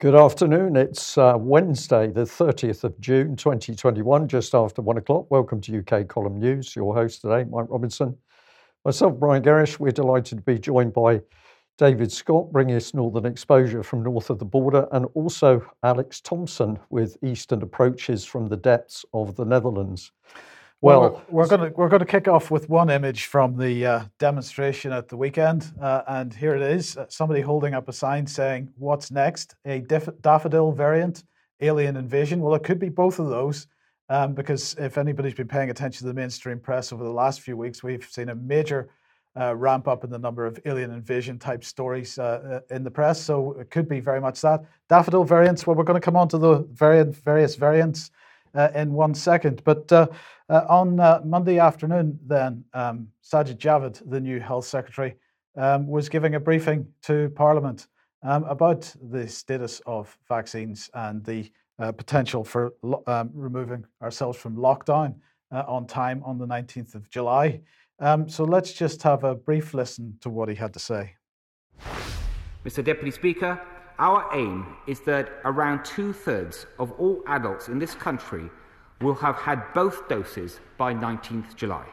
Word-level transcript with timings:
Good 0.00 0.14
afternoon. 0.14 0.76
It's 0.76 1.18
uh, 1.18 1.34
Wednesday, 1.38 2.06
the 2.06 2.22
30th 2.22 2.84
of 2.84 2.98
June, 3.02 3.36
2021, 3.36 4.28
just 4.28 4.54
after 4.54 4.80
one 4.80 4.96
o'clock. 4.96 5.26
Welcome 5.28 5.60
to 5.60 5.78
UK 5.80 6.08
Column 6.08 6.38
News. 6.38 6.74
Your 6.74 6.94
host 6.94 7.20
today, 7.20 7.44
Mike 7.44 7.66
Robinson. 7.68 8.16
Myself, 8.86 9.20
Brian 9.20 9.42
Gerrish. 9.42 9.78
We're 9.78 9.90
delighted 9.92 10.38
to 10.38 10.42
be 10.42 10.58
joined 10.58 10.94
by 10.94 11.20
David 11.76 12.10
Scott, 12.10 12.50
bringing 12.50 12.76
us 12.76 12.94
northern 12.94 13.26
exposure 13.26 13.82
from 13.82 14.02
north 14.02 14.30
of 14.30 14.38
the 14.38 14.44
border, 14.46 14.88
and 14.92 15.04
also 15.12 15.70
Alex 15.82 16.22
Thompson 16.22 16.78
with 16.88 17.18
eastern 17.22 17.60
approaches 17.60 18.24
from 18.24 18.48
the 18.48 18.56
depths 18.56 19.04
of 19.12 19.36
the 19.36 19.44
Netherlands. 19.44 20.12
Well, 20.82 21.00
well 21.00 21.22
we're, 21.28 21.46
going 21.46 21.60
to 21.60 21.76
we're 21.76 21.90
going 21.90 22.00
to 22.00 22.06
kick 22.06 22.26
off 22.26 22.50
with 22.50 22.70
one 22.70 22.88
image 22.88 23.26
from 23.26 23.56
the 23.56 23.84
uh, 23.84 24.04
demonstration 24.18 24.92
at 24.92 25.08
the 25.08 25.16
weekend, 25.16 25.70
uh, 25.80 26.02
and 26.08 26.32
here 26.32 26.54
it 26.54 26.62
is: 26.62 26.96
uh, 26.96 27.04
somebody 27.10 27.42
holding 27.42 27.74
up 27.74 27.88
a 27.90 27.92
sign 27.92 28.26
saying, 28.26 28.70
"What's 28.78 29.10
next? 29.10 29.56
A 29.66 29.80
daffodil 29.80 30.72
variant, 30.72 31.24
alien 31.60 31.96
invasion." 31.96 32.40
Well, 32.40 32.54
it 32.54 32.64
could 32.64 32.78
be 32.78 32.88
both 32.88 33.18
of 33.18 33.28
those, 33.28 33.66
um, 34.08 34.32
because 34.32 34.74
if 34.78 34.96
anybody's 34.96 35.34
been 35.34 35.48
paying 35.48 35.68
attention 35.68 35.98
to 35.98 36.06
the 36.06 36.14
mainstream 36.14 36.58
press 36.58 36.94
over 36.94 37.04
the 37.04 37.10
last 37.10 37.42
few 37.42 37.58
weeks, 37.58 37.82
we've 37.82 38.08
seen 38.10 38.30
a 38.30 38.34
major 38.34 38.88
uh, 39.38 39.54
ramp 39.54 39.86
up 39.86 40.02
in 40.02 40.08
the 40.08 40.18
number 40.18 40.46
of 40.46 40.58
alien 40.64 40.92
invasion 40.92 41.38
type 41.38 41.62
stories 41.62 42.18
uh, 42.18 42.62
uh, 42.70 42.74
in 42.74 42.84
the 42.84 42.90
press. 42.90 43.22
So 43.22 43.52
it 43.60 43.70
could 43.70 43.86
be 43.86 44.00
very 44.00 44.20
much 44.20 44.40
that 44.40 44.64
daffodil 44.88 45.24
variants. 45.24 45.66
Well, 45.66 45.76
we're 45.76 45.84
going 45.84 46.00
to 46.00 46.04
come 46.04 46.16
on 46.16 46.28
to 46.28 46.38
the 46.38 46.66
variant, 46.72 47.14
various 47.16 47.54
variants 47.54 48.10
in 48.74 48.92
one 48.92 49.14
second. 49.14 49.62
But 49.64 49.90
uh, 49.92 50.08
uh, 50.48 50.66
on 50.68 50.96
Monday 51.28 51.58
afternoon, 51.58 52.18
then, 52.26 52.64
um, 52.74 53.08
Sajid 53.24 53.58
Javid, 53.58 54.02
the 54.10 54.20
new 54.20 54.40
Health 54.40 54.66
Secretary, 54.66 55.16
um, 55.56 55.86
was 55.86 56.08
giving 56.08 56.34
a 56.34 56.40
briefing 56.40 56.86
to 57.02 57.30
Parliament 57.34 57.88
um, 58.22 58.44
about 58.44 58.94
the 59.10 59.26
status 59.28 59.80
of 59.86 60.16
vaccines 60.28 60.90
and 60.94 61.24
the 61.24 61.50
potential 61.78 62.44
for 62.44 62.74
lo- 62.82 63.02
um, 63.06 63.30
removing 63.32 63.84
ourselves 64.02 64.36
from 64.36 64.54
lockdown 64.56 65.14
on 65.50 65.86
time 65.86 66.22
on 66.24 66.38
the 66.38 66.46
19th 66.46 66.94
of 66.94 67.08
July. 67.10 67.60
Um, 68.00 68.28
so 68.28 68.44
let's 68.44 68.72
just 68.72 69.02
have 69.02 69.24
a 69.24 69.34
brief 69.34 69.74
listen 69.74 70.16
to 70.22 70.30
what 70.30 70.48
he 70.48 70.54
had 70.54 70.72
to 70.72 70.78
say. 70.78 71.16
Mr. 72.64 72.84
Deputy 72.84 73.10
Speaker, 73.10 73.60
our 74.00 74.26
aim 74.34 74.66
is 74.86 75.00
that 75.00 75.30
around 75.44 75.84
two 75.84 76.14
thirds 76.14 76.66
of 76.78 76.90
all 76.92 77.22
adults 77.26 77.68
in 77.68 77.78
this 77.78 77.94
country 77.94 78.48
will 79.02 79.14
have 79.14 79.36
had 79.36 79.62
both 79.74 80.08
doses 80.08 80.58
by 80.78 80.94
19th 80.94 81.54
July. 81.54 81.86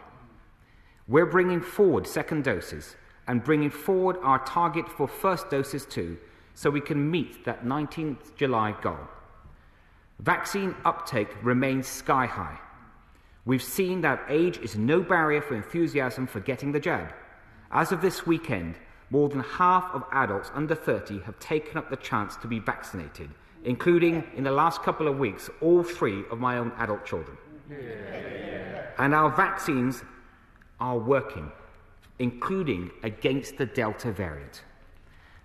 We're 1.10 1.26
bringing 1.26 1.62
forward 1.62 2.08
second 2.08 2.46
doses 2.46 2.96
and 3.28 3.44
bringing 3.44 3.70
forward 3.70 4.16
our 4.24 4.40
target 4.46 4.88
for 4.88 5.06
first 5.08 5.50
doses 5.50 5.86
too, 5.86 6.18
so 6.54 6.70
we 6.70 6.80
can 6.80 7.12
meet 7.12 7.44
that 7.44 7.66
19th 7.66 8.36
July 8.38 8.74
goal. 8.82 9.00
Vaccine 10.20 10.76
uptake 10.86 11.30
remains 11.44 11.88
sky 11.88 12.26
high. 12.26 12.58
We've 13.46 13.62
seen 13.62 14.00
that 14.02 14.24
age 14.30 14.58
is 14.60 14.78
no 14.78 15.02
barrier 15.02 15.42
for 15.42 15.56
enthusiasm 15.56 16.26
for 16.26 16.40
getting 16.40 16.72
the 16.72 16.80
jab. 16.80 17.14
As 17.70 17.92
of 17.92 18.02
this 18.02 18.26
weekend, 18.26 18.76
more 19.10 19.30
than 19.30 19.40
half 19.40 19.90
of 19.94 20.04
adults 20.12 20.52
under 20.54 20.76
30 20.76 21.22
have 21.22 21.40
taken 21.40 21.78
up 21.78 21.90
the 21.90 21.96
chance 21.96 22.36
to 22.38 22.48
be 22.48 22.60
vaccinated, 22.60 23.30
including 23.64 24.24
in 24.36 24.44
the 24.44 24.52
last 24.52 24.82
couple 24.84 25.08
of 25.08 25.18
weeks, 25.18 25.50
all 25.62 25.84
three 25.84 26.24
of 26.30 26.40
my 26.40 26.58
own 26.58 26.72
adult 26.78 27.06
children. 27.06 27.38
Yeah. 27.70 28.88
And 28.98 29.14
our 29.14 29.30
vaccines 29.30 30.04
are 30.80 30.98
working, 30.98 31.52
including 32.20 32.92
against 33.04 33.58
the 33.58 33.66
Delta 33.66 34.12
variant. 34.12 34.64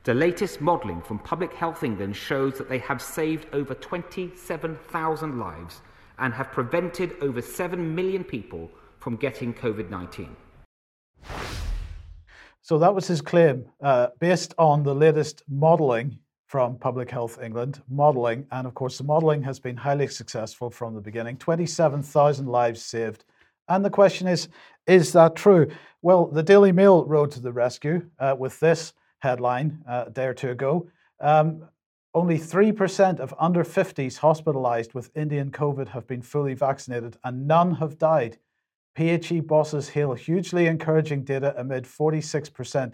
The 0.05 0.15
latest 0.15 0.61
modelling 0.61 1.01
from 1.01 1.21
Public 1.21 1.53
Health 1.53 1.85
England 1.85 2.17
shows 2.17 2.59
that 2.59 2.69
they 2.69 2.79
have 2.79 3.01
saved 3.01 3.47
over 3.53 3.75
27,000 3.75 5.39
lives 5.39 5.81
and 6.19 6.35
have 6.35 6.51
prevented 6.51 7.15
over 7.21 7.41
7 7.41 7.95
million 7.95 8.25
people 8.25 8.69
from 8.99 9.17
getting 9.17 9.55
COVID 9.55 9.91
19. 9.91 10.37
So 12.63 12.79
that 12.79 12.95
was 12.95 13.09
his 13.09 13.21
claim, 13.21 13.65
uh, 13.83 14.09
based 14.21 14.55
on 14.57 14.85
the 14.85 14.95
latest 14.95 15.43
modelling 15.49 16.19
from 16.47 16.79
Public 16.79 17.11
Health 17.11 17.43
England. 17.43 17.83
Modelling, 17.89 18.47
and 18.53 18.69
of 18.69 18.75
course, 18.75 18.99
the 18.99 19.05
modelling 19.05 19.43
has 19.43 19.59
been 19.59 19.77
highly 19.77 20.07
successful 20.07 20.71
from 20.71 20.95
the 20.95 21.01
beginning 21.01 21.39
27,000 21.39 22.47
lives 22.47 22.85
saved. 22.85 23.25
And 23.69 23.85
the 23.85 23.91
question 23.91 24.29
is 24.29 24.49
is 24.87 25.13
that 25.13 25.35
true? 25.35 25.69
Well, 26.03 26.27
the 26.27 26.43
Daily 26.43 26.73
Mail 26.73 27.05
rode 27.05 27.33
to 27.33 27.41
the 27.41 27.53
rescue 27.53 28.09
uh, 28.19 28.37
with 28.39 28.59
this 28.61 28.93
headline 29.19 29.83
uh, 29.89 30.05
a 30.07 30.11
day 30.11 30.27
or 30.27 30.35
two 30.35 30.51
ago. 30.51 30.89
Um, 31.21 31.69
only 32.15 32.39
3% 32.39 33.21
of 33.21 33.35
under 33.39 33.65
50s 33.65 34.19
hospitalised 34.19 34.95
with 34.95 35.17
Indian 35.17 35.51
COVID 35.51 35.89
have 35.89 36.07
been 36.07 36.23
fully 36.23 36.55
vaccinated, 36.55 37.17
and 37.25 37.47
none 37.47 37.77
have 37.77 37.99
died. 37.99 38.39
PHE 38.97 39.41
bosses 39.41 39.89
hail 39.89 40.13
hugely 40.13 40.67
encouraging 40.67 41.25
data 41.25 41.55
amid 41.57 41.85
46% 41.85 42.93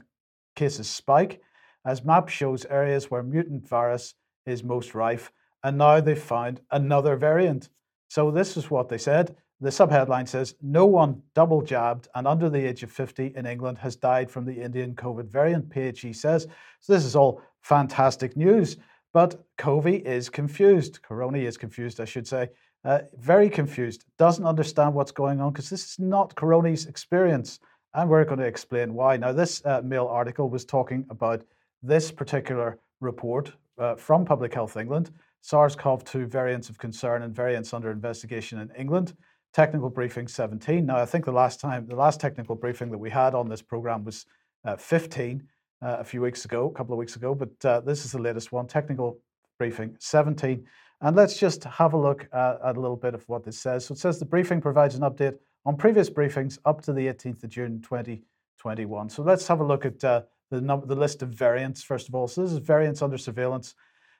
cases 0.55 0.89
spike, 0.89 1.41
as 1.85 2.05
MAP 2.05 2.29
shows 2.29 2.65
areas 2.67 3.11
where 3.11 3.23
mutant 3.23 3.69
virus 3.69 4.15
is 4.47 4.63
most 4.63 4.95
rife, 4.95 5.33
and 5.65 5.77
now 5.77 6.01
they've 6.01 6.21
found 6.21 6.61
another 6.71 7.17
variant. 7.17 7.69
So 8.09 8.31
this 8.31 8.57
is 8.57 8.71
what 8.71 8.89
they 8.89 8.99
said. 8.99 9.37
The 9.61 9.71
subheadline 9.71 10.29
says 10.29 10.55
No 10.63 10.87
one 10.87 11.21
double 11.35 11.63
jabbed 11.63 12.09
and 12.15 12.29
under 12.29 12.49
the 12.49 12.65
age 12.65 12.85
of 12.85 12.93
50 12.93 13.33
in 13.35 13.45
England 13.45 13.79
has 13.79 13.97
died 13.97 14.31
from 14.31 14.45
the 14.45 14.63
Indian 14.63 14.95
COVID 14.95 15.29
variant, 15.29 15.69
PHE 15.71 16.13
says. 16.13 16.47
So 16.81 16.93
this 16.93 17.05
is 17.05 17.17
all 17.17 17.43
fantastic 17.63 18.37
news. 18.37 18.77
But 19.13 19.45
Covey 19.57 19.97
is 19.97 20.29
confused. 20.29 21.03
Corona 21.03 21.39
is 21.39 21.57
confused, 21.57 22.01
I 22.01 22.05
should 22.05 22.29
say 22.29 22.51
uh, 22.89 23.01
very 23.19 23.51
confused, 23.51 24.07
doesn't 24.17 24.47
understand 24.47 24.95
what's 24.95 25.13
going 25.13 25.43
on 25.43 25.53
because 25.53 25.69
this 25.69 25.85
is 25.85 25.99
not 25.99 26.35
Coroni's 26.35 26.87
experience. 26.87 27.61
And 27.93 28.09
we're 28.09 28.25
going 28.25 28.41
to 28.41 28.47
explain 28.47 28.95
why. 28.95 29.19
Now, 29.19 29.33
this 29.33 29.63
uh, 29.67 29.83
Mail 29.83 30.07
article 30.07 30.49
was 30.49 30.65
talking 30.65 31.05
about 31.11 31.45
this 31.83 32.11
particular 32.11 32.79
report 33.01 33.53
uh, 33.79 33.95
from 33.97 34.25
Public 34.25 34.55
Health 34.55 34.77
England 34.77 35.11
SARS 35.43 35.77
CoV 35.77 36.03
2 36.05 36.27
variants 36.27 36.69
of 36.69 36.79
concern 36.79 37.23
and 37.23 37.35
variants 37.35 37.75
under 37.75 37.91
investigation 37.91 38.59
in 38.59 38.71
England. 38.77 39.15
Technical 39.53 39.91
briefing 39.91 40.27
17. 40.27 40.87
Now, 40.87 40.97
I 40.97 41.05
think 41.05 41.27
the 41.27 41.33
last 41.33 41.61
time, 41.61 41.87
the 41.87 41.95
last 41.95 42.21
technical 42.21 42.55
briefing 42.55 42.91
that 42.91 42.99
we 42.99 43.11
had 43.11 43.35
on 43.35 43.49
this 43.49 43.63
program 43.63 44.05
was 44.05 44.25
uh, 44.65 44.77
15 44.77 45.43
uh, 45.83 45.97
a 46.01 46.05
few 46.05 46.23
weeks 46.23 46.45
ago, 46.45 46.69
a 46.69 46.77
couple 46.77 46.95
of 46.95 46.99
weeks 46.99 47.17
ago, 47.17 47.35
but 47.35 47.65
uh, 47.65 47.81
this 47.81 48.05
is 48.05 48.13
the 48.13 48.19
latest 48.19 48.51
one, 48.51 48.67
technical 48.67 49.19
briefing 49.59 49.95
17. 49.99 50.67
And 51.01 51.15
let's 51.15 51.39
just 51.39 51.65
have 51.65 51.93
a 51.93 51.97
look 51.97 52.29
at, 52.33 52.61
at, 52.65 52.77
a 52.77 52.81
little 52.81 52.97
bit 52.97 53.15
of 53.15 53.29
what 53.29 53.45
this 53.45 53.59
says. 53.59 53.87
So 53.87 53.93
it 53.93 53.99
says 53.99 54.19
the 54.19 54.25
briefing 54.25 54.61
provides 54.61 54.95
an 54.97 55.03
update 55.03 55.39
on 55.65 55.77
previous 55.77 56.11
briefings 56.11 56.59
up 56.65 56.81
to 56.83 56.93
the 56.93 57.07
18th 57.07 57.45
of 57.45 57.51
June 57.51 57.81
2021. 57.83 59.09
So 59.09 59.23
let's 59.23 59.47
have 59.47 59.61
a 59.61 59.65
look 59.65 59.87
at 59.87 60.03
uh, 60.03 60.23
the, 60.51 60.61
the 60.61 60.97
list 60.97 61.23
of 61.23 61.31
variants 61.31 61.83
first 61.83 62.09
of 62.09 62.15
all. 62.15 62.27
So 62.27 62.43
this 62.43 62.53
is 62.53 62.59
variants 62.59 63.03
under 63.03 63.19
surveillance. 63.19 63.75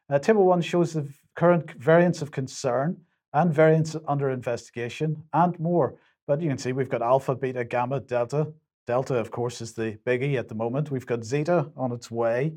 Uh, 0.09 0.19
table 0.19 0.45
one 0.45 0.61
shows 0.61 0.93
the 0.93 1.09
current 1.35 1.71
variants 1.73 2.23
of 2.23 2.31
concern 2.31 2.97
and 3.33 3.53
variants 3.53 3.97
under 4.07 4.31
investigation 4.31 5.23
and 5.33 5.59
more. 5.59 5.97
But 6.27 6.41
you 6.41 6.49
can 6.49 6.59
see 6.59 6.73
we've 6.73 6.89
got 6.89 7.03
alpha, 7.03 7.35
beta, 7.35 7.65
gamma, 7.65 8.01
delta. 8.01 8.53
Delta, 8.87 9.17
of 9.17 9.31
course, 9.31 9.61
is 9.61 9.75
the 9.75 9.99
biggie 10.07 10.39
at 10.39 10.49
the 10.49 10.55
moment. 10.55 10.91
We've 10.91 11.07
got 11.07 11.25
zeta 11.25 11.71
on 11.77 11.93
its 11.93 12.11
way. 12.11 12.55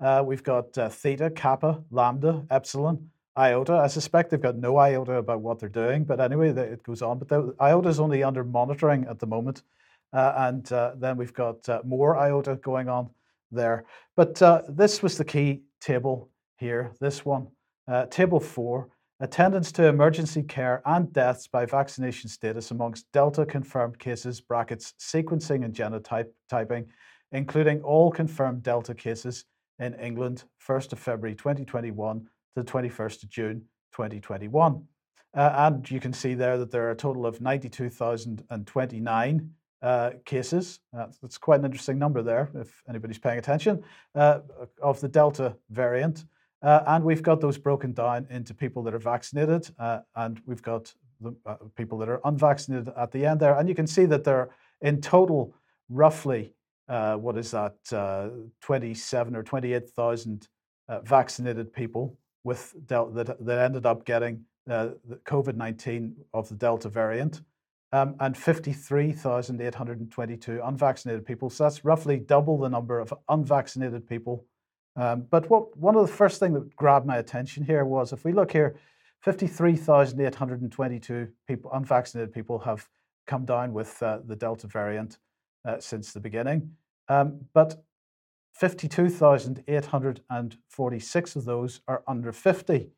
Uh, 0.00 0.22
we've 0.24 0.42
got 0.42 0.76
uh, 0.78 0.88
theta, 0.88 1.30
kappa, 1.30 1.82
lambda, 1.90 2.44
epsilon, 2.50 3.10
IOTA. 3.36 3.72
I 3.72 3.86
suspect 3.88 4.30
they've 4.30 4.40
got 4.40 4.56
no 4.56 4.78
IOTA 4.78 5.14
about 5.14 5.40
what 5.40 5.58
they're 5.58 5.68
doing, 5.68 6.04
but 6.04 6.20
anyway, 6.20 6.50
it 6.50 6.82
goes 6.82 7.02
on. 7.02 7.18
But 7.18 7.28
the, 7.28 7.54
IOTA 7.60 7.88
is 7.88 8.00
only 8.00 8.22
under 8.22 8.44
monitoring 8.44 9.06
at 9.08 9.18
the 9.18 9.26
moment. 9.26 9.62
Uh, 10.12 10.32
and 10.36 10.70
uh, 10.72 10.92
then 10.96 11.16
we've 11.16 11.34
got 11.34 11.68
uh, 11.68 11.80
more 11.84 12.16
IOTA 12.16 12.56
going 12.56 12.88
on 12.88 13.10
there. 13.50 13.84
But 14.16 14.40
uh, 14.40 14.62
this 14.68 15.02
was 15.02 15.18
the 15.18 15.24
key 15.24 15.62
table 15.80 16.30
here, 16.56 16.92
this 17.00 17.24
one. 17.24 17.48
Uh, 17.88 18.06
table 18.06 18.40
four 18.40 18.88
attendance 19.20 19.72
to 19.72 19.86
emergency 19.86 20.42
care 20.42 20.82
and 20.86 21.12
deaths 21.12 21.46
by 21.46 21.66
vaccination 21.66 22.28
status 22.28 22.70
amongst 22.70 23.10
Delta 23.12 23.44
confirmed 23.44 23.98
cases, 23.98 24.40
brackets, 24.40 24.94
sequencing 25.00 25.64
and 25.64 25.74
genotype 25.74 26.28
typing, 26.48 26.86
including 27.32 27.82
all 27.82 28.10
confirmed 28.10 28.62
Delta 28.62 28.94
cases 28.94 29.44
in 29.78 29.94
England, 29.94 30.44
1st 30.66 30.92
of 30.92 30.98
February 30.98 31.34
2021 31.34 32.28
to 32.54 32.62
the 32.62 32.70
21st 32.70 33.24
of 33.24 33.30
June 33.30 33.62
2021. 33.92 34.84
Uh, 35.34 35.52
and 35.56 35.90
you 35.90 35.98
can 36.00 36.12
see 36.12 36.34
there 36.34 36.58
that 36.58 36.70
there 36.70 36.86
are 36.86 36.92
a 36.92 36.96
total 36.96 37.26
of 37.26 37.40
92,029 37.40 39.50
uh, 39.82 40.10
cases. 40.24 40.78
Uh, 40.96 41.06
that's 41.20 41.38
quite 41.38 41.58
an 41.58 41.66
interesting 41.66 41.98
number 41.98 42.22
there, 42.22 42.52
if 42.54 42.84
anybody's 42.88 43.18
paying 43.18 43.38
attention, 43.38 43.82
uh, 44.14 44.38
of 44.80 45.00
the 45.00 45.08
Delta 45.08 45.56
variant. 45.70 46.24
Uh, 46.62 46.84
and 46.86 47.02
we've 47.04 47.22
got 47.22 47.40
those 47.40 47.58
broken 47.58 47.92
down 47.92 48.28
into 48.30 48.54
people 48.54 48.84
that 48.84 48.94
are 48.94 48.98
vaccinated, 48.98 49.68
and 50.16 50.40
we've 50.46 50.62
got 50.62 50.94
the 51.20 51.34
people 51.76 51.98
that 51.98 52.08
are 52.08 52.22
unvaccinated 52.24 52.88
at 52.96 53.12
the 53.12 53.26
end 53.26 53.38
there. 53.40 53.58
And 53.58 53.68
you 53.68 53.74
can 53.74 53.86
see 53.86 54.06
that 54.06 54.24
there 54.24 54.38
are 54.38 54.48
in 54.80 55.02
total 55.02 55.54
roughly, 55.90 56.54
what 56.86 57.36
is 57.36 57.50
that, 57.50 57.76
27 58.62 59.36
or 59.36 59.42
28,000 59.42 60.48
vaccinated 61.02 61.70
people 61.72 62.16
with 62.44 62.74
del- 62.86 63.10
that, 63.10 63.44
that 63.44 63.58
ended 63.58 63.86
up 63.86 64.04
getting 64.04 64.44
uh, 64.70 64.90
COVID 65.24 65.56
19 65.56 66.14
of 66.32 66.48
the 66.48 66.54
Delta 66.54 66.88
variant, 66.88 67.42
um, 67.92 68.14
and 68.20 68.36
53,822 68.36 70.60
unvaccinated 70.64 71.26
people. 71.26 71.50
So 71.50 71.64
that's 71.64 71.84
roughly 71.84 72.18
double 72.18 72.56
the 72.58 72.68
number 72.68 73.00
of 73.00 73.12
unvaccinated 73.28 74.08
people. 74.08 74.44
Um, 74.96 75.26
but 75.30 75.50
what 75.50 75.76
one 75.76 75.96
of 75.96 76.06
the 76.06 76.12
first 76.12 76.38
things 76.40 76.54
that 76.54 76.76
grabbed 76.76 77.06
my 77.06 77.16
attention 77.16 77.64
here 77.64 77.84
was 77.84 78.12
if 78.12 78.24
we 78.24 78.32
look 78.32 78.52
here, 78.52 78.76
53,822 79.22 81.28
people, 81.48 81.72
unvaccinated 81.72 82.32
people, 82.32 82.60
have 82.60 82.88
come 83.26 83.44
down 83.44 83.72
with 83.72 84.00
uh, 84.02 84.18
the 84.26 84.36
Delta 84.36 84.66
variant 84.66 85.18
uh, 85.64 85.80
since 85.80 86.12
the 86.12 86.20
beginning. 86.20 86.70
Um, 87.08 87.40
but 87.54 87.82
52,846 88.54 91.36
of 91.36 91.44
those 91.44 91.80
are 91.88 92.04
under 92.06 92.30
50, 92.32 92.92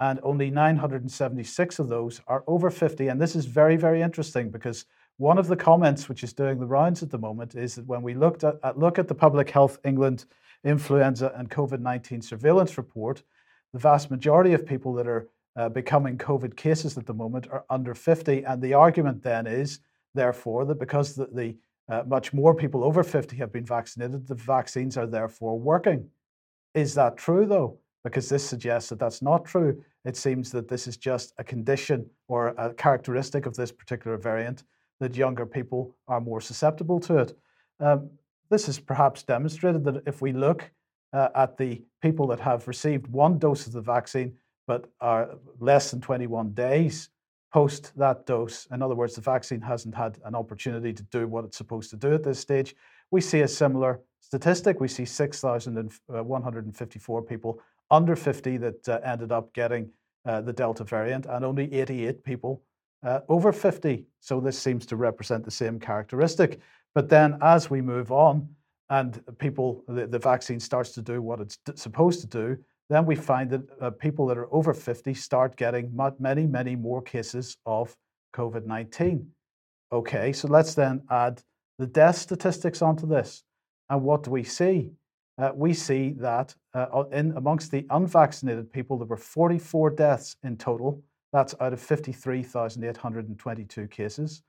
and 0.00 0.20
only 0.22 0.50
976 0.50 1.78
of 1.80 1.88
those 1.88 2.20
are 2.26 2.44
over 2.46 2.70
50. 2.70 3.08
And 3.08 3.20
this 3.20 3.34
is 3.34 3.46
very, 3.46 3.76
very 3.76 4.00
interesting 4.02 4.50
because 4.50 4.84
one 5.16 5.38
of 5.38 5.48
the 5.48 5.56
comments 5.56 6.08
which 6.08 6.22
is 6.22 6.32
doing 6.32 6.58
the 6.58 6.66
rounds 6.66 7.02
at 7.02 7.10
the 7.10 7.18
moment 7.18 7.56
is 7.56 7.74
that 7.74 7.86
when 7.86 8.02
we 8.02 8.14
looked 8.14 8.44
at, 8.44 8.54
at 8.62 8.78
look 8.78 8.98
at 8.98 9.08
the 9.08 9.14
Public 9.14 9.50
Health 9.50 9.78
England 9.84 10.26
influenza 10.64 11.32
and 11.36 11.50
COVID 11.50 11.80
19 11.80 12.22
surveillance 12.22 12.78
report, 12.78 13.24
the 13.72 13.80
vast 13.80 14.10
majority 14.10 14.52
of 14.52 14.64
people 14.64 14.94
that 14.94 15.08
are 15.08 15.28
uh, 15.56 15.68
becoming 15.68 16.18
COVID 16.18 16.56
cases 16.56 16.96
at 16.96 17.06
the 17.06 17.14
moment 17.14 17.48
are 17.50 17.64
under 17.70 17.94
50. 17.94 18.44
And 18.44 18.62
the 18.62 18.74
argument 18.74 19.22
then 19.22 19.46
is, 19.46 19.80
therefore, 20.14 20.64
that 20.66 20.78
because 20.78 21.14
the, 21.14 21.26
the 21.26 21.56
uh, 21.88 22.02
much 22.06 22.32
more 22.32 22.54
people 22.54 22.82
over 22.82 23.02
50 23.02 23.36
have 23.36 23.52
been 23.52 23.66
vaccinated, 23.66 24.26
the 24.26 24.34
vaccines 24.34 24.96
are 24.96 25.06
therefore 25.06 25.58
working. 25.58 26.08
Is 26.74 26.94
that 26.94 27.16
true, 27.16 27.46
though? 27.46 27.78
Because 28.02 28.28
this 28.28 28.46
suggests 28.46 28.88
that 28.90 28.98
that's 28.98 29.22
not 29.22 29.44
true. 29.44 29.82
It 30.04 30.16
seems 30.16 30.50
that 30.52 30.68
this 30.68 30.86
is 30.86 30.96
just 30.96 31.32
a 31.38 31.44
condition 31.44 32.06
or 32.28 32.48
a 32.48 32.72
characteristic 32.74 33.46
of 33.46 33.54
this 33.54 33.72
particular 33.72 34.16
variant 34.16 34.64
that 35.00 35.16
younger 35.16 35.46
people 35.46 35.94
are 36.08 36.20
more 36.20 36.40
susceptible 36.40 37.00
to 37.00 37.18
it. 37.18 37.38
Um, 37.80 38.10
this 38.50 38.66
has 38.66 38.78
perhaps 38.78 39.22
demonstrated 39.22 39.84
that 39.84 40.02
if 40.06 40.22
we 40.22 40.32
look 40.32 40.70
uh, 41.12 41.28
at 41.34 41.56
the 41.56 41.82
people 42.02 42.26
that 42.28 42.40
have 42.40 42.68
received 42.68 43.06
one 43.08 43.38
dose 43.38 43.66
of 43.66 43.72
the 43.72 43.80
vaccine, 43.80 44.34
but 44.66 44.90
are 45.00 45.36
less 45.58 45.90
than 45.90 46.00
21 46.00 46.52
days 46.52 47.10
post 47.54 47.92
that 47.94 48.26
dose. 48.26 48.66
In 48.72 48.82
other 48.82 48.96
words, 48.96 49.14
the 49.14 49.20
vaccine 49.20 49.60
hasn't 49.60 49.94
had 49.94 50.18
an 50.24 50.34
opportunity 50.34 50.92
to 50.92 51.04
do 51.04 51.28
what 51.28 51.44
it's 51.44 51.56
supposed 51.56 51.88
to 51.90 51.96
do 51.96 52.12
at 52.12 52.24
this 52.24 52.40
stage. 52.40 52.74
We 53.12 53.20
see 53.20 53.42
a 53.42 53.48
similar 53.48 54.00
statistic. 54.18 54.80
We 54.80 54.88
see 54.88 55.04
6,154 55.04 57.22
people 57.22 57.60
under 57.92 58.16
50 58.16 58.56
that 58.56 58.88
uh, 58.88 58.98
ended 59.04 59.30
up 59.30 59.54
getting 59.54 59.88
uh, 60.26 60.40
the 60.40 60.52
Delta 60.52 60.82
variant, 60.82 61.26
and 61.26 61.44
only 61.44 61.72
88 61.72 62.24
people 62.24 62.60
uh, 63.04 63.20
over 63.28 63.52
50. 63.52 64.04
So 64.18 64.40
this 64.40 64.58
seems 64.58 64.84
to 64.86 64.96
represent 64.96 65.44
the 65.44 65.52
same 65.52 65.78
characteristic. 65.78 66.58
But 66.92 67.08
then 67.08 67.38
as 67.40 67.70
we 67.70 67.80
move 67.80 68.10
on 68.10 68.48
and 68.90 69.22
people, 69.38 69.84
the, 69.86 70.08
the 70.08 70.18
vaccine 70.18 70.58
starts 70.58 70.90
to 70.92 71.02
do 71.02 71.22
what 71.22 71.40
it's 71.40 71.56
supposed 71.76 72.20
to 72.22 72.26
do, 72.26 72.58
then 72.90 73.06
we 73.06 73.16
find 73.16 73.50
that 73.50 73.62
uh, 73.80 73.90
people 73.90 74.26
that 74.26 74.38
are 74.38 74.52
over 74.52 74.74
50 74.74 75.14
start 75.14 75.56
getting 75.56 75.90
many, 76.18 76.46
many 76.46 76.76
more 76.76 77.02
cases 77.02 77.56
of 77.64 77.96
COVID 78.34 78.66
19. 78.66 79.26
Okay, 79.92 80.32
so 80.32 80.48
let's 80.48 80.74
then 80.74 81.02
add 81.10 81.42
the 81.78 81.86
death 81.86 82.16
statistics 82.16 82.82
onto 82.82 83.06
this. 83.06 83.44
And 83.88 84.02
what 84.02 84.24
do 84.24 84.30
we 84.30 84.44
see? 84.44 84.90
Uh, 85.36 85.50
we 85.54 85.74
see 85.74 86.14
that 86.18 86.54
uh, 86.74 87.04
in 87.12 87.36
amongst 87.36 87.70
the 87.70 87.86
unvaccinated 87.90 88.72
people, 88.72 88.96
there 88.98 89.06
were 89.06 89.16
44 89.16 89.90
deaths 89.90 90.36
in 90.42 90.56
total. 90.56 91.00
That's 91.32 91.54
out 91.60 91.72
of 91.72 91.80
53,822 91.80 93.86
cases. 93.88 94.42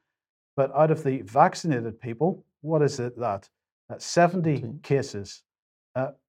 But 0.56 0.74
out 0.76 0.92
of 0.92 1.04
the 1.04 1.22
vaccinated 1.24 2.00
people, 2.00 2.46
what 2.62 2.82
is 2.82 3.00
it 3.00 3.20
that? 3.20 3.50
Uh, 3.90 3.96
70 3.98 4.76
cases. 4.84 5.44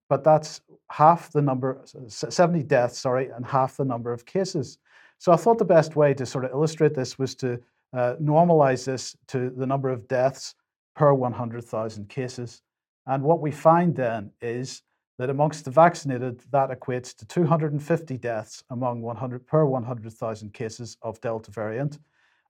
But 0.08 0.22
that's 0.22 0.60
half 0.90 1.32
the 1.32 1.42
number, 1.42 1.82
70 2.08 2.62
deaths, 2.62 2.98
sorry, 2.98 3.30
and 3.30 3.44
half 3.44 3.76
the 3.76 3.84
number 3.84 4.12
of 4.12 4.24
cases. 4.24 4.78
So 5.18 5.32
I 5.32 5.36
thought 5.36 5.58
the 5.58 5.64
best 5.64 5.96
way 5.96 6.14
to 6.14 6.26
sort 6.26 6.44
of 6.44 6.52
illustrate 6.52 6.94
this 6.94 7.18
was 7.18 7.34
to 7.36 7.60
uh, 7.92 8.14
normalize 8.20 8.84
this 8.84 9.16
to 9.28 9.50
the 9.50 9.66
number 9.66 9.88
of 9.88 10.06
deaths 10.06 10.54
per 10.94 11.12
100,000 11.12 12.08
cases. 12.08 12.62
And 13.06 13.22
what 13.22 13.40
we 13.40 13.50
find 13.50 13.94
then 13.94 14.30
is 14.40 14.82
that 15.18 15.30
amongst 15.30 15.64
the 15.64 15.70
vaccinated, 15.70 16.42
that 16.50 16.70
equates 16.70 17.16
to 17.16 17.26
250 17.26 18.18
deaths 18.18 18.62
among 18.70 19.00
100 19.00 19.46
per 19.46 19.64
100,000 19.64 20.52
cases 20.52 20.96
of 21.02 21.20
Delta 21.20 21.50
variant. 21.50 21.98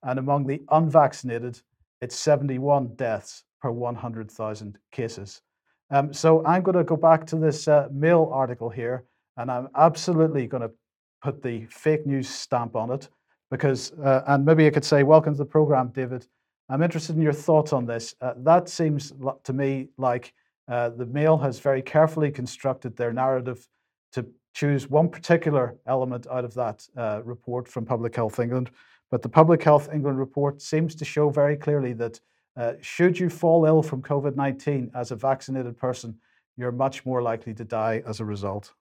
And 0.03 0.19
among 0.19 0.47
the 0.47 0.63
unvaccinated, 0.71 1.61
it's 2.01 2.17
71 2.17 2.97
deaths 2.97 3.45
per 3.61 3.71
100,000 3.71 4.79
cases. 4.91 5.43
Um, 5.91 6.13
so 6.13 6.45
I'm 6.45 6.63
going 6.63 6.77
to 6.77 6.85
go 6.85 6.97
back 6.97 7.27
to 7.27 7.37
this 7.37 7.69
uh, 7.69 7.89
Mail 7.93 8.29
article 8.33 8.69
here, 8.69 9.05
and 9.37 9.51
I'm 9.51 9.69
absolutely 9.77 10.47
going 10.47 10.63
to 10.63 10.71
put 11.23 11.43
the 11.43 11.67
fake 11.71 12.07
news 12.07 12.29
stamp 12.29 12.75
on 12.75 12.91
it 12.91 13.09
because, 13.51 13.93
uh, 13.93 14.23
and 14.27 14.45
maybe 14.45 14.67
I 14.67 14.71
could 14.71 14.85
say, 14.85 15.03
welcome 15.03 15.35
to 15.35 15.39
the 15.39 15.45
program, 15.45 15.89
David. 15.89 16.27
I'm 16.69 16.83
interested 16.83 17.15
in 17.15 17.23
your 17.23 17.33
thoughts 17.33 17.73
on 17.73 17.87
this. 17.87 18.15
Uh, 18.21 18.35
that 18.39 18.69
seems 18.69 19.13
to 19.45 19.53
me 19.53 19.89
like 19.97 20.33
uh, 20.69 20.91
the 20.91 21.07
Mail 21.07 21.39
has 21.39 21.61
very 21.61 21.83
carefully 21.83 22.33
constructed 22.33 22.97
their 22.97 23.13
narrative 23.13 23.69
to 24.13 24.27
choose 24.55 24.91
one 24.91 25.09
particular 25.09 25.77
element 25.87 26.27
out 26.31 26.45
of 26.45 26.55
that 26.55 26.85
uh, 26.97 27.21
report 27.25 27.69
from 27.69 27.85
Public 27.85 28.17
Health 28.17 28.41
England. 28.41 28.71
But 29.11 29.23
the 29.23 29.29
Public 29.29 29.63
Health 29.63 29.89
England 29.93 30.19
report 30.19 30.61
seems 30.61 30.97
to 30.97 31.05
show 31.05 31.31
very 31.31 31.57
clearly 31.57 31.93
that 31.95 32.21
uh, 32.57 32.73
should 32.81 33.19
you 33.19 33.29
fall 33.29 33.67
ill 33.67 33.83
from 33.83 34.03
COVID 34.03 34.37
19 34.37 34.91
as 34.95 35.11
a 35.11 35.17
vaccinated 35.17 35.77
person, 35.77 36.19
you're 36.57 36.73
much 36.73 37.05
more 37.05 37.23
likely 37.23 37.53
to 37.55 37.65
die 37.65 38.03
as 38.07 38.21
a 38.21 38.25
result. 38.25 38.73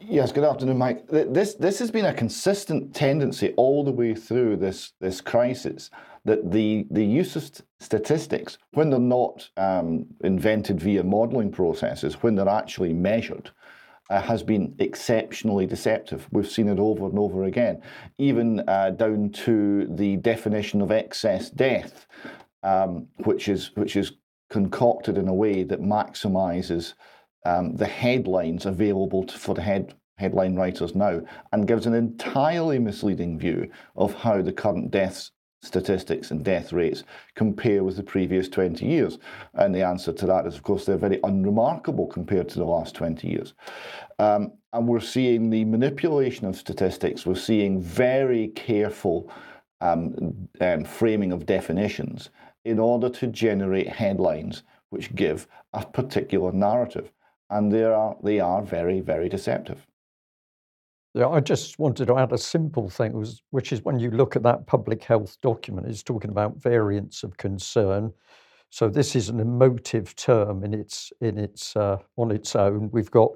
Yes, 0.00 0.30
good 0.30 0.44
afternoon, 0.44 0.78
Mike. 0.78 1.08
This 1.08 1.54
this 1.54 1.80
has 1.80 1.90
been 1.90 2.04
a 2.04 2.14
consistent 2.14 2.94
tendency 2.94 3.52
all 3.56 3.82
the 3.82 3.90
way 3.90 4.14
through 4.14 4.56
this 4.56 4.92
this 5.00 5.20
crisis 5.20 5.90
that 6.24 6.52
the 6.52 6.86
the 6.92 7.04
use 7.04 7.34
of 7.34 7.50
statistics, 7.80 8.58
when 8.72 8.88
they're 8.88 9.00
not 9.00 9.50
um, 9.56 10.06
invented 10.22 10.80
via 10.80 11.02
modelling 11.02 11.50
processes, 11.50 12.22
when 12.22 12.36
they're 12.36 12.48
actually 12.48 12.92
measured, 12.92 13.50
uh, 14.10 14.20
has 14.20 14.42
been 14.42 14.74
exceptionally 14.78 15.66
deceptive. 15.66 16.28
We've 16.30 16.50
seen 16.50 16.68
it 16.68 16.78
over 16.78 17.06
and 17.06 17.18
over 17.18 17.44
again, 17.44 17.82
even 18.18 18.60
uh, 18.68 18.90
down 18.90 19.30
to 19.44 19.86
the 19.86 20.16
definition 20.18 20.80
of 20.80 20.90
excess 20.90 21.50
death, 21.50 22.06
um, 22.62 23.08
which 23.24 23.48
is 23.48 23.74
which 23.74 23.96
is 23.96 24.12
concocted 24.50 25.18
in 25.18 25.28
a 25.28 25.34
way 25.34 25.64
that 25.64 25.80
maximises 25.80 26.94
um, 27.44 27.74
the 27.76 27.86
headlines 27.86 28.66
available 28.66 29.24
to, 29.24 29.36
for 29.36 29.54
the 29.54 29.62
head 29.62 29.94
headline 30.18 30.56
writers 30.56 30.94
now, 30.94 31.20
and 31.52 31.68
gives 31.68 31.86
an 31.86 31.94
entirely 31.94 32.78
misleading 32.78 33.38
view 33.38 33.70
of 33.96 34.14
how 34.14 34.40
the 34.40 34.52
current 34.52 34.90
deaths 34.90 35.32
statistics 35.62 36.30
and 36.30 36.44
death 36.44 36.72
rates 36.72 37.04
compare 37.34 37.82
with 37.82 37.96
the 37.96 38.02
previous 38.02 38.48
20 38.48 38.86
years? 38.86 39.18
And 39.54 39.74
the 39.74 39.82
answer 39.82 40.12
to 40.12 40.26
that 40.26 40.46
is, 40.46 40.54
of 40.54 40.62
course, 40.62 40.84
they're 40.84 40.96
very 40.96 41.20
unremarkable 41.24 42.06
compared 42.06 42.48
to 42.50 42.58
the 42.58 42.64
last 42.64 42.94
20 42.94 43.28
years. 43.28 43.54
Um, 44.18 44.52
and 44.72 44.86
we're 44.86 45.00
seeing 45.00 45.50
the 45.50 45.64
manipulation 45.64 46.46
of 46.46 46.56
statistics, 46.56 47.26
we're 47.26 47.34
seeing 47.34 47.80
very 47.80 48.48
careful 48.48 49.30
um, 49.80 50.48
um, 50.60 50.84
framing 50.84 51.32
of 51.32 51.46
definitions 51.46 52.30
in 52.64 52.78
order 52.78 53.08
to 53.08 53.26
generate 53.26 53.88
headlines 53.88 54.62
which 54.90 55.14
give 55.14 55.46
a 55.72 55.84
particular 55.84 56.52
narrative. 56.52 57.12
And 57.50 57.72
they 57.72 57.84
are, 57.84 58.16
they 58.22 58.40
are 58.40 58.62
very, 58.62 59.00
very 59.00 59.28
deceptive. 59.28 59.86
Yeah, 61.16 61.28
I 61.28 61.40
just 61.40 61.78
wanted 61.78 62.08
to 62.08 62.18
add 62.18 62.32
a 62.32 62.38
simple 62.38 62.90
thing, 62.90 63.24
which 63.50 63.72
is 63.72 63.82
when 63.82 63.98
you 63.98 64.10
look 64.10 64.36
at 64.36 64.42
that 64.42 64.66
public 64.66 65.02
health 65.02 65.38
document, 65.40 65.86
it's 65.86 66.02
talking 66.02 66.30
about 66.30 66.58
variants 66.58 67.22
of 67.22 67.38
concern. 67.38 68.12
So 68.68 68.90
this 68.90 69.16
is 69.16 69.30
an 69.30 69.40
emotive 69.40 70.14
term 70.14 70.62
in 70.62 70.74
its 70.74 71.14
in 71.22 71.38
its 71.38 71.74
uh, 71.74 72.00
on 72.18 72.30
its 72.30 72.54
own. 72.54 72.90
We've 72.92 73.10
got 73.10 73.30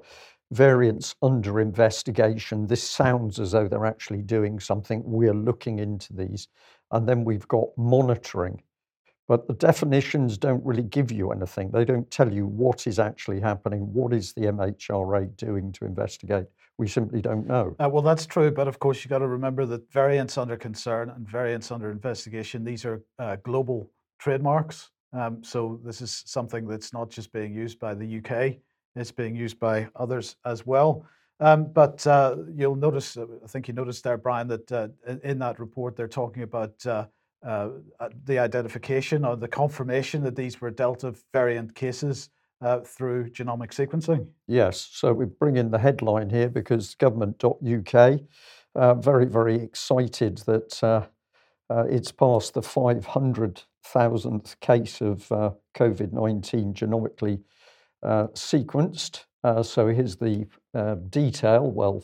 variants 0.51 1.15
under 1.23 1.59
investigation. 1.59 2.67
This 2.67 2.83
sounds 2.83 3.39
as 3.39 3.53
though 3.53 3.67
they're 3.67 3.87
actually 3.87 4.21
doing 4.21 4.59
something. 4.59 5.01
We're 5.03 5.33
looking 5.33 5.79
into 5.79 6.13
these, 6.13 6.49
and 6.91 7.09
then 7.09 7.23
we've 7.23 7.47
got 7.47 7.69
monitoring. 7.77 8.61
But 9.27 9.47
the 9.47 9.55
definitions 9.55 10.37
don't 10.37 10.63
really 10.63 10.83
give 10.83 11.11
you 11.11 11.31
anything. 11.31 11.71
They 11.71 11.85
don't 11.85 12.11
tell 12.11 12.31
you 12.31 12.45
what 12.45 12.85
is 12.85 12.99
actually 12.99 13.39
happening. 13.39 13.91
What 13.91 14.13
is 14.13 14.33
the 14.33 14.41
MHRA 14.41 15.35
doing 15.37 15.71
to 15.73 15.85
investigate? 15.85 16.45
We 16.81 16.87
simply 16.87 17.21
don't 17.21 17.45
know. 17.45 17.75
Uh, 17.77 17.87
well, 17.87 18.01
that's 18.01 18.25
true, 18.25 18.49
but 18.49 18.67
of 18.67 18.79
course, 18.79 19.03
you've 19.03 19.11
got 19.11 19.19
to 19.19 19.27
remember 19.27 19.67
that 19.67 19.87
variants 19.93 20.35
under 20.35 20.57
concern 20.57 21.11
and 21.11 21.29
variants 21.29 21.69
under 21.69 21.91
investigation, 21.91 22.63
these 22.63 22.85
are 22.85 23.03
uh, 23.19 23.35
global 23.43 23.91
trademarks. 24.17 24.89
Um, 25.13 25.43
so 25.43 25.79
this 25.85 26.01
is 26.01 26.23
something 26.25 26.67
that's 26.67 26.91
not 26.91 27.11
just 27.11 27.31
being 27.31 27.53
used 27.53 27.77
by 27.77 27.93
the 27.93 28.17
UK, 28.17 28.55
it's 28.95 29.11
being 29.11 29.35
used 29.35 29.59
by 29.59 29.89
others 29.95 30.37
as 30.43 30.65
well. 30.65 31.05
Um, 31.39 31.65
but 31.65 32.05
uh, 32.07 32.37
you'll 32.51 32.75
notice, 32.75 33.15
uh, 33.15 33.27
I 33.43 33.47
think 33.47 33.67
you 33.67 33.75
noticed 33.75 34.03
there, 34.03 34.17
Brian, 34.17 34.47
that 34.47 34.71
uh, 34.71 34.87
in, 35.23 35.37
that 35.37 35.59
report 35.59 35.95
they're 35.95 36.07
talking 36.07 36.41
about 36.41 36.83
uh, 36.87 37.05
the 38.25 38.39
identification 38.39 39.23
or 39.23 39.35
the 39.35 39.47
confirmation 39.47 40.23
that 40.23 40.35
these 40.35 40.59
were 40.59 40.71
Delta 40.71 41.13
variant 41.31 41.75
cases 41.75 42.31
uh, 42.61 42.79
through 42.81 43.29
genomic 43.29 43.71
sequencing. 43.71 44.27
Yes, 44.47 44.89
so 44.91 45.13
we 45.13 45.25
bring 45.25 45.57
in 45.57 45.71
the 45.71 45.79
headline 45.79 46.29
here 46.29 46.49
because 46.49 46.95
government.uk 46.95 48.19
uh, 48.73 48.93
very, 48.95 49.25
very 49.25 49.55
excited 49.55 50.37
that 50.39 50.81
uh, 50.83 51.05
uh, 51.69 51.83
it's 51.89 52.11
passed 52.11 52.53
the 52.53 52.61
500,000th 52.61 54.59
case 54.59 55.01
of 55.01 55.27
COVID 55.75 56.13
19 56.13 56.73
genomically 56.73 57.41
sequenced. 58.03 59.25
so 59.63 59.87
here's 59.87 60.15
the 60.17 60.47
detail. 61.09 61.69
Well, 61.69 62.03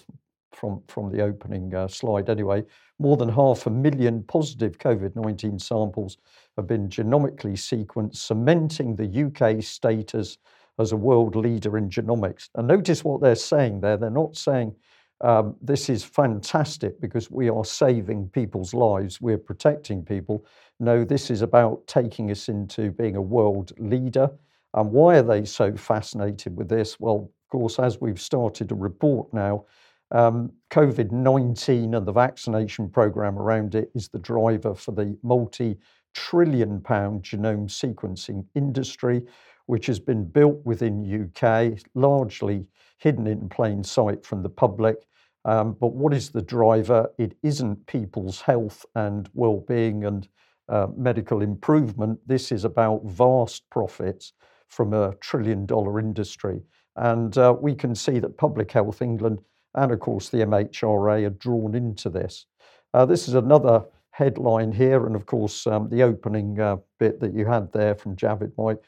from, 0.58 0.82
from 0.88 1.12
the 1.12 1.22
opening 1.22 1.74
uh, 1.74 1.88
slide 1.88 2.30
anyway, 2.30 2.64
more 3.00 3.16
than 3.16 3.30
half 3.30 3.68
a 3.68 3.70
million 3.70 4.24
positive 4.24 4.78
COVID 4.80 5.16
19 5.16 5.60
samples 5.60 6.18
have 6.56 6.68
been 6.68 6.90
genomically 6.90 7.54
sequenced, 7.54 8.16
cementing 8.16 8.96
the 8.96 9.26
UK 9.26 9.64
status 9.64 10.38
as 10.80 10.92
a 10.92 10.98
world 10.98 11.36
leader 11.36 11.78
in 11.78 11.90
genomics. 11.90 12.50
And 12.56 12.68
notice 12.68 13.04
what 13.04 13.22
they're 13.22 13.36
saying 13.36 13.82
there. 13.82 13.98
They're 13.98 14.10
not 14.10 14.36
saying 14.36 14.76
um, 15.22 15.56
this 15.62 15.90
is 15.90 16.04
fantastic 16.04 17.00
because 17.02 17.32
we 17.32 17.50
are 17.50 17.66
saving 17.66 18.30
people's 18.30 18.74
lives, 18.74 19.20
we're 19.22 19.38
protecting 19.38 20.04
people. 20.04 20.46
No, 20.80 21.04
this 21.04 21.32
is 21.32 21.42
about 21.42 21.86
taking 21.88 22.30
us 22.30 22.50
into 22.50 22.92
being 22.92 23.16
a 23.16 23.22
world 23.22 23.74
leader. 23.80 24.30
And 24.74 24.92
why 24.92 25.18
are 25.18 25.24
they 25.24 25.46
so 25.46 25.76
fascinated 25.76 26.56
with 26.56 26.70
this? 26.70 27.00
Well, 27.00 27.32
of 27.48 27.50
course, 27.50 27.80
as 27.80 28.02
we've 28.02 28.22
started 28.22 28.70
to 28.70 28.76
report 28.76 29.34
now, 29.34 29.66
um, 30.12 30.52
COVID 30.72 31.12
19 31.12 31.94
and 31.94 32.06
the 32.06 32.12
vaccination 32.12 32.90
program 32.90 33.38
around 33.38 33.76
it 33.76 33.92
is 33.94 34.10
the 34.10 34.20
driver 34.20 34.74
for 34.74 34.92
the 34.92 35.18
multi 35.24 35.78
trillion 36.14 36.82
pound 36.82 37.24
genome 37.24 37.68
sequencing 37.68 38.46
industry, 38.56 39.22
which 39.68 39.86
has 39.86 40.00
been 40.00 40.26
built 40.26 40.60
within 40.66 41.32
UK, 41.36 41.80
largely 41.94 42.68
hidden 42.98 43.28
in 43.28 43.50
plain 43.50 43.84
sight 43.84 44.26
from 44.26 44.42
the 44.42 44.50
public. 44.50 45.06
Um, 45.46 45.78
but 45.80 45.94
what 45.94 46.14
is 46.14 46.30
the 46.30 46.42
driver? 46.42 47.10
It 47.18 47.38
isn't 47.44 47.86
people's 47.86 48.42
health 48.42 48.86
and 48.96 49.30
well-being 49.34 50.06
and 50.06 50.28
uh, 50.70 50.88
medical 50.96 51.42
improvement. 51.42 52.20
This 52.26 52.52
is 52.52 52.66
about 52.66 53.06
vast 53.06 53.70
profits 53.70 54.34
from 54.68 54.94
a 54.94 55.14
trillion 55.22 55.66
dollar 55.66 56.00
industry. 56.00 56.62
And 56.96 57.38
uh, 57.38 57.56
we 57.60 57.76
can 57.76 57.96
see 57.96 58.20
that 58.20 58.38
Public 58.38 58.72
Health 58.72 59.02
England 59.02 59.40
and, 59.78 59.92
of 59.92 60.00
course, 60.00 60.30
the 60.30 60.40
MHRA 60.40 61.26
are 61.26 61.30
drawn 61.30 61.76
into 61.76 62.10
this. 62.10 62.46
Uh, 62.94 63.06
this 63.06 63.28
is 63.28 63.36
another 63.36 63.86
headline 64.12 64.72
here, 64.72 65.06
and 65.06 65.16
of 65.16 65.28
course, 65.28 65.68
um, 65.68 65.88
the 65.90 66.02
opening 66.02 66.60
uh, 66.60 66.78
bit 66.98 67.20
that 67.20 67.34
you 67.34 67.46
had 67.46 67.72
there 67.72 67.94
from 67.94 68.16
Javid 68.16 68.52
Mike. 68.58 68.82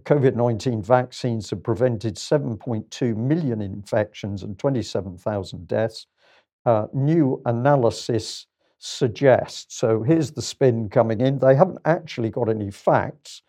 COVID 0.00 0.34
19 0.34 0.82
vaccines 0.82 1.50
have 1.50 1.62
prevented 1.62 2.16
7.2 2.16 3.16
million 3.16 3.62
infections 3.62 4.42
and 4.42 4.58
27,000 4.58 5.68
deaths. 5.68 6.06
Uh, 6.66 6.86
new 6.92 7.40
analysis 7.46 8.46
suggests. 8.78 9.76
So 9.78 10.02
here's 10.02 10.32
the 10.32 10.42
spin 10.42 10.88
coming 10.88 11.20
in. 11.20 11.38
They 11.38 11.54
haven't 11.54 11.78
actually 11.84 12.30
got 12.30 12.48
any 12.48 12.70
facts. 12.72 13.42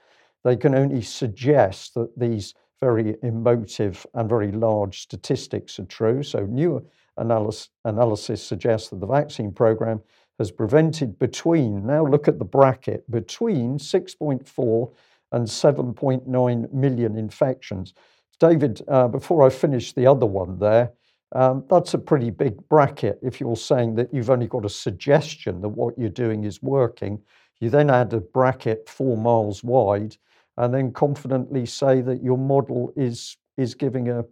They 0.44 0.56
can 0.56 0.76
only 0.76 1.02
suggest 1.02 1.96
that 1.96 2.12
these 2.18 2.54
very 2.80 3.16
emotive 3.24 4.06
and 4.14 4.30
very 4.30 4.52
large 4.52 5.02
statistics 5.02 5.80
are 5.80 5.86
true. 5.86 6.24
So, 6.24 6.42
new 6.42 6.86
analysis, 7.18 7.70
analysis 7.86 8.44
suggests 8.44 8.90
that 8.90 9.00
the 9.00 9.08
vaccine 9.08 9.52
program 9.52 10.02
has 10.40 10.52
prevented 10.52 11.18
between, 11.18 11.86
now 11.86 12.06
look 12.06 12.28
at 12.28 12.40
the 12.40 12.46
bracket, 12.46 13.10
between 13.10 13.78
6.4 13.78 14.94
and 15.32 15.48
7.9 15.48 16.74
million 16.74 17.18
infections. 17.18 17.94
David, 18.40 18.82
uh, 18.88 19.08
before 19.08 19.46
I 19.46 19.50
finish 19.50 19.94
the 19.94 20.08
other 20.08 20.26
one 20.26 20.60
there, 20.60 20.92
um, 21.34 21.66
that's 21.70 21.94
a 21.94 21.98
pretty 21.98 22.30
big 22.30 22.56
bracket. 22.70 23.20
If 23.22 23.40
you're 23.40 23.56
saying 23.56 23.96
that 23.96 24.14
you've 24.14 24.30
only 24.30 24.48
got 24.48 24.66
a 24.66 24.70
suggestion 24.70 25.62
that 25.62 25.70
what 25.70 25.98
you're 25.98 26.10
doing 26.10 26.44
is 26.44 26.62
working, 26.62 27.22
you 27.60 27.70
then 27.70 27.90
add 27.90 28.14
a 28.14 28.20
bracket 28.20 28.88
four 28.90 29.18
miles 29.18 29.64
wide 29.64 30.18
and 30.58 30.74
then 30.74 30.92
confidently 30.92 31.66
say 31.66 32.02
that 32.02 32.24
your 32.24 32.38
model 32.38 32.92
is 32.96 33.38
is 33.58 33.74
giving 33.74 34.10
a 34.10 34.26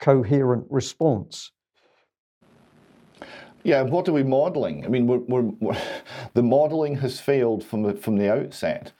coherent 0.00 0.64
response. 0.70 1.50
Yeah, 3.64 3.82
what 3.82 4.08
are 4.08 4.12
we 4.12 4.22
modelling? 4.22 4.84
I 4.84 4.88
mean, 4.88 5.06
we're, 5.06 5.18
we're, 5.18 5.50
we're, 5.60 5.76
the 6.34 6.42
modelling 6.42 6.96
has 6.96 7.18
failed 7.18 7.64
from 7.64 7.82
the, 7.82 7.94
from 7.94 8.16
the 8.16 8.32
outset. 8.32 8.92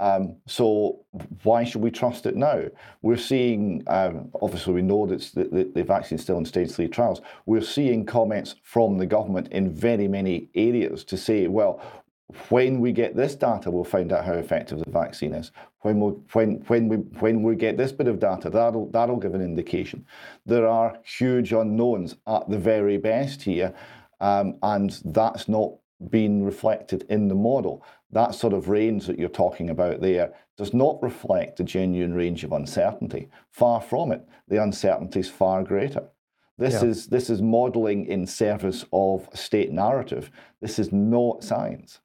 Um, 0.00 0.36
so 0.46 1.04
why 1.42 1.64
should 1.64 1.82
we 1.82 1.90
trust 1.90 2.24
it 2.24 2.36
now? 2.36 2.64
We're 3.02 3.16
seeing, 3.16 3.82
um, 3.88 4.30
obviously, 4.40 4.74
we 4.74 4.82
know 4.82 5.06
that 5.06 5.20
the, 5.34 5.70
the 5.74 5.82
vaccine 5.82 6.16
is 6.16 6.22
still 6.22 6.38
in 6.38 6.44
stage 6.44 6.70
three 6.70 6.88
trials. 6.88 7.20
We're 7.46 7.62
seeing 7.62 8.06
comments 8.06 8.54
from 8.62 8.98
the 8.98 9.06
government 9.06 9.48
in 9.48 9.74
very 9.74 10.06
many 10.06 10.48
areas 10.54 11.04
to 11.04 11.16
say, 11.16 11.48
well, 11.48 11.82
when 12.50 12.80
we 12.80 12.92
get 12.92 13.16
this 13.16 13.34
data, 13.34 13.70
we'll 13.70 13.84
find 13.84 14.12
out 14.12 14.24
how 14.24 14.34
effective 14.34 14.78
the 14.80 14.90
vaccine 14.90 15.32
is. 15.32 15.50
When 15.80 15.98
we 15.98 16.10
when 16.32 16.56
when 16.66 16.88
we 16.88 16.96
when 16.96 17.42
we 17.42 17.56
get 17.56 17.78
this 17.78 17.92
bit 17.92 18.06
of 18.06 18.20
data, 18.20 18.50
that'll 18.50 18.90
that'll 18.90 19.16
give 19.16 19.34
an 19.34 19.40
indication. 19.40 20.04
There 20.44 20.66
are 20.66 20.98
huge 21.04 21.52
unknowns 21.52 22.16
at 22.26 22.48
the 22.48 22.58
very 22.58 22.98
best 22.98 23.42
here, 23.42 23.72
um, 24.20 24.56
and 24.62 24.90
that's 25.06 25.48
not 25.48 25.72
being 26.10 26.44
reflected 26.44 27.06
in 27.08 27.28
the 27.28 27.34
model. 27.34 27.82
That 28.10 28.34
sort 28.34 28.52
of 28.52 28.68
range 28.68 29.06
that 29.06 29.18
you're 29.18 29.28
talking 29.28 29.70
about 29.70 30.00
there 30.00 30.32
does 30.56 30.74
not 30.74 31.02
reflect 31.02 31.56
the 31.56 31.64
genuine 31.64 32.14
range 32.14 32.44
of 32.44 32.52
uncertainty. 32.52 33.28
Far 33.50 33.80
from 33.80 34.12
it. 34.12 34.26
The 34.48 34.62
uncertainty 34.62 35.20
is 35.20 35.30
far 35.30 35.62
greater. 35.62 36.08
This 36.58 36.82
yeah. 36.82 36.88
is 36.88 37.06
this 37.06 37.30
is 37.30 37.40
modeling 37.40 38.04
in 38.06 38.26
service 38.26 38.84
of 38.92 39.28
a 39.32 39.36
state 39.36 39.72
narrative. 39.72 40.30
This 40.60 40.78
is 40.78 40.92
not 40.92 41.42
science. 41.42 42.00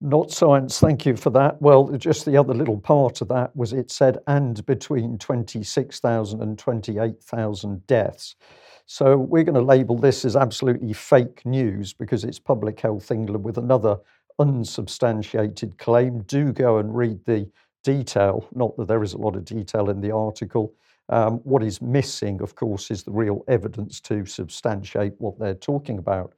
Not 0.00 0.30
science, 0.30 0.78
thank 0.78 1.06
you 1.06 1.16
for 1.16 1.30
that. 1.30 1.60
Well, 1.62 1.88
just 1.96 2.26
the 2.26 2.36
other 2.36 2.52
little 2.52 2.78
part 2.78 3.22
of 3.22 3.28
that 3.28 3.56
was 3.56 3.72
it 3.72 3.90
said, 3.90 4.18
and 4.26 4.64
between 4.66 5.16
26,000 5.16 6.42
and 6.42 6.58
28,000 6.58 7.86
deaths. 7.86 8.36
So 8.84 9.16
we're 9.16 9.42
going 9.42 9.54
to 9.54 9.62
label 9.62 9.96
this 9.98 10.24
as 10.24 10.36
absolutely 10.36 10.92
fake 10.92 11.44
news 11.46 11.94
because 11.94 12.24
it's 12.24 12.38
Public 12.38 12.78
Health 12.78 13.10
England 13.10 13.42
with 13.42 13.56
another 13.58 13.96
unsubstantiated 14.38 15.78
claim. 15.78 16.22
Do 16.24 16.52
go 16.52 16.76
and 16.78 16.94
read 16.94 17.24
the 17.24 17.50
detail, 17.82 18.46
not 18.54 18.76
that 18.76 18.88
there 18.88 19.02
is 19.02 19.14
a 19.14 19.18
lot 19.18 19.34
of 19.34 19.44
detail 19.46 19.88
in 19.88 20.00
the 20.00 20.12
article. 20.12 20.74
Um, 21.08 21.38
what 21.44 21.62
is 21.62 21.80
missing, 21.80 22.42
of 22.42 22.54
course, 22.54 22.90
is 22.90 23.02
the 23.02 23.12
real 23.12 23.44
evidence 23.48 24.00
to 24.02 24.26
substantiate 24.26 25.14
what 25.18 25.38
they're 25.38 25.54
talking 25.54 25.98
about. 25.98 26.34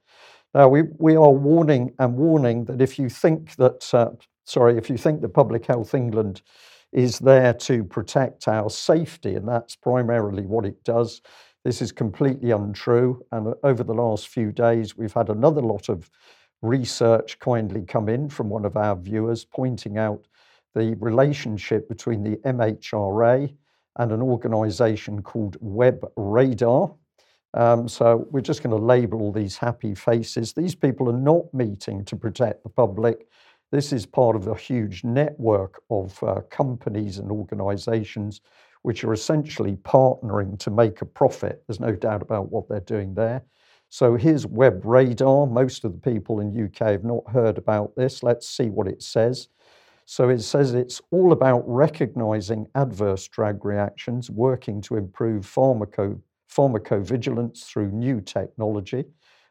Now, 0.53 0.67
we, 0.67 0.83
we 0.97 1.15
are 1.15 1.31
warning 1.31 1.93
and 1.99 2.15
warning 2.15 2.65
that 2.65 2.81
if 2.81 2.97
you 2.97 3.07
think 3.09 3.55
that, 3.57 3.93
uh, 3.93 4.11
sorry, 4.45 4.77
if 4.77 4.89
you 4.89 4.97
think 4.97 5.21
that 5.21 5.29
Public 5.29 5.65
Health 5.65 5.93
England 5.93 6.41
is 6.91 7.19
there 7.19 7.53
to 7.53 7.83
protect 7.83 8.47
our 8.47 8.69
safety, 8.69 9.35
and 9.35 9.47
that's 9.47 9.75
primarily 9.75 10.47
what 10.47 10.65
it 10.65 10.83
does, 10.83 11.21
this 11.63 11.81
is 11.81 11.91
completely 11.91 12.49
untrue. 12.51 13.23
And 13.31 13.53
over 13.63 13.83
the 13.83 13.93
last 13.93 14.29
few 14.29 14.51
days, 14.51 14.97
we've 14.97 15.13
had 15.13 15.29
another 15.29 15.61
lot 15.61 15.87
of 15.87 16.09
research 16.61 17.37
kindly 17.39 17.83
come 17.83 18.09
in 18.09 18.27
from 18.27 18.49
one 18.49 18.65
of 18.65 18.75
our 18.75 18.95
viewers 18.95 19.45
pointing 19.45 19.97
out 19.97 20.27
the 20.73 20.95
relationship 20.99 21.87
between 21.87 22.23
the 22.23 22.37
MHRA 22.37 23.53
and 23.97 24.11
an 24.11 24.21
organization 24.21 25.21
called 25.21 25.57
Web 25.59 26.05
Radar. 26.15 26.91
Um, 27.53 27.87
so 27.87 28.27
we're 28.31 28.41
just 28.41 28.61
going 28.61 28.77
to 28.77 28.83
label 28.83 29.21
all 29.21 29.31
these 29.31 29.57
happy 29.57 29.95
faces. 29.95 30.53
These 30.53 30.75
people 30.75 31.09
are 31.09 31.17
not 31.17 31.51
meeting 31.53 32.05
to 32.05 32.15
protect 32.15 32.63
the 32.63 32.69
public. 32.69 33.27
This 33.71 33.91
is 33.91 34.05
part 34.05 34.35
of 34.35 34.47
a 34.47 34.55
huge 34.55 35.03
network 35.03 35.81
of 35.89 36.21
uh, 36.23 36.41
companies 36.49 37.17
and 37.17 37.31
organizations 37.31 38.41
which 38.81 39.03
are 39.03 39.13
essentially 39.13 39.75
partnering 39.77 40.57
to 40.59 40.71
make 40.71 41.01
a 41.01 41.05
profit. 41.05 41.63
There's 41.67 41.79
no 41.79 41.95
doubt 41.95 42.21
about 42.21 42.51
what 42.51 42.69
they're 42.69 42.79
doing 42.79 43.13
there. 43.13 43.43
So 43.89 44.15
here's 44.15 44.45
WEB-RADR. 44.45 45.51
Most 45.51 45.83
of 45.83 45.91
the 45.93 46.11
people 46.11 46.39
in 46.39 46.65
UK 46.65 46.91
have 46.91 47.03
not 47.03 47.23
heard 47.29 47.57
about 47.57 47.95
this. 47.95 48.23
Let's 48.23 48.47
see 48.47 48.69
what 48.69 48.87
it 48.87 49.01
says. 49.01 49.49
So 50.05 50.29
it 50.29 50.41
says 50.41 50.73
it's 50.73 51.01
all 51.11 51.33
about 51.33 51.63
recognizing 51.67 52.67
adverse 52.75 53.27
drug 53.27 53.65
reactions, 53.65 54.29
working 54.29 54.81
to 54.81 54.95
improve 54.95 55.45
pharmaco 55.45 56.19
pharmacovigilance 56.49 57.63
through 57.63 57.91
new 57.91 58.21
technology. 58.21 59.05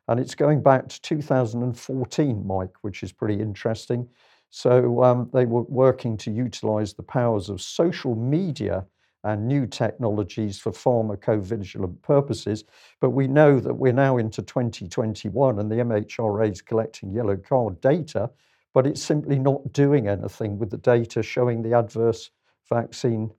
And 0.09 0.19
it's 0.19 0.35
going 0.35 0.63
back 0.63 0.89
to 0.89 1.01
2014, 1.03 2.47
Mike, 2.47 2.75
which 2.81 3.03
is 3.03 3.13
pretty 3.13 3.41
interesting. 3.41 4.09
So 4.51 5.03
um, 5.03 5.31
they 5.33 5.45
were 5.45 5.63
working 5.63 6.17
to 6.19 6.31
utilize 6.31 6.95
the 6.95 7.03
powers 7.03 7.51
of 7.51 7.61
social 7.61 8.15
media 8.15 8.87
and 9.25 9.47
new 9.47 9.67
technologies 9.67 10.59
for 10.59 10.73
pharmacovigilance 10.73 12.01
purposes. 12.03 12.65
But 13.01 13.11
we 13.11 13.27
know 13.27 13.61
that 13.61 13.75
we're 13.75 13.93
now 13.93 14.17
into 14.17 14.43
2021 14.43 15.59
and 15.59 15.71
the 15.71 15.77
MHRA 15.77 16.51
is 16.51 16.63
collecting 16.63 17.13
yellow 17.13 17.37
card 17.37 17.81
data, 17.81 18.31
but 18.73 18.87
it's 18.87 19.03
simply 19.03 19.39
not 19.39 19.73
doing 19.73 20.09
anything 20.09 20.59
with 20.59 20.71
the 20.71 20.79
data 20.79 21.23
showing 21.23 21.63
the 21.63 21.77
adverse 21.77 22.31
vaccine 22.69 23.31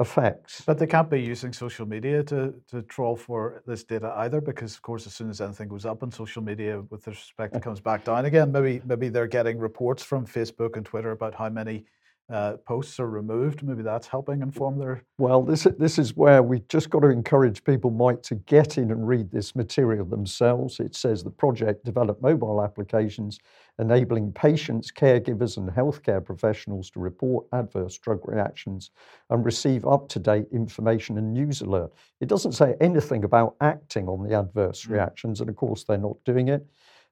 effects. 0.00 0.62
But 0.66 0.78
they 0.78 0.86
can't 0.86 1.10
be 1.10 1.20
using 1.20 1.52
social 1.52 1.86
media 1.86 2.22
to, 2.24 2.54
to 2.70 2.82
troll 2.82 3.16
for 3.16 3.62
this 3.66 3.84
data 3.84 4.12
either, 4.16 4.40
because 4.40 4.74
of 4.74 4.82
course, 4.82 5.06
as 5.06 5.14
soon 5.14 5.30
as 5.30 5.40
anything 5.40 5.68
goes 5.68 5.84
up 5.84 6.02
on 6.02 6.10
social 6.10 6.42
media 6.42 6.82
with 6.90 7.06
respect, 7.06 7.54
it 7.54 7.62
comes 7.62 7.80
back 7.80 8.04
down 8.04 8.24
again. 8.24 8.50
Maybe 8.50 8.80
maybe 8.84 9.08
they're 9.08 9.26
getting 9.26 9.58
reports 9.58 10.02
from 10.02 10.26
Facebook 10.26 10.76
and 10.76 10.84
Twitter 10.84 11.12
about 11.12 11.34
how 11.34 11.48
many 11.48 11.84
uh, 12.32 12.56
posts 12.58 13.00
are 13.00 13.10
removed. 13.10 13.62
Maybe 13.62 13.82
that's 13.82 14.06
helping 14.06 14.40
inform 14.42 14.78
their. 14.78 15.04
Well, 15.18 15.42
this 15.42 15.66
this 15.78 15.98
is 15.98 16.16
where 16.16 16.42
we've 16.42 16.66
just 16.68 16.88
got 16.90 17.00
to 17.00 17.08
encourage 17.08 17.64
people, 17.64 17.90
Mike, 17.90 18.22
to 18.22 18.36
get 18.36 18.78
in 18.78 18.90
and 18.90 19.06
read 19.06 19.30
this 19.30 19.56
material 19.56 20.04
themselves. 20.04 20.80
It 20.80 20.94
says 20.94 21.22
the 21.24 21.30
project 21.30 21.84
developed 21.84 22.22
mobile 22.22 22.62
applications 22.62 23.38
enabling 23.80 24.32
patients, 24.32 24.92
caregivers, 24.92 25.56
and 25.56 25.68
healthcare 25.70 26.24
professionals 26.24 26.90
to 26.90 27.00
report 27.00 27.46
adverse 27.52 27.96
drug 27.98 28.20
reactions 28.24 28.90
and 29.30 29.44
receive 29.44 29.86
up-to-date 29.86 30.46
information 30.52 31.18
and 31.18 31.32
news 31.32 31.62
alert. 31.62 31.92
It 32.20 32.28
doesn't 32.28 32.52
say 32.52 32.76
anything 32.80 33.24
about 33.24 33.56
acting 33.60 34.08
on 34.08 34.28
the 34.28 34.38
adverse 34.38 34.84
mm. 34.84 34.90
reactions, 34.90 35.40
and 35.40 35.48
of 35.48 35.56
course 35.56 35.84
they're 35.84 35.98
not 35.98 36.16
doing 36.24 36.48
it. 36.48 36.66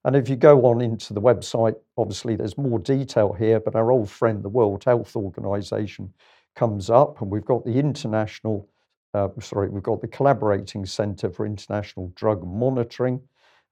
And 0.04 0.14
if 0.14 0.28
you 0.28 0.36
go 0.36 0.66
on 0.66 0.80
into 0.80 1.12
the 1.12 1.20
website, 1.20 1.74
obviously 1.96 2.36
there's 2.36 2.56
more 2.56 2.78
detail 2.78 3.32
here, 3.32 3.58
but 3.58 3.74
our 3.74 3.90
old 3.90 4.08
friend, 4.08 4.42
the 4.42 4.48
World 4.48 4.84
Health 4.84 5.16
Organization, 5.16 6.12
comes 6.54 6.90
up, 6.90 7.20
and 7.20 7.30
we've 7.30 7.44
got 7.44 7.64
the 7.64 7.78
International, 7.78 8.68
uh, 9.14 9.28
sorry, 9.40 9.68
we've 9.68 9.82
got 9.82 10.00
the 10.00 10.08
Collaborating 10.08 10.84
Center 10.84 11.30
for 11.30 11.46
International 11.46 12.12
Drug 12.14 12.46
Monitoring, 12.46 13.20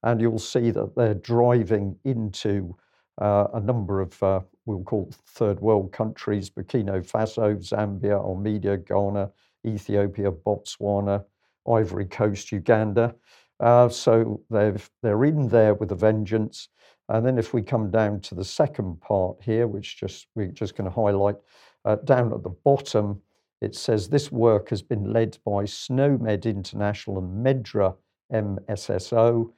and 0.03 0.21
you'll 0.21 0.37
see 0.37 0.69
that 0.71 0.95
they're 0.95 1.13
driving 1.13 1.97
into 2.03 2.75
uh, 3.19 3.47
a 3.53 3.59
number 3.59 4.01
of, 4.01 4.21
uh, 4.21 4.39
we'll 4.65 4.83
call 4.83 5.09
third 5.27 5.59
world 5.59 5.91
countries 5.91 6.49
Burkina 6.49 7.05
Faso, 7.05 7.55
Zambia, 7.57 8.23
Armenia, 8.23 8.77
Ghana, 8.77 9.31
Ethiopia, 9.65 10.31
Botswana, 10.31 11.23
Ivory 11.67 12.05
Coast, 12.05 12.51
Uganda. 12.51 13.15
Uh, 13.59 13.89
so 13.89 14.41
they've, 14.49 14.89
they're 15.01 15.25
in 15.25 15.47
there 15.47 15.73
with 15.73 15.91
a 15.91 15.95
vengeance. 15.95 16.69
And 17.09 17.25
then 17.25 17.37
if 17.37 17.53
we 17.53 17.61
come 17.61 17.89
down 17.89 18.19
to 18.21 18.35
the 18.35 18.43
second 18.43 19.01
part 19.01 19.37
here, 19.41 19.67
which 19.67 19.97
just 19.97 20.27
we're 20.35 20.47
just 20.47 20.75
going 20.75 20.89
to 20.89 20.95
highlight, 20.95 21.37
uh, 21.85 21.95
down 21.95 22.33
at 22.33 22.43
the 22.43 22.49
bottom, 22.49 23.21
it 23.61 23.75
says 23.75 24.07
this 24.07 24.31
work 24.31 24.69
has 24.69 24.81
been 24.81 25.11
led 25.11 25.37
by 25.45 25.63
SNOMED 25.63 26.45
International 26.45 27.17
and 27.17 27.45
MedDRA 27.45 27.95
MSSO. 28.31 29.51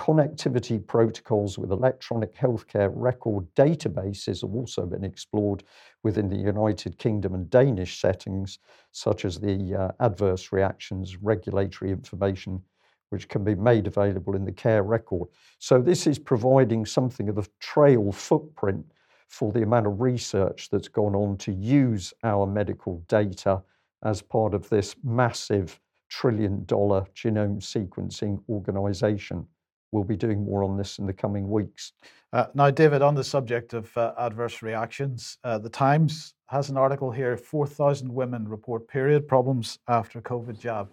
Connectivity 0.00 0.84
protocols 0.86 1.58
with 1.58 1.70
electronic 1.70 2.34
healthcare 2.34 2.90
record 2.94 3.46
databases 3.54 4.40
have 4.40 4.54
also 4.54 4.86
been 4.86 5.04
explored 5.04 5.62
within 6.02 6.26
the 6.26 6.38
United 6.38 6.96
Kingdom 6.96 7.34
and 7.34 7.50
Danish 7.50 8.00
settings, 8.00 8.60
such 8.92 9.26
as 9.26 9.38
the 9.38 9.74
uh, 9.74 9.90
adverse 10.02 10.52
reactions 10.52 11.18
regulatory 11.18 11.90
information 11.90 12.62
which 13.10 13.28
can 13.28 13.44
be 13.44 13.54
made 13.54 13.86
available 13.86 14.34
in 14.34 14.46
the 14.46 14.52
care 14.52 14.84
record. 14.84 15.28
So 15.58 15.82
this 15.82 16.06
is 16.06 16.18
providing 16.18 16.86
something 16.86 17.28
of 17.28 17.36
a 17.36 17.44
trail 17.58 18.10
footprint 18.10 18.86
for 19.28 19.52
the 19.52 19.64
amount 19.64 19.86
of 19.86 20.00
research 20.00 20.70
that's 20.70 20.88
gone 20.88 21.14
on 21.14 21.36
to 21.36 21.52
use 21.52 22.14
our 22.24 22.46
medical 22.46 23.04
data 23.06 23.62
as 24.02 24.22
part 24.22 24.54
of 24.54 24.66
this 24.70 24.96
massive 25.04 25.78
trillion 26.08 26.64
dollar 26.64 27.04
genome 27.14 27.60
sequencing 27.60 28.42
organization. 28.48 29.46
We'll 29.92 30.04
be 30.04 30.16
doing 30.16 30.44
more 30.44 30.62
on 30.62 30.76
this 30.76 30.98
in 30.98 31.06
the 31.06 31.12
coming 31.12 31.50
weeks. 31.50 31.92
Uh, 32.32 32.46
now, 32.54 32.70
David, 32.70 33.02
on 33.02 33.14
the 33.14 33.24
subject 33.24 33.74
of 33.74 33.96
uh, 33.96 34.12
adverse 34.18 34.62
reactions, 34.62 35.38
uh, 35.42 35.58
the 35.58 35.68
Times 35.68 36.34
has 36.46 36.70
an 36.70 36.76
article 36.76 37.10
here 37.10 37.36
4,000 37.36 38.12
women 38.12 38.46
report 38.46 38.86
period 38.86 39.26
problems 39.26 39.78
after 39.88 40.20
COVID 40.20 40.58
jab. 40.58 40.88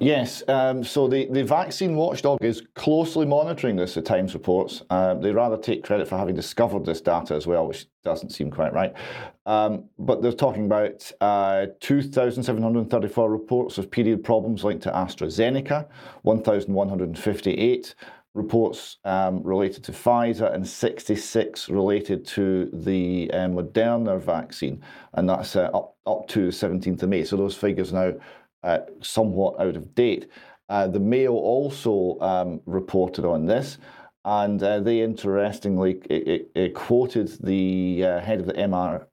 Yes, 0.00 0.42
um, 0.48 0.82
so 0.82 1.06
the, 1.06 1.26
the 1.30 1.44
vaccine 1.44 1.94
watchdog 1.94 2.42
is 2.42 2.62
closely 2.74 3.26
monitoring 3.26 3.76
this, 3.76 3.94
the 3.94 4.02
Times 4.02 4.34
reports. 4.34 4.82
Uh, 4.90 5.14
they 5.14 5.30
rather 5.30 5.56
take 5.56 5.84
credit 5.84 6.08
for 6.08 6.18
having 6.18 6.34
discovered 6.34 6.84
this 6.84 7.00
data 7.00 7.34
as 7.34 7.46
well, 7.46 7.68
which 7.68 7.86
doesn't 8.02 8.30
seem 8.30 8.50
quite 8.50 8.72
right. 8.72 8.92
Um, 9.46 9.84
but 9.98 10.20
they're 10.20 10.32
talking 10.32 10.66
about 10.66 11.10
uh, 11.20 11.66
2,734 11.80 13.30
reports 13.30 13.78
of 13.78 13.90
period 13.90 14.24
problems 14.24 14.64
linked 14.64 14.82
to 14.82 14.90
AstraZeneca, 14.90 15.86
1,158 16.22 17.94
reports 18.34 18.96
um, 19.04 19.42
related 19.44 19.84
to 19.84 19.92
Pfizer 19.92 20.52
and 20.52 20.66
66 20.66 21.68
related 21.68 22.26
to 22.26 22.68
the 22.72 23.30
uh, 23.32 23.46
Moderna 23.46 24.20
vaccine, 24.20 24.82
and 25.12 25.28
that's 25.28 25.54
uh, 25.54 25.70
up, 25.72 25.96
up 26.04 26.26
to 26.28 26.46
the 26.46 26.50
17th 26.50 27.04
of 27.04 27.08
May. 27.08 27.24
So 27.24 27.36
those 27.36 27.56
figures 27.56 27.92
now 27.92 28.12
uh, 28.64 28.80
somewhat 29.00 29.60
out 29.60 29.76
of 29.76 29.94
date. 29.94 30.28
Uh, 30.68 30.88
the 30.88 31.00
Mail 31.00 31.34
also 31.34 32.18
um, 32.20 32.60
reported 32.66 33.24
on 33.24 33.46
this, 33.46 33.78
and 34.24 34.62
uh, 34.62 34.80
they 34.80 35.02
interestingly 35.02 36.00
it, 36.10 36.50
it 36.54 36.74
quoted 36.74 37.30
the 37.42 38.04
uh, 38.04 38.20
head 38.20 38.40
of 38.40 38.46
the 38.46 38.54
MR, 38.54 39.06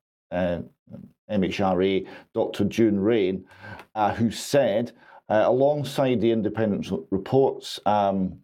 MHRA, 1.31 2.07
Dr. 2.33 2.65
June 2.65 2.99
Raine, 2.99 3.45
uh, 3.95 4.13
who 4.13 4.31
said, 4.31 4.93
uh, 5.29 5.43
alongside 5.45 6.19
the 6.21 6.31
independent 6.31 6.89
reports 7.09 7.79
um, 7.85 8.39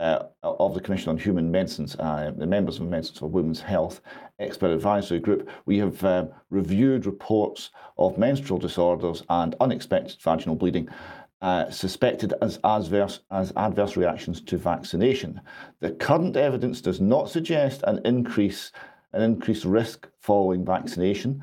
uh, 0.00 0.24
of 0.42 0.74
the 0.74 0.80
Commission 0.80 1.10
on 1.10 1.18
Human 1.18 1.50
Medicines, 1.50 1.94
uh, 1.98 2.32
the 2.36 2.46
members 2.46 2.78
of 2.78 2.88
Medicines 2.88 3.18
for 3.18 3.26
Women's 3.26 3.60
Health 3.60 4.00
Expert 4.38 4.70
Advisory 4.70 5.20
Group, 5.20 5.48
we 5.66 5.78
have 5.78 6.02
uh, 6.02 6.26
reviewed 6.48 7.06
reports 7.06 7.70
of 7.98 8.16
menstrual 8.16 8.58
disorders 8.58 9.22
and 9.28 9.54
unexpected 9.60 10.20
vaginal 10.22 10.56
bleeding 10.56 10.88
uh, 11.42 11.70
suspected 11.70 12.34
as 12.42 12.58
adverse, 12.64 13.20
as 13.30 13.52
adverse 13.56 13.96
reactions 13.96 14.40
to 14.42 14.56
vaccination. 14.58 15.40
The 15.80 15.92
current 15.92 16.36
evidence 16.36 16.80
does 16.80 17.00
not 17.00 17.30
suggest 17.30 17.82
an 17.86 18.00
increase 18.04 18.72
an 19.12 19.22
increased 19.22 19.64
risk 19.64 20.08
following 20.20 20.64
vaccination 20.64 21.42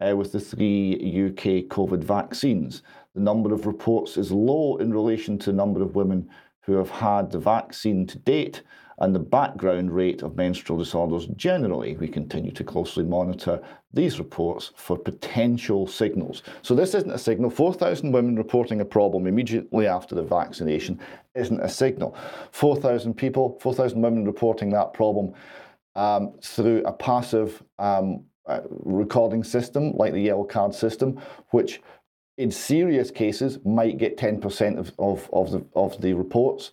uh, 0.00 0.16
with 0.16 0.30
the 0.30 0.38
three 0.38 0.94
UK 0.94 1.66
COVID 1.68 2.04
vaccines. 2.04 2.82
The 3.14 3.20
number 3.20 3.52
of 3.52 3.66
reports 3.66 4.16
is 4.16 4.30
low 4.30 4.76
in 4.76 4.92
relation 4.92 5.38
to 5.38 5.50
the 5.50 5.56
number 5.56 5.82
of 5.82 5.96
women 5.96 6.28
who 6.68 6.74
have 6.74 6.90
had 6.90 7.30
the 7.30 7.38
vaccine 7.38 8.06
to 8.06 8.18
date 8.18 8.62
and 8.98 9.14
the 9.14 9.18
background 9.18 9.90
rate 9.90 10.20
of 10.20 10.36
menstrual 10.36 10.78
disorders 10.78 11.26
generally. 11.28 11.96
We 11.96 12.08
continue 12.08 12.52
to 12.52 12.62
closely 12.62 13.04
monitor 13.04 13.62
these 13.94 14.18
reports 14.18 14.72
for 14.76 14.98
potential 14.98 15.86
signals. 15.86 16.42
So, 16.60 16.74
this 16.74 16.94
isn't 16.94 17.10
a 17.10 17.16
signal. 17.16 17.48
4,000 17.48 18.12
women 18.12 18.36
reporting 18.36 18.82
a 18.82 18.84
problem 18.84 19.26
immediately 19.26 19.86
after 19.86 20.14
the 20.14 20.22
vaccination 20.22 21.00
isn't 21.34 21.60
a 21.60 21.70
signal. 21.70 22.14
4,000 22.50 23.14
people, 23.14 23.58
4,000 23.62 24.02
women 24.02 24.26
reporting 24.26 24.68
that 24.70 24.92
problem 24.92 25.32
um, 25.96 26.34
through 26.42 26.82
a 26.84 26.92
passive 26.92 27.62
um, 27.78 28.24
uh, 28.46 28.60
recording 28.68 29.42
system 29.42 29.92
like 29.92 30.12
the 30.12 30.20
yellow 30.20 30.44
card 30.44 30.74
system, 30.74 31.18
which 31.50 31.80
in 32.38 32.52
serious 32.52 33.10
cases 33.10 33.58
might 33.64 33.98
get 33.98 34.16
10% 34.16 34.78
of, 34.78 34.92
of, 34.98 35.28
of, 35.32 35.50
the, 35.50 35.64
of 35.74 36.00
the 36.00 36.14
reports. 36.14 36.70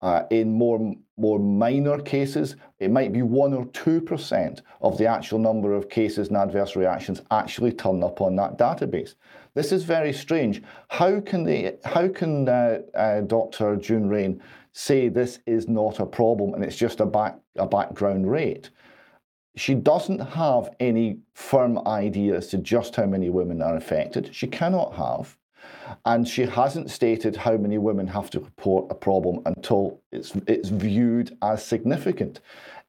Uh, 0.00 0.22
in 0.30 0.52
more, 0.52 0.94
more 1.16 1.40
minor 1.40 1.98
cases, 1.98 2.54
it 2.78 2.88
might 2.88 3.12
be 3.12 3.22
1 3.22 3.52
or 3.52 3.66
2% 3.66 4.60
of 4.80 4.96
the 4.96 5.06
actual 5.06 5.40
number 5.40 5.74
of 5.74 5.90
cases 5.90 6.28
and 6.28 6.36
adverse 6.36 6.76
reactions 6.76 7.20
actually 7.32 7.72
turn 7.72 8.00
up 8.04 8.20
on 8.20 8.36
that 8.36 8.56
database. 8.56 9.16
This 9.54 9.72
is 9.72 9.82
very 9.82 10.12
strange. 10.12 10.62
How 10.86 11.18
can, 11.20 11.42
they, 11.42 11.78
how 11.84 12.06
can 12.06 12.48
uh, 12.48 12.78
uh, 12.94 13.22
Dr. 13.22 13.74
June 13.74 14.08
Raine 14.08 14.40
say 14.72 15.08
this 15.08 15.40
is 15.46 15.66
not 15.66 15.98
a 15.98 16.06
problem 16.06 16.54
and 16.54 16.62
it's 16.62 16.76
just 16.76 17.00
a, 17.00 17.06
back, 17.06 17.36
a 17.56 17.66
background 17.66 18.30
rate? 18.30 18.70
She 19.58 19.74
doesn't 19.74 20.20
have 20.20 20.70
any 20.78 21.18
firm 21.34 21.78
idea 21.86 22.36
as 22.36 22.46
to 22.48 22.58
just 22.58 22.94
how 22.94 23.06
many 23.06 23.28
women 23.28 23.60
are 23.60 23.76
affected. 23.76 24.30
She 24.32 24.46
cannot 24.46 24.94
have. 24.94 25.36
And 26.06 26.28
she 26.28 26.42
hasn't 26.42 26.90
stated 26.90 27.34
how 27.34 27.56
many 27.56 27.76
women 27.76 28.06
have 28.06 28.30
to 28.30 28.40
report 28.40 28.86
a 28.90 28.94
problem 28.94 29.40
until 29.46 30.00
it's, 30.12 30.32
it's 30.46 30.68
viewed 30.68 31.36
as 31.42 31.64
significant. 31.64 32.40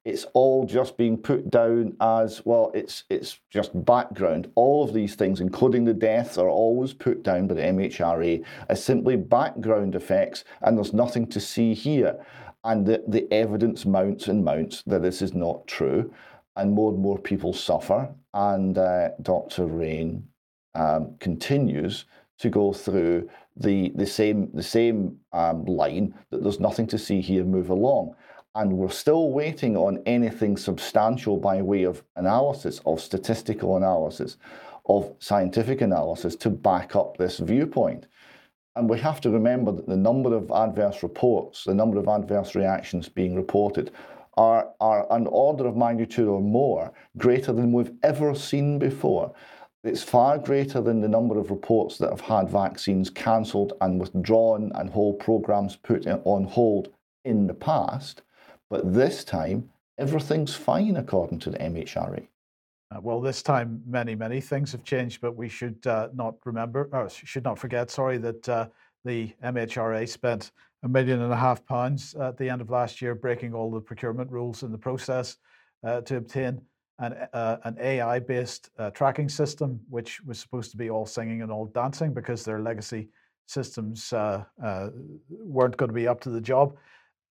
It's 0.05 0.25
all 0.33 0.65
just 0.65 0.95
being 0.95 1.17
put 1.17 1.49
down 1.49 1.97
as 2.01 2.45
well, 2.45 2.71
it's, 2.73 3.03
it's 3.09 3.39
just 3.49 3.71
background. 3.85 4.51
All 4.55 4.83
of 4.83 4.93
these 4.93 5.15
things, 5.15 5.41
including 5.41 5.85
the 5.85 5.93
deaths, 5.93 6.37
are 6.37 6.49
always 6.49 6.93
put 6.93 7.23
down 7.23 7.47
by 7.47 7.55
the 7.55 7.61
MHRA 7.61 8.43
as 8.69 8.83
simply 8.83 9.17
background 9.17 9.95
effects, 9.95 10.45
and 10.61 10.77
there's 10.77 10.93
nothing 10.93 11.27
to 11.27 11.39
see 11.39 11.73
here. 11.73 12.23
And 12.63 12.85
the, 12.85 13.03
the 13.07 13.31
evidence 13.33 13.85
mounts 13.85 14.27
and 14.27 14.43
mounts 14.43 14.83
that 14.83 15.01
this 15.01 15.21
is 15.21 15.33
not 15.33 15.65
true 15.67 16.13
and 16.59 16.73
more 16.73 16.91
and 16.91 17.01
more 17.01 17.17
people 17.17 17.53
suffer. 17.53 18.09
And 18.33 18.77
uh, 18.77 19.09
Dr. 19.21 19.65
Raine 19.65 20.27
um, 20.75 21.15
continues 21.19 22.05
to 22.39 22.49
go 22.49 22.73
through 22.73 23.29
the, 23.55 23.91
the 23.95 24.05
same, 24.05 24.49
the 24.53 24.63
same 24.63 25.17
um, 25.33 25.65
line 25.65 26.13
that 26.31 26.43
there's 26.43 26.59
nothing 26.59 26.87
to 26.87 26.97
see 26.97 27.21
here 27.21 27.43
move 27.43 27.69
along. 27.69 28.15
And 28.55 28.73
we're 28.73 28.89
still 28.89 29.31
waiting 29.31 29.77
on 29.77 30.01
anything 30.05 30.57
substantial 30.57 31.37
by 31.37 31.61
way 31.61 31.83
of 31.83 32.03
analysis, 32.15 32.81
of 32.85 32.99
statistical 32.99 33.77
analysis, 33.77 34.37
of 34.87 35.13
scientific 35.19 35.81
analysis 35.81 36.35
to 36.37 36.49
back 36.49 36.95
up 36.95 37.17
this 37.17 37.37
viewpoint. 37.37 38.07
And 38.75 38.89
we 38.89 38.99
have 38.99 39.21
to 39.21 39.29
remember 39.29 39.71
that 39.71 39.87
the 39.87 39.97
number 39.97 40.35
of 40.35 40.51
adverse 40.51 41.03
reports, 41.03 41.63
the 41.63 41.73
number 41.73 41.97
of 41.97 42.07
adverse 42.07 42.55
reactions 42.55 43.07
being 43.07 43.35
reported, 43.35 43.91
are, 44.39 44.69
are 44.79 45.05
an 45.11 45.27
order 45.27 45.67
of 45.67 45.75
magnitude 45.75 46.29
or 46.29 46.39
more 46.39 46.93
greater 47.17 47.51
than 47.51 47.73
we've 47.73 47.91
ever 48.03 48.33
seen 48.33 48.79
before. 48.79 49.33
It's 49.83 50.01
far 50.01 50.37
greater 50.37 50.79
than 50.79 51.01
the 51.01 51.09
number 51.09 51.37
of 51.37 51.51
reports 51.51 51.97
that 51.97 52.09
have 52.09 52.21
had 52.21 52.49
vaccines 52.49 53.09
cancelled 53.09 53.73
and 53.81 53.99
withdrawn 53.99 54.71
and 54.75 54.89
whole 54.89 55.13
programs 55.13 55.75
put 55.75 56.07
on 56.07 56.45
hold 56.45 56.87
in 57.25 57.47
the 57.47 57.53
past. 57.53 58.21
But 58.69 58.93
this 58.93 59.25
time, 59.25 59.69
everything's 59.97 60.55
fine 60.55 60.95
according 60.95 61.39
to 61.39 61.49
the 61.49 61.57
MHRA. 61.57 62.25
Uh, 62.95 63.01
well, 63.01 63.19
this 63.19 63.43
time, 63.43 63.83
many, 63.85 64.15
many 64.15 64.39
things 64.39 64.71
have 64.71 64.85
changed, 64.85 65.19
but 65.19 65.35
we 65.35 65.49
should 65.49 65.85
uh, 65.85 66.07
not 66.13 66.35
remember, 66.45 66.89
or 66.93 67.09
should 67.09 67.43
not 67.43 67.59
forget, 67.59 67.91
sorry, 67.91 68.17
that 68.17 68.47
uh, 68.47 68.67
the 69.03 69.33
MHRA 69.43 70.07
spent 70.07 70.51
a 70.83 70.87
million 70.87 71.21
and 71.21 71.33
a 71.33 71.37
half 71.37 71.65
pounds 71.65 72.15
at 72.15 72.37
the 72.37 72.49
end 72.49 72.61
of 72.61 72.69
last 72.69 73.01
year 73.01 73.15
breaking 73.15 73.53
all 73.53 73.69
the 73.71 73.81
procurement 73.81 74.31
rules 74.31 74.63
in 74.63 74.71
the 74.71 74.77
process 74.77 75.37
uh, 75.85 76.01
to 76.01 76.17
obtain 76.17 76.61
an, 76.99 77.13
uh, 77.33 77.71
AI 77.79 78.19
based 78.19 78.69
uh, 78.77 78.89
tracking 78.91 79.29
system, 79.29 79.79
which 79.89 80.21
was 80.21 80.39
supposed 80.39 80.71
to 80.71 80.77
be 80.77 80.89
all 80.89 81.05
singing 81.05 81.41
and 81.41 81.51
all 81.51 81.65
dancing 81.67 82.13
because 82.13 82.43
their 82.43 82.59
legacy 82.59 83.09
systems 83.45 84.13
weren't 85.29 85.77
going 85.77 85.89
to 85.89 85.93
be 85.93 86.07
up 86.07 86.21
to 86.21 86.29
the 86.29 86.41
job 86.41 86.77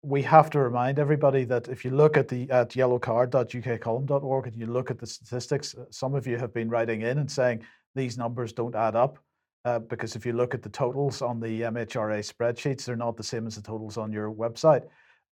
we 0.07 0.21
have 0.21 0.49
to 0.51 0.59
remind 0.59 0.99
everybody 0.99 1.43
that 1.45 1.67
if 1.67 1.83
you 1.83 1.91
look 1.91 2.17
at 2.17 2.27
the 2.27 2.49
at 2.49 2.69
yellowcard.ukcolumn.org 2.69 4.47
and 4.47 4.55
you 4.55 4.65
look 4.67 4.91
at 4.91 4.99
the 4.99 5.07
statistics, 5.07 5.75
some 5.89 6.15
of 6.15 6.27
you 6.27 6.37
have 6.37 6.53
been 6.53 6.69
writing 6.69 7.01
in 7.01 7.17
and 7.17 7.29
saying 7.29 7.61
these 7.95 8.17
numbers 8.17 8.53
don't 8.53 8.75
add 8.75 8.95
up. 8.95 9.19
Uh, 9.65 9.79
because 9.79 10.15
if 10.15 10.25
you 10.25 10.33
look 10.33 10.53
at 10.53 10.61
the 10.61 10.69
totals 10.69 11.21
on 11.21 11.39
the 11.39 11.61
MHRA 11.61 12.19
spreadsheets, 12.19 12.85
they're 12.85 12.95
not 12.95 13.17
the 13.17 13.23
same 13.23 13.47
as 13.47 13.55
the 13.55 13.61
totals 13.61 13.97
on 13.97 14.11
your 14.11 14.31
website. 14.31 14.83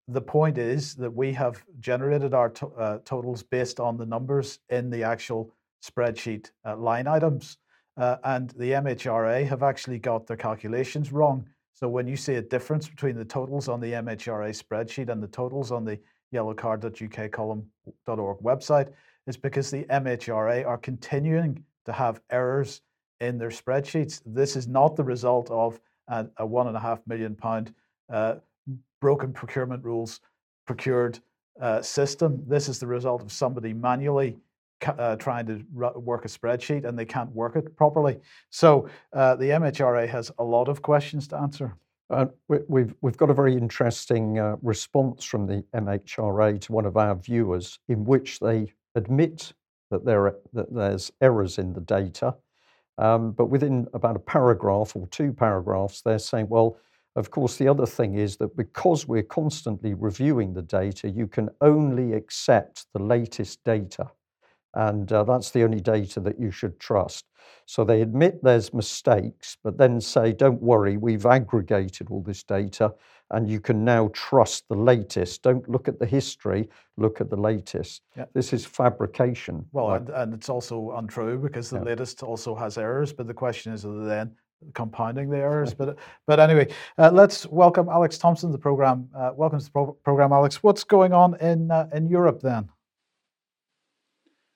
The 0.08 0.22
point 0.22 0.58
is 0.58 0.96
that 0.96 1.12
we 1.12 1.32
have 1.34 1.64
generated 1.80 2.34
our 2.34 2.50
to, 2.50 2.68
uh, 2.68 3.00
totals 3.06 3.44
based 3.44 3.80
on 3.80 3.98
the 3.98 4.06
numbers 4.06 4.60
in 4.70 4.90
the 4.90 5.04
actual 5.04 5.54
spreadsheet 5.84 6.52
uh, 6.66 6.76
line 6.76 7.08
items. 7.08 7.58
Uh, 7.98 8.18
and 8.24 8.50
the 8.52 8.72
MHRA 8.72 9.48
have 9.48 9.64
actually 9.64 10.00
got 10.00 10.28
their 10.28 10.38
calculations 10.38 11.14
wrong. 11.14 11.48
So 11.74 11.90
when 11.90 12.08
you 12.08 12.18
see 12.18 12.36
a 12.36 12.42
difference 12.42 12.88
between 12.88 13.16
the 13.16 13.26
totals 13.26 13.68
on 13.68 13.80
the 13.80 13.94
MHRA 13.94 14.52
spreadsheet 14.52 15.10
and 15.10 15.24
the 15.24 15.28
totals 15.28 15.72
on 15.72 15.86
the 15.86 16.00
yellowcard.ukcolumn.org 16.34 18.40
website, 18.40 18.92
it's 19.28 19.38
because 19.38 19.72
the 19.72 19.86
MHRA 19.86 20.66
are 20.66 20.78
continuing 20.78 21.64
to 21.86 21.92
have 21.92 22.22
errors 22.30 22.82
in 23.22 23.38
their 23.38 23.50
spreadsheets. 23.50 24.22
This 24.26 24.56
is 24.56 24.68
not 24.68 24.96
the 24.96 25.04
result 25.04 25.50
of 25.50 25.80
a, 26.08 26.28
a 26.38 26.46
one 26.46 26.68
and 26.68 26.76
a 26.76 26.80
half 26.80 27.00
million 27.08 27.36
pound 27.36 27.74
uh, 28.12 28.36
broken 29.02 29.34
procurement 29.34 29.84
rules 29.84 30.20
procured 30.66 31.20
uh, 31.62 31.82
system. 31.82 32.44
This 32.48 32.68
is 32.68 32.80
the 32.80 32.88
result 32.88 33.22
of 33.22 33.32
somebody 33.32 33.74
manually 33.74 34.38
uh, 34.86 35.16
trying 35.16 35.46
to 35.48 35.64
work 35.74 36.26
a 36.26 36.28
spreadsheet 36.28 36.86
and 36.86 36.98
they 36.98 37.06
can't 37.06 37.32
work 37.32 37.56
it 37.56 37.76
properly. 37.76 38.20
So 38.50 38.90
uh, 39.14 39.36
the 39.36 39.46
MHRA 39.46 40.08
has 40.10 40.32
a 40.38 40.44
lot 40.44 40.68
of 40.68 40.82
questions 40.82 41.28
to 41.30 41.38
answer. 41.38 41.76
Uh, 42.10 42.28
we, 42.48 42.60
we've 42.68 42.96
we've 43.02 43.18
got 43.18 43.32
a 43.32 43.34
very 43.34 43.54
interesting 43.54 44.38
uh, 44.38 44.58
response 44.62 45.24
from 45.24 45.48
the 45.48 45.64
MHRA 45.74 46.62
to 46.62 46.72
one 46.72 46.86
of 46.86 46.98
our 46.98 47.16
viewers, 47.16 47.80
in 47.88 48.06
which 48.06 48.40
they 48.40 48.72
admit 48.94 49.54
that 49.90 50.06
there 50.06 50.28
are, 50.28 50.36
that 50.54 50.72
there's 50.72 51.12
errors 51.22 51.58
in 51.58 51.74
the 51.74 51.82
data, 51.82 52.36
um, 52.98 53.32
but 53.32 53.48
within 53.48 53.88
about 53.94 54.16
a 54.16 54.20
paragraph 54.20 54.96
or 54.96 55.08
two 55.08 55.34
paragraphs, 55.34 56.02
they're 56.02 56.20
saying, 56.20 56.48
well, 56.50 56.78
of 57.16 57.32
course, 57.32 57.58
the 57.58 57.68
other 57.68 57.86
thing 57.86 58.16
is 58.16 58.38
that 58.38 58.58
because 58.58 59.08
we're 59.08 59.24
constantly 59.24 59.94
reviewing 59.94 60.54
the 60.54 60.62
data, 60.62 61.10
you 61.10 61.28
can 61.28 61.50
only 61.62 62.14
accept 62.14 62.88
the 62.94 63.02
latest 63.02 63.64
data 63.64 64.12
and 64.76 65.12
uh, 65.12 65.24
that's 65.24 65.52
the 65.52 65.64
only 65.64 65.82
data 65.82 66.20
that 66.20 66.40
you 66.40 66.52
should 66.52 66.80
trust. 66.80 67.26
So 67.66 67.84
they 67.84 68.02
admit 68.02 68.44
there's 68.44 68.74
mistakes, 68.74 69.58
but 69.64 69.78
then 69.78 70.00
say, 70.00 70.34
don't 70.34 70.62
worry, 70.62 70.98
we've 70.98 71.26
aggregated 71.26 72.10
all 72.12 72.22
this 72.22 72.44
data 72.44 72.94
and 73.32 73.50
you 73.50 73.60
can 73.60 73.84
now 73.84 74.10
trust 74.14 74.68
the 74.70 74.76
latest. 74.76 75.42
Don't 75.42 75.68
look 75.68 75.88
at 75.88 75.98
the 75.98 76.06
history, 76.06 76.70
look 76.98 77.22
at 77.22 77.30
the 77.30 77.36
latest. 77.36 78.04
Yeah. 78.16 78.26
This 78.34 78.54
is 78.54 78.66
fabrication. 78.66 79.66
Well, 79.72 79.94
and, 79.94 80.10
and, 80.10 80.34
it's 80.34 80.50
also 80.50 80.92
untrue 80.98 81.40
because 81.40 81.72
the 81.72 81.78
yeah. 81.78 81.84
latest 81.84 82.22
also 82.22 82.54
has 82.54 82.78
errors, 82.78 83.14
but 83.14 83.26
the 83.26 83.34
question 83.34 83.74
is 83.74 83.84
are 83.84 84.00
they 84.00 84.06
then 84.06 84.36
compounding 84.74 85.30
the 85.30 85.38
errors. 85.38 85.74
but 85.74 85.98
but 86.28 86.40
anyway, 86.40 86.68
uh, 86.98 87.10
let's 87.12 87.48
welcome 87.48 87.90
Alex 87.90 88.18
Thompson 88.18 88.50
to 88.50 88.52
the 88.52 88.62
program. 88.62 89.10
Uh, 89.16 89.32
welcome 89.36 89.60
to 89.60 89.66
the 89.66 89.72
pro- 89.72 89.94
program, 90.04 90.32
Alex. 90.32 90.62
What's 90.62 90.84
going 90.84 91.14
on 91.14 91.36
in 91.40 91.72
uh, 91.72 91.88
in 91.94 92.08
Europe 92.08 92.42
then? 92.42 92.70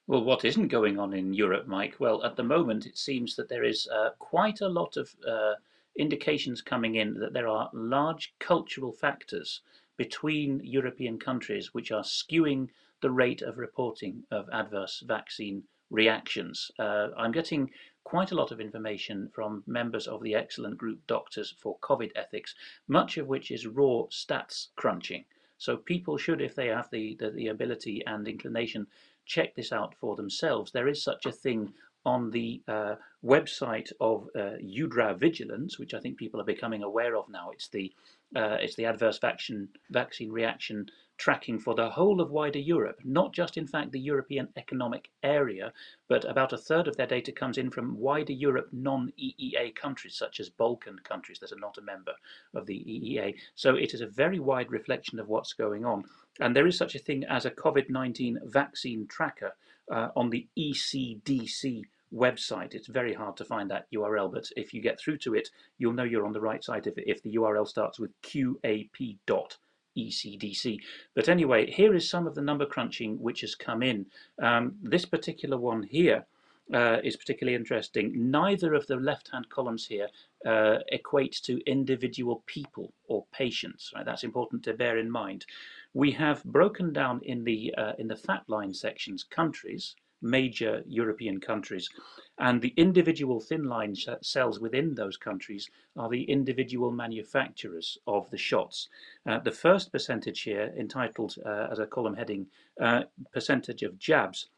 Well, 0.10 0.24
what 0.24 0.44
isn't 0.44 0.70
going 0.70 0.98
on 0.98 1.14
in 1.14 1.36
Europe, 1.36 1.68
Mike? 1.68 1.98
Well, 2.00 2.24
at 2.24 2.36
the 2.36 2.42
moment, 2.42 2.88
it 2.88 2.98
seems 2.98 3.36
that 3.36 3.48
there 3.48 3.64
is 3.64 3.88
uh, 3.90 4.10
quite 4.18 4.60
a 4.60 4.68
lot 4.68 4.98
of 4.98 5.16
uh, 5.24 5.54
indications 5.96 6.64
coming 6.64 6.96
in 6.96 7.14
that 7.20 7.32
there 7.32 7.48
are 7.48 7.70
large 7.74 8.34
cultural 8.40 8.92
factors 8.92 9.62
between 9.98 10.62
European 10.64 11.20
countries 11.20 11.76
which 11.76 11.92
are 11.92 12.02
skewing 12.02 12.70
the 13.02 13.12
rate 13.12 13.44
of 13.44 13.60
reporting 13.60 14.24
of 14.32 14.50
adverse 14.52 15.04
vaccine 15.06 15.62
reactions. 15.92 16.72
Uh, 16.80 17.10
I'm 17.16 17.32
getting 17.32 17.70
quite 18.04 18.32
a 18.32 18.36
lot 18.36 18.52
of 18.52 18.60
information 18.60 19.30
from 19.32 19.64
members 19.68 20.08
of 20.08 20.24
the 20.24 20.34
excellent 20.34 20.80
group 20.80 21.06
Doctors 21.06 21.52
for 21.52 21.78
COVID 21.82 22.14
Ethics, 22.16 22.56
much 22.88 23.18
of 23.18 23.28
which 23.28 23.52
is 23.52 23.68
raw 23.68 24.08
stats 24.10 24.70
crunching. 24.76 25.26
So 25.60 25.76
people 25.76 26.18
should, 26.18 26.42
if 26.42 26.56
they 26.56 26.68
have 26.68 26.90
the, 26.90 27.16
the, 27.20 27.30
the 27.32 27.48
ability 27.50 28.02
and 28.08 28.28
inclination, 28.28 28.88
check 29.30 29.56
this 29.56 29.72
out 29.72 29.96
for 30.02 30.16
themselves. 30.16 30.72
There 30.72 30.88
is 30.88 31.02
such 31.02 31.26
a 31.26 31.32
thing 31.32 31.74
on 32.06 32.32
the 32.32 32.62
uh, 32.68 32.96
website 33.24 33.92
of 34.00 34.28
uh, 34.36 34.58
EudraVigilance, 34.64 35.78
which 35.78 35.94
I 35.94 36.00
think 36.00 36.18
people 36.18 36.42
are 36.42 36.46
becoming 36.46 36.84
aware 36.84 37.16
of 37.16 37.30
now. 37.30 37.52
It's 37.52 37.70
the 37.70 37.94
uh, 38.36 38.58
it's 38.62 38.76
the 38.76 38.86
adverse 38.86 39.20
vaccine 39.20 39.70
vaccine 39.90 40.32
reaction 40.32 40.88
tracking 41.18 41.60
for 41.60 41.76
the 41.76 41.90
whole 41.90 42.22
of 42.22 42.32
wider 42.32 42.60
Europe, 42.60 43.00
not 43.04 43.34
just 43.34 43.58
in 43.58 43.68
fact 43.68 43.92
the 43.92 44.00
European 44.00 44.48
Economic 44.56 45.10
Area, 45.22 45.74
but 46.08 46.24
about 46.24 46.54
a 46.54 46.58
third 46.58 46.88
of 46.88 46.96
their 46.96 47.08
data 47.08 47.32
comes 47.32 47.58
in 47.58 47.70
from 47.70 47.98
wider 47.98 48.32
Europe 48.32 48.70
non-EEA 48.72 49.76
countries 49.76 50.16
such 50.16 50.40
as 50.40 50.50
Balkan 50.50 50.98
countries 51.04 51.40
that 51.40 51.52
are 51.52 51.60
not 51.60 51.78
a 51.78 51.82
member 51.82 52.14
of 52.56 52.66
the 52.66 52.80
EEA. 52.80 53.36
So 53.56 53.76
it 53.76 53.94
is 53.94 54.00
a 54.00 54.08
very 54.08 54.40
wide 54.40 54.72
reflection 54.72 55.20
of 55.20 55.28
what's 55.28 55.52
going 55.52 55.84
on. 55.84 56.06
And 56.40 56.56
there 56.56 56.68
is 56.68 56.78
such 56.78 56.96
a 56.96 57.00
thing 57.00 57.24
as 57.26 57.46
a 57.46 57.52
COVID-19 57.52 58.38
vaccine 58.46 59.08
tracker 59.08 59.52
uh, 59.92 60.10
on 60.16 60.30
the 60.30 60.48
ECDC 60.58 61.84
website. 62.14 62.74
It's 62.74 62.88
very 62.88 63.14
hard 63.14 63.38
to 63.38 63.46
find 63.46 63.70
that 63.70 63.88
URL, 63.94 64.32
but 64.32 64.50
if 64.56 64.74
you 64.74 64.82
get 64.82 65.00
through 65.00 65.18
to 65.20 65.36
it, 65.36 65.50
you'll 65.78 65.94
know 65.94 66.04
you're 66.04 66.26
on 66.26 66.34
the 66.34 66.42
right 66.42 66.64
side 66.64 66.88
if, 66.88 66.94
if 66.98 67.22
the 67.22 67.36
URL 67.36 67.68
starts 67.68 68.00
with 68.00 68.12
QAP 68.22 69.18
dot 69.26 69.58
ECDC. 69.98 70.80
But 71.16 71.30
anyway, 71.30 71.70
here 71.70 71.94
is 71.94 72.10
some 72.10 72.28
of 72.28 72.36
the 72.36 72.42
number 72.42 72.66
crunching 72.66 73.20
which 73.20 73.42
has 73.42 73.56
come 73.56 73.84
in. 73.84 74.06
Um, 74.42 74.76
this 74.82 75.06
particular 75.06 75.58
one 75.58 75.84
here 75.84 76.26
uh, 76.74 76.98
is 77.04 77.16
particularly 77.16 77.56
interesting. 77.56 78.32
Neither 78.32 78.74
of 78.74 78.86
the 78.88 78.96
left-hand 78.96 79.50
columns 79.50 79.88
here 79.88 80.08
uh, 80.46 80.78
equate 80.90 81.40
to 81.44 81.60
individual 81.66 82.44
people 82.46 82.94
or 83.08 83.26
patients. 83.32 83.92
Right? 83.96 84.06
That's 84.06 84.24
important 84.24 84.64
to 84.64 84.74
bear 84.74 84.98
in 84.98 85.10
mind. 85.10 85.46
We 85.94 86.12
have 86.12 86.44
broken 86.44 86.94
down 86.94 87.22
in 87.24 87.44
the 87.44 87.74
uh, 87.76 87.94
in 87.98 88.08
the 88.08 88.16
fat 88.16 88.44
line 88.48 88.74
sections 88.74 89.24
countries, 89.24 89.96
major 90.22 90.84
European 90.86 91.40
countries. 91.40 91.90
And 92.38 92.62
the 92.62 92.74
individual 92.78 93.40
thin 93.40 93.64
line 93.64 93.96
cells 94.22 94.60
within 94.60 94.96
those 94.96 95.18
countries 95.18 95.70
are 95.98 96.10
the 96.10 96.24
individual 96.24 96.92
manufacturers 96.92 97.98
of 98.08 98.30
the 98.30 98.38
shots. 98.38 98.88
Uh, 99.26 99.40
the 99.40 99.52
first 99.52 99.92
percentage 99.92 100.42
here, 100.42 100.74
entitled 100.78 101.36
uh, 101.46 101.68
as 101.72 101.80
a 101.80 101.88
column 101.88 102.16
heading, 102.16 102.48
uh, 102.82 103.04
percentage 103.34 103.84
of 103.84 103.98
jabs, 103.98 104.50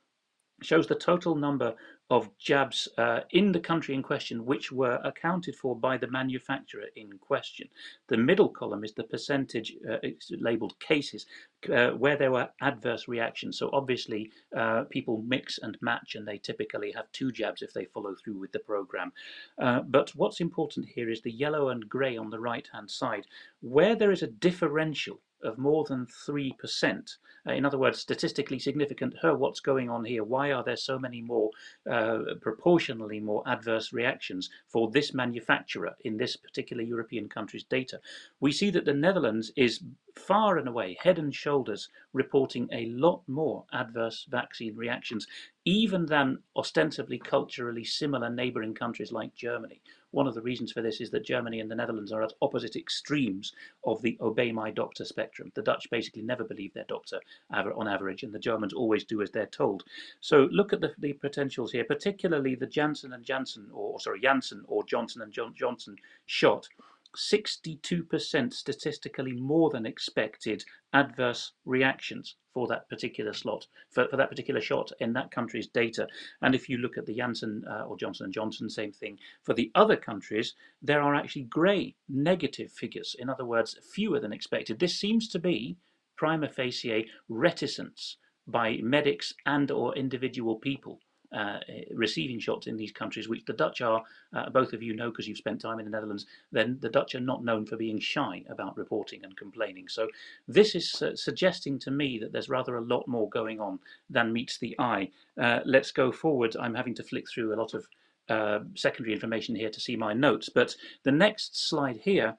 shows 0.62 0.88
the 0.88 0.96
total 0.96 1.36
number 1.36 1.76
of 2.12 2.30
jabs 2.38 2.90
uh, 2.98 3.22
in 3.32 3.54
the 3.54 3.60
country 3.60 3.96
in 3.96 4.04
question 4.04 4.46
which 4.46 4.70
were 4.70 5.00
accounted 5.06 5.56
for 5.56 5.78
by 5.78 5.96
the 5.98 6.12
manufacturer 6.12 6.88
in 6.98 7.18
question. 7.20 7.70
The 8.10 8.18
middle 8.18 8.50
column 8.50 8.84
is 8.84 8.94
the 8.94 9.06
percentage 9.06 9.74
uh, 9.90 9.96
labeled 10.30 10.78
cases 10.82 11.26
uh, 11.74 11.92
where 11.92 12.18
there 12.18 12.34
were 12.34 12.50
adverse 12.60 13.08
reactions. 13.08 13.58
So 13.58 13.70
obviously 13.72 14.30
uh, 14.56 14.84
people 14.90 15.24
mix 15.26 15.58
and 15.60 15.78
match 15.82 16.16
and 16.16 16.28
they 16.28 16.38
typically 16.38 16.92
have 16.92 17.10
two 17.14 17.32
jabs 17.32 17.62
if 17.62 17.72
they 17.72 17.86
follow 17.86 18.14
through 18.14 18.38
with 18.38 18.52
the 18.52 18.60
program. 18.60 19.14
Uh, 19.58 19.80
but 19.80 20.14
what's 20.14 20.42
important 20.42 20.90
here 20.90 21.10
is 21.10 21.22
the 21.22 21.32
yellow 21.32 21.70
and 21.70 21.88
grey 21.88 22.18
on 22.18 22.30
the 22.30 22.42
right 22.42 22.68
hand 22.74 22.92
side. 22.92 23.26
Where 23.62 23.96
there 23.96 24.12
is 24.12 24.22
a 24.22 24.28
differential 24.28 25.22
of 25.44 25.58
more 25.58 25.84
than 25.86 26.06
3%. 26.06 27.18
Uh, 27.48 27.52
in 27.52 27.66
other 27.66 27.78
words, 27.78 28.00
statistically 28.00 28.60
significant, 28.60 29.16
her, 29.22 29.36
what's 29.36 29.60
going 29.60 29.90
on 29.90 30.06
here? 30.06 30.24
Why 30.24 30.52
are 30.52 30.64
there 30.64 30.78
so 30.78 31.00
many 31.00 31.22
more, 31.22 31.50
uh, 31.90 32.20
proportionally 32.42 33.20
more 33.20 33.44
adverse 33.48 33.94
reactions 33.94 34.50
for 34.68 34.92
this 34.92 35.14
manufacturer 35.14 35.96
in 36.02 36.18
this 36.18 36.36
particular 36.36 36.84
European 36.84 37.30
country's 37.30 37.64
data? 37.64 38.00
We 38.40 38.52
see 38.52 38.70
that 38.72 38.86
the 38.86 38.94
Netherlands 38.94 39.52
is 39.56 39.82
far 40.16 40.58
and 40.58 40.68
away, 40.68 40.98
head 41.02 41.20
and 41.20 41.34
shoulders, 41.34 41.90
reporting 42.14 42.68
a 42.72 42.86
lot 42.88 43.22
more 43.28 43.66
adverse 43.74 44.26
vaccine 44.30 44.76
reactions, 44.76 45.28
even 45.66 46.06
than 46.06 46.40
ostensibly 46.56 47.18
culturally 47.18 47.84
similar 47.84 48.30
neighbouring 48.30 48.74
countries 48.74 49.12
like 49.12 49.34
Germany. 49.36 49.82
One 50.12 50.28
of 50.28 50.34
the 50.34 50.42
reasons 50.42 50.74
for 50.74 50.82
this 50.82 51.00
is 51.00 51.10
that 51.12 51.24
Germany 51.24 51.62
and 51.62 51.72
the 51.72 51.76
Netherlands 51.76 52.12
are 52.12 52.22
at 52.22 52.34
opposite 52.42 52.76
extremes 52.76 53.54
of 53.86 54.02
the 54.02 54.18
obey 54.20 54.52
my 54.52 54.70
doctor 54.70 55.06
spectrum. 55.06 55.52
The 55.56 55.62
Dutch 55.62 55.90
basically 55.90 56.22
never 56.22 56.44
believe 56.44 56.74
their 56.74 56.86
doctor 56.86 57.22
on 57.54 57.88
average, 57.88 58.24
and 58.24 58.34
the 58.34 58.40
Germans 58.40 58.74
always 58.74 59.06
do 59.06 59.22
as 59.22 59.32
they're 59.32 59.46
told. 59.46 59.84
So 60.20 60.50
look 60.52 60.74
at 60.74 60.82
the, 60.82 60.94
the 60.98 61.14
potentials 61.14 61.72
here, 61.72 61.86
particularly 61.86 62.56
the 62.56 62.68
Janssen 62.68 63.14
and 63.14 63.24
Janssen, 63.24 63.70
or 63.72 64.00
sorry, 64.02 64.20
Janssen 64.20 64.66
or 64.68 64.84
Johnson 64.84 65.22
and 65.22 65.34
Johnson 65.56 65.96
shot 66.26 66.68
62% 67.16 68.54
statistically 68.54 69.34
more 69.34 69.70
than 69.70 69.86
expected 69.86 70.64
adverse 70.94 71.54
reactions 71.66 72.36
for 72.54 72.68
that 72.68 72.88
particular 72.90 73.34
slot, 73.34 73.68
for, 73.90 74.08
for 74.08 74.18
that 74.18 74.30
particular 74.30 74.62
shot 74.62 74.92
in 75.00 75.14
that 75.14 75.32
country's 75.32 75.68
data. 75.68 76.08
And 76.42 76.54
if 76.54 76.70
you 76.70 76.78
look 76.78 76.98
at 76.98 77.06
the 77.06 77.16
Janssen 77.16 77.64
uh, 77.70 77.86
or 77.86 77.98
Johnson 77.98 78.32
& 78.32 78.34
Johnson, 78.34 78.70
same 78.70 78.92
thing. 78.92 79.18
For 79.44 79.54
the 79.54 79.72
other 79.76 79.96
countries, 79.96 80.54
there 80.82 81.02
are 81.02 81.16
actually 81.16 81.44
grey 81.44 81.96
negative 82.10 82.72
figures. 82.72 83.16
In 83.20 83.30
other 83.30 83.46
words, 83.46 83.78
fewer 83.94 84.20
than 84.20 84.34
expected. 84.34 84.80
This 84.80 85.00
seems 85.00 85.28
to 85.30 85.40
be 85.40 85.78
prima 86.18 86.50
facie 86.50 87.08
reticence 87.30 88.18
by 88.48 88.78
medics 88.82 89.34
and 89.46 89.72
or 89.72 89.96
individual 89.96 90.56
people 90.56 91.00
uh, 91.34 91.60
receiving 91.94 92.40
shots 92.40 92.68
in 92.68 92.76
these 92.76 92.92
countries, 92.92 93.30
which 93.30 93.46
the 93.46 93.54
Dutch 93.54 93.82
are, 93.82 94.04
uh, 94.34 94.50
both 94.50 94.74
of 94.74 94.84
you 94.84 94.94
know 94.94 95.10
because 95.10 95.28
you've 95.28 95.38
spent 95.38 95.62
time 95.62 95.80
in 95.80 95.86
the 95.86 95.92
Netherlands, 95.92 96.26
then 96.52 96.78
the 96.82 96.90
Dutch 96.90 97.16
are 97.16 97.22
not 97.22 97.44
known 97.44 97.66
for 97.66 97.78
being 97.78 98.00
shy 98.00 98.44
about 98.50 98.78
reporting 98.78 99.24
and 99.24 99.38
complaining. 99.38 99.88
So 99.88 100.10
this 100.48 100.76
is 100.76 101.02
uh, 101.02 101.16
suggesting 101.16 101.80
to 101.80 101.92
me 101.92 102.20
that 102.20 102.34
there's 102.34 102.50
rather 102.50 102.76
a 102.76 102.82
lot 102.82 103.08
more 103.08 103.30
going 103.30 103.62
on 103.62 103.80
than 104.10 104.34
meets 104.34 104.58
the 104.58 104.76
eye. 104.78 105.10
Uh, 105.42 105.60
let's 105.66 105.92
go 105.92 106.12
forward. 106.12 106.56
I'm 106.60 106.76
having 106.76 106.96
to 106.96 107.04
flick 107.04 107.30
through 107.30 107.54
a 107.54 107.60
lot 107.60 107.74
of 107.74 107.88
uh, 108.30 108.60
secondary 108.76 109.14
information 109.14 109.56
here 109.56 109.70
to 109.70 109.80
see 109.80 109.96
my 109.96 110.14
notes, 110.14 110.50
but 110.50 110.76
the 111.04 111.12
next 111.12 111.68
slide 111.70 111.98
here, 111.98 112.36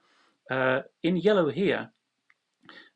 uh, 0.51 0.81
in 1.03 1.17
yellow 1.17 1.49
here, 1.49 1.91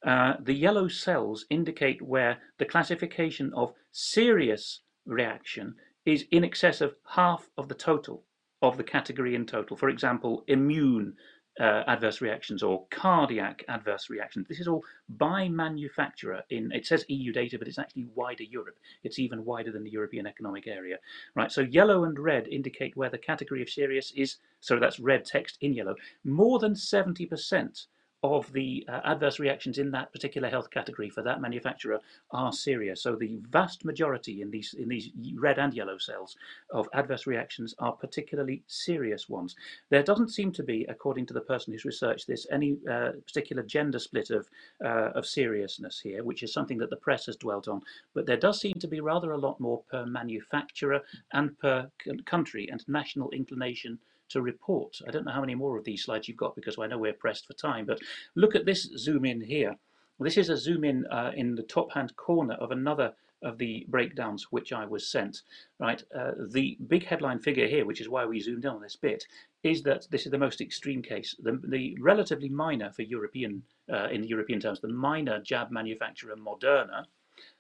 the 0.05 0.55
yellow 0.55 0.89
cells 0.89 1.47
indicate 1.49 2.01
where 2.03 2.39
the 2.59 2.65
classification 2.65 3.53
of 3.55 3.73
serious 3.93 4.81
reaction 5.07 5.75
is 6.07 6.25
in 6.31 6.45
excess 6.45 6.81
of 6.81 6.95
half 7.05 7.51
of 7.59 7.69
the 7.69 7.75
total 7.75 8.23
of 8.63 8.77
the 8.77 8.85
category 8.85 9.35
in 9.35 9.45
total. 9.45 9.77
For 9.77 9.89
example, 9.91 10.45
immune 10.47 11.15
uh, 11.59 11.83
adverse 11.87 12.21
reactions 12.21 12.63
or 12.63 12.87
cardiac 12.91 13.65
adverse 13.69 14.11
reactions. 14.11 14.47
This 14.47 14.61
is 14.61 14.69
all 14.69 14.85
by 15.09 15.49
manufacturer 15.49 16.43
in, 16.51 16.71
it 16.73 16.87
says 16.87 17.05
EU 17.09 17.33
data, 17.33 17.59
but 17.59 17.67
it's 17.67 17.79
actually 17.79 18.07
wider 18.15 18.45
Europe. 18.45 18.79
It's 19.05 19.19
even 19.19 19.45
wider 19.45 19.73
than 19.73 19.83
the 19.83 19.91
European 19.91 20.27
Economic 20.27 20.67
Area, 20.67 20.99
right? 21.35 21.51
So 21.51 21.63
yellow 21.63 22.05
and 22.05 22.19
red 22.19 22.47
indicate 22.49 22.97
where 22.97 23.11
the 23.11 23.19
category 23.19 23.63
of 23.63 23.71
serious 23.71 24.13
is, 24.15 24.37
so 24.61 24.79
that's 24.79 25.01
red 25.01 25.25
text 25.25 25.57
in 25.63 25.73
yellow, 25.73 25.97
more 26.25 26.59
than 26.59 26.75
70% 26.75 27.87
of 28.35 28.53
the 28.53 28.85
uh, 28.89 29.01
adverse 29.05 29.39
reactions 29.39 29.79
in 29.79 29.91
that 29.93 30.13
particular 30.13 30.49
health 30.49 30.71
category 30.71 31.09
for 31.11 31.23
that 31.23 31.41
manufacturer 31.41 32.01
are 32.31 32.53
serious. 32.53 33.03
So 33.03 33.17
the 33.17 33.39
vast 33.51 33.85
majority 33.85 34.43
in 34.43 34.51
these 34.51 34.75
in 34.75 34.89
these 34.89 35.11
red 35.35 35.59
and 35.59 35.73
yellow 35.75 35.99
cells 35.99 36.37
of 36.71 36.89
adverse 36.93 37.27
reactions 37.27 37.75
are 37.79 37.93
particularly 37.93 38.63
serious 38.67 39.29
ones. 39.29 39.57
There 39.91 40.03
doesn't 40.03 40.31
seem 40.31 40.53
to 40.53 40.63
be, 40.63 40.85
according 40.89 41.27
to 41.27 41.35
the 41.35 41.41
person 41.41 41.73
who's 41.73 41.85
researched 41.85 42.27
this, 42.27 42.47
any 42.51 42.79
uh, 42.91 43.13
particular 43.27 43.63
gender 43.63 43.99
split 43.99 44.31
of 44.31 44.49
uh, 44.85 45.11
of 45.15 45.27
seriousness 45.27 46.01
here, 46.01 46.25
which 46.25 46.43
is 46.43 46.53
something 46.53 46.79
that 46.79 46.91
the 46.91 46.97
press 46.97 47.27
has 47.27 47.37
dwelt 47.37 47.69
on. 47.69 47.83
But 48.15 48.27
there 48.27 48.37
does 48.37 48.61
seem 48.61 48.75
to 48.81 48.89
be 48.89 49.01
rather 49.01 49.33
a 49.33 49.39
lot 49.39 49.61
more 49.61 49.83
per 49.91 50.07
manufacturer 50.07 51.01
and 51.33 51.59
per 51.59 51.91
country 52.25 52.69
and 52.71 52.87
national 52.89 53.31
inclination 53.31 53.99
to 54.31 54.43
report. 54.43 54.99
I 55.07 55.11
don't 55.11 55.25
know 55.25 55.33
how 55.33 55.41
many 55.41 55.55
more 55.55 55.77
of 55.77 55.85
these 55.85 56.05
slides 56.05 56.29
you've 56.29 56.37
got 56.37 56.57
because 56.57 56.79
I 56.79 56.87
know 56.87 56.99
we're 56.99 57.13
pressed 57.13 57.47
for 57.47 57.55
time, 57.55 57.87
but 57.87 58.01
look 58.35 58.55
at 58.55 58.67
this 58.67 58.83
zoom 58.97 59.25
in 59.25 59.41
here. 59.41 59.77
This 60.19 60.39
is 60.39 60.49
a 60.49 60.57
zoom 60.57 60.85
in 60.85 61.07
uh, 61.07 61.33
in 61.35 61.55
the 61.55 61.63
top 61.63 61.93
hand 61.93 62.17
corner 62.17 62.55
of 62.55 62.71
another 62.71 63.13
of 63.43 63.59
the 63.59 63.85
breakdowns 63.89 64.47
which 64.51 64.73
I 64.73 64.87
was 64.87 65.07
sent. 65.07 65.43
Right, 65.79 66.03
uh, 66.15 66.33
the 66.51 66.79
big 66.87 67.05
headline 67.05 67.39
figure 67.39 67.67
here, 67.67 67.85
which 67.85 68.01
is 68.01 68.09
why 68.09 68.25
we 68.25 68.41
zoomed 68.41 68.65
in 68.65 68.71
on 68.71 68.81
this 68.81 68.97
bit, 68.97 69.27
is 69.63 69.83
that 69.83 70.07
this 70.11 70.25
is 70.25 70.33
the 70.33 70.39
most 70.39 70.61
extreme 70.61 71.03
case. 71.03 71.35
The, 71.39 71.61
the 71.63 71.97
relatively 72.01 72.49
minor 72.49 72.91
for 72.93 73.03
European, 73.03 73.63
uh, 73.93 74.09
in 74.09 74.25
European 74.25 74.61
terms, 74.61 74.81
the 74.81 74.89
minor 74.89 75.39
jab 75.41 75.71
manufacturer 75.71 76.35
Moderna, 76.35 77.05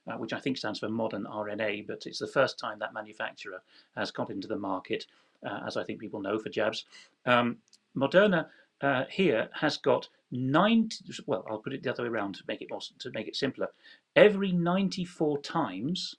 uh, 0.09 0.17
which 0.17 0.33
I 0.33 0.41
think 0.41 0.57
stands 0.57 0.79
for 0.79 0.89
modern 0.89 1.25
RNA, 1.25 1.87
but 1.87 2.07
it's 2.07 2.21
the 2.21 2.27
first 2.27 2.59
time 2.59 2.79
that 2.79 2.95
manufacturer 2.95 3.61
has 3.97 4.11
got 4.11 4.31
into 4.31 4.49
the 4.49 4.57
market 4.57 5.05
uh, 5.45 5.61
as 5.67 5.77
I 5.77 5.85
think 5.85 6.01
people 6.01 6.21
know 6.21 6.39
for 6.39 6.49
jabs. 6.49 6.85
Um, 7.25 7.59
Moderna 7.97 8.47
uh, 8.81 9.05
here 9.11 9.49
has 9.53 9.79
got 9.79 10.09
90, 10.31 11.05
well, 11.27 11.45
I'll 11.49 11.59
put 11.59 11.73
it 11.73 11.83
the 11.83 11.91
other 11.91 12.03
way 12.03 12.09
around 12.09 12.35
to 12.37 12.45
make 12.47 12.61
it 12.63 12.71
more, 12.71 12.81
to 12.81 13.11
make 13.15 13.29
it 13.29 13.37
simpler. 13.37 13.69
Every 14.15 14.53
94 14.53 15.41
times 15.41 16.17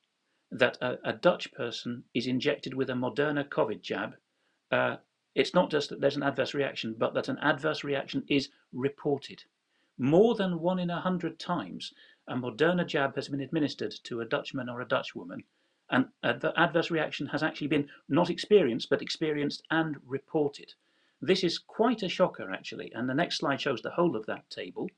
that 0.52 0.78
a, 0.82 0.98
a 1.04 1.14
Dutch 1.14 1.52
person 1.54 2.04
is 2.14 2.28
injected 2.28 2.74
with 2.74 2.90
a 2.90 2.94
Moderna 2.94 3.48
COVID 3.48 3.82
jab, 3.82 4.16
uh, 4.72 4.98
it's 5.36 5.54
not 5.54 5.70
just 5.70 5.90
that 5.90 6.02
there's 6.02 6.16
an 6.16 6.24
adverse 6.24 6.54
reaction, 6.54 6.96
but 6.98 7.14
that 7.14 7.28
an 7.28 7.38
adverse 7.40 7.84
reaction 7.84 8.24
is 8.28 8.50
reported. 8.74 9.44
More 9.98 10.36
than 10.36 10.60
one 10.60 10.80
in 10.80 10.90
a 10.90 11.02
hundred 11.02 11.38
times, 11.38 11.94
a 12.28 12.36
Moderna 12.36 12.86
jab 12.88 13.16
has 13.16 13.30
been 13.30 13.42
administered 13.42 13.94
to 14.04 14.22
a 14.22 14.26
Dutchman 14.26 14.70
or 14.70 14.82
a 14.82 14.86
Dutchwoman, 14.86 15.44
and 15.90 16.08
uh, 16.24 16.34
the 16.34 16.58
adverse 16.60 16.92
reaction 16.92 17.28
has 17.28 17.44
actually 17.44 17.68
been 17.68 17.90
not 18.10 18.30
experienced, 18.30 18.90
but 18.90 19.02
experienced 19.02 19.64
and 19.72 19.98
reported. 20.06 20.74
This 21.22 21.44
is 21.44 21.58
quite 21.58 22.04
a 22.04 22.10
shocker, 22.10 22.52
actually, 22.52 22.92
and 22.94 23.10
the 23.10 23.14
next 23.14 23.38
slide 23.38 23.62
shows 23.62 23.82
the 23.82 23.92
whole 23.92 24.16
of 24.16 24.26
that 24.28 24.50
table. 24.50 24.90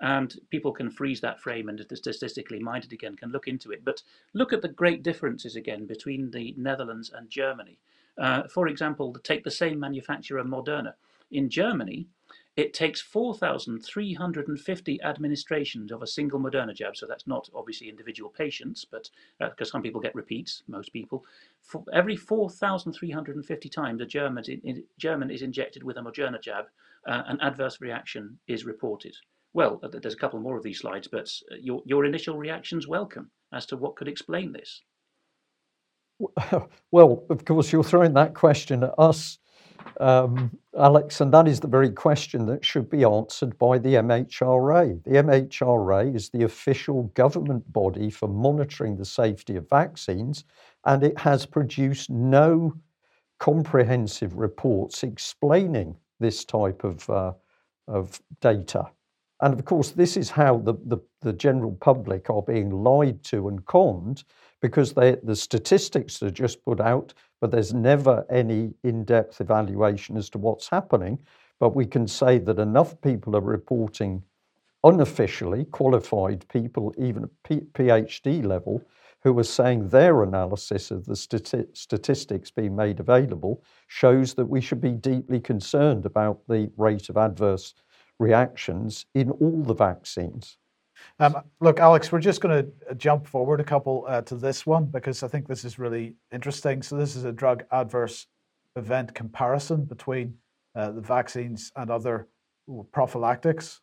And 0.00 0.38
people 0.50 0.72
can 0.72 0.90
freeze 0.90 1.22
that 1.22 1.40
frame 1.40 1.70
and 1.70 1.78
the 1.78 1.96
statistically 1.96 2.58
minded 2.58 2.92
again 2.92 3.16
can 3.16 3.30
look 3.30 3.48
into 3.48 3.70
it. 3.70 3.82
But 3.82 4.02
look 4.34 4.52
at 4.52 4.60
the 4.60 4.68
great 4.68 5.02
differences 5.02 5.56
again 5.56 5.86
between 5.86 6.30
the 6.30 6.54
Netherlands 6.58 7.10
and 7.14 7.30
Germany. 7.30 7.78
Uh, 8.18 8.46
for 8.48 8.68
example, 8.68 9.14
take 9.22 9.44
the 9.44 9.50
same 9.50 9.80
manufacturer, 9.80 10.44
Moderna. 10.44 10.94
In 11.30 11.50
Germany, 11.50 12.08
it 12.56 12.72
takes 12.72 13.02
4,350 13.02 15.02
administrations 15.02 15.92
of 15.92 16.02
a 16.02 16.06
single 16.06 16.40
Moderna 16.40 16.74
jab, 16.74 16.96
so 16.96 17.06
that's 17.06 17.26
not 17.26 17.50
obviously 17.54 17.90
individual 17.90 18.30
patients, 18.30 18.86
but 18.90 19.10
because 19.38 19.68
uh, 19.68 19.72
some 19.72 19.82
people 19.82 20.00
get 20.00 20.14
repeats, 20.14 20.62
most 20.66 20.90
people. 20.92 21.24
For 21.60 21.84
every 21.92 22.16
4,350 22.16 23.68
times 23.68 24.00
a 24.00 24.06
German, 24.06 24.44
in, 24.64 24.82
German 24.98 25.30
is 25.30 25.42
injected 25.42 25.82
with 25.82 25.98
a 25.98 26.00
Moderna 26.00 26.40
jab, 26.40 26.64
uh, 27.06 27.24
an 27.26 27.38
adverse 27.42 27.82
reaction 27.82 28.38
is 28.48 28.64
reported. 28.64 29.14
Well, 29.52 29.78
uh, 29.82 29.88
there's 29.92 30.14
a 30.14 30.18
couple 30.18 30.40
more 30.40 30.56
of 30.56 30.62
these 30.62 30.80
slides, 30.80 31.08
but 31.08 31.30
uh, 31.52 31.56
your, 31.60 31.82
your 31.84 32.06
initial 32.06 32.38
reactions 32.38 32.88
welcome 32.88 33.30
as 33.52 33.66
to 33.66 33.76
what 33.76 33.96
could 33.96 34.08
explain 34.08 34.52
this. 34.52 34.82
Well, 36.90 37.26
of 37.28 37.44
course, 37.44 37.70
you're 37.70 37.84
throwing 37.84 38.14
that 38.14 38.32
question 38.32 38.82
at 38.82 38.94
us 38.96 39.38
um, 40.00 40.56
Alex, 40.78 41.20
and 41.20 41.32
that 41.32 41.48
is 41.48 41.60
the 41.60 41.68
very 41.68 41.90
question 41.90 42.46
that 42.46 42.64
should 42.64 42.90
be 42.90 43.04
answered 43.04 43.56
by 43.58 43.78
the 43.78 43.94
MHRA. 43.94 45.02
The 45.04 45.10
MHRA 45.10 46.14
is 46.14 46.28
the 46.28 46.44
official 46.44 47.04
government 47.14 47.72
body 47.72 48.10
for 48.10 48.28
monitoring 48.28 48.96
the 48.96 49.04
safety 49.04 49.56
of 49.56 49.68
vaccines, 49.68 50.44
and 50.84 51.02
it 51.02 51.18
has 51.18 51.46
produced 51.46 52.10
no 52.10 52.74
comprehensive 53.38 54.36
reports 54.36 55.02
explaining 55.02 55.96
this 56.20 56.44
type 56.44 56.84
of, 56.84 57.08
uh, 57.10 57.32
of 57.88 58.20
data. 58.40 58.86
And 59.40 59.52
of 59.52 59.64
course, 59.64 59.90
this 59.90 60.16
is 60.16 60.30
how 60.30 60.58
the, 60.58 60.74
the, 60.86 60.98
the 61.20 61.32
general 61.32 61.72
public 61.80 62.30
are 62.30 62.42
being 62.42 62.70
lied 62.70 63.22
to 63.24 63.48
and 63.48 63.64
conned 63.66 64.24
because 64.62 64.94
they, 64.94 65.16
the 65.22 65.36
statistics 65.36 66.22
are 66.22 66.30
just 66.30 66.64
put 66.64 66.80
out, 66.80 67.12
but 67.40 67.50
there's 67.50 67.74
never 67.74 68.24
any 68.30 68.72
in 68.82 69.04
depth 69.04 69.40
evaluation 69.40 70.16
as 70.16 70.30
to 70.30 70.38
what's 70.38 70.68
happening. 70.68 71.18
But 71.60 71.76
we 71.76 71.86
can 71.86 72.06
say 72.06 72.38
that 72.38 72.58
enough 72.58 72.98
people 73.02 73.36
are 73.36 73.42
reporting 73.42 74.22
unofficially, 74.84 75.64
qualified 75.66 76.46
people, 76.48 76.94
even 76.96 77.24
at 77.24 77.30
P- 77.44 77.66
PhD 77.74 78.44
level, 78.44 78.82
who 79.22 79.38
are 79.38 79.44
saying 79.44 79.88
their 79.88 80.22
analysis 80.22 80.90
of 80.90 81.04
the 81.04 81.14
stati- 81.14 81.76
statistics 81.76 82.50
being 82.50 82.76
made 82.76 83.00
available 83.00 83.62
shows 83.88 84.34
that 84.34 84.46
we 84.46 84.60
should 84.60 84.80
be 84.80 84.92
deeply 84.92 85.40
concerned 85.40 86.06
about 86.06 86.40
the 86.48 86.70
rate 86.76 87.08
of 87.08 87.16
adverse 87.16 87.74
reactions 88.18 89.06
in 89.14 89.30
all 89.30 89.62
the 89.62 89.74
vaccines. 89.74 90.58
Um, 91.18 91.36
look, 91.60 91.78
Alex, 91.78 92.10
we're 92.10 92.20
just 92.20 92.40
going 92.40 92.64
to 92.64 92.94
jump 92.94 93.26
forward 93.26 93.60
a 93.60 93.64
couple 93.64 94.04
uh, 94.08 94.22
to 94.22 94.34
this 94.34 94.64
one 94.64 94.86
because 94.86 95.22
I 95.22 95.28
think 95.28 95.46
this 95.46 95.64
is 95.64 95.78
really 95.78 96.14
interesting. 96.32 96.82
So, 96.82 96.96
this 96.96 97.16
is 97.16 97.24
a 97.24 97.32
drug 97.32 97.64
adverse 97.70 98.26
event 98.76 99.14
comparison 99.14 99.84
between 99.84 100.34
uh, 100.74 100.92
the 100.92 101.00
vaccines 101.00 101.72
and 101.76 101.90
other 101.90 102.28
prophylactics. 102.92 103.80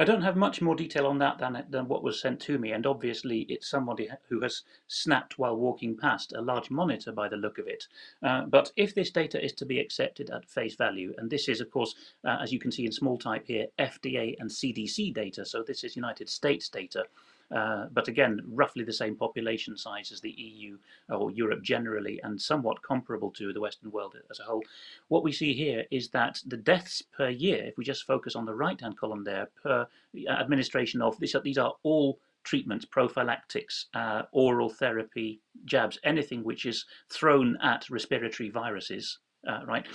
I 0.00 0.04
don't 0.04 0.22
have 0.22 0.34
much 0.34 0.62
more 0.62 0.74
detail 0.74 1.06
on 1.06 1.18
that 1.18 1.36
than, 1.36 1.62
than 1.68 1.86
what 1.86 2.02
was 2.02 2.22
sent 2.22 2.40
to 2.40 2.56
me, 2.56 2.72
and 2.72 2.86
obviously 2.86 3.40
it's 3.50 3.68
somebody 3.68 4.08
who 4.30 4.40
has 4.40 4.62
snapped 4.88 5.38
while 5.38 5.58
walking 5.58 5.94
past 5.94 6.32
a 6.32 6.40
large 6.40 6.70
monitor 6.70 7.12
by 7.12 7.28
the 7.28 7.36
look 7.36 7.58
of 7.58 7.68
it. 7.68 7.86
Uh, 8.22 8.46
but 8.46 8.72
if 8.76 8.94
this 8.94 9.10
data 9.10 9.44
is 9.44 9.52
to 9.52 9.66
be 9.66 9.78
accepted 9.78 10.30
at 10.30 10.48
face 10.48 10.74
value, 10.74 11.12
and 11.18 11.28
this 11.28 11.50
is, 11.50 11.60
of 11.60 11.70
course, 11.70 11.94
uh, 12.24 12.38
as 12.40 12.50
you 12.50 12.58
can 12.58 12.72
see 12.72 12.86
in 12.86 12.92
small 12.92 13.18
type 13.18 13.44
here, 13.46 13.66
FDA 13.78 14.36
and 14.38 14.48
CDC 14.48 15.12
data, 15.12 15.44
so 15.44 15.62
this 15.62 15.84
is 15.84 15.96
United 15.96 16.30
States 16.30 16.70
data, 16.70 17.04
uh, 17.54 17.86
but 17.92 18.08
again, 18.08 18.40
roughly 18.46 18.84
the 18.84 18.92
same 18.92 19.16
population 19.16 19.76
size 19.76 20.12
as 20.12 20.20
the 20.20 20.30
EU 20.30 20.78
or 21.08 21.30
Europe 21.30 21.62
generally, 21.62 22.20
and 22.22 22.40
somewhat 22.40 22.82
comparable 22.82 23.30
to 23.30 23.52
the 23.52 23.60
Western 23.60 23.90
world 23.90 24.14
as 24.30 24.40
a 24.40 24.44
whole. 24.44 24.62
What 25.08 25.24
we 25.24 25.32
see 25.32 25.52
here 25.52 25.84
is 25.90 26.08
that 26.10 26.40
the 26.46 26.56
deaths 26.56 27.02
per 27.02 27.28
year, 27.28 27.64
if 27.64 27.76
we 27.76 27.84
just 27.84 28.06
focus 28.06 28.36
on 28.36 28.44
the 28.44 28.54
right 28.54 28.80
hand 28.80 28.98
column 28.98 29.24
there, 29.24 29.48
per 29.62 29.86
administration 30.28 31.02
of 31.02 31.18
this, 31.18 31.34
these 31.42 31.58
are 31.58 31.74
all 31.82 32.18
treatments, 32.44 32.84
prophylactics, 32.84 33.86
uh, 33.94 34.22
oral 34.32 34.68
therapy, 34.68 35.40
jabs, 35.64 35.98
anything 36.04 36.42
which 36.42 36.66
is 36.66 36.86
thrown 37.10 37.56
at 37.62 37.88
respiratory 37.90 38.48
viruses, 38.48 39.18
uh, 39.46 39.60
right? 39.66 39.86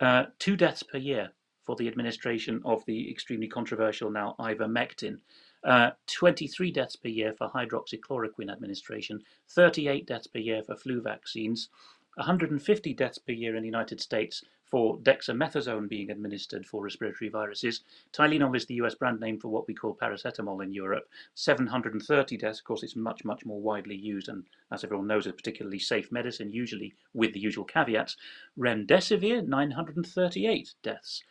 Uh, 0.00 0.24
two 0.38 0.56
deaths 0.56 0.82
per 0.82 0.98
year 0.98 1.30
for 1.66 1.76
the 1.76 1.88
administration 1.88 2.62
of 2.64 2.84
the 2.86 3.10
extremely 3.10 3.48
controversial 3.48 4.10
now 4.10 4.34
ivermectin. 4.38 5.18
Uh, 5.64 5.90
23 6.06 6.70
deaths 6.70 6.96
per 6.96 7.08
year 7.08 7.32
for 7.32 7.48
hydroxychloroquine 7.48 8.50
administration, 8.50 9.20
38 9.48 10.06
deaths 10.06 10.26
per 10.26 10.38
year 10.38 10.62
for 10.62 10.76
flu 10.76 11.00
vaccines, 11.00 11.68
150 12.14 12.94
deaths 12.94 13.18
per 13.18 13.32
year 13.32 13.54
in 13.56 13.62
the 13.62 13.68
United 13.68 14.00
States 14.00 14.42
for 14.70 14.98
dexamethasone 14.98 15.88
being 15.88 16.10
administered 16.10 16.66
for 16.66 16.82
respiratory 16.82 17.30
viruses. 17.30 17.80
Tylenol 18.12 18.56
is 18.56 18.66
the 18.66 18.74
US 18.74 18.94
brand 18.94 19.18
name 19.20 19.38
for 19.38 19.48
what 19.48 19.66
we 19.66 19.74
call 19.74 19.96
paracetamol 19.96 20.62
in 20.62 20.72
Europe. 20.72 21.08
730 21.34 22.36
deaths, 22.36 22.58
of 22.58 22.64
course, 22.64 22.82
it's 22.82 22.96
much, 22.96 23.24
much 23.24 23.46
more 23.46 23.60
widely 23.60 23.96
used 23.96 24.28
and, 24.28 24.44
as 24.70 24.84
everyone 24.84 25.06
knows, 25.06 25.26
a 25.26 25.32
particularly 25.32 25.78
safe 25.78 26.12
medicine, 26.12 26.52
usually 26.52 26.94
with 27.14 27.32
the 27.32 27.40
usual 27.40 27.64
caveats. 27.64 28.16
Remdesivir, 28.58 29.46
938 29.46 30.74
deaths. 30.82 31.24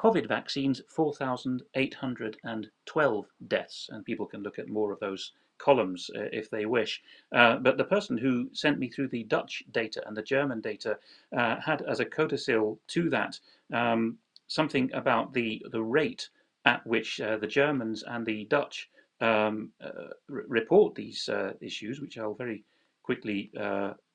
COVID 0.00 0.26
vaccines, 0.26 0.82
4,812 0.88 3.26
deaths, 3.48 3.90
and 3.92 4.02
people 4.02 4.24
can 4.24 4.42
look 4.42 4.58
at 4.58 4.70
more 4.70 4.92
of 4.92 5.00
those 5.00 5.32
columns 5.58 6.08
uh, 6.16 6.22
if 6.32 6.48
they 6.48 6.64
wish. 6.64 7.02
Uh, 7.32 7.56
but 7.56 7.76
the 7.76 7.84
person 7.84 8.16
who 8.16 8.48
sent 8.54 8.78
me 8.78 8.88
through 8.88 9.08
the 9.08 9.24
Dutch 9.24 9.62
data 9.72 10.02
and 10.06 10.16
the 10.16 10.22
German 10.22 10.62
data 10.62 10.98
uh, 11.36 11.60
had 11.60 11.82
as 11.82 12.00
a 12.00 12.06
codicil 12.06 12.80
to 12.88 13.10
that 13.10 13.38
um, 13.74 14.16
something 14.46 14.90
about 14.94 15.34
the, 15.34 15.62
the 15.70 15.82
rate 15.82 16.30
at 16.64 16.86
which 16.86 17.20
uh, 17.20 17.36
the 17.36 17.46
Germans 17.46 18.02
and 18.06 18.24
the 18.24 18.46
Dutch 18.46 18.88
um, 19.20 19.70
uh, 19.84 20.14
report 20.28 20.94
these 20.94 21.28
uh, 21.28 21.52
issues, 21.60 22.00
which 22.00 22.16
I'll 22.16 22.32
very 22.32 22.64
quickly 23.02 23.50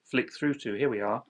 flick 0.03 0.33
through 0.33 0.55
to. 0.55 0.73
Here 0.73 0.89
we 0.89 1.01
are. 1.01 1.23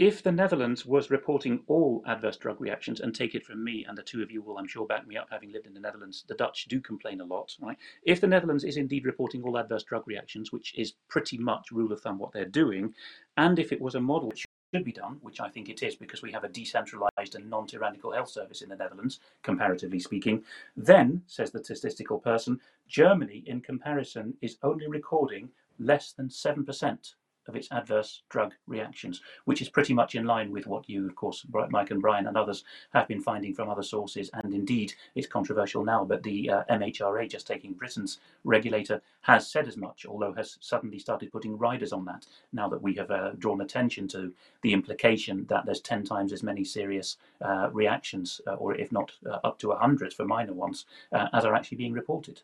If 0.00 0.22
the 0.22 0.32
Netherlands 0.32 0.86
was 0.86 1.10
reporting 1.10 1.62
all 1.66 2.02
adverse 2.06 2.38
drug 2.38 2.58
reactions, 2.58 3.00
and 3.00 3.14
take 3.14 3.34
it 3.34 3.44
from 3.44 3.62
me, 3.62 3.84
and 3.84 3.98
the 3.98 4.02
two 4.02 4.22
of 4.22 4.30
you 4.30 4.40
will, 4.40 4.56
I'm 4.56 4.66
sure, 4.66 4.86
back 4.86 5.06
me 5.06 5.18
up, 5.18 5.28
having 5.30 5.52
lived 5.52 5.66
in 5.66 5.74
the 5.74 5.80
Netherlands, 5.80 6.24
the 6.26 6.34
Dutch 6.34 6.64
do 6.70 6.80
complain 6.80 7.20
a 7.20 7.24
lot, 7.26 7.54
right? 7.60 7.76
If 8.04 8.18
the 8.18 8.26
Netherlands 8.26 8.64
is 8.64 8.78
indeed 8.78 9.04
reporting 9.04 9.42
all 9.42 9.58
adverse 9.58 9.84
drug 9.84 10.08
reactions, 10.08 10.52
which 10.52 10.74
is 10.74 10.94
pretty 11.08 11.36
much 11.36 11.70
rule 11.70 11.92
of 11.92 12.00
thumb 12.00 12.18
what 12.18 12.32
they're 12.32 12.46
doing, 12.46 12.94
and 13.36 13.58
if 13.58 13.72
it 13.72 13.80
was 13.82 13.94
a 13.94 14.00
model 14.00 14.30
which 14.30 14.46
should 14.74 14.84
be 14.86 14.92
done, 14.92 15.18
which 15.20 15.38
I 15.38 15.50
think 15.50 15.68
it 15.68 15.82
is 15.82 15.96
because 15.96 16.22
we 16.22 16.32
have 16.32 16.44
a 16.44 16.48
decentralized 16.48 17.34
and 17.34 17.50
non 17.50 17.66
tyrannical 17.66 18.12
health 18.12 18.30
service 18.30 18.62
in 18.62 18.70
the 18.70 18.76
Netherlands, 18.76 19.20
comparatively 19.42 20.00
speaking, 20.00 20.42
then, 20.78 21.24
says 21.26 21.50
the 21.50 21.62
statistical 21.62 22.20
person, 22.20 22.58
Germany, 22.88 23.44
in 23.44 23.60
comparison, 23.60 24.38
is 24.40 24.56
only 24.62 24.86
recording 24.86 25.50
less 25.78 26.12
than 26.12 26.30
7% 26.30 27.14
of 27.50 27.56
its 27.56 27.70
adverse 27.72 28.22
drug 28.28 28.54
reactions, 28.66 29.20
which 29.44 29.60
is 29.60 29.68
pretty 29.68 29.92
much 29.92 30.14
in 30.14 30.24
line 30.24 30.50
with 30.52 30.66
what 30.66 30.88
you, 30.88 31.06
of 31.06 31.16
course, 31.16 31.44
Mike 31.70 31.90
and 31.90 32.00
Brian 32.00 32.26
and 32.28 32.36
others 32.36 32.64
have 32.94 33.08
been 33.08 33.20
finding 33.20 33.52
from 33.52 33.68
other 33.68 33.82
sources. 33.82 34.30
And 34.32 34.54
indeed, 34.54 34.94
it's 35.16 35.26
controversial 35.26 35.84
now, 35.84 36.04
but 36.04 36.22
the 36.22 36.48
uh, 36.48 36.62
MHRA, 36.70 37.28
just 37.28 37.46
taking 37.46 37.74
Britain's 37.74 38.20
regulator, 38.44 39.02
has 39.22 39.50
said 39.50 39.66
as 39.66 39.76
much, 39.76 40.06
although 40.06 40.32
has 40.32 40.56
suddenly 40.60 40.98
started 40.98 41.32
putting 41.32 41.58
riders 41.58 41.92
on 41.92 42.04
that 42.04 42.24
now 42.52 42.68
that 42.68 42.80
we 42.80 42.94
have 42.94 43.10
uh, 43.10 43.32
drawn 43.38 43.60
attention 43.60 44.06
to 44.08 44.32
the 44.62 44.72
implication 44.72 45.44
that 45.48 45.66
there's 45.66 45.80
10 45.80 46.04
times 46.04 46.32
as 46.32 46.42
many 46.42 46.64
serious 46.64 47.16
uh, 47.42 47.68
reactions, 47.72 48.40
uh, 48.46 48.54
or 48.54 48.74
if 48.76 48.92
not 48.92 49.12
uh, 49.26 49.38
up 49.42 49.58
to 49.58 49.68
100 49.68 50.14
for 50.14 50.24
minor 50.24 50.52
ones, 50.52 50.86
uh, 51.12 51.26
as 51.32 51.44
are 51.44 51.54
actually 51.54 51.78
being 51.78 51.92
reported. 51.92 52.42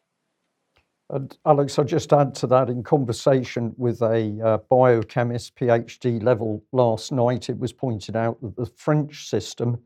And 1.08 1.36
Alex, 1.46 1.78
I'll 1.78 1.84
just 1.84 2.12
add 2.12 2.34
to 2.36 2.48
that 2.48 2.68
in 2.68 2.82
conversation 2.82 3.74
with 3.76 4.02
a 4.02 4.40
uh, 4.44 4.58
biochemist 4.68 5.54
PhD 5.54 6.20
level 6.20 6.64
last 6.72 7.12
night, 7.12 7.48
it 7.48 7.58
was 7.58 7.72
pointed 7.72 8.16
out 8.16 8.40
that 8.40 8.56
the 8.56 8.66
French 8.66 9.28
system 9.28 9.78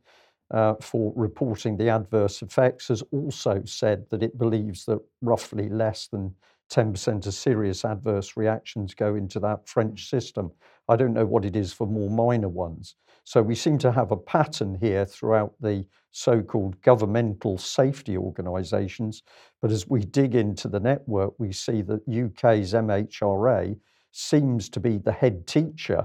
uh, 0.51 0.75
for 0.81 1.13
reporting 1.15 1.77
the 1.77 1.91
adverse 1.91 2.41
effects 2.41 2.89
has 2.89 3.03
also 3.13 3.63
said 3.67 4.07
that 4.11 4.23
it 4.23 4.39
believes 4.39 4.87
that 4.87 5.01
roughly 5.21 5.69
less 5.69 6.09
than 6.09 6.35
10% 6.73 7.27
of 7.27 7.35
serious 7.35 7.85
adverse 7.85 8.37
reactions 8.37 8.95
go 8.95 9.15
into 9.15 9.39
that 9.41 9.69
French 9.69 10.09
system. 10.09 10.51
I 10.89 10.97
don't 10.97 11.13
know 11.15 11.27
what 11.27 11.45
it 11.45 11.55
is 11.55 11.73
for 11.73 11.87
more 11.87 12.11
minor 12.11 12.49
ones. 12.49 12.95
So 13.31 13.41
we 13.43 13.55
seem 13.55 13.79
to 13.79 13.93
have 13.93 14.11
a 14.11 14.17
pattern 14.17 14.75
here 14.75 15.07
throughout 15.07 15.55
the 15.61 15.87
so 16.11 16.43
called 16.43 16.83
governmental 16.83 17.59
safety 17.59 18.19
organisations. 18.19 19.23
But 19.63 19.71
as 19.71 19.87
we 19.87 20.01
dig 20.01 20.35
into 20.35 20.67
the 20.67 20.81
network, 20.81 21.35
we 21.39 21.53
see 21.53 21.81
that 21.83 22.01
UK's 22.09 22.73
MHRA 22.73 23.79
seems 24.11 24.69
to 24.71 24.81
be 24.81 24.99
the 24.99 25.13
head 25.13 25.47
teacher 25.47 26.05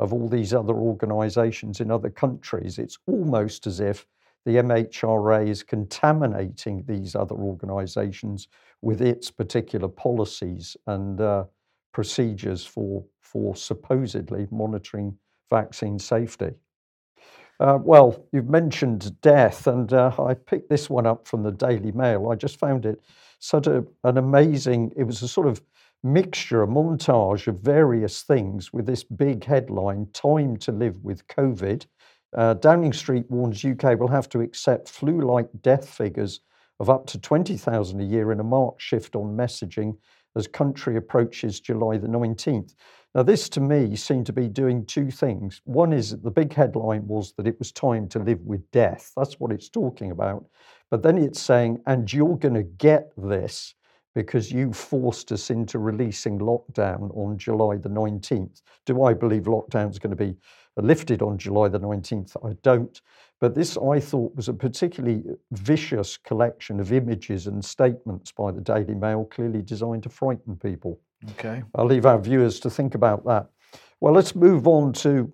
of 0.00 0.14
all 0.14 0.30
these 0.30 0.54
other 0.54 0.72
organisations 0.72 1.80
in 1.80 1.90
other 1.90 2.08
countries. 2.08 2.78
It's 2.78 2.96
almost 3.06 3.66
as 3.66 3.80
if 3.80 4.06
the 4.46 4.52
MHRA 4.52 5.46
is 5.46 5.62
contaminating 5.62 6.84
these 6.88 7.14
other 7.14 7.34
organisations 7.34 8.48
with 8.80 9.02
its 9.02 9.30
particular 9.30 9.88
policies 9.88 10.74
and 10.86 11.20
uh, 11.20 11.44
procedures 11.92 12.64
for, 12.64 13.04
for 13.20 13.54
supposedly 13.54 14.48
monitoring 14.50 15.18
vaccine 15.52 15.98
safety. 15.98 16.52
Uh, 17.60 17.78
well, 17.80 18.26
you've 18.32 18.48
mentioned 18.48 19.20
death, 19.20 19.66
and 19.66 19.92
uh, 19.92 20.10
I 20.18 20.34
picked 20.34 20.68
this 20.68 20.90
one 20.90 21.06
up 21.06 21.28
from 21.28 21.42
the 21.42 21.52
Daily 21.52 21.92
Mail. 21.92 22.30
I 22.30 22.34
just 22.34 22.58
found 22.58 22.86
it 22.86 23.00
such 23.38 23.66
a, 23.66 23.84
an 24.02 24.16
amazing, 24.18 24.92
it 24.96 25.04
was 25.04 25.22
a 25.22 25.28
sort 25.28 25.46
of 25.46 25.62
mixture, 26.02 26.62
a 26.62 26.66
montage 26.66 27.46
of 27.46 27.60
various 27.60 28.22
things 28.22 28.72
with 28.72 28.86
this 28.86 29.04
big 29.04 29.44
headline 29.44 30.08
Time 30.12 30.56
to 30.56 30.72
Live 30.72 30.96
with 31.04 31.26
COVID. 31.28 31.86
Uh, 32.36 32.54
Downing 32.54 32.94
Street 32.94 33.30
warns 33.30 33.64
UK 33.64 33.98
will 34.00 34.08
have 34.08 34.28
to 34.30 34.40
accept 34.40 34.88
flu 34.88 35.20
like 35.20 35.48
death 35.60 35.88
figures 35.88 36.40
of 36.80 36.90
up 36.90 37.06
to 37.06 37.18
20,000 37.18 38.00
a 38.00 38.04
year 38.04 38.32
in 38.32 38.40
a 38.40 38.44
marked 38.44 38.80
shift 38.80 39.14
on 39.14 39.36
messaging 39.36 39.96
as 40.34 40.46
country 40.46 40.96
approaches 40.96 41.60
July 41.60 41.98
the 41.98 42.08
19th. 42.08 42.74
Now, 43.14 43.22
this 43.22 43.48
to 43.50 43.60
me 43.60 43.94
seemed 43.96 44.26
to 44.26 44.32
be 44.32 44.48
doing 44.48 44.86
two 44.86 45.10
things. 45.10 45.60
One 45.64 45.92
is 45.92 46.10
that 46.10 46.22
the 46.22 46.30
big 46.30 46.52
headline 46.54 47.06
was 47.06 47.34
that 47.34 47.46
it 47.46 47.58
was 47.58 47.70
time 47.70 48.08
to 48.08 48.18
live 48.18 48.40
with 48.40 48.70
death. 48.70 49.12
That's 49.16 49.38
what 49.38 49.52
it's 49.52 49.68
talking 49.68 50.10
about. 50.10 50.46
But 50.90 51.02
then 51.02 51.18
it's 51.18 51.40
saying, 51.40 51.82
and 51.86 52.10
you're 52.10 52.38
going 52.38 52.54
to 52.54 52.62
get 52.62 53.12
this 53.16 53.74
because 54.14 54.50
you 54.50 54.72
forced 54.72 55.32
us 55.32 55.50
into 55.50 55.78
releasing 55.78 56.38
lockdown 56.38 57.14
on 57.16 57.36
July 57.38 57.76
the 57.76 57.88
19th. 57.88 58.62
Do 58.86 59.02
I 59.02 59.14
believe 59.14 59.42
lockdown 59.42 59.90
is 59.90 59.98
going 59.98 60.16
to 60.16 60.24
be 60.24 60.36
lifted 60.76 61.22
on 61.22 61.36
July 61.36 61.68
the 61.68 61.80
19th. 61.80 62.36
I 62.44 62.56
don't. 62.62 63.00
But 63.40 63.54
this, 63.54 63.76
I 63.76 64.00
thought, 64.00 64.34
was 64.36 64.48
a 64.48 64.54
particularly 64.54 65.24
vicious 65.50 66.16
collection 66.16 66.80
of 66.80 66.92
images 66.92 67.46
and 67.46 67.64
statements 67.64 68.32
by 68.32 68.52
the 68.52 68.60
Daily 68.60 68.94
Mail, 68.94 69.24
clearly 69.24 69.62
designed 69.62 70.04
to 70.04 70.08
frighten 70.08 70.56
people. 70.56 71.00
Okay. 71.30 71.62
I'll 71.74 71.86
leave 71.86 72.06
our 72.06 72.20
viewers 72.20 72.60
to 72.60 72.70
think 72.70 72.94
about 72.94 73.24
that. 73.26 73.46
Well, 74.00 74.12
let's 74.12 74.34
move 74.34 74.66
on 74.66 74.92
to 74.94 75.32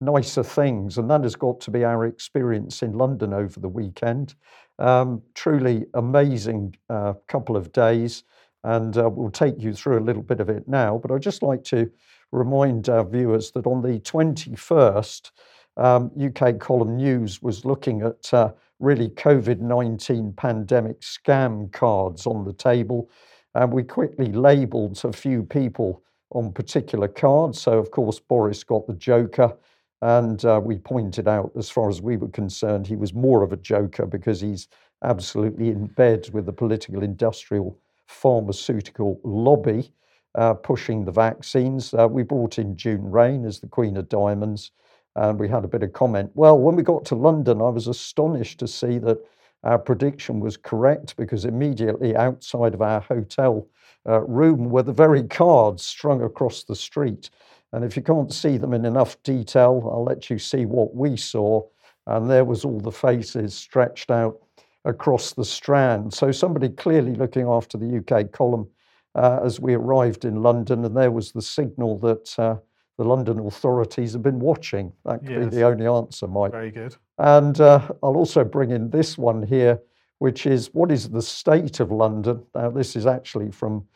nicer 0.00 0.42
things, 0.42 0.98
and 0.98 1.10
that 1.10 1.22
has 1.22 1.36
got 1.36 1.60
to 1.60 1.70
be 1.70 1.84
our 1.84 2.06
experience 2.06 2.82
in 2.82 2.92
London 2.92 3.32
over 3.32 3.60
the 3.60 3.68
weekend. 3.68 4.34
Um, 4.78 5.22
truly 5.34 5.86
amazing 5.94 6.76
uh, 6.90 7.14
couple 7.28 7.56
of 7.56 7.72
days, 7.72 8.24
and 8.64 8.96
uh, 8.96 9.08
we'll 9.08 9.30
take 9.30 9.54
you 9.58 9.72
through 9.72 9.98
a 9.98 10.04
little 10.04 10.22
bit 10.22 10.40
of 10.40 10.48
it 10.48 10.66
now. 10.66 10.98
But 10.98 11.10
I'd 11.10 11.22
just 11.22 11.42
like 11.42 11.64
to 11.64 11.90
remind 12.32 12.88
our 12.88 13.04
viewers 13.04 13.50
that 13.52 13.66
on 13.66 13.82
the 13.82 14.00
21st, 14.00 15.30
um, 15.76 16.10
UK 16.20 16.58
Column 16.58 16.96
News 16.96 17.42
was 17.42 17.64
looking 17.64 18.02
at 18.02 18.32
uh, 18.32 18.52
really 18.78 19.08
COVID 19.10 19.60
19 19.60 20.32
pandemic 20.36 21.00
scam 21.00 21.70
cards 21.72 22.26
on 22.26 22.44
the 22.44 22.52
table. 22.52 23.10
And 23.56 23.72
we 23.72 23.84
quickly 23.84 24.32
labelled 24.32 25.02
a 25.02 25.12
few 25.12 25.42
people 25.42 26.02
on 26.30 26.52
particular 26.52 27.08
cards. 27.08 27.58
So, 27.58 27.78
of 27.78 27.90
course, 27.90 28.20
Boris 28.20 28.62
got 28.62 28.86
the 28.86 28.92
Joker. 28.92 29.56
And 30.02 30.44
uh, 30.44 30.60
we 30.62 30.76
pointed 30.76 31.26
out, 31.26 31.52
as 31.56 31.70
far 31.70 31.88
as 31.88 32.02
we 32.02 32.18
were 32.18 32.28
concerned, 32.28 32.86
he 32.86 32.96
was 32.96 33.14
more 33.14 33.42
of 33.42 33.54
a 33.54 33.56
joker 33.56 34.04
because 34.04 34.42
he's 34.42 34.68
absolutely 35.02 35.68
in 35.68 35.86
bed 35.86 36.28
with 36.34 36.44
the 36.44 36.52
political, 36.52 37.02
industrial, 37.02 37.78
pharmaceutical 38.06 39.18
lobby 39.24 39.90
uh, 40.34 40.52
pushing 40.52 41.06
the 41.06 41.12
vaccines. 41.12 41.94
Uh, 41.94 42.06
we 42.06 42.22
brought 42.22 42.58
in 42.58 42.76
June 42.76 43.10
Raine 43.10 43.46
as 43.46 43.58
the 43.58 43.68
Queen 43.68 43.96
of 43.96 44.10
Diamonds, 44.10 44.72
and 45.14 45.40
we 45.40 45.48
had 45.48 45.64
a 45.64 45.68
bit 45.68 45.82
of 45.82 45.94
comment. 45.94 46.30
Well, 46.34 46.58
when 46.58 46.76
we 46.76 46.82
got 46.82 47.06
to 47.06 47.14
London, 47.14 47.62
I 47.62 47.70
was 47.70 47.88
astonished 47.88 48.58
to 48.60 48.68
see 48.68 48.98
that 48.98 49.18
our 49.64 49.78
prediction 49.78 50.40
was 50.40 50.56
correct 50.56 51.16
because 51.16 51.44
immediately 51.44 52.14
outside 52.14 52.74
of 52.74 52.82
our 52.82 53.00
hotel 53.00 53.66
uh, 54.08 54.20
room 54.22 54.70
were 54.70 54.82
the 54.82 54.92
very 54.92 55.24
cards 55.24 55.84
strung 55.84 56.22
across 56.22 56.64
the 56.64 56.76
street. 56.76 57.30
And 57.72 57.84
if 57.84 57.96
you 57.96 58.02
can't 58.02 58.32
see 58.32 58.56
them 58.56 58.72
in 58.72 58.84
enough 58.84 59.20
detail, 59.22 59.90
I'll 59.92 60.04
let 60.04 60.30
you 60.30 60.38
see 60.38 60.64
what 60.64 60.94
we 60.94 61.16
saw. 61.16 61.62
And 62.06 62.30
there 62.30 62.44
was 62.44 62.64
all 62.64 62.78
the 62.78 62.92
faces 62.92 63.54
stretched 63.54 64.10
out 64.10 64.38
across 64.84 65.32
the 65.32 65.44
strand. 65.44 66.14
So 66.14 66.30
somebody 66.30 66.68
clearly 66.68 67.14
looking 67.14 67.46
after 67.48 67.76
the 67.76 67.98
UK 67.98 68.30
column 68.30 68.68
uh, 69.16 69.40
as 69.42 69.58
we 69.58 69.74
arrived 69.74 70.24
in 70.24 70.42
London, 70.42 70.84
and 70.84 70.96
there 70.96 71.10
was 71.10 71.32
the 71.32 71.42
signal 71.42 71.98
that 71.98 72.38
uh, 72.38 72.56
the 72.98 73.04
London 73.04 73.40
authorities 73.40 74.12
have 74.14 74.22
been 74.22 74.40
watching. 74.40 74.92
That 75.04 75.20
could 75.20 75.30
Yes. 75.30 75.50
be 75.50 75.56
the 75.56 75.62
only 75.64 75.86
answer, 75.86 76.26
Mike. 76.26 76.52
Very 76.52 76.70
good. 76.70 76.96
And 77.18 77.60
uh, 77.60 77.88
I'll 78.02 78.16
also 78.16 78.44
bring 78.44 78.70
in 78.70 78.90
this 78.90 79.18
one 79.18 79.42
here, 79.42 79.80
which 80.18 80.46
is 80.46 80.72
what 80.72 80.90
is 80.90 81.08
the 81.08 81.22
state 81.22 81.80
of 81.80 81.90
London? 81.90 82.42
Now, 82.54 82.70
this 82.70 82.96
is 82.96 83.06
actually 83.06 83.50
from 83.50 83.86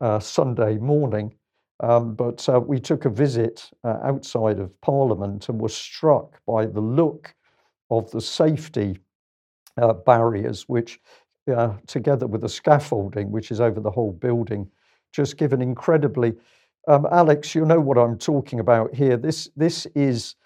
uh, 0.00 0.18
Sunday 0.18 0.78
morning, 0.78 1.34
um, 1.80 2.14
but 2.14 2.48
uh, 2.48 2.60
we 2.60 2.80
took 2.80 3.04
a 3.04 3.10
visit 3.10 3.70
uh, 3.84 3.98
outside 4.02 4.58
of 4.58 4.78
Parliament 4.80 5.48
and 5.48 5.60
were 5.60 5.68
struck 5.68 6.40
by 6.46 6.66
the 6.66 6.80
look 6.80 7.34
of 7.90 8.10
the 8.10 8.20
safety 8.20 8.98
uh, 9.76 9.92
barriers, 9.92 10.68
which, 10.68 11.00
uh, 11.52 11.74
together 11.86 12.26
with 12.26 12.40
the 12.40 12.48
scaffolding, 12.48 13.30
which 13.30 13.50
is 13.50 13.60
over 13.60 13.80
the 13.80 13.90
whole 13.90 14.12
building, 14.12 14.68
just 15.12 15.36
give 15.36 15.52
an 15.52 15.62
incredibly. 15.62 16.34
Um, 16.88 17.06
Alex, 17.12 17.54
you 17.54 17.66
know 17.66 17.80
what 17.80 17.98
I'm 17.98 18.16
talking 18.16 18.60
about 18.60 18.94
here. 18.94 19.18
This 19.18 19.50
this 19.54 19.86
is 19.94 20.36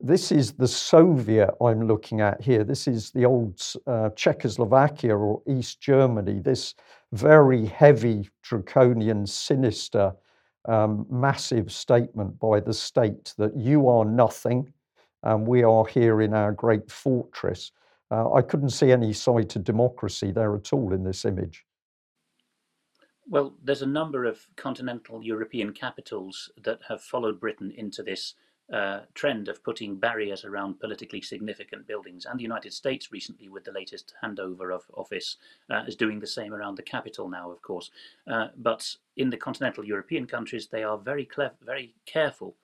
this 0.00 0.32
is 0.32 0.52
the 0.52 0.66
Soviet 0.66 1.50
I'm 1.60 1.86
looking 1.86 2.20
at 2.20 2.40
here. 2.40 2.64
This 2.64 2.88
is 2.88 3.12
the 3.12 3.24
old 3.24 3.62
uh, 3.86 4.10
Czechoslovakia 4.16 5.16
or 5.16 5.40
East 5.46 5.80
Germany. 5.80 6.40
This 6.40 6.74
very 7.12 7.66
heavy, 7.66 8.28
draconian, 8.42 9.28
sinister, 9.28 10.12
um, 10.64 11.06
massive 11.08 11.70
statement 11.70 12.36
by 12.40 12.58
the 12.58 12.74
state 12.74 13.32
that 13.38 13.56
you 13.56 13.88
are 13.88 14.04
nothing 14.04 14.72
and 15.22 15.46
we 15.46 15.62
are 15.62 15.86
here 15.86 16.20
in 16.20 16.34
our 16.34 16.50
great 16.50 16.90
fortress. 16.90 17.70
Uh, 18.10 18.32
I 18.32 18.42
couldn't 18.42 18.70
see 18.70 18.90
any 18.90 19.12
sight 19.12 19.54
of 19.54 19.62
democracy 19.62 20.32
there 20.32 20.56
at 20.56 20.72
all 20.72 20.92
in 20.92 21.04
this 21.04 21.24
image. 21.24 21.64
Well, 23.32 23.54
there's 23.64 23.80
a 23.80 23.86
number 23.86 24.26
of 24.26 24.46
continental 24.56 25.24
European 25.24 25.72
capitals 25.72 26.50
that 26.62 26.80
have 26.88 27.00
followed 27.00 27.40
Britain 27.40 27.72
into 27.74 28.02
this 28.02 28.34
uh, 28.70 29.00
trend 29.14 29.48
of 29.48 29.64
putting 29.64 29.96
barriers 29.96 30.44
around 30.44 30.80
politically 30.80 31.22
significant 31.22 31.86
buildings. 31.86 32.26
And 32.26 32.38
the 32.38 32.42
United 32.42 32.74
States 32.74 33.10
recently, 33.10 33.48
with 33.48 33.64
the 33.64 33.72
latest 33.72 34.12
handover 34.22 34.70
of 34.70 34.82
office, 34.92 35.38
uh, 35.70 35.84
is 35.86 35.96
doing 35.96 36.20
the 36.20 36.26
same 36.26 36.52
around 36.52 36.76
the 36.76 36.82
capital 36.82 37.26
now, 37.26 37.50
of 37.50 37.62
course. 37.62 37.90
Uh, 38.30 38.48
but 38.54 38.96
in 39.16 39.30
the 39.30 39.38
continental 39.38 39.82
European 39.82 40.26
countries, 40.26 40.66
they 40.66 40.82
are 40.82 40.98
very 40.98 41.24
clever, 41.24 41.54
very 41.64 41.94
careful 42.04 42.54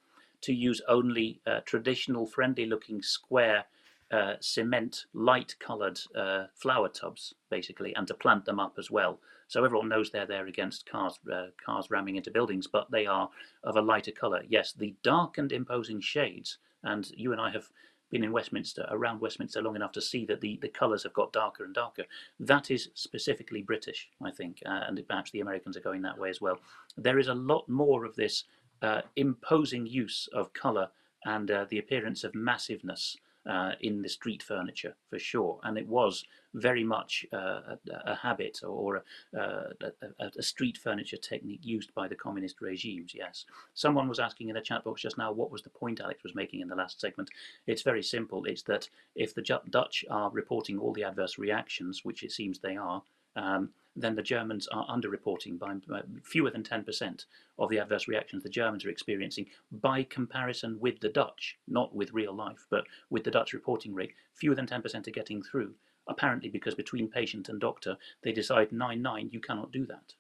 to 0.43 0.53
use 0.53 0.83
only 0.87 1.41
uh, 1.47 1.61
traditional, 1.65 2.27
friendly-looking 2.27 3.01
square 3.01 3.65
uh, 4.11 4.35
cement, 4.41 5.07
light-coloured 5.15 5.99
uh, 6.15 6.45
flower 6.55 6.91
tubs, 6.91 7.33
basically, 7.49 7.95
and 7.95 8.07
to 8.07 8.13
plant 8.13 8.45
them 8.45 8.61
up 8.61 8.75
as 8.79 8.91
well. 8.91 9.19
So 9.49 9.65
everyone 9.65 9.89
knows 9.89 10.11
they're 10.11 10.27
there 10.27 10.47
against 10.47 10.89
cars, 10.89 11.19
uh, 11.33 11.47
cars 11.65 11.91
ramming 11.91 12.17
into 12.17 12.31
buildings, 12.31 12.67
but 12.67 12.91
they 12.91 13.07
are 13.07 13.31
of 13.65 13.77
a 13.77 13.83
lighter 13.83 14.13
colour. 14.13 14.43
Yes, 14.49 14.73
the 14.73 14.95
dark 15.03 15.39
and 15.39 15.51
imposing 15.51 16.01
shades, 16.01 16.59
and 16.83 17.11
you 17.17 17.33
and 17.33 17.41
I 17.41 17.51
have 17.51 17.69
been 18.11 18.25
in 18.25 18.33
Westminster, 18.33 18.87
around 18.91 19.21
Westminster 19.21 19.61
long 19.63 19.77
enough 19.77 19.93
to 19.93 20.01
see 20.01 20.25
that 20.27 20.41
the, 20.41 20.59
the 20.63 20.69
colours 20.69 21.03
have 21.03 21.13
got 21.13 21.33
darker 21.33 21.65
and 21.65 21.75
darker. 21.75 22.05
That 22.39 22.71
is 22.71 22.91
specifically 22.95 23.63
British, 23.63 24.09
I 24.23 24.31
think, 24.31 24.63
uh, 24.65 24.85
and 24.87 25.03
perhaps 25.07 25.31
the 25.31 25.41
Americans 25.41 25.77
are 25.77 25.83
going 25.83 26.03
that 26.03 26.19
way 26.19 26.31
as 26.31 26.41
well. 26.41 26.59
There 26.97 27.19
is 27.19 27.29
a 27.29 27.35
lot 27.35 27.69
more 27.69 28.05
of 28.05 28.17
this 28.17 28.45
uh, 28.83 29.03
imposing 29.17 29.87
use 29.87 30.29
of 30.33 30.53
colour 30.53 30.89
and 31.25 31.51
uh, 31.51 31.67
the 31.69 31.79
appearance 31.79 32.25
of 32.25 32.35
massiveness 32.35 33.17
uh, 33.49 33.73
in 33.81 34.03
the 34.03 34.09
street 34.09 34.43
furniture 34.43 34.95
for 35.09 35.19
sure. 35.19 35.59
And 35.63 35.79
it 35.79 35.89
was 35.89 36.25
very 36.55 36.85
much 36.85 37.27
uh, 37.33 37.37
a, 37.37 37.79
a 38.07 38.15
habit 38.15 38.61
or 38.63 38.97
a, 38.97 39.39
a, 39.39 39.73
a, 40.21 40.31
a 40.39 40.43
street 40.43 40.79
furniture 40.79 41.17
technique 41.17 41.61
used 41.63 41.95
by 41.95 42.09
the 42.09 42.15
communist 42.15 42.61
regimes, 42.61 43.13
yes. 43.15 43.45
Someone 43.75 44.09
was 44.09 44.19
asking 44.19 44.49
in 44.49 44.55
the 44.55 44.61
chat 44.61 44.85
box 44.85 45.03
just 45.03 45.19
now 45.19 45.33
what 45.33 45.51
was 45.51 45.63
the 45.63 45.71
point 45.71 46.01
Alex 46.01 46.23
was 46.23 46.35
making 46.35 46.61
in 46.61 46.69
the 46.69 46.75
last 46.75 47.01
segment. 47.01 47.31
It's 47.67 47.83
very 47.83 48.03
simple. 48.03 48.45
It's 48.45 48.63
that 48.63 48.89
if 49.15 49.35
the 49.35 49.61
Dutch 49.71 50.05
are 50.11 50.31
reporting 50.31 50.79
all 50.79 50.93
the 50.93 51.05
adverse 51.05 51.39
reactions, 51.39 52.05
which 52.05 52.23
it 52.23 52.33
seems 52.33 52.59
they 52.59 52.77
are, 52.77 53.03
um, 53.39 53.71
then 53.97 54.15
the 54.15 54.23
Germans 54.23 54.69
are 54.69 54.87
underreporting 54.87 55.59
by 55.59 55.75
uh, 55.95 56.03
fewer 56.23 56.51
than 56.51 56.63
10% 56.63 57.25
of 57.59 57.69
the 57.69 57.79
adverse 57.79 58.09
reactions 58.09 58.43
the 58.43 58.49
Germans 58.49 58.85
are 58.85 58.91
experiencing 58.91 59.47
by 59.73 60.05
comparison 60.05 60.79
with 60.81 61.01
the 61.01 61.09
Dutch, 61.09 61.59
not 61.67 61.95
with 61.95 62.13
real 62.13 62.35
life, 62.35 62.67
but 62.71 62.85
with 63.11 63.25
the 63.25 63.31
Dutch 63.31 63.53
reporting 63.53 63.95
rate. 63.95 64.13
Fewer 64.35 64.55
than 64.55 64.67
10% 64.67 65.07
are 65.07 65.11
getting 65.11 65.43
through, 65.43 65.75
apparently 66.09 66.49
because 66.49 66.75
between 66.75 67.09
patient 67.09 67.49
and 67.49 67.61
doctor, 67.61 67.97
they 68.23 68.33
decide 68.33 68.73
9 68.73 69.03
9, 69.03 69.31
you 69.33 69.41
cannot 69.41 69.73
do 69.73 69.87
that. 69.87 70.15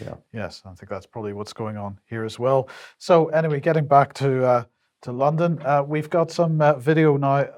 Yeah. 0.00 0.14
Yes, 0.32 0.62
I 0.64 0.72
think 0.74 0.88
that's 0.88 1.06
probably 1.06 1.32
what's 1.32 1.52
going 1.52 1.76
on 1.76 1.98
here 2.06 2.24
as 2.24 2.38
well. 2.38 2.68
So 2.98 3.26
anyway, 3.28 3.60
getting 3.60 3.86
back 3.86 4.14
to 4.14 4.44
uh, 4.44 4.64
to 5.02 5.12
London, 5.12 5.60
uh, 5.64 5.82
we've 5.86 6.08
got 6.08 6.30
some 6.30 6.60
uh, 6.60 6.74
video 6.74 7.16
now 7.16 7.48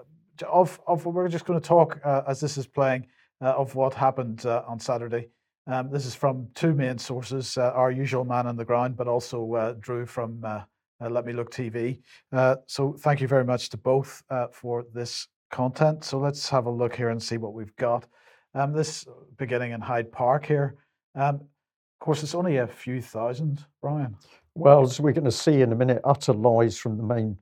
of 0.49 0.81
of 0.87 1.07
we're 1.07 1.29
just 1.29 1.45
going 1.45 1.61
to 1.61 1.67
talk 1.67 2.01
uh, 2.05 2.23
as 2.27 2.41
this 2.41 2.59
is 2.59 2.67
playing 2.67 3.07
of 3.41 3.75
what 3.75 3.95
happened 3.95 4.47
uh, 4.47 4.63
on 4.67 4.79
Saturday. 4.79 5.29
Um, 5.69 5.91
this 5.91 6.07
is 6.07 6.15
from 6.15 6.49
two 6.55 6.75
main 6.75 6.99
sources: 6.99 7.59
uh, 7.59 7.73
our 7.75 7.91
usual 7.91 8.25
man 8.25 8.47
on 8.47 8.57
the 8.57 8.65
ground, 8.65 8.97
but 8.97 9.09
also 9.09 9.55
uh, 9.55 9.75
Drew 9.81 10.07
from 10.07 10.41
uh, 10.45 10.63
uh, 11.01 11.11
Let 11.11 11.27
Me 11.27 11.33
Look 11.33 11.51
TV. 11.51 12.01
Uh, 12.33 12.57
so 12.67 12.95
thank 13.01 13.21
you 13.21 13.29
very 13.29 13.45
much 13.45 13.69
to 13.71 13.77
both 13.77 14.23
uh, 14.31 14.47
for 14.53 14.85
this 14.95 15.29
content. 15.51 16.05
So 16.05 16.19
let's 16.19 16.49
have 16.51 16.67
a 16.67 16.71
look 16.71 16.95
here 16.95 17.11
and 17.11 17.23
see 17.23 17.37
what 17.37 17.53
we've 17.53 17.75
got. 17.77 18.07
Um, 18.55 18.73
this 18.73 19.07
beginning 19.37 19.73
in 19.73 19.81
Hyde 19.81 20.11
Park 20.11 20.47
here. 20.47 20.77
Um, 21.15 21.35
of 21.37 22.05
course, 22.05 22.23
it's 22.23 22.35
only 22.35 22.59
a 22.59 22.67
few 22.67 23.01
thousand, 23.03 23.65
Brian. 23.83 24.17
Well, 24.55 24.83
as 24.83 25.01
we're 25.01 25.13
going 25.13 25.25
to 25.25 25.31
see 25.31 25.63
in 25.63 25.73
a 25.73 25.77
minute, 25.77 26.01
utter 26.05 26.33
lies 26.33 26.79
from 26.79 26.97
the 26.97 27.03
main, 27.03 27.37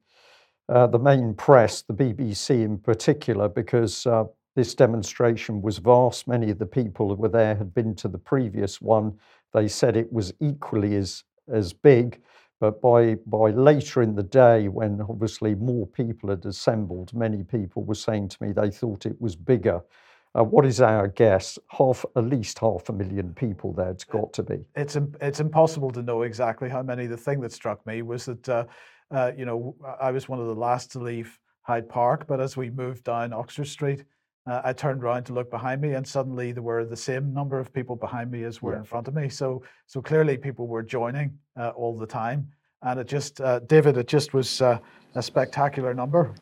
uh, 0.69 0.87
the 0.87 0.99
main 0.99 1.35
press, 1.35 1.83
the 1.83 1.95
BBC 1.95 2.65
in 2.65 2.79
particular, 2.79 3.49
because 3.49 4.07
uh, 4.07 4.25
this 4.55 4.75
demonstration 4.75 5.61
was 5.61 5.79
vast. 5.79 6.29
Many 6.29 6.51
of 6.51 6.59
the 6.59 6.67
people 6.67 7.09
who 7.09 7.15
were 7.15 7.29
there 7.29 7.55
had 7.55 7.75
been 7.75 7.95
to 7.97 8.09
the 8.09 8.19
previous 8.19 8.81
one. 8.81 9.19
They 9.53 9.69
said 9.69 9.97
it 9.97 10.13
was 10.13 10.33
equally 10.41 10.97
as 10.97 11.25
as 11.53 11.73
big, 11.73 12.23
but 12.61 12.81
by 12.81 13.17
by 13.27 13.51
later 13.51 14.03
in 14.03 14.15
the 14.15 14.23
day, 14.23 14.69
when 14.69 15.01
obviously 15.03 15.55
more 15.55 15.87
people 15.87 16.31
had 16.31 16.47
assembled, 16.47 17.13
many 17.13 17.43
people 17.43 17.85
were 17.85 17.95
saying 17.95 18.29
to 18.29 18.43
me 18.43 18.53
they 18.53 18.71
thought 18.71 19.07
it 19.07 19.21
was 19.21 19.37
bigger. 19.37 19.83
Uh, 20.37 20.43
what 20.43 20.67
is 20.67 20.81
our 20.81 21.07
guess? 21.07 21.59
Half, 21.71 22.05
at 22.17 22.25
least 22.25 22.59
half 22.59 22.89
a 22.89 22.93
million 22.93 23.35
people 23.35 23.73
there. 23.73 23.91
It's 23.91 24.03
got 24.03 24.33
to 24.33 24.43
be. 24.43 24.65
It's 24.75 24.97
it's 25.21 25.41
impossible 25.41 25.91
to 25.93 26.03
know 26.03 26.23
exactly 26.23 26.69
how 26.69 26.83
many. 26.83 27.07
The 27.07 27.17
thing 27.17 27.41
that 27.43 27.53
struck 27.53 27.85
me 27.87 28.03
was 28.03 28.25
that 28.27 28.49
uh, 28.49 28.65
uh, 29.11 29.33
you 29.37 29.45
know 29.45 29.77
I 30.01 30.11
was 30.11 30.29
one 30.29 30.41
of 30.41 30.47
the 30.47 30.55
last 30.55 30.91
to 30.93 30.99
leave 30.99 31.39
Hyde 31.63 31.89
Park, 31.89 32.27
but 32.27 32.41
as 32.41 32.57
we 32.57 32.71
moved 32.71 33.05
down 33.05 33.33
Oxford 33.33 33.69
Street, 33.69 34.05
uh, 34.47 34.61
I 34.65 34.73
turned 34.73 35.03
around 35.03 35.25
to 35.25 35.33
look 35.33 35.51
behind 35.51 35.81
me, 35.81 35.95
and 35.95 36.07
suddenly 36.07 36.53
there 36.53 36.63
were 36.63 36.85
the 36.85 36.97
same 36.97 37.33
number 37.33 37.59
of 37.59 37.73
people 37.73 37.97
behind 37.97 38.31
me 38.31 38.45
as 38.45 38.61
were 38.61 38.73
yeah. 38.73 38.79
in 38.79 38.85
front 38.85 39.09
of 39.09 39.15
me. 39.15 39.29
So 39.29 39.63
so 39.87 40.03
clearly 40.03 40.37
people 40.37 40.67
were 40.67 40.83
joining 40.83 41.39
uh, 41.57 41.71
all 41.71 41.97
the 41.97 42.07
time, 42.07 42.49
and 42.83 43.01
it 43.01 43.07
just 43.07 43.41
uh, 43.41 43.61
David, 43.61 43.97
it 43.97 44.09
just 44.09 44.35
was 44.35 44.61
a 44.61 44.81
spectacular 45.21 45.95
number. 45.95 46.35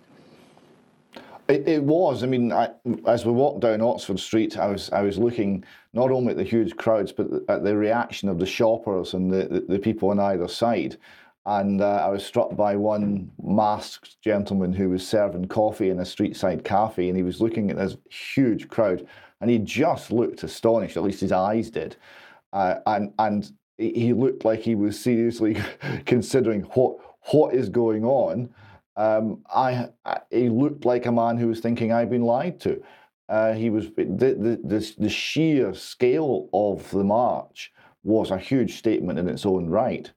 It, 1.49 1.69
it, 1.69 1.83
was. 1.83 2.23
I 2.23 2.27
mean, 2.27 2.53
I, 2.53 2.71
as 3.07 3.27
we 3.27 3.33
walked 3.33 3.61
down 3.61 3.81
Oxford 3.81 4.19
Street, 4.19 4.57
I 4.59 4.69
was 4.69 4.91
I 4.91 5.03
was 5.03 5.19
looking 5.19 5.65
not 5.93 6.11
only 6.11 6.31
at 6.31 6.37
the 6.37 6.45
huge 6.45 6.77
crowds, 6.77 7.13
but 7.13 7.27
at 7.49 7.65
the 7.65 7.77
reaction 7.77 8.29
of 8.29 8.39
the 8.39 8.47
shoppers 8.47 9.15
and 9.15 9.31
the, 9.31 9.49
the, 9.49 9.61
the 9.61 9.79
people 9.79 10.11
on 10.11 10.21
either 10.21 10.49
side. 10.49 10.97
And 11.45 11.81
uh, 11.81 12.05
I 12.05 12.09
was 12.09 12.25
struck 12.25 12.55
by 12.55 12.77
one 12.77 13.31
masked 13.43 14.21
gentleman 14.21 14.73
who 14.73 14.91
was 14.91 15.07
serving 15.07 15.47
coffee 15.47 15.91
in 15.91 15.99
a 15.99 16.05
street 16.05 16.37
side 16.37 16.63
cafe, 16.63 17.09
and 17.09 17.17
he 17.17 17.25
was 17.25 17.41
looking 17.41 17.71
at 17.71 17.77
this 17.77 17.97
huge 18.11 18.69
crowd, 18.69 19.07
and 19.41 19.51
he 19.51 19.59
just 19.59 20.13
looked 20.13 20.45
astonished. 20.45 20.97
At 20.97 21.03
least 21.03 21.21
his 21.21 21.33
eyes 21.33 21.69
did, 21.69 21.97
uh, 22.53 22.77
and 22.87 23.13
and 23.19 23.51
he 23.77 24.13
looked 24.13 24.45
like 24.45 24.61
he 24.61 24.77
was 24.77 25.01
seriously 25.01 25.57
considering 26.07 26.63
what 26.63 26.97
what 27.33 27.55
is 27.55 27.69
going 27.69 28.05
on 28.05 28.49
um, 28.97 29.43
I, 29.53 29.89
I, 30.05 30.21
he 30.31 30.49
looked 30.49 30.85
like 30.85 31.07
a 31.07 31.13
man 31.13 31.37
who 31.37 31.49
was 31.49 31.61
thinking 31.61 31.93
I've 31.93 32.11
been 32.11 32.23
lied 32.23 32.61
to. 32.61 32.83
Uh, 33.29 33.53
he 33.55 33.71
was 33.71 33.91
the, 33.97 34.05
the, 34.05 34.61
the, 34.63 34.95
the 34.99 35.09
sheer 35.09 35.73
scale 35.75 36.49
of 36.53 36.91
the 36.91 37.05
march 37.05 37.73
was 38.05 38.31
a 38.31 38.39
huge 38.39 38.77
statement 38.77 39.19
in 39.19 39.29
its 39.29 39.47
own 39.47 39.71
right. 39.71 40.11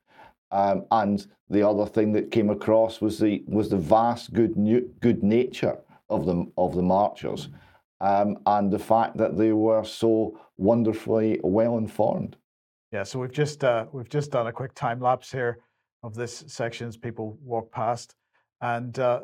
Um, 0.52 0.86
and 0.92 1.26
the 1.50 1.68
other 1.68 1.86
thing 1.86 2.12
that 2.14 2.32
came 2.32 2.50
across 2.50 3.02
was 3.02 3.20
the 3.20 3.44
was 3.48 3.70
the 3.70 3.78
vast 3.78 4.34
good 4.34 4.58
new, 4.58 4.90
good 5.02 5.24
nature 5.24 5.78
of 6.10 6.26
the 6.26 6.46
of 6.58 6.76
the 6.76 6.82
marchers, 6.82 7.50
um, 8.02 8.38
and 8.46 8.72
the 8.72 8.80
fact 8.80 9.18
that 9.18 9.38
they 9.38 9.52
were 9.52 9.84
so 9.84 10.40
wonderfully 10.58 11.40
well 11.44 11.78
informed. 11.78 12.38
Yeah, 12.92 13.04
so 13.04 13.20
we've 13.20 13.32
just 13.32 13.64
uh, 13.64 13.86
we've 13.92 14.10
just 14.10 14.32
done 14.32 14.48
a 14.48 14.52
quick 14.52 14.74
time 14.74 15.00
lapse 15.00 15.32
here 15.32 15.60
of 16.04 16.16
this 16.16 16.44
section 16.48 16.88
as 16.88 16.96
people 16.96 17.38
walk 17.44 17.72
past. 17.72 18.16
And 18.62 18.98
uh, 19.00 19.22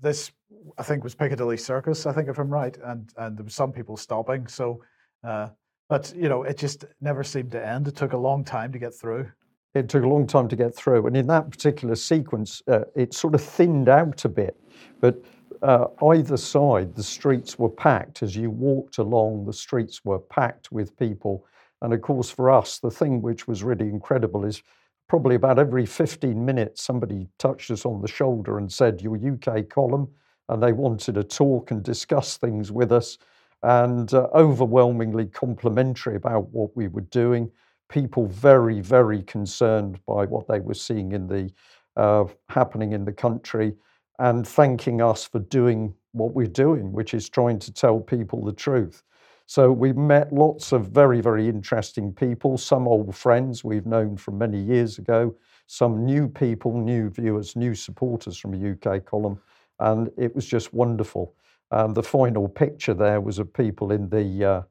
this, 0.00 0.32
I 0.78 0.82
think, 0.82 1.04
was 1.04 1.14
Piccadilly 1.14 1.56
Circus. 1.56 2.06
I 2.06 2.12
think, 2.12 2.28
if 2.28 2.38
I'm 2.38 2.48
right, 2.48 2.76
and 2.84 3.12
and 3.16 3.36
there 3.36 3.44
were 3.44 3.50
some 3.50 3.72
people 3.72 3.96
stopping. 3.96 4.46
So, 4.46 4.82
uh, 5.22 5.48
but 5.88 6.12
you 6.16 6.28
know, 6.28 6.44
it 6.44 6.56
just 6.56 6.84
never 7.00 7.22
seemed 7.22 7.52
to 7.52 7.64
end. 7.64 7.86
It 7.88 7.96
took 7.96 8.12
a 8.12 8.16
long 8.16 8.44
time 8.44 8.72
to 8.72 8.78
get 8.78 8.94
through. 8.94 9.30
It 9.76 9.90
took 9.90 10.04
a 10.04 10.08
long 10.08 10.26
time 10.26 10.48
to 10.48 10.56
get 10.56 10.74
through, 10.74 11.06
and 11.06 11.16
in 11.16 11.26
that 11.26 11.50
particular 11.50 11.96
sequence, 11.96 12.62
uh, 12.66 12.84
it 12.94 13.12
sort 13.12 13.34
of 13.34 13.42
thinned 13.42 13.90
out 13.90 14.24
a 14.24 14.28
bit. 14.28 14.58
But 15.00 15.22
uh, 15.62 15.88
either 16.12 16.38
side, 16.38 16.94
the 16.94 17.02
streets 17.02 17.58
were 17.58 17.68
packed. 17.68 18.22
As 18.22 18.34
you 18.34 18.50
walked 18.50 18.96
along, 18.96 19.44
the 19.44 19.52
streets 19.52 20.02
were 20.02 20.18
packed 20.18 20.72
with 20.72 20.96
people. 20.96 21.44
And 21.82 21.92
of 21.92 22.00
course, 22.00 22.30
for 22.30 22.50
us, 22.50 22.78
the 22.78 22.90
thing 22.90 23.20
which 23.20 23.46
was 23.46 23.62
really 23.62 23.88
incredible 23.88 24.46
is 24.46 24.62
probably 25.08 25.34
about 25.34 25.58
every 25.58 25.84
15 25.84 26.42
minutes, 26.42 26.82
somebody 26.82 27.28
touched 27.38 27.70
us 27.70 27.84
on 27.84 28.00
the 28.00 28.08
shoulder 28.08 28.56
and 28.56 28.72
said, 28.72 29.02
Your 29.02 29.16
UK 29.16 29.68
column. 29.68 30.08
And 30.48 30.62
they 30.62 30.72
wanted 30.72 31.16
to 31.16 31.24
talk 31.24 31.70
and 31.70 31.82
discuss 31.82 32.38
things 32.38 32.72
with 32.72 32.92
us, 32.92 33.18
and 33.62 34.14
uh, 34.14 34.28
overwhelmingly 34.34 35.26
complimentary 35.26 36.16
about 36.16 36.48
what 36.50 36.74
we 36.76 36.88
were 36.88 37.02
doing. 37.02 37.50
People 37.88 38.26
very, 38.26 38.80
very 38.80 39.22
concerned 39.22 40.00
by 40.06 40.24
what 40.26 40.48
they 40.48 40.60
were 40.60 40.74
seeing 40.74 41.12
in 41.12 41.26
the 41.26 41.50
uh, 41.96 42.24
happening 42.48 42.92
in 42.92 43.04
the 43.04 43.12
country, 43.12 43.74
and 44.18 44.46
thanking 44.46 45.00
us 45.00 45.24
for 45.24 45.38
doing 45.38 45.94
what 46.12 46.34
we're 46.34 46.46
doing, 46.46 46.92
which 46.92 47.14
is 47.14 47.28
trying 47.28 47.58
to 47.58 47.72
tell 47.72 48.00
people 48.00 48.44
the 48.44 48.52
truth. 48.52 49.02
So 49.46 49.70
we've 49.70 49.96
met 49.96 50.32
lots 50.32 50.72
of 50.72 50.88
very, 50.88 51.20
very 51.20 51.48
interesting 51.48 52.12
people, 52.12 52.58
some 52.58 52.88
old 52.88 53.14
friends 53.14 53.62
we've 53.62 53.86
known 53.86 54.16
from 54.16 54.38
many 54.38 54.60
years 54.60 54.98
ago, 54.98 55.36
some 55.68 56.04
new 56.04 56.28
people, 56.28 56.76
new 56.80 57.10
viewers, 57.10 57.54
new 57.54 57.74
supporters 57.74 58.36
from 58.36 58.54
a 58.54 58.72
UK 58.72 59.04
column, 59.04 59.38
and 59.78 60.10
it 60.16 60.34
was 60.34 60.46
just 60.46 60.74
wonderful. 60.74 61.34
And 61.70 61.94
the 61.94 62.02
final 62.02 62.48
picture 62.48 62.94
there 62.94 63.20
was 63.20 63.38
of 63.38 63.52
people 63.52 63.92
in 63.92 64.08
the 64.08 64.44
uh, 64.44 64.62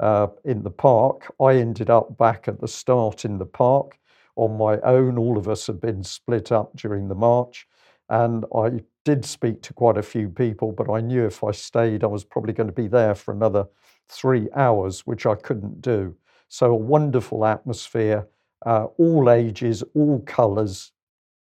uh, 0.00 0.28
in 0.44 0.62
the 0.62 0.70
park. 0.70 1.32
I 1.40 1.56
ended 1.56 1.90
up 1.90 2.18
back 2.18 2.48
at 2.48 2.60
the 2.60 2.68
start 2.68 3.24
in 3.24 3.38
the 3.38 3.46
park 3.46 3.98
on 4.36 4.56
my 4.56 4.80
own. 4.80 5.18
All 5.18 5.38
of 5.38 5.48
us 5.48 5.66
had 5.66 5.80
been 5.80 6.02
split 6.02 6.50
up 6.50 6.74
during 6.76 7.08
the 7.08 7.14
march, 7.14 7.68
and 8.08 8.44
I 8.54 8.80
did 9.04 9.24
speak 9.24 9.62
to 9.62 9.74
quite 9.74 9.98
a 9.98 10.02
few 10.02 10.28
people, 10.28 10.72
but 10.72 10.90
I 10.90 11.00
knew 11.00 11.24
if 11.26 11.44
I 11.44 11.52
stayed, 11.52 12.02
I 12.02 12.08
was 12.08 12.24
probably 12.24 12.52
going 12.52 12.66
to 12.66 12.72
be 12.72 12.88
there 12.88 13.14
for 13.14 13.32
another 13.32 13.66
three 14.08 14.48
hours, 14.54 15.06
which 15.06 15.26
I 15.26 15.34
couldn't 15.34 15.80
do. 15.80 16.16
So, 16.48 16.72
a 16.72 16.74
wonderful 16.74 17.44
atmosphere, 17.44 18.26
uh, 18.66 18.86
all 18.98 19.30
ages, 19.30 19.84
all 19.94 20.20
colours, 20.20 20.92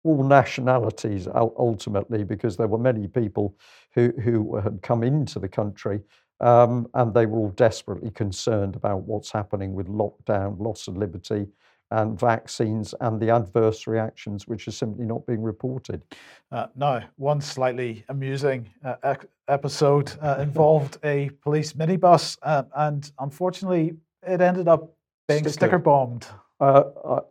all 0.04 0.22
nationalities 0.22 1.26
ultimately, 1.34 2.24
because 2.24 2.56
there 2.56 2.68
were 2.68 2.78
many 2.78 3.08
people 3.08 3.56
who, 3.94 4.12
who 4.22 4.56
had 4.56 4.82
come 4.82 5.02
into 5.02 5.38
the 5.38 5.48
country 5.48 6.00
um, 6.40 6.88
and 6.94 7.14
they 7.14 7.26
were 7.26 7.38
all 7.38 7.50
desperately 7.50 8.10
concerned 8.10 8.76
about 8.76 9.02
what's 9.02 9.30
happening 9.30 9.74
with 9.74 9.86
lockdown, 9.88 10.58
loss 10.58 10.88
of 10.88 10.96
liberty, 10.96 11.46
and 11.92 12.18
vaccines 12.18 12.94
and 13.00 13.20
the 13.20 13.28
adverse 13.30 13.86
reactions 13.86 14.48
which 14.48 14.66
are 14.66 14.72
simply 14.72 15.04
not 15.04 15.26
being 15.26 15.42
reported. 15.42 16.02
Uh, 16.50 16.66
now, 16.74 17.02
one 17.16 17.40
slightly 17.40 18.04
amusing 18.08 18.68
uh, 18.84 19.14
episode 19.48 20.12
uh, 20.22 20.36
involved 20.40 20.96
a 21.04 21.28
police 21.42 21.74
minibus, 21.74 22.38
uh, 22.42 22.62
and 22.76 23.12
unfortunately, 23.18 23.92
it 24.26 24.40
ended 24.40 24.68
up 24.68 24.94
being 25.28 25.40
sticker, 25.40 25.52
sticker 25.52 25.78
bombed. 25.78 26.26
Uh, 26.60 26.84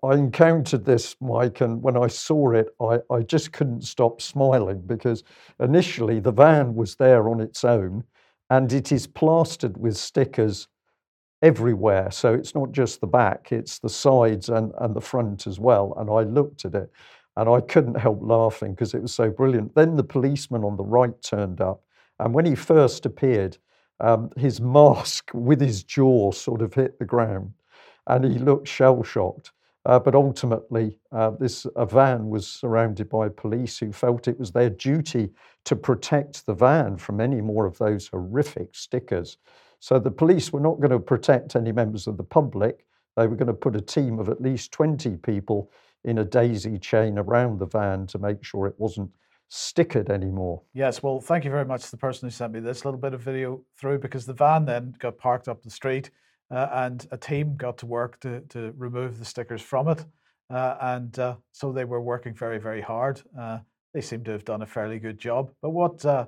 I, 0.04 0.08
I, 0.08 0.14
encountered 0.16 0.86
this, 0.86 1.16
Mike, 1.22 1.62
and 1.62 1.82
when 1.82 1.98
I 1.98 2.08
saw 2.08 2.52
it, 2.52 2.76
I, 2.82 3.00
I 3.10 3.22
just 3.22 3.54
couldn't 3.54 3.84
stop 3.84 4.22
smiling 4.22 4.82
because 4.82 5.24
initially 5.60 6.20
the 6.20 6.34
van 6.34 6.76
was 6.76 6.96
there 6.96 7.30
on 7.30 7.40
its 7.40 7.64
own 7.64 8.04
and 8.52 8.74
it 8.74 8.92
is 8.92 9.08
plastered 9.08 9.78
with 9.78 9.96
stickers 9.96 10.68
everywhere. 11.42 12.12
So 12.12 12.34
it's 12.34 12.54
not 12.54 12.74
just 12.74 13.00
the 13.00 13.08
back, 13.08 13.54
it's 13.54 13.80
the 13.80 13.90
sides 13.90 14.50
and, 14.50 14.74
and 14.80 14.94
the 14.94 15.00
front 15.00 15.48
as 15.48 15.58
well. 15.58 15.96
And 15.98 16.10
I 16.10 16.24
looked 16.30 16.66
at 16.66 16.76
it 16.76 16.92
and 17.38 17.48
I 17.48 17.62
couldn't 17.62 17.96
help 17.96 18.20
laughing 18.22 18.74
because 18.74 18.94
it 18.94 19.02
was 19.02 19.14
so 19.14 19.30
brilliant. 19.30 19.74
Then 19.74 19.96
the 19.96 20.04
policeman 20.04 20.66
on 20.66 20.76
the 20.76 20.84
right 20.84 21.20
turned 21.22 21.62
up. 21.62 21.82
And 22.20 22.34
when 22.34 22.46
he 22.46 22.54
first 22.56 23.06
appeared, 23.06 23.58
um, 24.02 24.30
his 24.36 24.60
mask 24.78 25.32
with 25.34 25.62
his 25.62 25.86
jaw 25.86 26.34
sort 26.34 26.62
of 26.62 26.74
hit 26.74 27.00
the 27.00 27.06
ground 27.06 27.54
and 28.08 28.26
he 28.26 28.38
looked 28.38 28.68
shell 28.68 29.02
shocked. 29.02 29.54
Uh, 29.86 29.98
but 29.98 30.14
ultimately, 30.14 31.00
uh, 31.12 31.32
this 31.32 31.66
van 31.90 32.30
was 32.30 32.48
surrounded 32.48 33.10
by 33.10 33.28
police 33.30 33.80
who 33.80 33.92
felt 33.92 34.28
it 34.28 34.40
was 34.40 34.52
their 34.52 34.70
duty 34.70 35.30
to 35.66 35.76
protect 35.76 36.46
the 36.46 36.54
van 36.54 36.98
from 36.98 37.20
any 37.20 37.42
more 37.42 37.66
of 37.66 37.78
those 37.80 38.08
horrific 38.08 38.76
stickers. 38.76 39.38
So 39.80 39.98
the 39.98 40.12
police 40.12 40.54
were 40.54 40.60
not 40.60 40.80
going 40.80 40.92
to 40.92 41.00
protect 41.00 41.56
any 41.56 41.72
members 41.72 42.06
of 42.06 42.18
the 42.18 42.24
public. 42.24 42.86
They 43.18 43.26
were 43.26 43.36
going 43.36 43.48
to 43.48 43.54
put 43.54 43.76
a 43.76 43.82
team 43.82 44.20
of 44.20 44.30
at 44.30 44.40
least 44.40 44.72
20 44.72 45.18
people 45.18 45.72
in 46.04 46.20
a 46.20 46.26
daisy 46.26 46.78
chain 46.78 47.18
around 47.18 47.58
the 47.58 47.66
van 47.66 48.06
to 48.08 48.20
make 48.20 48.44
sure 48.44 48.68
it 48.68 48.76
wasn't 48.78 49.10
stickered 49.52 50.10
anymore. 50.10 50.62
Yes, 50.74 51.02
well, 51.04 51.20
thank 51.20 51.44
you 51.44 51.52
very 51.52 51.66
much 51.66 51.84
to 51.86 51.92
the 51.92 51.98
person 51.98 52.28
who 52.28 52.32
sent 52.32 52.54
me 52.54 52.60
this 52.60 52.86
little 52.86 53.00
bit 53.00 53.14
of 53.14 53.22
video 53.22 53.62
through 53.78 54.00
because 54.00 54.26
the 54.26 54.34
van 54.34 54.66
then 54.66 54.94
got 55.00 55.18
parked 55.18 55.48
up 55.48 55.62
the 55.64 55.70
street 55.70 56.12
uh, 56.52 56.68
and 56.74 57.08
a 57.12 57.18
team 57.18 57.56
got 57.56 57.78
to 57.78 57.86
work 57.86 58.20
to, 58.20 58.42
to 58.50 58.74
remove 58.78 59.20
the 59.20 59.26
stickers 59.26 59.62
from 59.62 59.88
it. 59.88 60.06
Uh, 60.50 60.76
and 60.82 61.18
uh, 61.18 61.36
so 61.54 61.72
they 61.72 61.86
were 61.86 62.02
working 62.02 62.34
very, 62.34 62.58
very 62.60 62.82
hard. 62.82 63.22
Uh, 63.40 63.60
they 63.94 64.02
seem 64.02 64.24
to 64.26 64.32
have 64.32 64.44
done 64.44 64.62
a 64.62 64.66
fairly 64.66 65.00
good 65.00 65.18
job. 65.18 65.50
But 65.62 65.70
what 65.70 66.04
uh, 66.06 66.26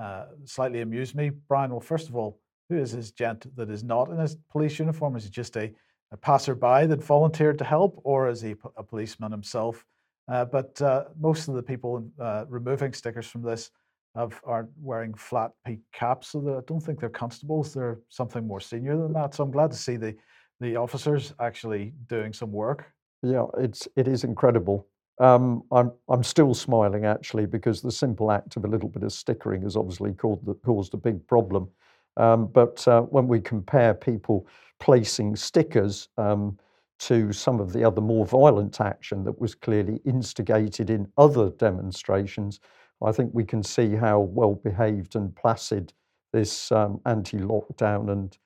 uh, 0.00 0.26
slightly 0.44 0.80
amused 0.80 1.14
me, 1.14 1.30
Brian, 1.48 1.70
well, 1.70 1.80
first 1.80 2.08
of 2.08 2.16
all, 2.16 2.40
who 2.70 2.78
is 2.78 2.92
this 2.92 3.10
gent 3.10 3.54
that 3.56 3.70
is 3.70 3.84
not 3.84 4.08
in 4.08 4.18
his 4.18 4.36
police 4.50 4.78
uniform? 4.78 5.14
Is 5.16 5.24
he 5.24 5.30
just 5.30 5.56
a, 5.56 5.72
a 6.10 6.16
passerby 6.16 6.86
that 6.86 7.02
volunteered 7.02 7.58
to 7.58 7.64
help, 7.64 8.00
or 8.02 8.28
is 8.28 8.40
he 8.40 8.54
a 8.76 8.82
policeman 8.82 9.30
himself? 9.30 9.84
But 10.26 10.80
most 11.20 11.46
of 11.46 11.54
the 11.54 11.62
people 11.62 12.04
removing 12.48 12.92
stickers 12.92 13.28
from 13.28 13.42
this 13.42 13.70
have, 14.16 14.40
are 14.44 14.68
wearing 14.80 15.14
flat 15.14 15.52
peak 15.64 15.80
caps, 15.92 16.28
so 16.28 16.58
I 16.58 16.62
don't 16.66 16.80
think 16.80 17.00
they're 17.00 17.08
constables. 17.08 17.74
They're 17.74 18.00
something 18.08 18.46
more 18.46 18.60
senior 18.60 18.96
than 18.96 19.12
that. 19.12 19.34
So 19.34 19.44
I'm 19.44 19.50
glad 19.50 19.70
to 19.70 19.76
see 19.76 19.96
the 19.96 20.16
the 20.60 20.76
officers 20.76 21.34
actually 21.38 21.92
doing 22.08 22.32
some 22.32 22.50
work. 22.50 22.86
Yeah, 23.22 23.46
it's 23.58 23.86
it 23.96 24.08
is 24.08 24.24
incredible. 24.24 24.86
Um, 25.18 25.62
I'm 25.72 25.92
I'm 26.08 26.22
still 26.22 26.54
smiling 26.54 27.04
actually 27.04 27.46
because 27.46 27.80
the 27.80 27.92
simple 27.92 28.30
act 28.30 28.56
of 28.56 28.64
a 28.64 28.68
little 28.68 28.88
bit 28.88 29.02
of 29.02 29.12
stickering 29.12 29.62
has 29.62 29.76
obviously 29.76 30.12
caused 30.12 30.44
the, 30.46 30.54
caused 30.54 30.94
a 30.94 30.98
big 30.98 31.26
problem. 31.26 31.68
Um, 32.16 32.46
but 32.46 32.86
uh, 32.88 33.02
when 33.02 33.28
we 33.28 33.40
compare 33.40 33.92
people 33.92 34.46
placing 34.80 35.36
stickers 35.36 36.08
um, 36.16 36.58
to 36.98 37.32
some 37.32 37.60
of 37.60 37.72
the 37.72 37.84
other 37.84 38.00
more 38.00 38.26
violent 38.26 38.80
action 38.80 39.22
that 39.24 39.38
was 39.38 39.54
clearly 39.54 40.00
instigated 40.06 40.88
in 40.88 41.06
other 41.18 41.50
demonstrations, 41.50 42.60
I 43.04 43.12
think 43.12 43.30
we 43.34 43.44
can 43.44 43.62
see 43.62 43.94
how 43.94 44.20
well 44.20 44.54
behaved 44.54 45.16
and 45.16 45.34
placid 45.34 45.92
this 46.32 46.72
um, 46.72 47.00
anti 47.06 47.38
lockdown 47.38 48.10
and 48.10 48.36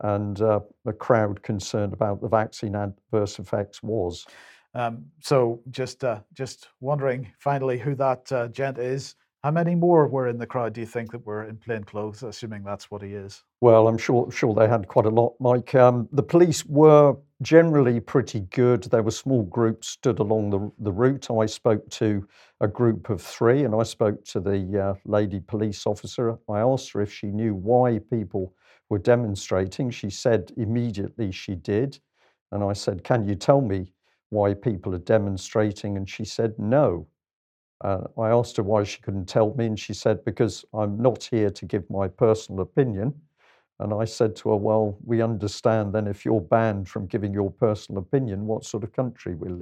and 0.00 0.40
uh, 0.40 0.60
the 0.84 0.92
crowd 0.92 1.42
concerned 1.42 1.92
about 1.92 2.20
the 2.20 2.28
vaccine 2.28 2.76
adverse 2.76 3.38
effects 3.40 3.82
was. 3.82 4.26
Um, 4.74 5.06
so 5.20 5.60
just 5.70 6.04
uh, 6.04 6.20
just 6.34 6.68
wondering 6.80 7.32
finally 7.38 7.78
who 7.78 7.94
that 7.96 8.30
uh, 8.30 8.48
gent 8.48 8.78
is. 8.78 9.16
How 9.44 9.52
many 9.52 9.76
more 9.76 10.08
were 10.08 10.26
in 10.26 10.38
the 10.38 10.46
crowd? 10.46 10.72
Do 10.72 10.80
you 10.80 10.86
think 10.86 11.12
that 11.12 11.24
were 11.24 11.44
in 11.44 11.58
plain 11.58 11.84
clothes, 11.84 12.24
assuming 12.24 12.64
that's 12.64 12.90
what 12.90 13.02
he 13.02 13.14
is? 13.14 13.44
Well, 13.60 13.86
I'm 13.86 13.98
sure 13.98 14.30
sure 14.32 14.52
they 14.52 14.66
had 14.66 14.88
quite 14.88 15.06
a 15.06 15.10
lot, 15.10 15.34
Mike. 15.38 15.74
Um, 15.76 16.08
the 16.10 16.24
police 16.24 16.66
were 16.66 17.16
generally 17.40 18.00
pretty 18.00 18.40
good. 18.50 18.82
There 18.84 19.02
were 19.04 19.12
small 19.12 19.44
groups 19.44 19.88
stood 19.88 20.18
along 20.18 20.50
the 20.50 20.72
the 20.80 20.92
route. 20.92 21.30
I 21.30 21.46
spoke 21.46 21.88
to 21.90 22.26
a 22.60 22.66
group 22.66 23.10
of 23.10 23.22
three, 23.22 23.62
and 23.62 23.76
I 23.76 23.84
spoke 23.84 24.24
to 24.26 24.40
the 24.40 24.78
uh, 24.78 24.94
lady 25.04 25.38
police 25.38 25.86
officer. 25.86 26.36
I 26.48 26.58
asked 26.58 26.92
her 26.92 27.00
if 27.00 27.12
she 27.12 27.28
knew 27.28 27.54
why 27.54 28.00
people 28.10 28.54
were 28.88 28.98
demonstrating. 28.98 29.90
She 29.90 30.10
said 30.10 30.52
immediately 30.56 31.30
she 31.30 31.54
did. 31.54 32.00
And 32.50 32.64
I 32.64 32.72
said, 32.72 33.04
Can 33.04 33.28
you 33.28 33.34
tell 33.34 33.60
me 33.60 33.92
why 34.30 34.54
people 34.54 34.94
are 34.94 34.98
demonstrating? 34.98 35.96
And 35.96 36.08
she 36.08 36.24
said, 36.24 36.58
No. 36.58 37.06
Uh, 37.80 38.04
I 38.18 38.30
asked 38.30 38.56
her 38.56 38.62
why 38.62 38.82
she 38.82 39.00
couldn't 39.00 39.26
tell 39.26 39.54
me, 39.54 39.66
and 39.66 39.78
she 39.78 39.94
said, 39.94 40.24
Because 40.24 40.64
I'm 40.74 41.00
not 41.00 41.22
here 41.24 41.50
to 41.50 41.64
give 41.64 41.88
my 41.90 42.08
personal 42.08 42.62
opinion. 42.62 43.14
And 43.80 43.94
I 43.94 44.04
said 44.04 44.34
to 44.36 44.50
her, 44.50 44.56
Well, 44.56 44.98
we 45.04 45.22
understand 45.22 45.92
then 45.92 46.08
if 46.08 46.24
you're 46.24 46.40
banned 46.40 46.88
from 46.88 47.06
giving 47.06 47.32
your 47.32 47.50
personal 47.50 48.02
opinion, 48.02 48.46
what 48.46 48.64
sort 48.64 48.82
of 48.82 48.92
country 48.92 49.36
we're, 49.36 49.60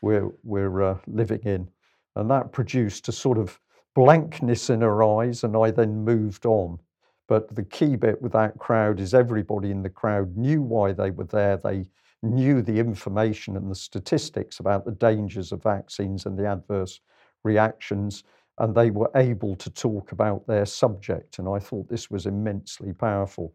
we're, 0.00 0.30
we're 0.42 0.82
uh, 0.82 0.98
living 1.06 1.42
in. 1.44 1.68
And 2.16 2.28
that 2.30 2.52
produced 2.52 3.08
a 3.08 3.12
sort 3.12 3.38
of 3.38 3.58
blankness 3.94 4.70
in 4.70 4.80
her 4.80 5.04
eyes, 5.04 5.44
and 5.44 5.56
I 5.56 5.70
then 5.70 6.04
moved 6.04 6.46
on. 6.46 6.78
But 7.28 7.54
the 7.54 7.62
key 7.62 7.94
bit 7.94 8.20
with 8.20 8.32
that 8.32 8.58
crowd 8.58 8.98
is 8.98 9.14
everybody 9.14 9.70
in 9.70 9.82
the 9.82 9.88
crowd 9.88 10.36
knew 10.36 10.60
why 10.60 10.92
they 10.92 11.10
were 11.10 11.24
there. 11.24 11.56
They 11.56 11.86
knew 12.22 12.60
the 12.62 12.78
information 12.78 13.56
and 13.56 13.70
the 13.70 13.74
statistics 13.74 14.60
about 14.60 14.84
the 14.84 14.92
dangers 14.92 15.52
of 15.52 15.62
vaccines 15.62 16.26
and 16.26 16.38
the 16.38 16.46
adverse 16.46 17.00
reactions, 17.44 18.24
and 18.58 18.74
they 18.74 18.90
were 18.90 19.10
able 19.16 19.56
to 19.56 19.70
talk 19.70 20.12
about 20.12 20.46
their 20.46 20.66
subject. 20.66 21.38
And 21.38 21.48
I 21.48 21.58
thought 21.58 21.88
this 21.88 22.10
was 22.10 22.26
immensely 22.26 22.92
powerful. 22.92 23.54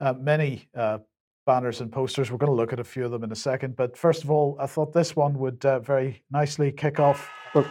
Uh, 0.00 0.14
many 0.14 0.68
uh, 0.74 0.98
banners 1.46 1.80
and 1.80 1.90
posters. 1.92 2.30
We're 2.30 2.38
going 2.38 2.50
to 2.50 2.56
look 2.56 2.72
at 2.72 2.80
a 2.80 2.84
few 2.84 3.04
of 3.04 3.10
them 3.10 3.24
in 3.24 3.32
a 3.32 3.36
second. 3.36 3.76
But 3.76 3.96
first 3.96 4.24
of 4.24 4.30
all, 4.30 4.56
I 4.60 4.66
thought 4.66 4.92
this 4.92 5.16
one 5.16 5.38
would 5.38 5.64
uh, 5.64 5.80
very 5.80 6.22
nicely 6.30 6.72
kick 6.72 7.00
off. 7.00 7.28
Look, 7.54 7.66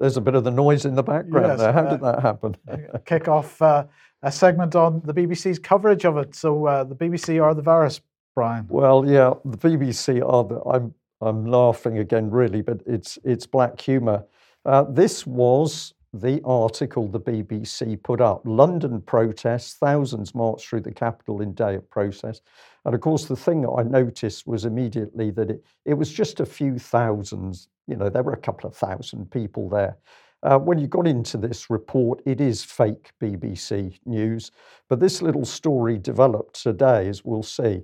there's 0.00 0.16
a 0.16 0.20
bit 0.20 0.34
of 0.34 0.44
the 0.44 0.50
noise 0.50 0.84
in 0.84 0.94
the 0.94 1.02
background 1.02 1.46
Yes, 1.46 1.58
there. 1.58 1.72
How 1.72 1.86
uh, 1.86 1.90
did 1.90 2.00
that 2.02 2.20
happen? 2.20 2.56
kick 3.04 3.28
off 3.28 3.60
uh, 3.62 3.84
a 4.22 4.30
segment 4.30 4.76
on 4.76 5.02
the 5.04 5.14
BBC's 5.14 5.58
coverage 5.58 6.04
of 6.04 6.16
it. 6.18 6.34
So 6.34 6.66
uh, 6.66 6.84
the 6.84 6.94
BBC 6.94 7.42
are 7.42 7.54
the 7.54 7.62
virus, 7.62 8.00
Brian. 8.34 8.66
Well, 8.68 9.08
yeah, 9.08 9.34
the 9.44 9.58
BBC 9.58 10.22
are 10.24 10.44
the. 10.44 10.60
I'm 10.68 10.94
I'm 11.20 11.46
laughing 11.46 11.98
again, 11.98 12.30
really, 12.30 12.62
but 12.62 12.80
it's 12.86 13.18
it's 13.24 13.46
black 13.46 13.80
humour. 13.80 14.24
Uh, 14.64 14.84
this 14.84 15.26
was 15.26 15.94
the 16.14 16.40
article 16.44 17.06
the 17.06 17.20
BBC 17.20 18.02
put 18.02 18.20
up. 18.20 18.42
London 18.44 19.00
protests, 19.00 19.74
thousands 19.74 20.34
marched 20.34 20.66
through 20.66 20.80
the 20.80 20.92
capital 20.92 21.42
in 21.42 21.52
day 21.52 21.74
of 21.74 21.88
process. 21.90 22.40
And 22.84 22.94
of 22.94 23.00
course, 23.00 23.26
the 23.26 23.36
thing 23.36 23.62
that 23.62 23.70
I 23.70 23.82
noticed 23.82 24.46
was 24.46 24.64
immediately 24.64 25.30
that 25.32 25.50
it, 25.50 25.64
it 25.84 25.94
was 25.94 26.10
just 26.10 26.40
a 26.40 26.46
few 26.46 26.78
thousands, 26.78 27.68
you 27.86 27.96
know, 27.96 28.08
there 28.08 28.22
were 28.22 28.32
a 28.32 28.40
couple 28.40 28.68
of 28.68 28.76
thousand 28.76 29.30
people 29.30 29.68
there. 29.68 29.98
Uh, 30.42 30.58
when 30.58 30.78
you 30.78 30.86
got 30.86 31.06
into 31.06 31.36
this 31.36 31.68
report, 31.68 32.22
it 32.24 32.40
is 32.40 32.64
fake 32.64 33.10
BBC 33.20 33.98
news, 34.06 34.52
but 34.88 35.00
this 35.00 35.20
little 35.20 35.44
story 35.44 35.98
developed 35.98 36.62
today, 36.62 37.08
as 37.08 37.24
we'll 37.24 37.42
see. 37.42 37.82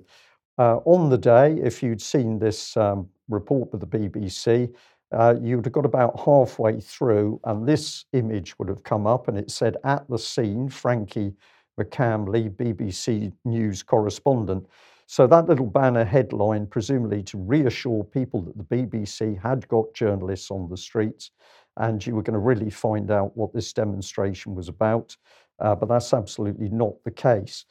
Uh, 0.57 0.77
on 0.85 1.09
the 1.09 1.17
day, 1.17 1.57
if 1.61 1.83
you'd 1.83 2.01
seen 2.01 2.39
this 2.39 2.77
um, 2.77 3.09
report 3.29 3.71
with 3.71 3.81
the 3.81 3.87
BBC, 3.87 4.73
uh, 5.11 5.35
you'd 5.41 5.65
have 5.65 5.73
got 5.73 5.85
about 5.85 6.19
halfway 6.19 6.79
through, 6.79 7.39
and 7.45 7.67
this 7.67 8.05
image 8.13 8.57
would 8.57 8.67
have 8.67 8.83
come 8.83 9.05
up, 9.07 9.27
and 9.27 9.37
it 9.37 9.51
said, 9.51 9.77
At 9.83 10.07
the 10.09 10.17
scene, 10.17 10.67
Frankie 10.67 11.33
McCamley, 11.79 12.49
BBC 12.49 13.31
News 13.45 13.83
correspondent. 13.83 14.65
So 15.07 15.27
that 15.27 15.47
little 15.47 15.67
banner 15.67 16.03
headline, 16.03 16.65
presumably 16.65 17.21
to 17.23 17.37
reassure 17.37 18.03
people 18.03 18.41
that 18.41 18.57
the 18.57 18.63
BBC 18.63 19.39
had 19.39 19.67
got 19.67 19.93
journalists 19.93 20.49
on 20.49 20.67
the 20.69 20.77
streets, 20.77 21.31
and 21.77 22.05
you 22.05 22.15
were 22.15 22.23
going 22.23 22.33
to 22.33 22.39
really 22.39 22.71
find 22.71 23.11
out 23.11 23.35
what 23.37 23.53
this 23.53 23.71
demonstration 23.73 24.55
was 24.55 24.67
about. 24.67 25.15
Uh, 25.59 25.75
but 25.75 25.87
that's 25.87 26.13
absolutely 26.13 26.69
not 26.69 26.93
the 27.03 27.11
case. 27.11 27.65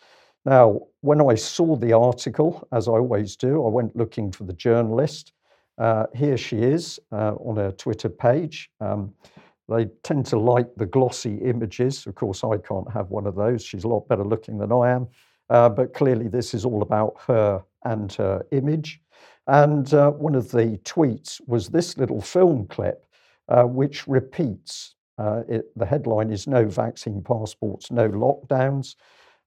Now, 0.44 0.80
when 1.00 1.20
I 1.20 1.34
saw 1.34 1.74
the 1.76 1.92
article, 1.92 2.66
as 2.72 2.86
I 2.86 2.92
always 2.92 3.36
do, 3.36 3.64
I 3.64 3.68
went 3.68 3.96
looking 3.96 4.30
for 4.30 4.44
the 4.44 4.52
journalist. 4.52 5.32
Uh, 5.78 6.06
here 6.14 6.36
she 6.36 6.58
is 6.58 7.00
uh, 7.12 7.34
on 7.34 7.56
her 7.56 7.72
Twitter 7.72 8.08
page. 8.08 8.70
Um, 8.80 9.12
they 9.68 9.86
tend 10.02 10.26
to 10.26 10.38
like 10.38 10.74
the 10.76 10.86
glossy 10.86 11.36
images. 11.38 12.06
Of 12.06 12.14
course, 12.14 12.44
I 12.44 12.58
can't 12.58 12.90
have 12.92 13.10
one 13.10 13.26
of 13.26 13.34
those. 13.34 13.64
She's 13.64 13.84
a 13.84 13.88
lot 13.88 14.08
better 14.08 14.24
looking 14.24 14.58
than 14.58 14.72
I 14.72 14.90
am. 14.90 15.08
Uh, 15.50 15.68
but 15.68 15.94
clearly, 15.94 16.28
this 16.28 16.54
is 16.54 16.64
all 16.64 16.82
about 16.82 17.14
her 17.26 17.62
and 17.84 18.12
her 18.14 18.44
image. 18.52 19.00
And 19.46 19.92
uh, 19.92 20.10
one 20.10 20.34
of 20.34 20.50
the 20.50 20.78
tweets 20.84 21.40
was 21.46 21.68
this 21.68 21.98
little 21.98 22.20
film 22.20 22.66
clip, 22.66 23.06
uh, 23.48 23.64
which 23.64 24.06
repeats. 24.06 24.94
Uh, 25.18 25.42
it, 25.48 25.66
the 25.76 25.86
headline 25.86 26.30
is 26.30 26.46
No 26.46 26.66
Vaccine 26.66 27.22
Passports, 27.22 27.90
No 27.90 28.08
Lockdowns. 28.08 28.96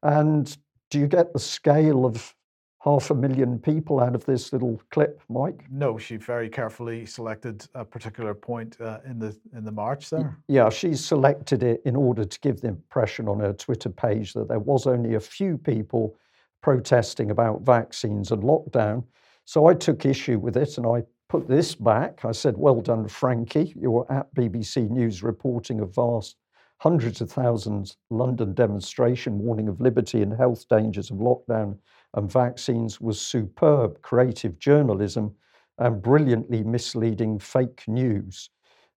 And 0.03 0.55
do 0.89 0.99
you 0.99 1.07
get 1.07 1.34
the 1.34 1.39
scale 1.39 2.05
of 2.05 2.34
half 2.80 3.09
a 3.09 3.15
million 3.15 3.59
people 3.59 3.99
out 3.99 4.15
of 4.15 4.23
this 4.25 4.53
little 4.53 4.82
clip, 4.91 5.21
Mike? 5.30 5.65
No, 5.69 5.97
she 5.97 6.17
very 6.17 6.49
carefully 6.49 7.05
selected 7.05 7.65
a 7.73 7.84
particular 7.84 8.34
point 8.34 8.80
uh, 8.80 8.99
in 9.05 9.19
the 9.19 9.38
in 9.53 9.63
the 9.63 9.71
march 9.71 10.09
there. 10.09 10.38
Yeah, 10.47 10.69
she's 10.69 11.03
selected 11.03 11.63
it 11.63 11.82
in 11.86 11.95
order 11.95 12.23
to 12.23 12.39
give 12.39 12.61
the 12.61 12.69
impression 12.69 13.28
on 13.28 13.39
her 13.39 13.53
Twitter 13.53 13.89
page 13.89 14.34
that 14.34 14.47
there 14.47 14.59
was 14.59 14.88
only 14.88 15.15
a 15.15 15.19
few 15.19 15.57
people 15.57 16.15
protesting 16.61 17.32
about 17.32 17.61
vaccines 17.61 18.32
and 18.32 18.43
lockdown. 18.43 19.03
So 19.45 19.67
I 19.67 19.73
took 19.73 20.05
issue 20.05 20.39
with 20.39 20.57
it 20.57 20.78
and 20.78 20.86
I 20.86 21.03
put 21.30 21.47
this 21.47 21.75
back. 21.75 22.25
I 22.25 22.32
said, 22.32 22.57
Well 22.57 22.82
done, 22.82 23.07
Frankie. 23.07 23.73
You're 23.75 24.05
at 24.09 24.34
BBC 24.36 24.89
News 24.89 25.23
reporting 25.23 25.82
a 25.82 25.86
vast 25.86 26.38
hundreds 26.80 27.21
of 27.21 27.32
thousands 27.32 27.97
London 28.11 28.53
demonstration 28.53 29.39
warning 29.39 29.67
of 29.67 29.82
liberty 29.82 30.21
and 30.21 30.32
health 30.34 30.67
dangers 30.69 31.09
of 31.09 31.17
lockdown 31.17 31.78
and 32.18 32.32
vaccines 32.32 32.99
was 32.99 33.22
superb 33.22 34.01
creative 34.01 34.57
journalism 34.57 35.34
and 35.78 36.01
brilliantly 36.01 36.63
misleading 36.63 37.38
fake 37.38 37.84
news. 37.88 38.49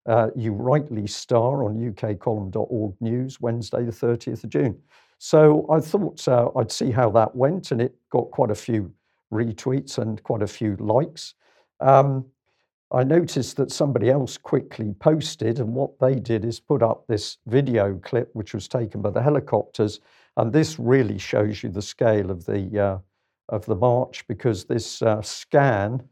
Uh, 0.06 0.28
you 0.34 0.52
rightly 0.52 1.06
star 1.06 1.64
on 1.64 1.76
ukcolumn.org 1.76 2.94
news 3.02 3.38
Wednesday, 3.38 3.84
the 3.84 3.92
30th 3.92 4.42
of 4.42 4.48
June. 4.50 4.78
So 5.18 5.66
I 5.70 5.80
thought 5.80 6.26
uh, 6.26 6.48
I'd 6.56 6.72
see 6.72 6.90
how 6.90 7.10
that 7.10 7.36
went, 7.36 7.72
and 7.72 7.82
it 7.82 7.94
got 8.08 8.30
quite 8.30 8.50
a 8.50 8.54
few 8.54 8.90
retweets 9.30 9.98
and 9.98 10.22
quite 10.22 10.40
a 10.40 10.46
few 10.46 10.76
likes. 10.76 11.34
Um, 11.80 12.24
I 12.90 13.04
noticed 13.04 13.58
that 13.58 13.70
somebody 13.70 14.08
else 14.08 14.38
quickly 14.38 14.94
posted, 14.98 15.60
and 15.60 15.74
what 15.74 15.98
they 16.00 16.14
did 16.14 16.46
is 16.46 16.58
put 16.58 16.82
up 16.82 17.06
this 17.06 17.36
video 17.46 18.00
clip, 18.02 18.30
which 18.32 18.54
was 18.54 18.66
taken 18.66 19.02
by 19.02 19.10
the 19.10 19.22
helicopters, 19.22 20.00
and 20.38 20.50
this 20.50 20.78
really 20.78 21.18
shows 21.18 21.62
you 21.62 21.68
the 21.68 21.82
scale 21.82 22.30
of 22.30 22.46
the 22.46 22.82
uh, 22.82 22.98
of 23.50 23.66
the 23.66 23.74
march 23.74 24.26
because 24.26 24.64
this 24.64 25.02
uh, 25.02 25.20
scan 25.22 26.02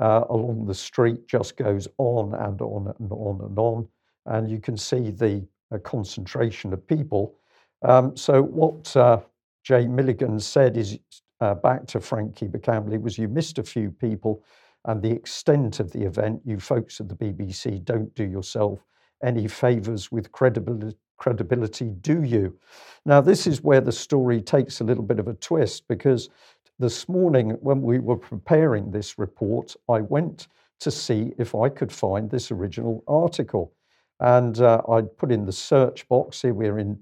uh, 0.00 0.24
along 0.30 0.66
the 0.66 0.74
street 0.74 1.26
just 1.26 1.56
goes 1.56 1.88
on 1.98 2.34
and 2.34 2.60
on 2.60 2.94
and 2.98 3.12
on 3.12 3.40
and 3.40 3.58
on, 3.58 3.88
and 4.26 4.50
you 4.50 4.60
can 4.60 4.76
see 4.76 5.10
the 5.10 5.46
uh, 5.72 5.78
concentration 5.78 6.72
of 6.72 6.86
people. 6.86 7.34
Um, 7.82 8.16
so 8.16 8.42
what 8.42 8.94
uh, 8.96 9.20
Jay 9.64 9.86
Milligan 9.86 10.38
said 10.40 10.76
is 10.76 10.98
uh, 11.40 11.54
back 11.54 11.86
to 11.86 12.00
Frankie 12.00 12.48
McCamley 12.48 13.00
was 13.00 13.18
you 13.18 13.28
missed 13.28 13.58
a 13.58 13.62
few 13.62 13.90
people 13.90 14.42
and 14.84 15.02
the 15.02 15.10
extent 15.10 15.80
of 15.80 15.92
the 15.92 16.04
event, 16.04 16.40
you 16.44 16.58
folks 16.58 17.00
at 17.00 17.08
the 17.08 17.14
BBC 17.14 17.84
don't 17.84 18.14
do 18.14 18.24
yourself 18.24 18.84
any 19.22 19.48
favours 19.48 20.10
with 20.12 20.30
credibility, 20.32 20.96
credibility, 21.18 21.86
do 22.00 22.22
you? 22.22 22.56
Now, 23.04 23.20
this 23.20 23.46
is 23.46 23.62
where 23.62 23.80
the 23.80 23.92
story 23.92 24.40
takes 24.40 24.80
a 24.80 24.84
little 24.84 25.02
bit 25.02 25.18
of 25.18 25.28
a 25.28 25.34
twist 25.34 25.88
because 25.88 26.30
this 26.78 27.08
morning, 27.08 27.50
when 27.60 27.82
we 27.82 27.98
were 27.98 28.16
preparing 28.16 28.90
this 28.90 29.18
report, 29.18 29.74
I 29.88 30.00
went 30.00 30.48
to 30.80 30.90
see 30.90 31.32
if 31.38 31.54
I 31.54 31.68
could 31.68 31.92
find 31.92 32.30
this 32.30 32.50
original 32.50 33.02
article. 33.08 33.72
And 34.20 34.60
uh, 34.60 34.82
I 34.88 35.02
put 35.02 35.32
in 35.32 35.44
the 35.44 35.52
search 35.52 36.08
box 36.08 36.42
here, 36.42 36.54
we're 36.54 36.78
in 36.78 36.98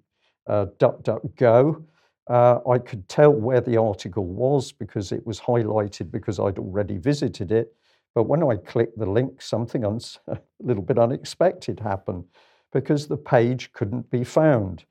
uh, 0.47 0.67
DuckDuckGo, 0.79 1.85
Uh, 2.29 2.59
I 2.69 2.79
could 2.79 3.09
tell 3.09 3.33
where 3.33 3.61
the 3.61 3.77
article 3.77 4.25
was 4.25 4.73
because 4.73 5.13
it 5.13 5.25
was 5.25 5.39
highlighted 5.39 6.11
because 6.11 6.41
I'd 6.41 6.59
already 6.59 6.99
visited 6.99 7.53
it. 7.53 7.73
But 8.15 8.25
when 8.25 8.43
I 8.43 8.57
clicked 8.57 8.99
the 8.99 9.07
link, 9.07 9.41
something 9.41 9.85
a 10.29 10.39
little 10.61 10.83
bit 10.83 10.99
unexpected 10.99 11.79
happened 11.81 12.25
because 12.73 13.07
the 13.07 13.17
page 13.17 13.73
couldn't 13.73 14.11
be 14.11 14.25
found. 14.25 14.85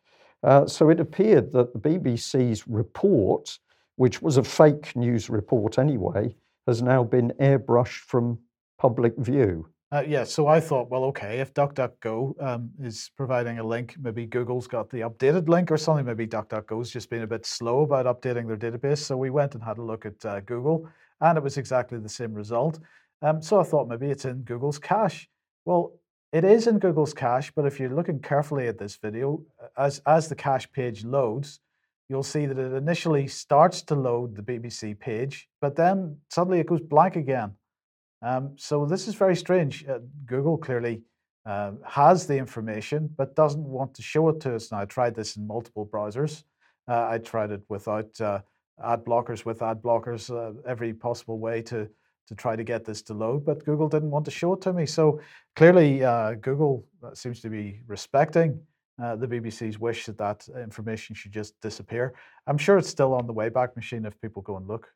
Uh, 0.43 0.65
so 0.67 0.89
it 0.89 0.99
appeared 0.99 1.51
that 1.51 1.73
the 1.73 1.79
BBC's 1.79 2.67
report, 2.67 3.59
which 3.95 4.21
was 4.21 4.37
a 4.37 4.43
fake 4.43 4.95
news 4.95 5.29
report 5.29 5.77
anyway, 5.77 6.35
has 6.67 6.81
now 6.81 7.03
been 7.03 7.31
airbrushed 7.39 7.99
from 7.99 8.39
public 8.77 9.13
view. 9.17 9.67
Uh, 9.91 10.03
yeah, 10.05 10.23
so 10.23 10.47
I 10.47 10.59
thought, 10.59 10.89
well, 10.89 11.05
okay, 11.05 11.39
if 11.39 11.53
DuckDuckGo 11.53 12.41
um, 12.43 12.69
is 12.81 13.11
providing 13.15 13.59
a 13.59 13.63
link, 13.63 13.95
maybe 14.01 14.25
Google's 14.25 14.67
got 14.67 14.89
the 14.89 15.01
updated 15.01 15.47
link 15.47 15.71
or 15.71 15.77
something. 15.77 16.05
Maybe 16.05 16.27
DuckDuckGo's 16.27 16.91
just 16.91 17.09
been 17.09 17.21
a 17.21 17.27
bit 17.27 17.45
slow 17.45 17.81
about 17.81 18.05
updating 18.05 18.47
their 18.47 18.57
database. 18.57 18.97
So 18.97 19.15
we 19.15 19.29
went 19.29 19.53
and 19.53 19.63
had 19.63 19.77
a 19.77 19.83
look 19.83 20.05
at 20.05 20.25
uh, 20.25 20.39
Google, 20.41 20.89
and 21.21 21.37
it 21.37 21.43
was 21.43 21.57
exactly 21.57 21.99
the 21.99 22.09
same 22.09 22.33
result. 22.33 22.79
Um, 23.21 23.41
so 23.41 23.59
I 23.59 23.63
thought 23.63 23.87
maybe 23.87 24.07
it's 24.07 24.25
in 24.25 24.41
Google's 24.41 24.79
cache. 24.79 25.29
Well, 25.63 25.93
it 26.33 26.43
is 26.43 26.67
in 26.67 26.79
Google's 26.79 27.13
cache, 27.13 27.51
but 27.55 27.65
if 27.65 27.79
you're 27.79 27.95
looking 27.95 28.19
carefully 28.19 28.67
at 28.67 28.77
this 28.77 28.97
video, 28.97 29.41
as, 29.77 30.01
as 30.05 30.27
the 30.27 30.35
cache 30.35 30.69
page 30.73 31.05
loads, 31.05 31.61
you'll 32.09 32.23
see 32.23 32.45
that 32.45 32.57
it 32.57 32.73
initially 32.73 33.27
starts 33.27 33.81
to 33.83 33.95
load 33.95 34.35
the 34.35 34.41
BBC 34.41 34.97
page, 34.99 35.47
but 35.61 35.75
then 35.75 36.17
suddenly 36.29 36.59
it 36.59 36.67
goes 36.67 36.81
blank 36.81 37.15
again. 37.15 37.53
Um, 38.21 38.53
so 38.57 38.85
this 38.85 39.07
is 39.07 39.15
very 39.15 39.35
strange. 39.35 39.85
Uh, 39.87 39.99
Google 40.25 40.57
clearly 40.57 41.01
uh, 41.45 41.71
has 41.87 42.25
the 42.25 42.37
information, 42.37 43.09
but 43.17 43.35
doesn't 43.35 43.63
want 43.63 43.93
to 43.95 44.01
show 44.01 44.29
it 44.29 44.39
to 44.41 44.55
us. 44.55 44.71
Now, 44.71 44.79
I 44.79 44.85
tried 44.85 45.15
this 45.15 45.37
in 45.37 45.45
multiple 45.45 45.85
browsers. 45.85 46.43
Uh, 46.87 47.07
I 47.09 47.17
tried 47.17 47.51
it 47.51 47.61
without 47.69 48.19
uh, 48.21 48.39
ad 48.83 49.03
blockers, 49.05 49.45
with 49.45 49.61
ad 49.61 49.81
blockers, 49.81 50.29
uh, 50.29 50.53
every 50.67 50.93
possible 50.93 51.39
way 51.39 51.61
to 51.63 51.89
to 52.27 52.33
try 52.33 52.55
to 52.55 52.63
get 52.63 52.83
this 52.83 53.03
to 53.03 53.13
load, 53.13 53.45
but 53.45 53.63
Google 53.63 53.87
didn't 53.87 54.09
want 54.09 54.25
to 54.25 54.31
show 54.31 54.53
it 54.53 54.61
to 54.61 54.73
me. 54.73 54.87
So 54.87 55.21
clearly, 55.55 56.03
uh, 56.03 56.33
Google 56.33 56.83
seems 57.13 57.39
to 57.41 57.49
be 57.49 57.81
respecting 57.85 58.59
uh, 59.01 59.15
the 59.15 59.27
BBC's 59.27 59.79
wish 59.79 60.05
that 60.05 60.17
that 60.17 60.47
information 60.61 61.15
should 61.15 61.31
just 61.31 61.59
disappear. 61.61 62.13
I'm 62.47 62.57
sure 62.57 62.77
it's 62.77 62.89
still 62.89 63.13
on 63.13 63.27
the 63.27 63.33
Wayback 63.33 63.75
Machine 63.75 64.05
if 64.05 64.19
people 64.21 64.41
go 64.41 64.57
and 64.57 64.67
look. 64.67 64.87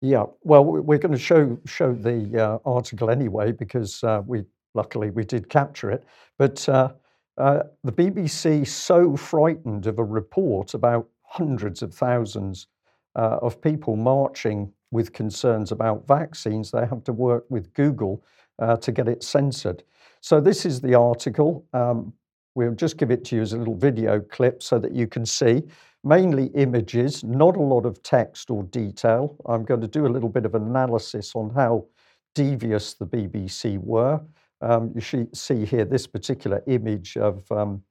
Yeah, 0.00 0.24
well, 0.42 0.64
we're 0.64 0.98
going 0.98 1.12
to 1.12 1.18
show 1.18 1.58
show 1.64 1.92
the 1.92 2.44
uh, 2.44 2.58
article 2.68 3.10
anyway 3.10 3.52
because 3.52 4.02
uh, 4.02 4.22
we 4.26 4.42
luckily 4.74 5.10
we 5.10 5.24
did 5.24 5.48
capture 5.48 5.90
it. 5.90 6.04
But 6.38 6.68
uh, 6.68 6.92
the 7.36 7.92
BBC 7.92 8.66
so 8.66 9.16
frightened 9.16 9.86
of 9.86 9.98
a 9.98 10.04
report 10.04 10.74
about 10.74 11.08
hundreds 11.22 11.82
of 11.82 11.94
thousands 11.94 12.66
of 13.14 13.60
people 13.60 13.96
marching 13.96 14.72
with 14.92 15.12
concerns 15.12 15.72
about 15.72 16.06
vaccines, 16.06 16.70
they 16.70 16.86
have 16.86 17.02
to 17.04 17.12
work 17.12 17.44
with 17.48 17.72
Google 17.74 18.22
uh, 18.58 18.76
to 18.76 18.92
get 18.92 19.08
it 19.08 19.24
censored. 19.24 19.82
So, 20.20 20.40
this 20.40 20.64
is 20.64 20.80
the 20.80 20.94
article. 20.94 21.66
Um, 21.72 22.12
we'll 22.54 22.74
just 22.74 22.96
give 22.96 23.10
it 23.10 23.24
to 23.26 23.36
you 23.36 23.42
as 23.42 23.52
a 23.52 23.58
little 23.58 23.76
video 23.76 24.20
clip 24.20 24.62
so 24.62 24.78
that 24.78 24.94
you 24.94 25.06
can 25.06 25.24
see 25.24 25.62
mainly 26.04 26.46
images, 26.54 27.22
not 27.24 27.56
a 27.56 27.62
lot 27.62 27.86
of 27.86 28.02
text 28.02 28.50
or 28.50 28.64
detail. 28.64 29.36
I'm 29.46 29.64
going 29.64 29.80
to 29.80 29.88
do 29.88 30.06
a 30.06 30.08
little 30.08 30.28
bit 30.28 30.44
of 30.44 30.54
analysis 30.54 31.32
on 31.34 31.50
how 31.50 31.86
devious 32.34 32.94
the 32.94 33.06
BBC 33.06 33.78
were. 33.78 34.20
Um, 34.60 34.92
you 34.94 35.28
see 35.32 35.64
here 35.64 35.84
this 35.84 36.06
particular 36.06 36.62
image 36.66 37.16
of 37.16 37.50
um, 37.50 37.82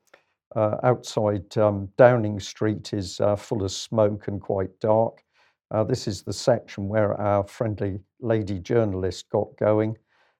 uh, 0.55 0.77
outside 0.83 1.57
um, 1.57 1.89
Downing 1.97 2.39
Street 2.39 2.93
is 2.93 3.19
uh, 3.19 3.35
full 3.35 3.63
of 3.63 3.71
smoke 3.71 4.27
and 4.27 4.41
quite 4.41 4.77
dark. 4.79 5.23
Uh, 5.71 5.83
this 5.83 6.07
is 6.07 6.23
the 6.23 6.33
section 6.33 6.89
where 6.89 7.19
our 7.19 7.45
friendly 7.47 7.99
lady 8.19 8.59
journalist 8.59 9.29
got 9.29 9.55
going. 9.57 9.97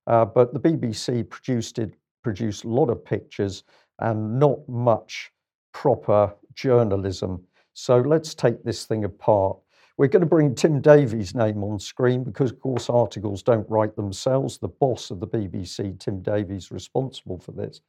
Uh, 0.08 0.26
but 0.26 0.54
the 0.54 0.60
BBC 0.60 1.30
produced 1.30 1.80
it, 1.80 1.94
produced 2.24 2.66
a 2.66 2.70
lot 2.70 2.90
of 2.90 3.04
pictures 3.06 3.64
and 4.02 4.40
not 4.40 4.68
much 4.68 5.32
proper 5.74 6.34
journalism. 6.54 7.44
So 7.74 7.98
let's 7.98 8.36
take 8.36 8.64
this 8.64 8.86
thing 8.86 9.06
apart. 9.06 9.58
We're 9.98 10.08
going 10.08 10.22
to 10.22 10.28
bring 10.28 10.56
Tim 10.56 10.82
Davies' 10.82 11.36
name 11.36 11.64
on 11.64 11.80
screen 11.80 12.24
because, 12.24 12.52
of 12.52 12.60
course, 12.60 12.90
articles 12.90 13.44
don't 13.44 13.70
write 13.70 13.96
themselves. 13.96 14.58
The 14.58 14.68
boss 14.68 15.12
of 15.12 15.20
the 15.20 15.28
BBC, 15.28 16.00
Tim 16.00 16.22
Davies, 16.22 16.72
responsible 16.72 17.40
for 17.40 17.52
this. 17.52 17.82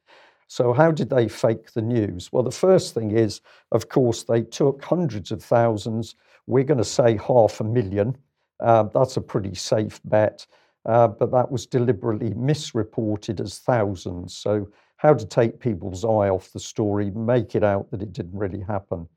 So, 0.47 0.73
how 0.73 0.91
did 0.91 1.09
they 1.09 1.27
fake 1.27 1.73
the 1.73 1.81
news? 1.81 2.31
Well, 2.31 2.43
the 2.43 2.51
first 2.51 2.93
thing 2.93 3.11
is, 3.11 3.41
of 3.71 3.89
course, 3.89 4.23
they 4.23 4.43
took 4.43 4.83
hundreds 4.83 5.31
of 5.31 5.43
thousands 5.43 6.15
we're 6.47 6.63
going 6.63 6.77
to 6.77 6.83
say 6.83 7.17
half 7.17 7.59
a 7.59 7.63
million. 7.63 8.17
Uh, 8.59 8.83
that's 8.83 9.17
a 9.17 9.21
pretty 9.21 9.55
safe 9.55 9.99
bet, 10.05 10.45
uh, 10.85 11.07
but 11.07 11.31
that 11.31 11.51
was 11.51 11.65
deliberately 11.65 12.33
misreported 12.33 13.41
as 13.41 13.59
thousands. 13.59 14.35
So, 14.35 14.69
how 15.03 15.13
to 15.13 15.25
take 15.25 15.59
people's 15.59 16.05
eye 16.05 16.29
off 16.29 16.53
the 16.53 16.59
story, 16.59 17.11
make 17.11 17.55
it 17.55 17.63
out 17.63 17.91
that 17.91 18.01
it 18.01 18.13
didn't 18.13 18.39
really 18.39 18.61
happen. 18.61 19.07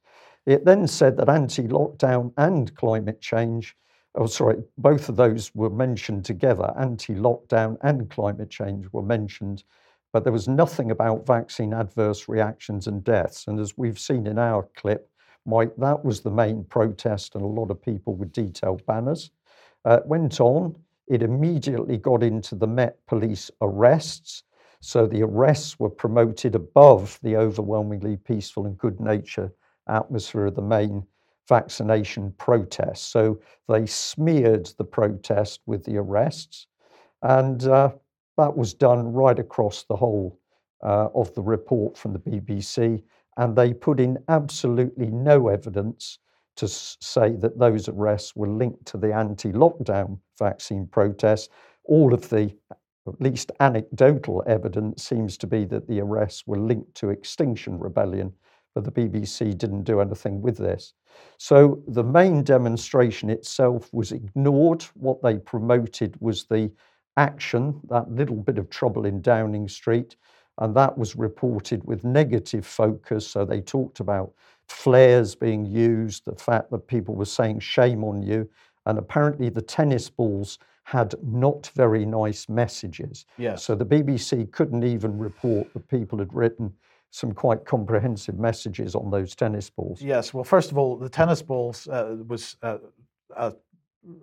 It 0.44 0.64
then 0.64 0.88
said 0.88 1.16
that 1.16 1.28
anti 1.28 1.62
lockdown 1.62 2.32
and 2.36 2.74
climate 2.74 3.20
change, 3.20 3.76
oh, 4.16 4.26
sorry, 4.26 4.62
both 4.78 5.08
of 5.08 5.14
those 5.14 5.54
were 5.54 5.70
mentioned 5.70 6.24
together. 6.24 6.74
Anti 6.78 7.14
lockdown 7.14 7.78
and 7.82 8.10
climate 8.10 8.50
change 8.50 8.86
were 8.92 9.02
mentioned, 9.02 9.62
but 10.12 10.24
there 10.24 10.32
was 10.32 10.48
nothing 10.48 10.90
about 10.90 11.24
vaccine 11.24 11.72
adverse 11.72 12.28
reactions 12.28 12.88
and 12.88 13.04
deaths. 13.04 13.46
And 13.46 13.60
as 13.60 13.78
we've 13.78 13.98
seen 13.98 14.26
in 14.26 14.38
our 14.38 14.68
clip, 14.76 15.08
Mike, 15.46 15.72
that 15.78 16.04
was 16.04 16.20
the 16.20 16.30
main 16.30 16.64
protest, 16.64 17.36
and 17.36 17.44
a 17.44 17.46
lot 17.46 17.70
of 17.70 17.80
people 17.80 18.16
with 18.16 18.32
detailed 18.32 18.84
banners. 18.86 19.30
Uh, 19.84 20.00
went 20.04 20.40
on, 20.40 20.74
it 21.06 21.22
immediately 21.22 21.96
got 21.96 22.24
into 22.24 22.56
the 22.56 22.66
Met 22.66 22.98
Police 23.06 23.52
arrests. 23.60 24.42
So 24.80 25.06
the 25.06 25.22
arrests 25.22 25.78
were 25.78 25.90
promoted 25.90 26.54
above 26.54 27.18
the 27.22 27.36
overwhelmingly 27.36 28.16
peaceful 28.16 28.66
and 28.66 28.78
good 28.78 29.00
natured 29.00 29.52
atmosphere 29.88 30.46
of 30.46 30.54
the 30.54 30.62
main 30.62 31.06
vaccination 31.48 32.32
protest. 32.38 33.10
So 33.10 33.40
they 33.68 33.86
smeared 33.86 34.66
the 34.78 34.84
protest 34.84 35.60
with 35.66 35.84
the 35.84 35.96
arrests. 35.96 36.66
And 37.22 37.64
uh, 37.64 37.90
that 38.36 38.56
was 38.56 38.74
done 38.74 39.12
right 39.12 39.38
across 39.38 39.84
the 39.84 39.96
whole 39.96 40.38
uh, 40.82 41.08
of 41.14 41.34
the 41.34 41.42
report 41.42 41.96
from 41.96 42.12
the 42.12 42.18
BBC 42.18 43.02
and 43.36 43.54
they 43.54 43.72
put 43.72 44.00
in 44.00 44.18
absolutely 44.28 45.06
no 45.06 45.48
evidence 45.48 46.18
to 46.56 46.66
say 46.66 47.36
that 47.36 47.58
those 47.58 47.88
arrests 47.88 48.34
were 48.34 48.48
linked 48.48 48.86
to 48.86 48.96
the 48.96 49.12
anti 49.14 49.52
lockdown 49.52 50.18
vaccine 50.38 50.86
protests. 50.86 51.50
All 51.84 52.14
of 52.14 52.28
the, 52.30 52.54
at 53.08 53.20
least 53.20 53.52
anecdotal 53.60 54.42
evidence, 54.46 55.02
seems 55.02 55.36
to 55.38 55.46
be 55.46 55.64
that 55.66 55.86
the 55.86 56.00
arrests 56.00 56.46
were 56.46 56.58
linked 56.58 56.94
to 56.96 57.10
Extinction 57.10 57.78
Rebellion, 57.78 58.32
but 58.74 58.84
the 58.84 58.92
BBC 58.92 59.56
didn't 59.56 59.84
do 59.84 60.00
anything 60.00 60.42
with 60.42 60.58
this. 60.58 60.92
So 61.38 61.82
the 61.88 62.04
main 62.04 62.42
demonstration 62.42 63.30
itself 63.30 63.88
was 63.92 64.12
ignored. 64.12 64.82
What 64.94 65.22
they 65.22 65.38
promoted 65.38 66.16
was 66.20 66.44
the 66.44 66.70
action, 67.16 67.80
that 67.88 68.10
little 68.10 68.36
bit 68.36 68.58
of 68.58 68.68
trouble 68.68 69.06
in 69.06 69.22
Downing 69.22 69.68
Street, 69.68 70.16
and 70.58 70.74
that 70.74 70.96
was 70.96 71.16
reported 71.16 71.84
with 71.84 72.04
negative 72.04 72.66
focus. 72.66 73.26
So 73.26 73.44
they 73.44 73.60
talked 73.60 74.00
about 74.00 74.32
flares 74.68 75.34
being 75.34 75.64
used, 75.64 76.24
the 76.24 76.34
fact 76.34 76.70
that 76.70 76.86
people 76.86 77.14
were 77.14 77.24
saying 77.24 77.60
shame 77.60 78.04
on 78.04 78.22
you, 78.22 78.48
and 78.84 78.98
apparently 78.98 79.48
the 79.48 79.62
tennis 79.62 80.10
balls 80.10 80.58
had 80.86 81.16
not 81.20 81.68
very 81.74 82.06
nice 82.06 82.48
messages. 82.48 83.26
So 83.56 83.74
the 83.74 83.84
BBC 83.84 84.52
couldn't 84.52 84.84
even 84.84 85.18
report 85.18 85.72
that 85.72 85.88
people 85.88 86.20
had 86.20 86.32
written 86.32 86.72
some 87.10 87.32
quite 87.32 87.64
comprehensive 87.64 88.38
messages 88.38 88.94
on 88.94 89.10
those 89.10 89.34
tennis 89.34 89.68
balls. 89.68 90.00
Yes. 90.00 90.32
Well, 90.32 90.44
first 90.44 90.70
of 90.70 90.78
all, 90.78 90.96
the 90.96 91.08
tennis 91.08 91.42
balls 91.42 91.88
uh, 91.88 92.18
was 92.28 92.56
uh, 92.62 92.78
a 93.36 93.54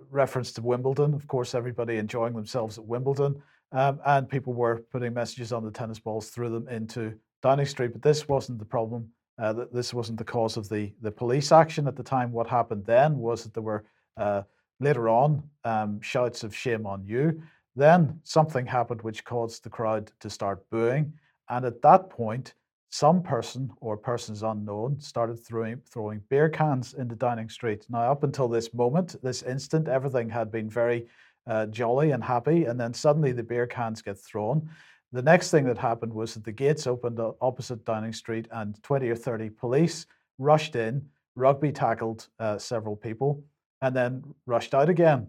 reference 0.10 0.54
to 0.54 0.62
Wimbledon. 0.62 1.14
Of 1.14 1.28
course, 1.28 1.54
everybody 1.54 1.98
enjoying 1.98 2.34
themselves 2.34 2.78
at 2.78 2.86
Wimbledon. 2.86 3.42
Um, 3.74 4.00
and 4.06 4.30
people 4.30 4.54
were 4.54 4.86
putting 4.90 5.14
messages 5.14 5.52
on 5.52 5.66
the 5.66 5.72
tennis 5.72 6.00
balls, 6.00 6.30
threw 6.30 6.50
them 6.50 6.70
into 6.70 7.14
Downing 7.42 7.66
Street. 7.66 7.92
But 7.92 8.04
this 8.04 8.30
wasn't 8.30 8.60
the 8.60 8.66
problem. 8.66 9.10
Uh, 9.38 9.66
this 9.74 9.94
wasn't 9.94 10.18
the 10.18 10.24
cause 10.24 10.56
of 10.56 10.70
the, 10.70 10.94
the 11.02 11.12
police 11.12 11.52
action 11.52 11.90
at 11.90 11.98
the 11.98 12.04
time. 12.04 12.32
What 12.32 12.48
happened 12.48 12.86
then 12.86 13.18
was 13.18 13.44
that 13.44 13.54
there 13.54 13.64
were 13.64 13.84
uh, 14.16 14.44
later 14.80 15.10
on 15.10 15.44
um, 15.64 16.02
shouts 16.02 16.44
of 16.44 16.56
shame 16.56 16.86
on 16.86 17.06
you. 17.06 17.42
Then 17.76 18.20
something 18.24 18.66
happened 18.66 19.02
which 19.02 19.26
caused 19.26 19.64
the 19.64 19.70
crowd 19.70 20.12
to 20.20 20.30
start 20.30 20.70
booing. 20.70 21.14
And 21.50 21.66
at 21.66 21.82
that 21.82 22.10
point, 22.10 22.54
some 22.90 23.24
person 23.24 23.72
or 23.82 23.98
persons 23.98 24.44
unknown 24.44 25.00
started 25.00 25.38
throwing, 25.44 25.82
throwing 25.90 26.22
beer 26.30 26.48
cans 26.48 26.94
into 26.94 27.16
Downing 27.16 27.50
Street. 27.50 27.86
Now, 27.90 28.12
up 28.12 28.24
until 28.24 28.48
this 28.48 28.72
moment, 28.72 29.16
this 29.24 29.42
instant, 29.42 29.88
everything 29.88 30.30
had 30.30 30.52
been 30.52 30.70
very 30.70 31.08
uh, 31.48 31.66
jolly 31.66 32.12
and 32.12 32.24
happy, 32.24 32.66
and 32.66 32.80
then 32.80 32.94
suddenly 32.94 33.32
the 33.32 33.42
beer 33.42 33.66
cans 33.66 34.04
get 34.04 34.20
thrown. 34.20 34.70
The 35.12 35.24
next 35.24 35.50
thing 35.50 35.66
that 35.66 35.78
happened 35.80 36.14
was 36.14 36.36
that 36.36 36.44
the 36.44 36.52
gates 36.52 36.86
opened 36.86 37.20
opposite 37.42 37.84
Downing 37.84 38.14
Street, 38.14 38.48
and 38.52 38.82
20 38.84 39.10
or 39.10 39.16
30 39.16 39.50
police 39.50 40.06
rushed 40.38 40.76
in, 40.76 41.04
rugby 41.36 41.72
tackled 41.72 42.28
uh, 42.40 42.60
several 42.60 42.96
people, 42.96 43.44
and 43.84 43.94
then 43.94 44.24
rushed 44.46 44.74
out 44.74 44.90
again. 44.90 45.28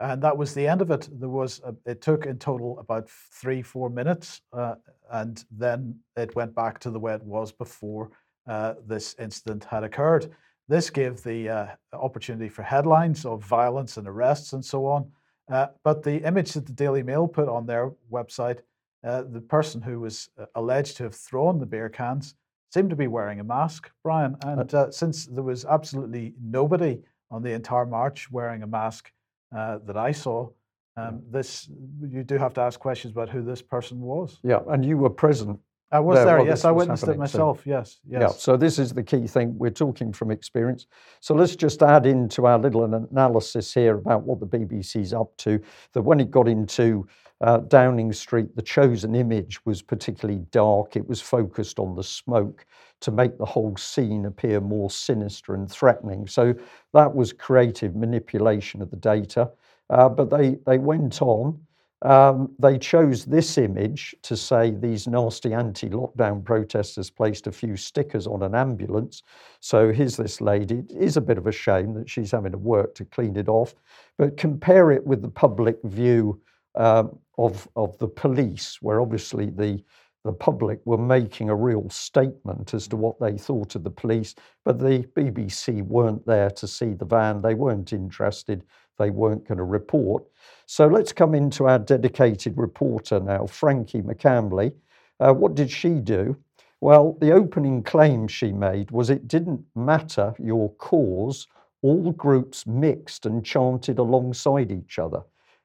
And 0.00 0.20
that 0.22 0.36
was 0.36 0.52
the 0.52 0.66
end 0.66 0.82
of 0.82 0.90
it. 0.90 1.08
There 1.12 1.28
was 1.28 1.60
a, 1.64 1.74
it 1.88 2.02
took 2.02 2.26
in 2.26 2.38
total 2.38 2.78
about 2.80 3.08
three 3.08 3.62
four 3.62 3.88
minutes, 3.88 4.40
uh, 4.52 4.74
and 5.12 5.44
then 5.50 6.00
it 6.16 6.34
went 6.34 6.54
back 6.54 6.80
to 6.80 6.90
the 6.90 6.98
way 6.98 7.14
it 7.14 7.22
was 7.22 7.52
before 7.52 8.10
uh, 8.48 8.74
this 8.84 9.14
incident 9.20 9.64
had 9.64 9.84
occurred. 9.84 10.32
This 10.68 10.90
gave 10.90 11.22
the 11.22 11.48
uh, 11.48 11.66
opportunity 11.92 12.48
for 12.48 12.62
headlines 12.62 13.24
of 13.24 13.44
violence 13.44 13.96
and 13.98 14.08
arrests 14.08 14.52
and 14.52 14.64
so 14.64 14.86
on. 14.86 15.10
Uh, 15.48 15.68
but 15.84 16.02
the 16.02 16.26
image 16.26 16.52
that 16.54 16.66
the 16.66 16.72
Daily 16.72 17.02
Mail 17.04 17.28
put 17.28 17.48
on 17.48 17.66
their 17.66 17.92
website, 18.10 18.60
uh, 19.06 19.22
the 19.30 19.40
person 19.40 19.80
who 19.80 20.00
was 20.00 20.30
uh, 20.40 20.46
alleged 20.56 20.96
to 20.96 21.04
have 21.04 21.14
thrown 21.14 21.60
the 21.60 21.66
beer 21.66 21.88
cans 21.88 22.34
seemed 22.72 22.90
to 22.90 22.96
be 22.96 23.06
wearing 23.06 23.38
a 23.38 23.44
mask, 23.44 23.90
Brian. 24.02 24.36
And 24.42 24.74
uh, 24.74 24.90
since 24.90 25.26
there 25.26 25.44
was 25.44 25.64
absolutely 25.64 26.34
nobody 26.42 27.02
on 27.32 27.42
the 27.42 27.52
entire 27.52 27.86
march 27.86 28.30
wearing 28.30 28.62
a 28.62 28.66
mask 28.66 29.10
uh, 29.56 29.78
that 29.86 29.96
I 29.96 30.12
saw, 30.12 30.50
um, 30.96 31.22
this 31.30 31.68
you 32.00 32.22
do 32.22 32.36
have 32.36 32.52
to 32.54 32.60
ask 32.60 32.78
questions 32.78 33.12
about 33.12 33.30
who 33.30 33.42
this 33.42 33.62
person 33.62 33.98
was. 34.00 34.38
Yeah, 34.44 34.60
and 34.68 34.84
you 34.84 34.98
were 34.98 35.10
present 35.10 35.58
I 35.92 36.00
was 36.00 36.16
there 36.16 36.38
there. 36.38 36.46
yes, 36.46 36.64
I 36.64 36.70
witnessed 36.70 37.02
it 37.02 37.06
happening, 37.06 37.26
so- 37.26 37.38
myself. 37.38 37.62
Yes, 37.66 38.00
yes. 38.08 38.20
Yeah, 38.22 38.28
so 38.28 38.56
this 38.56 38.78
is 38.78 38.94
the 38.94 39.02
key 39.02 39.26
thing. 39.26 39.56
We're 39.58 39.70
talking 39.70 40.10
from 40.12 40.30
experience. 40.30 40.86
So 41.20 41.34
let's 41.34 41.54
just 41.54 41.82
add 41.82 42.06
into 42.06 42.46
our 42.46 42.58
little 42.58 42.84
analysis 42.84 43.74
here 43.74 43.96
about 43.98 44.22
what 44.22 44.40
the 44.40 44.46
BBC's 44.46 45.12
up 45.12 45.36
to. 45.38 45.60
That 45.92 46.02
when 46.02 46.18
it 46.18 46.30
got 46.30 46.48
into 46.48 47.06
uh, 47.42 47.58
Downing 47.58 48.12
Street, 48.12 48.54
the 48.54 48.62
chosen 48.62 49.14
image 49.14 49.64
was 49.66 49.82
particularly 49.82 50.40
dark. 50.50 50.96
It 50.96 51.08
was 51.08 51.20
focused 51.20 51.78
on 51.78 51.96
the 51.96 52.04
smoke 52.04 52.64
to 53.00 53.10
make 53.10 53.36
the 53.36 53.44
whole 53.44 53.76
scene 53.76 54.26
appear 54.26 54.60
more 54.60 54.90
sinister 54.90 55.54
and 55.54 55.70
threatening. 55.70 56.26
So 56.26 56.54
that 56.94 57.12
was 57.12 57.32
creative 57.32 57.96
manipulation 57.96 58.80
of 58.80 58.90
the 58.90 58.96
data. 58.96 59.50
Uh, 59.90 60.08
but 60.08 60.30
they, 60.30 60.56
they 60.66 60.78
went 60.78 61.20
on. 61.20 61.60
Um, 62.02 62.52
they 62.58 62.78
chose 62.78 63.24
this 63.24 63.58
image 63.58 64.14
to 64.22 64.36
say 64.36 64.70
these 64.70 65.06
nasty 65.06 65.52
anti 65.52 65.88
lockdown 65.88 66.44
protesters 66.44 67.10
placed 67.10 67.46
a 67.46 67.52
few 67.52 67.76
stickers 67.76 68.26
on 68.26 68.42
an 68.42 68.54
ambulance. 68.54 69.22
So 69.60 69.92
here's 69.92 70.16
this 70.16 70.40
lady. 70.40 70.78
It 70.78 70.90
is 70.90 71.16
a 71.16 71.20
bit 71.20 71.38
of 71.38 71.46
a 71.46 71.52
shame 71.52 71.94
that 71.94 72.08
she's 72.10 72.32
having 72.32 72.52
to 72.52 72.58
work 72.58 72.94
to 72.96 73.04
clean 73.04 73.36
it 73.36 73.48
off, 73.48 73.74
but 74.16 74.36
compare 74.36 74.90
it 74.90 75.06
with 75.06 75.22
the 75.22 75.28
public 75.28 75.78
view 75.84 76.40
um, 76.74 77.18
of, 77.38 77.68
of 77.76 77.96
the 77.98 78.08
police, 78.08 78.78
where 78.80 79.00
obviously 79.00 79.50
the 79.50 79.82
the 80.24 80.32
public 80.32 80.78
were 80.84 80.98
making 80.98 81.50
a 81.50 81.54
real 81.54 81.88
statement 81.90 82.74
as 82.74 82.86
to 82.86 82.96
what 82.96 83.18
they 83.18 83.36
thought 83.36 83.74
of 83.74 83.82
the 83.82 83.90
police, 83.90 84.36
but 84.64 84.78
the 84.78 85.04
BBC 85.16 85.82
weren't 85.82 86.24
there 86.26 86.50
to 86.50 86.68
see 86.68 86.92
the 86.92 87.04
van. 87.04 87.42
They 87.42 87.54
weren't 87.54 87.92
interested. 87.92 88.62
They 88.98 89.10
weren't 89.10 89.48
going 89.48 89.58
to 89.58 89.64
report. 89.64 90.24
So 90.66 90.86
let's 90.86 91.12
come 91.12 91.34
into 91.34 91.66
our 91.66 91.80
dedicated 91.80 92.56
reporter 92.56 93.18
now, 93.18 93.46
Frankie 93.46 94.02
McCamley. 94.02 94.72
Uh, 95.18 95.32
what 95.32 95.56
did 95.56 95.70
she 95.70 95.94
do? 95.94 96.36
Well, 96.80 97.16
the 97.20 97.32
opening 97.32 97.82
claim 97.82 98.28
she 98.28 98.52
made 98.52 98.90
was 98.90 99.10
it 99.10 99.26
didn't 99.26 99.64
matter 99.74 100.34
your 100.38 100.72
cause, 100.74 101.48
all 101.82 102.12
groups 102.12 102.66
mixed 102.66 103.26
and 103.26 103.44
chanted 103.44 103.98
alongside 103.98 104.70
each 104.70 104.98
other. 105.00 105.22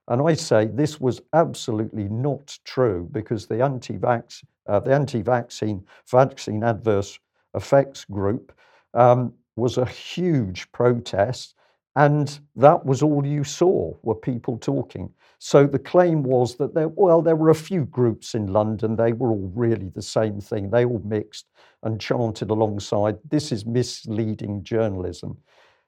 And 0.08 0.22
I 0.22 0.36
say 0.36 0.66
this 0.66 1.02
was 1.02 1.22
absolutely 1.34 2.08
not 2.08 2.58
true 2.64 3.10
because 3.12 3.46
the 3.46 3.62
anti-vax, 3.64 4.44
uh, 4.68 4.80
the 4.80 4.94
anti-vaccine 4.94 5.86
vaccine 6.10 6.64
adverse 6.64 7.20
effects 7.56 8.06
group 8.06 8.54
um, 8.94 9.34
was 9.56 9.78
a 9.78 9.86
huge 9.86 10.72
protest, 10.72 11.56
and 11.96 12.40
that 12.56 12.86
was 12.86 13.02
all 13.02 13.26
you 13.26 13.44
saw 13.44 13.94
were 14.04 14.16
people 14.16 14.58
talking. 14.58 15.12
So 15.40 15.68
the 15.68 15.80
claim 15.80 16.24
was 16.24 16.56
that 16.56 16.74
there, 16.74 16.88
well, 16.88 17.22
there 17.22 17.36
were 17.36 17.50
a 17.50 17.56
few 17.56 17.86
groups 17.86 18.34
in 18.34 18.48
London. 18.48 18.96
They 18.96 19.14
were 19.14 19.30
all 19.30 19.52
really 19.54 19.90
the 19.90 20.02
same 20.02 20.40
thing. 20.40 20.70
They 20.70 20.86
all 20.86 21.02
mixed 21.04 21.48
and 21.84 22.00
chanted 22.00 22.50
alongside. 22.50 23.18
This 23.30 23.52
is 23.52 23.66
misleading 23.66 24.64
journalism. 24.64 25.38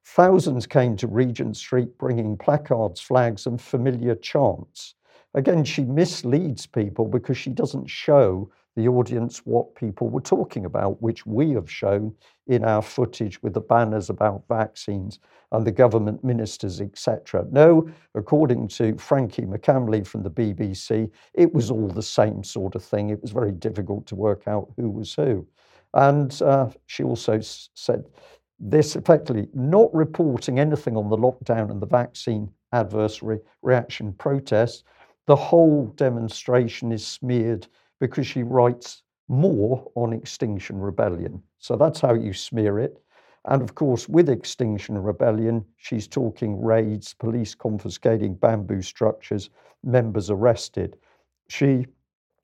Thousands 0.06 0.66
came 0.66 0.96
to 0.98 1.08
Regent 1.08 1.58
Street 1.58 1.98
bringing 1.98 2.38
placards, 2.38 3.00
flags, 3.00 3.46
and 3.46 3.62
familiar 3.62 4.16
chants. 4.16 4.96
Again, 5.36 5.64
she 5.64 5.84
misleads 5.84 6.66
people 6.66 7.06
because 7.06 7.38
she 7.38 7.52
doesn't 7.52 7.88
show 7.88 8.50
the 8.76 8.88
audience 8.88 9.40
what 9.46 9.76
people 9.76 10.10
were 10.10 10.22
talking 10.22 10.66
about, 10.66 11.02
which 11.02 11.26
we 11.26 11.52
have 11.52 11.70
shown 11.70 12.16
in 12.48 12.64
our 12.64 12.82
footage 12.82 13.42
with 13.44 13.54
the 13.54 13.62
banners 13.62 14.10
about 14.10 14.44
vaccines 14.48 15.20
and 15.52 15.66
the 15.66 15.72
government 15.72 16.24
ministers, 16.24 16.80
etc. 16.80 17.46
No, 17.52 17.90
according 18.16 18.68
to 18.70 18.98
Frankie 18.98 19.46
McCamley 19.46 20.06
from 20.06 20.24
the 20.24 20.32
BBC, 20.32 21.12
it 21.34 21.54
was 21.54 21.70
all 21.70 21.90
the 21.90 22.02
same 22.02 22.44
sort 22.44 22.76
of 22.76 22.84
thing. 22.84 23.10
It 23.10 23.22
was 23.22 23.32
very 23.32 23.52
difficult 23.52 24.06
to 24.08 24.16
work 24.16 24.48
out 24.48 24.72
who 24.78 24.90
was 24.90 25.14
who. 25.14 25.46
And 25.94 26.40
uh, 26.42 26.70
she 26.86 27.04
also 27.04 27.40
said 27.42 28.06
this 28.60 28.96
effectively 28.96 29.48
not 29.54 29.94
reporting 29.94 30.60
anything 30.60 30.98
on 30.98 31.10
the 31.10 31.18
lockdown 31.18 31.72
and 31.72 31.82
the 31.82 31.88
vaccine 31.88 32.50
adverse 32.74 33.24
re- 33.24 33.40
reaction 33.62 34.14
protests, 34.14 34.84
the 35.28 35.36
whole 35.36 35.88
demonstration 35.96 36.92
is 36.92 37.06
smeared 37.06 37.68
because 38.00 38.28
she 38.28 38.44
writes 38.44 39.04
more 39.28 39.90
on 39.96 40.12
Extinction 40.12 40.80
Rebellion. 40.80 41.42
So 41.60 41.76
that's 41.76 42.02
how 42.02 42.14
you 42.14 42.34
smear 42.34 42.80
it. 42.80 43.02
And 43.46 43.62
of 43.62 43.76
course, 43.76 44.10
with 44.10 44.30
Extinction 44.30 44.98
Rebellion, 44.98 45.64
she's 45.78 46.08
talking 46.08 46.62
raids, 46.62 47.14
police 47.14 47.56
confiscating 47.56 48.34
bamboo 48.34 48.82
structures, 48.82 49.50
members 49.84 50.30
arrested. 50.30 50.98
She 51.48 51.86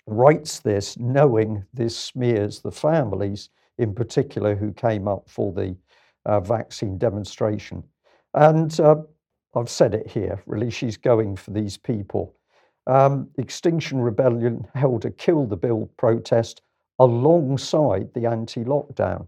writes 0.07 0.59
this 0.59 0.97
knowing 0.97 1.66
this 1.74 1.97
smears 1.97 2.61
the 2.61 2.72
families, 2.72 3.49
in 3.78 3.93
particular, 3.93 4.55
who 4.55 4.72
came 4.72 5.07
up 5.07 5.28
for 5.28 5.51
the 5.51 5.76
uh, 6.26 6.40
vaccine 6.40 6.98
demonstration. 6.98 7.84
And 8.34 8.78
uh, 8.80 8.98
I've 9.56 9.70
said 9.70 9.94
it 9.94 10.08
here, 10.08 10.42
really, 10.46 10.70
she's 10.70 10.98
going 10.98 11.36
for 11.36 11.52
these 11.52 11.78
people. 11.78 12.36
Um, 12.88 13.30
Extinction 13.38 14.00
Rebellion 14.00 14.68
held 14.76 15.06
a 15.06 15.12
Kill 15.12 15.46
the 15.46 15.58
Bill 15.58 15.90
protest 15.98 16.62
alongside 17.00 18.14
the 18.14 18.26
anti 18.26 18.64
lockdown. 18.64 19.28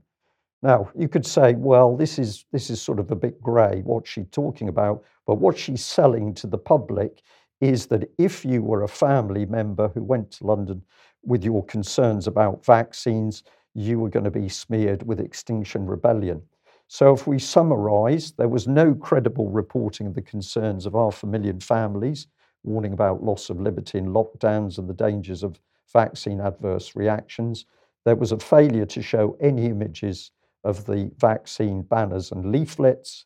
Now, 0.64 0.90
you 0.98 1.08
could 1.08 1.26
say, 1.26 1.54
well, 1.54 1.96
this 1.96 2.18
is, 2.18 2.46
this 2.52 2.70
is 2.70 2.82
sort 2.82 3.00
of 3.00 3.12
a 3.12 3.16
bit 3.16 3.42
grey, 3.42 3.82
what's 3.84 4.10
she 4.10 4.24
talking 4.24 4.70
about? 4.70 5.04
But 5.26 5.36
what 5.36 5.58
she's 5.58 5.86
selling 5.86 6.34
to 6.36 6.48
the 6.48 6.58
public 6.58 7.22
is 7.62 7.88
that 7.88 8.10
if 8.18 8.44
you 8.44 8.62
were 8.62 8.84
a 8.84 8.88
family 8.88 9.46
member 9.46 9.90
who 9.90 10.04
went 10.04 10.32
to 10.32 10.48
London 10.48 10.82
with 11.24 11.44
your 11.44 11.64
concerns 11.66 12.28
about 12.28 12.66
vaccines, 12.66 13.44
you 13.74 14.00
were 14.00 14.10
going 14.10 14.26
to 14.26 14.32
be 14.32 14.50
smeared 14.50 15.04
with 15.04 15.20
Extinction 15.20 15.86
Rebellion. 15.86 16.42
So, 16.90 17.14
if 17.14 17.28
we 17.28 17.38
summarise, 17.38 18.32
there 18.32 18.48
was 18.48 18.68
no 18.68 18.96
credible 18.96 19.50
reporting 19.50 20.08
of 20.08 20.16
the 20.16 20.22
concerns 20.22 20.86
of 20.86 20.94
half 20.94 21.22
a 21.24 21.28
million 21.28 21.60
families, 21.60 22.28
warning 22.64 22.94
about 22.94 23.24
loss 23.24 23.50
of 23.50 23.60
liberty 23.60 23.98
in 23.98 24.14
lockdowns 24.14 24.78
and 24.78 24.90
the 24.90 24.94
dangers 24.94 25.44
of 25.44 25.60
vaccine 25.92 26.40
adverse 26.40 26.96
reactions. 26.96 27.66
There 28.06 28.16
was 28.16 28.32
a 28.32 28.40
failure 28.40 28.86
to 28.86 29.02
show 29.02 29.38
any 29.42 29.66
images 29.66 30.32
of 30.64 30.86
the 30.86 31.12
vaccine 31.18 31.82
banners 31.82 32.32
and 32.32 32.52
leaflets. 32.52 33.26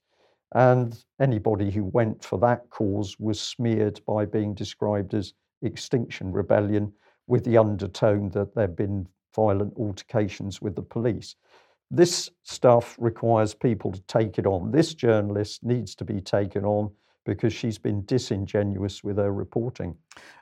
And 0.53 1.03
anybody 1.19 1.71
who 1.71 1.85
went 1.85 2.23
for 2.23 2.39
that 2.39 2.69
cause 2.69 3.19
was 3.19 3.39
smeared 3.39 4.01
by 4.05 4.25
being 4.25 4.53
described 4.53 5.13
as 5.13 5.33
Extinction 5.61 6.31
Rebellion 6.31 6.91
with 7.27 7.43
the 7.45 7.57
undertone 7.57 8.29
that 8.31 8.55
there 8.55 8.63
had 8.63 8.75
been 8.75 9.07
violent 9.35 9.73
altercations 9.77 10.61
with 10.61 10.75
the 10.75 10.81
police. 10.81 11.35
This 11.93 12.31
stuff 12.43 12.95
requires 12.97 13.53
people 13.53 13.91
to 13.91 14.01
take 14.03 14.39
it 14.39 14.45
on. 14.45 14.71
This 14.71 14.93
journalist 14.93 15.61
needs 15.61 15.93
to 15.95 16.05
be 16.05 16.21
taken 16.21 16.63
on 16.63 16.89
because 17.25 17.51
she's 17.51 17.77
been 17.77 18.05
disingenuous 18.05 19.03
with 19.03 19.17
her 19.17 19.33
reporting. 19.33 19.95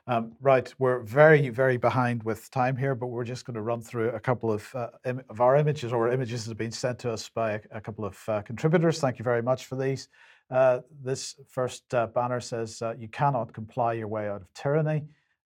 Um, 0.06 0.32
right, 0.40 0.72
we're 0.78 1.00
very, 1.00 1.48
very 1.48 1.76
behind 1.76 2.22
with 2.22 2.48
time 2.52 2.76
here, 2.76 2.94
but 2.94 3.08
we're 3.08 3.24
just 3.24 3.44
going 3.44 3.56
to 3.56 3.62
run 3.62 3.82
through 3.82 4.10
a 4.10 4.20
couple 4.20 4.52
of, 4.52 4.72
uh, 4.76 4.88
Im- 5.04 5.22
of 5.28 5.40
our 5.40 5.56
images 5.56 5.92
or 5.92 6.10
images 6.10 6.44
that 6.44 6.52
have 6.52 6.58
been 6.58 6.70
sent 6.70 7.00
to 7.00 7.10
us 7.10 7.28
by 7.28 7.52
a, 7.52 7.60
a 7.72 7.80
couple 7.80 8.04
of 8.04 8.18
uh, 8.28 8.42
contributors. 8.42 9.00
Thank 9.00 9.18
you 9.18 9.24
very 9.24 9.42
much 9.42 9.66
for 9.66 9.74
these. 9.74 10.08
Uh, 10.50 10.80
this 11.02 11.34
first 11.48 11.92
uh, 11.94 12.06
banner 12.06 12.40
says, 12.40 12.80
uh, 12.80 12.94
You 12.96 13.08
cannot 13.08 13.52
comply 13.52 13.94
your 13.94 14.08
way 14.08 14.28
out 14.28 14.42
of 14.42 14.54
tyranny. 14.54 15.02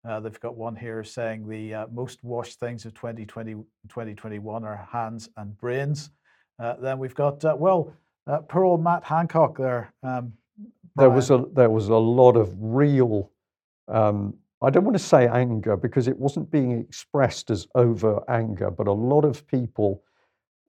Uh, 0.07 0.19
they've 0.19 0.39
got 0.39 0.57
one 0.57 0.75
here 0.75 1.03
saying 1.03 1.47
the 1.47 1.73
uh, 1.73 1.87
most 1.93 2.23
washed 2.23 2.59
things 2.59 2.85
of 2.85 2.93
2020, 2.93 3.53
2021 3.53 4.63
are 4.63 4.87
hands 4.91 5.29
and 5.37 5.57
brains. 5.57 6.09
Uh, 6.59 6.75
then 6.81 6.99
we've 6.99 7.15
got, 7.15 7.43
uh, 7.45 7.55
well, 7.57 7.93
uh, 8.27 8.39
poor 8.39 8.63
old 8.65 8.83
Matt 8.83 9.03
Hancock 9.03 9.57
there. 9.57 9.93
Um, 10.03 10.33
There 10.95 11.09
was 11.09 11.31
a 11.31 11.45
there 11.53 11.69
was 11.69 11.89
a 11.89 11.95
lot 11.95 12.35
of 12.35 12.53
real. 12.59 13.31
Um, 13.87 14.35
I 14.61 14.69
don't 14.69 14.85
want 14.85 14.95
to 14.95 15.03
say 15.03 15.27
anger 15.27 15.75
because 15.75 16.07
it 16.07 16.17
wasn't 16.17 16.51
being 16.51 16.71
expressed 16.79 17.49
as 17.49 17.67
over 17.75 18.23
anger, 18.29 18.69
but 18.71 18.87
a 18.87 18.93
lot 18.93 19.25
of 19.25 19.45
people 19.47 20.03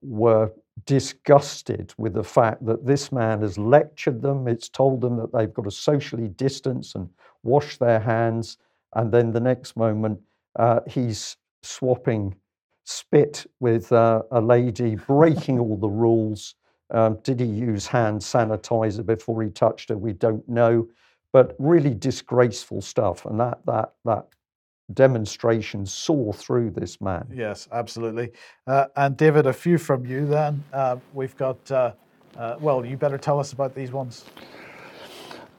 were 0.01 0.51
disgusted 0.85 1.93
with 1.97 2.13
the 2.13 2.23
fact 2.23 2.65
that 2.65 2.85
this 2.85 3.11
man 3.11 3.41
has 3.41 3.57
lectured 3.57 4.21
them. 4.21 4.47
It's 4.47 4.67
told 4.67 5.01
them 5.01 5.15
that 5.17 5.31
they've 5.31 5.53
got 5.53 5.65
to 5.65 5.71
socially 5.71 6.27
distance 6.27 6.95
and 6.95 7.09
wash 7.43 7.77
their 7.77 7.99
hands. 7.99 8.57
And 8.95 9.11
then 9.11 9.31
the 9.31 9.39
next 9.39 9.75
moment, 9.75 10.19
uh, 10.57 10.79
he's 10.87 11.37
swapping 11.63 12.35
spit 12.85 13.45
with 13.59 13.91
uh, 13.91 14.21
a 14.31 14.39
lady, 14.39 14.95
breaking 14.95 15.59
all 15.59 15.77
the 15.77 15.89
rules. 15.89 16.55
Um, 16.91 17.19
did 17.23 17.39
he 17.39 17.45
use 17.45 17.87
hand 17.87 18.21
sanitizer 18.21 19.05
before 19.05 19.43
he 19.43 19.49
touched 19.49 19.89
her? 19.89 19.97
We 19.97 20.13
don't 20.13 20.47
know, 20.47 20.87
but 21.33 21.55
really 21.59 21.93
disgraceful 21.93 22.81
stuff. 22.81 23.25
And 23.25 23.39
that 23.39 23.59
that 23.65 23.93
that 24.05 24.27
demonstration 24.93 25.85
saw 25.85 26.31
through 26.31 26.69
this 26.69 27.01
man. 27.01 27.27
Yes, 27.33 27.67
absolutely. 27.71 28.31
Uh, 28.67 28.85
and 28.95 29.17
David, 29.17 29.47
a 29.47 29.53
few 29.53 29.79
from 29.79 30.05
you 30.05 30.27
then. 30.27 30.63
Uh, 30.71 30.97
we've 31.13 31.35
got. 31.35 31.71
Uh, 31.71 31.91
uh, 32.37 32.57
well, 32.59 32.85
you 32.85 32.97
better 32.97 33.17
tell 33.17 33.39
us 33.39 33.53
about 33.53 33.73
these 33.73 33.91
ones. 33.91 34.25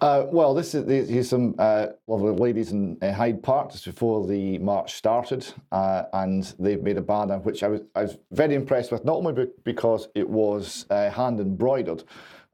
Uh, 0.07 0.25
well, 0.31 0.55
this 0.55 0.73
is 0.73 0.85
these 0.87 1.29
some 1.29 1.53
uh, 1.59 1.89
lovely 2.07 2.31
ladies 2.31 2.71
in 2.71 2.97
Hyde 3.03 3.43
Park 3.43 3.73
just 3.73 3.87
before 3.87 4.25
the 4.25 4.57
march 4.59 4.95
started, 4.95 5.45
uh, 5.73 6.05
and 6.13 6.55
they've 6.61 6.81
made 6.81 6.97
a 6.97 7.03
banner 7.03 7.39
which 7.39 7.65
I 7.65 7.67
was 7.67 7.81
I 7.97 8.03
was 8.03 8.17
very 8.31 8.55
impressed 8.55 8.93
with, 8.93 9.05
not 9.05 9.17
only 9.17 9.49
because 9.65 10.07
it 10.15 10.31
was 10.31 10.87
uh, 10.91 11.11
hand 11.11 11.41
embroidered, 11.41 12.05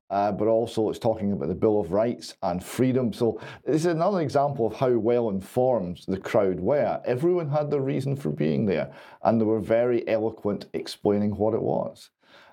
but 0.09 0.47
also 0.47 0.89
it's 0.89 0.99
talking 0.99 1.33
about 1.33 1.49
the 1.49 1.55
Bill 1.55 1.79
of 1.79 1.93
Rights 1.93 2.37
and 2.43 2.65
freedom. 2.65 3.13
So 3.13 3.39
this 3.67 3.83
is 3.83 3.85
another 3.85 4.23
example 4.23 4.67
of 4.67 4.77
how 4.77 4.93
well 4.97 5.29
informed 5.29 6.01
the 6.09 6.17
crowd 6.17 6.59
were. 6.59 7.03
Everyone 7.05 7.51
had 7.51 7.71
the 7.71 7.83
reason 7.83 8.17
for 8.17 8.31
being 8.31 8.65
there, 8.65 8.91
and 9.25 9.39
they 9.39 9.45
were 9.45 9.61
very 9.61 10.09
eloquent 10.09 10.69
explaining 10.73 11.37
what 11.37 11.53
it 11.53 11.61
was. 11.61 12.09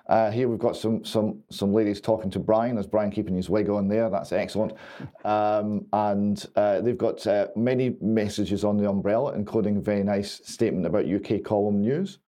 Uh, 0.08 0.30
here 0.30 0.48
we've 0.48 0.58
got 0.58 0.76
some 0.76 1.04
some 1.04 1.40
some 1.50 1.72
ladies 1.72 2.00
talking 2.00 2.30
to 2.32 2.40
Brian. 2.40 2.74
There's 2.74 2.86
Brian 2.86 3.12
keeping 3.12 3.36
his 3.36 3.48
wig 3.48 3.68
on 3.70 3.86
there. 3.86 4.10
That's 4.10 4.32
excellent. 4.32 4.72
Um, 5.24 5.86
and 5.92 6.44
uh, 6.56 6.80
they've 6.80 6.98
got 6.98 7.24
uh, 7.26 7.46
many 7.54 7.96
messages 8.00 8.64
on 8.64 8.76
the 8.76 8.88
umbrella, 8.88 9.34
including 9.34 9.76
a 9.76 9.80
very 9.80 10.02
nice 10.02 10.40
statement 10.44 10.86
about 10.86 11.06
UK 11.06 11.44
column 11.44 11.80
news. 11.80 12.18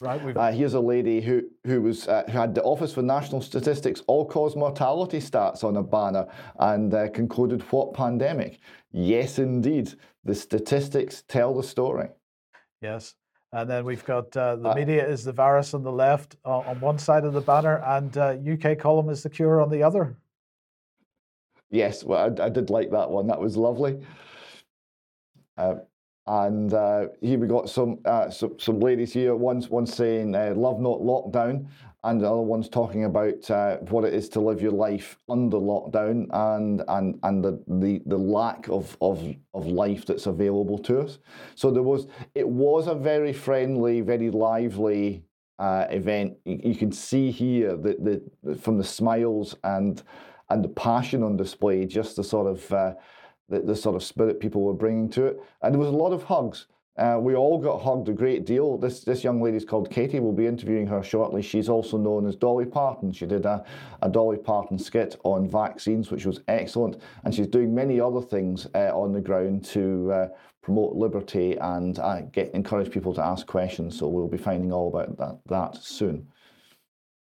Right. 0.00 0.36
Uh, 0.36 0.52
here's 0.52 0.74
a 0.74 0.80
lady 0.80 1.20
who 1.20 1.42
who 1.64 1.80
was 1.80 2.06
uh, 2.06 2.24
who 2.26 2.38
had 2.38 2.54
the 2.54 2.62
Office 2.62 2.92
for 2.92 3.02
National 3.02 3.40
Statistics 3.40 4.02
all 4.06 4.26
cause 4.26 4.54
mortality 4.54 5.18
stats 5.18 5.64
on 5.64 5.76
a 5.76 5.82
banner 5.82 6.26
and 6.58 6.92
uh, 6.92 7.08
concluded 7.08 7.62
what 7.72 7.94
pandemic? 7.94 8.60
Yes, 8.92 9.38
indeed, 9.38 9.94
the 10.22 10.34
statistics 10.34 11.24
tell 11.26 11.54
the 11.54 11.62
story. 11.62 12.08
Yes. 12.82 13.14
And 13.54 13.70
then 13.70 13.84
we've 13.84 14.04
got 14.04 14.36
uh, 14.36 14.56
the 14.56 14.70
Uh, 14.70 14.74
media 14.74 15.06
is 15.06 15.22
the 15.22 15.32
virus 15.32 15.74
on 15.74 15.84
the 15.84 15.92
left 15.92 16.34
uh, 16.44 16.58
on 16.58 16.80
one 16.80 16.98
side 16.98 17.24
of 17.24 17.32
the 17.34 17.40
banner, 17.40 17.76
and 17.86 18.18
uh, 18.18 18.34
UK 18.52 18.76
column 18.76 19.08
is 19.08 19.22
the 19.22 19.30
cure 19.30 19.60
on 19.60 19.70
the 19.70 19.80
other. 19.80 20.16
Yes, 21.70 22.02
well, 22.02 22.34
I, 22.40 22.46
I 22.46 22.48
did 22.48 22.68
like 22.68 22.90
that 22.90 23.08
one. 23.08 23.28
That 23.28 23.40
was 23.40 23.56
lovely. 23.56 24.00
Uh, 25.56 25.76
and 26.26 26.74
uh, 26.74 27.06
here 27.20 27.38
we 27.38 27.46
got 27.46 27.70
some, 27.70 28.00
uh, 28.04 28.28
some 28.28 28.58
some 28.58 28.80
ladies 28.80 29.12
here. 29.12 29.36
One's 29.36 29.70
one 29.70 29.86
saying 29.86 30.34
uh, 30.34 30.52
"Love 30.56 30.80
not 30.80 30.98
lockdown," 31.00 31.68
and 32.04 32.20
the 32.20 32.30
other 32.30 32.42
one's 32.42 32.68
talking 32.68 33.04
about 33.04 33.50
uh, 33.50 33.78
what 33.88 34.04
it 34.04 34.12
is 34.12 34.28
to 34.28 34.40
live 34.40 34.60
your 34.60 34.72
life 34.72 35.18
under 35.28 35.56
lockdown 35.56 36.26
and 36.32 36.82
and 36.88 37.18
and 37.22 37.42
the 37.42 37.62
the, 37.66 38.02
the 38.06 38.16
lack 38.16 38.68
of, 38.68 38.96
of 39.00 39.34
of 39.54 39.66
life 39.66 40.04
that's 40.06 40.26
available 40.26 40.78
to 40.78 41.00
us. 41.00 41.18
So 41.54 41.70
there 41.70 41.82
was 41.82 42.06
it 42.34 42.48
was 42.48 42.86
a 42.86 42.94
very 42.94 43.32
friendly, 43.32 44.02
very 44.02 44.30
lively 44.30 45.24
uh, 45.58 45.86
event. 45.90 46.36
You, 46.44 46.60
you 46.62 46.74
can 46.76 46.92
see 46.92 47.30
here 47.30 47.76
that 47.76 48.04
the 48.04 48.54
from 48.56 48.76
the 48.76 48.84
smiles 48.84 49.56
and 49.64 50.02
and 50.50 50.62
the 50.62 50.68
passion 50.68 51.22
on 51.22 51.36
display, 51.36 51.86
just 51.86 52.16
the 52.16 52.24
sort 52.24 52.46
of 52.46 52.72
uh, 52.72 52.94
the, 53.48 53.60
the 53.60 53.76
sort 53.76 53.96
of 53.96 54.02
spirit 54.02 54.40
people 54.40 54.62
were 54.62 54.74
bringing 54.74 55.08
to 55.10 55.26
it. 55.26 55.40
And 55.62 55.74
there 55.74 55.80
was 55.80 55.88
a 55.88 55.92
lot 55.92 56.12
of 56.12 56.24
hugs. 56.24 56.66
Uh, 56.96 57.18
we 57.20 57.34
all 57.34 57.58
got 57.58 57.82
hugged 57.82 58.08
a 58.08 58.12
great 58.12 58.46
deal. 58.46 58.78
This 58.78 59.02
this 59.02 59.24
young 59.24 59.42
lady's 59.42 59.64
called 59.64 59.90
Katie. 59.90 60.20
We'll 60.20 60.32
be 60.32 60.46
interviewing 60.46 60.86
her 60.86 61.02
shortly. 61.02 61.42
She's 61.42 61.68
also 61.68 61.98
known 61.98 62.24
as 62.26 62.36
Dolly 62.36 62.66
Parton. 62.66 63.10
She 63.10 63.26
did 63.26 63.46
a, 63.46 63.64
a 64.02 64.08
Dolly 64.08 64.36
Parton 64.36 64.78
skit 64.78 65.16
on 65.24 65.48
vaccines, 65.48 66.12
which 66.12 66.24
was 66.24 66.40
excellent. 66.46 67.02
And 67.24 67.34
she's 67.34 67.48
doing 67.48 67.74
many 67.74 68.00
other 68.00 68.20
things 68.20 68.68
uh, 68.76 68.92
on 68.94 69.12
the 69.12 69.20
ground 69.20 69.64
to 69.66 70.12
uh, 70.12 70.28
promote 70.62 70.94
liberty 70.94 71.56
and 71.56 71.98
uh, 71.98 72.20
get 72.32 72.54
encourage 72.54 72.92
people 72.92 73.12
to 73.14 73.24
ask 73.24 73.44
questions. 73.44 73.98
So 73.98 74.06
we'll 74.06 74.28
be 74.28 74.38
finding 74.38 74.72
all 74.72 74.86
about 74.86 75.16
that, 75.18 75.38
that 75.48 75.82
soon. 75.82 76.28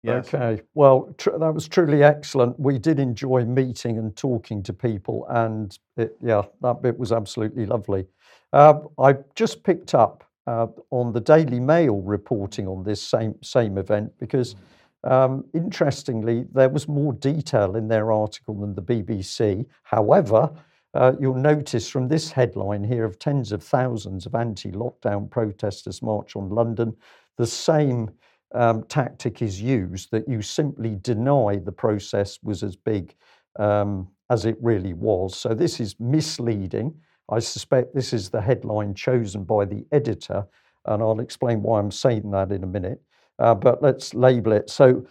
Yes. 0.04 0.34
Okay. 0.34 0.62
Well, 0.74 1.16
tr- 1.18 1.38
that 1.40 1.54
was 1.54 1.68
truly 1.68 2.04
excellent. 2.04 2.60
We 2.60 2.78
did 2.78 3.00
enjoy 3.00 3.46
meeting 3.46 3.98
and 3.98 4.14
talking 4.16 4.62
to 4.64 4.74
people, 4.74 5.26
and 5.30 5.78
it, 5.96 6.18
yeah, 6.22 6.44
that 6.62 6.82
bit 6.82 7.00
was 7.00 7.14
absolutely 7.14 7.66
lovely. 7.66 8.06
Uh, 8.54 8.82
I 9.00 9.16
just 9.34 9.64
picked 9.64 9.96
up 9.96 10.24
uh, 10.46 10.68
on 10.92 11.12
the 11.12 11.20
Daily 11.20 11.60
Mail 11.60 12.02
reporting 12.02 12.68
on 12.68 12.84
this 12.84 13.02
same 13.02 13.36
same 13.42 13.80
event 13.80 14.14
because, 14.20 14.56
um, 15.04 15.44
interestingly, 15.56 16.46
there 16.54 16.70
was 16.70 16.88
more 16.88 17.14
detail 17.14 17.76
in 17.76 17.88
their 17.88 18.12
article 18.12 18.54
than 18.54 18.76
the 18.76 18.82
BBC. 18.82 19.66
However, 19.82 20.52
uh, 20.94 21.14
you'll 21.20 21.34
notice 21.34 21.90
from 21.90 22.08
this 22.08 22.32
headline 22.32 22.84
here 22.84 23.04
of 23.06 23.18
tens 23.18 23.52
of 23.52 23.64
thousands 23.64 24.28
of 24.28 24.36
anti-lockdown 24.36 25.32
protesters 25.32 26.04
march 26.04 26.36
on 26.36 26.50
London, 26.50 26.96
the 27.38 27.48
same 27.48 28.12
um, 28.54 28.84
tactic 28.84 29.42
is 29.42 29.60
used 29.60 30.12
that 30.12 30.28
you 30.28 30.44
simply 30.44 30.98
deny 31.02 31.56
the 31.56 31.72
process 31.72 32.38
was 32.44 32.62
as 32.62 32.76
big 32.76 33.16
um, 33.58 34.08
as 34.30 34.46
it 34.46 34.58
really 34.62 34.94
was. 34.94 35.36
So 35.36 35.56
this 35.56 35.80
is 35.80 36.00
misleading. 36.00 36.94
I 37.30 37.40
suspect 37.40 37.94
this 37.94 38.14
is 38.14 38.30
the 38.30 38.42
headline 38.42 38.94
chosen 38.94 39.44
by 39.44 39.66
the 39.66 39.86
editor, 39.92 40.46
and 40.86 41.02
I'll 41.02 41.20
explain 41.20 41.62
why 41.62 41.80
I'm 41.80 41.92
saying 41.92 42.30
that 42.32 42.52
in 42.52 42.64
a 42.64 42.68
minute. 42.68 43.02
Uh, 43.40 43.56
but 43.56 43.82
let's 43.82 44.14
label 44.14 44.52
it. 44.52 44.70
So, 44.70 45.06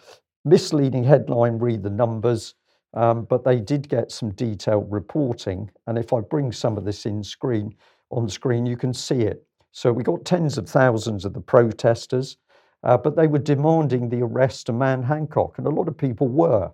misleading 0.45 1.05
headline, 1.05 1.59
read 1.59 1.83
the 1.83 1.91
numbers, 1.91 2.55
um, 2.95 3.25
but 3.25 3.45
they 3.45 3.61
did 3.61 3.89
get 3.89 4.13
some 4.13 4.31
detailed 4.33 4.91
reporting. 4.91 5.71
And 5.87 5.99
if 5.99 6.13
I 6.13 6.21
bring 6.21 6.53
some 6.53 6.77
of 6.77 6.85
this 6.85 7.07
in 7.07 7.23
screen 7.23 7.75
on 8.11 8.29
screen, 8.29 8.67
you 8.67 8.77
can 8.77 8.93
see 8.93 9.23
it. 9.23 9.47
So 9.73 9.91
we 9.91 10.03
got 10.03 10.25
tens 10.25 10.59
of 10.59 10.69
thousands 10.69 11.25
of 11.25 11.33
the 11.33 11.41
protesters. 11.41 12.37
Uh, 12.85 12.99
but 12.99 13.17
they 13.17 13.27
were 13.27 13.39
demanding 13.39 14.09
the 14.09 14.23
arrest 14.23 14.69
of 14.69 14.75
Matt 14.75 15.05
Hancock, 15.05 15.59
and 15.59 15.67
a 15.67 15.71
lot 15.71 15.89
of 15.89 15.97
people 15.97 16.29
were 16.29 16.71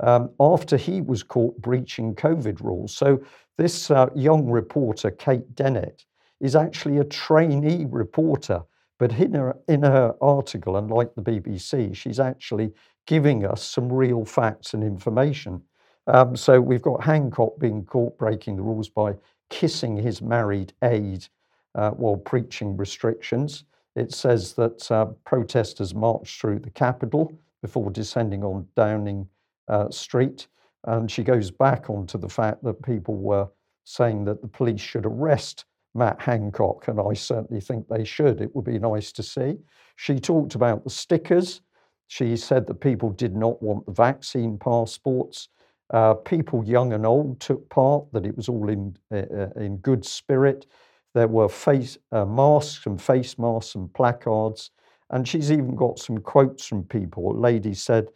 um, 0.00 0.30
after 0.40 0.76
he 0.76 1.00
was 1.00 1.22
caught 1.22 1.60
breaching 1.60 2.14
COVID 2.14 2.60
rules. 2.60 2.96
So, 2.96 3.22
this 3.56 3.90
uh, 3.90 4.08
young 4.16 4.46
reporter, 4.46 5.12
Kate 5.12 5.54
Dennett, 5.54 6.04
is 6.40 6.56
actually 6.56 6.98
a 6.98 7.04
trainee 7.04 7.86
reporter, 7.88 8.62
but 8.98 9.12
in 9.12 9.34
her, 9.34 9.56
in 9.68 9.82
her 9.82 10.14
article, 10.20 10.76
unlike 10.76 11.14
the 11.14 11.22
BBC, 11.22 11.94
she's 11.94 12.18
actually 12.18 12.72
giving 13.06 13.46
us 13.46 13.62
some 13.62 13.92
real 13.92 14.24
facts 14.24 14.74
and 14.74 14.82
information. 14.82 15.62
Um, 16.06 16.36
so, 16.36 16.60
we've 16.60 16.82
got 16.82 17.04
Hancock 17.04 17.58
being 17.58 17.84
caught 17.84 18.18
breaking 18.18 18.56
the 18.56 18.62
rules 18.62 18.88
by 18.88 19.14
kissing 19.50 19.96
his 19.96 20.20
married 20.20 20.72
aide 20.82 21.26
uh, 21.76 21.90
while 21.90 22.16
preaching 22.16 22.76
restrictions. 22.76 23.64
It 23.94 24.12
says 24.12 24.54
that 24.54 24.90
uh, 24.90 25.06
protesters 25.24 25.94
marched 25.94 26.40
through 26.40 26.58
the 26.60 26.70
capital 26.70 27.32
before 27.62 27.90
descending 27.90 28.42
on 28.42 28.66
Downing 28.74 29.28
uh, 29.68 29.90
Street. 29.90 30.48
And 30.84 31.10
she 31.10 31.22
goes 31.22 31.50
back 31.50 31.88
onto 31.88 32.18
the 32.18 32.28
fact 32.28 32.62
that 32.64 32.82
people 32.82 33.16
were 33.16 33.48
saying 33.84 34.24
that 34.24 34.42
the 34.42 34.48
police 34.48 34.80
should 34.80 35.06
arrest 35.06 35.64
Matt 35.94 36.20
Hancock, 36.20 36.88
and 36.88 37.00
I 37.00 37.14
certainly 37.14 37.60
think 37.60 37.86
they 37.88 38.04
should. 38.04 38.40
It 38.40 38.54
would 38.54 38.64
be 38.64 38.78
nice 38.78 39.12
to 39.12 39.22
see. 39.22 39.58
She 39.96 40.18
talked 40.18 40.54
about 40.56 40.82
the 40.82 40.90
stickers. 40.90 41.60
She 42.08 42.36
said 42.36 42.66
that 42.66 42.80
people 42.80 43.10
did 43.10 43.36
not 43.36 43.62
want 43.62 43.86
the 43.86 43.92
vaccine 43.92 44.58
passports. 44.58 45.48
Uh, 45.92 46.14
people 46.14 46.64
young 46.64 46.92
and 46.94 47.06
old 47.06 47.38
took 47.40 47.68
part, 47.68 48.04
that 48.12 48.26
it 48.26 48.36
was 48.36 48.48
all 48.48 48.68
in, 48.68 48.96
uh, 49.12 49.50
in 49.56 49.76
good 49.78 50.04
spirit. 50.04 50.66
There 51.14 51.28
were 51.28 51.48
face 51.48 51.96
uh, 52.10 52.24
masks 52.24 52.86
and 52.86 53.00
face 53.00 53.38
masks 53.38 53.76
and 53.76 53.92
placards, 53.94 54.70
and 55.10 55.28
she's 55.28 55.52
even 55.52 55.76
got 55.76 55.98
some 55.98 56.18
quotes 56.18 56.66
from 56.66 56.82
people. 56.84 57.30
A 57.30 57.38
lady 57.38 57.74
said, 57.74 58.08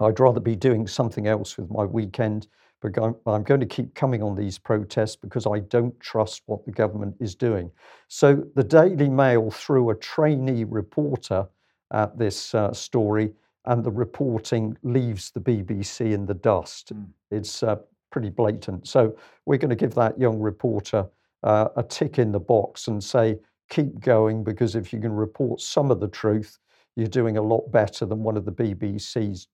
"I'd 0.00 0.20
rather 0.20 0.40
be 0.40 0.56
doing 0.56 0.86
something 0.86 1.26
else 1.26 1.56
with 1.56 1.70
my 1.70 1.84
weekend, 1.84 2.48
but 2.80 2.96
I'm 3.26 3.42
going 3.42 3.60
to 3.60 3.66
keep 3.66 3.94
coming 3.94 4.22
on 4.22 4.36
these 4.36 4.58
protests 4.58 5.16
because 5.16 5.46
I 5.46 5.60
don't 5.60 5.98
trust 6.00 6.42
what 6.46 6.64
the 6.64 6.72
government 6.72 7.16
is 7.20 7.34
doing." 7.34 7.70
So 8.08 8.44
the 8.54 8.64
Daily 8.64 9.08
Mail 9.08 9.50
threw 9.50 9.90
a 9.90 9.96
trainee 9.96 10.64
reporter 10.64 11.48
at 11.92 12.18
this 12.18 12.54
uh, 12.54 12.72
story, 12.72 13.32
and 13.64 13.84
the 13.84 13.90
reporting 13.90 14.76
leaves 14.82 15.30
the 15.30 15.40
BBC 15.40 16.12
in 16.12 16.26
the 16.26 16.34
dust. 16.34 16.94
Mm. 16.94 17.08
It's 17.30 17.62
uh, 17.62 17.76
pretty 18.10 18.30
blatant. 18.30 18.86
So 18.86 19.16
we're 19.46 19.58
going 19.58 19.70
to 19.70 19.76
give 19.76 19.94
that 19.94 20.18
young 20.18 20.38
reporter 20.38 21.06
uh, 21.42 21.68
a 21.76 21.82
tick 21.82 22.18
in 22.18 22.32
the 22.32 22.40
box 22.40 22.88
and 22.88 23.02
say, 23.02 23.38
keep 23.68 24.00
going, 24.00 24.42
because 24.42 24.74
if 24.74 24.92
you 24.92 25.00
can 25.00 25.12
report 25.12 25.60
some 25.60 25.90
of 25.90 26.00
the 26.00 26.08
truth, 26.08 26.58
you're 26.96 27.06
doing 27.06 27.36
a 27.36 27.42
lot 27.42 27.70
better 27.70 28.06
than 28.06 28.22
one 28.22 28.36
of 28.36 28.44
the 28.44 28.52
BBC's 28.52 29.48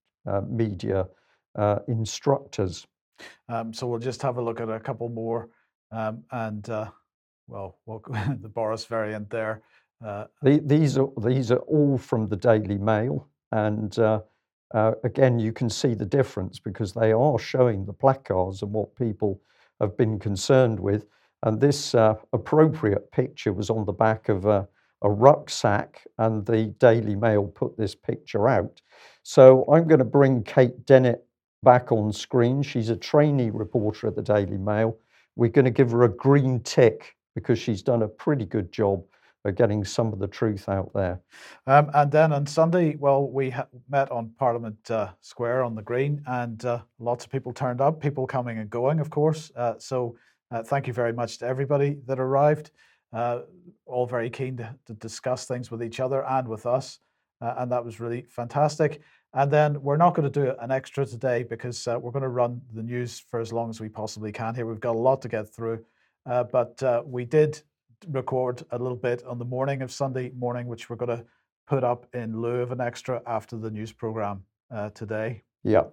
media 0.48 1.06
uh, 1.56 1.78
instructors. 1.88 2.86
Um, 3.48 3.72
so 3.72 3.86
we'll 3.86 4.00
just 4.00 4.22
have 4.22 4.38
a 4.38 4.42
look 4.42 4.60
at 4.60 4.68
a 4.68 4.80
couple 4.80 5.08
more, 5.08 5.48
um, 5.92 6.24
and 6.32 6.68
uh, 6.68 6.90
well, 7.46 7.78
well 7.86 8.02
the 8.40 8.48
Boris 8.48 8.84
variant 8.84 9.30
there. 9.30 9.62
Uh, 10.04 10.24
the, 10.42 10.60
these 10.64 10.98
are 10.98 11.08
these 11.22 11.50
are 11.50 11.58
all 11.68 11.96
from 11.96 12.28
the 12.28 12.36
Daily 12.36 12.78
Mail, 12.78 13.28
and 13.52 13.98
uh, 13.98 14.20
uh, 14.74 14.92
again, 15.04 15.38
you 15.38 15.52
can 15.52 15.70
see 15.70 15.94
the 15.94 16.04
difference 16.04 16.58
because 16.58 16.92
they 16.92 17.12
are 17.12 17.38
showing 17.38 17.86
the 17.86 17.92
placards 17.92 18.62
and 18.62 18.72
what 18.72 18.94
people 18.96 19.40
have 19.80 19.96
been 19.96 20.18
concerned 20.18 20.80
with. 20.80 21.06
And 21.44 21.60
this 21.60 21.94
uh, 21.94 22.16
appropriate 22.32 23.10
picture 23.12 23.52
was 23.52 23.70
on 23.70 23.84
the 23.84 23.92
back 23.92 24.28
of 24.28 24.46
a, 24.46 24.66
a 25.04 25.10
rucksack, 25.10 26.02
and 26.18 26.44
the 26.44 26.64
Daily 26.80 27.14
Mail 27.14 27.46
put 27.46 27.76
this 27.76 27.94
picture 27.94 28.48
out. 28.48 28.80
So 29.22 29.64
I'm 29.70 29.86
going 29.86 29.98
to 29.98 30.04
bring 30.04 30.42
Kate 30.42 30.84
Dennett 30.86 31.24
back 31.62 31.92
on 31.92 32.12
screen. 32.12 32.62
She's 32.62 32.88
a 32.88 32.96
trainee 32.96 33.50
reporter 33.50 34.08
at 34.08 34.16
the 34.16 34.22
Daily 34.22 34.58
Mail. 34.58 34.98
We're 35.36 35.50
going 35.50 35.66
to 35.66 35.70
give 35.70 35.90
her 35.92 36.04
a 36.04 36.08
green 36.08 36.60
tick 36.60 37.14
because 37.34 37.58
she's 37.58 37.82
done 37.82 38.02
a 38.02 38.08
pretty 38.08 38.46
good 38.46 38.72
job 38.72 39.04
of 39.44 39.56
getting 39.56 39.84
some 39.84 40.12
of 40.12 40.18
the 40.18 40.26
truth 40.26 40.68
out 40.68 40.90
there. 40.94 41.20
Um, 41.66 41.90
and 41.92 42.10
then 42.10 42.32
on 42.32 42.46
Sunday, 42.46 42.96
well, 42.96 43.28
we 43.28 43.50
ha- 43.50 43.66
met 43.90 44.10
on 44.10 44.30
Parliament 44.38 44.90
uh, 44.90 45.10
Square 45.20 45.64
on 45.64 45.74
the 45.74 45.82
Green, 45.82 46.22
and 46.26 46.64
uh, 46.64 46.80
lots 46.98 47.26
of 47.26 47.30
people 47.30 47.52
turned 47.52 47.80
up, 47.82 48.00
people 48.00 48.26
coming 48.26 48.58
and 48.58 48.70
going, 48.70 49.00
of 49.00 49.10
course. 49.10 49.52
Uh, 49.54 49.74
so 49.78 50.16
uh, 50.50 50.62
thank 50.62 50.86
you 50.86 50.94
very 50.94 51.12
much 51.12 51.38
to 51.38 51.46
everybody 51.46 51.98
that 52.06 52.18
arrived. 52.18 52.70
Uh, 53.14 53.40
all 53.86 54.06
very 54.06 54.28
keen 54.28 54.56
to, 54.56 54.74
to, 54.86 54.94
discuss 54.94 55.46
things 55.46 55.70
with 55.70 55.82
each 55.82 56.00
other 56.00 56.24
and 56.26 56.48
with 56.48 56.66
us. 56.66 56.98
Uh, 57.40 57.54
and 57.58 57.70
that 57.70 57.84
was 57.84 58.00
really 58.00 58.26
fantastic. 58.28 59.00
And 59.34 59.50
then 59.50 59.80
we're 59.82 59.96
not 59.96 60.14
going 60.14 60.30
to 60.30 60.40
do 60.40 60.52
an 60.60 60.70
extra 60.70 61.06
today 61.06 61.44
because 61.44 61.86
we're 61.86 62.10
going 62.10 62.22
to 62.22 62.28
run 62.28 62.60
the 62.72 62.82
news 62.82 63.20
for 63.20 63.40
as 63.40 63.52
long 63.52 63.70
as 63.70 63.80
we 63.80 63.88
possibly 63.88 64.32
can 64.32 64.54
here. 64.54 64.66
We've 64.66 64.80
got 64.80 64.96
a 64.96 64.98
lot 64.98 65.22
to 65.22 65.28
get 65.28 65.54
through. 65.54 65.84
but 66.24 66.82
we 67.06 67.24
did 67.24 67.60
record 68.08 68.62
a 68.70 68.78
little 68.78 68.96
bit 68.96 69.24
on 69.24 69.38
the 69.38 69.44
morning 69.44 69.82
of 69.82 69.92
Sunday 69.92 70.30
morning, 70.36 70.66
which 70.66 70.88
we're 70.90 70.96
going 70.96 71.18
to 71.18 71.24
put 71.66 71.84
up 71.84 72.06
in 72.14 72.40
lieu 72.40 72.60
of 72.60 72.72
an 72.72 72.80
extra 72.80 73.22
after 73.26 73.56
the 73.56 73.70
news 73.70 73.92
program 73.92 74.42
uh, 74.70 74.90
today. 74.90 75.42
Yeah. 75.62 75.84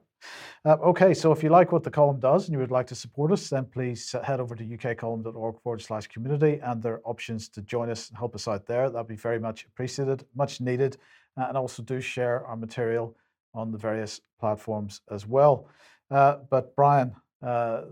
Uh, 0.66 0.78
okay, 0.84 1.14
so 1.14 1.32
if 1.32 1.44
you 1.44 1.50
like 1.50 1.72
what 1.72 1.84
the 1.84 1.90
column 1.90 2.20
does 2.20 2.46
and 2.46 2.54
you 2.54 2.60
would 2.60 2.72
like 2.72 2.88
to 2.88 2.96
support 2.96 3.32
us, 3.32 3.50
then 3.50 3.66
please 3.66 4.16
head 4.24 4.40
over 4.40 4.56
to 4.56 4.64
ukcolumn.org 4.64 5.60
forward 5.62 5.82
slash 5.82 6.08
community 6.08 6.60
and 6.64 6.82
there 6.82 6.94
are 6.94 7.02
options 7.06 7.50
to 7.50 7.62
join 7.62 7.90
us 7.90 8.10
and 8.10 8.18
help 8.18 8.36
us 8.36 8.48
out 8.48 8.66
there. 8.66 8.90
That'd 8.90 9.08
be 9.08 9.16
very 9.16 9.40
much 9.40 9.66
appreciated, 9.66 10.26
much 10.36 10.62
needed. 10.62 10.98
Uh, 11.38 11.46
and 11.48 11.58
also 11.58 11.82
do 11.82 12.02
share 12.02 12.46
our 12.46 12.58
material 12.58 13.16
on 13.54 13.72
the 13.72 13.78
various 13.78 14.20
platforms 14.40 15.02
as 15.12 15.26
well. 15.26 15.68
Uh, 16.10 16.38
but 16.50 16.76
Brian, 16.76 17.16
uh, 17.42 17.84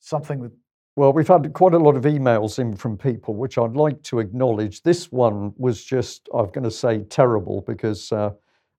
something 0.00 0.42
that 0.42 0.52
well, 0.96 1.12
we've 1.12 1.28
had 1.28 1.52
quite 1.52 1.72
a 1.72 1.78
lot 1.78 1.96
of 1.96 2.02
emails 2.02 2.58
in 2.58 2.76
from 2.76 2.98
people, 2.98 3.34
which 3.34 3.56
I'd 3.56 3.76
like 3.76 4.02
to 4.02 4.18
acknowledge. 4.18 4.82
This 4.82 5.10
one 5.10 5.54
was 5.56 5.82
just, 5.82 6.28
I'm 6.34 6.50
going 6.50 6.64
to 6.64 6.70
say, 6.70 7.04
terrible 7.04 7.62
because 7.62 8.10
uh, 8.12 8.32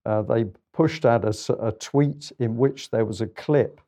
uh, 0.05 0.21
they 0.23 0.45
pushed 0.73 1.05
at 1.05 1.25
us 1.25 1.49
a 1.49 1.73
tweet 1.79 2.31
in 2.39 2.57
which 2.57 2.89
there 2.89 3.05
was 3.05 3.21
a 3.21 3.27
clip 3.27 3.81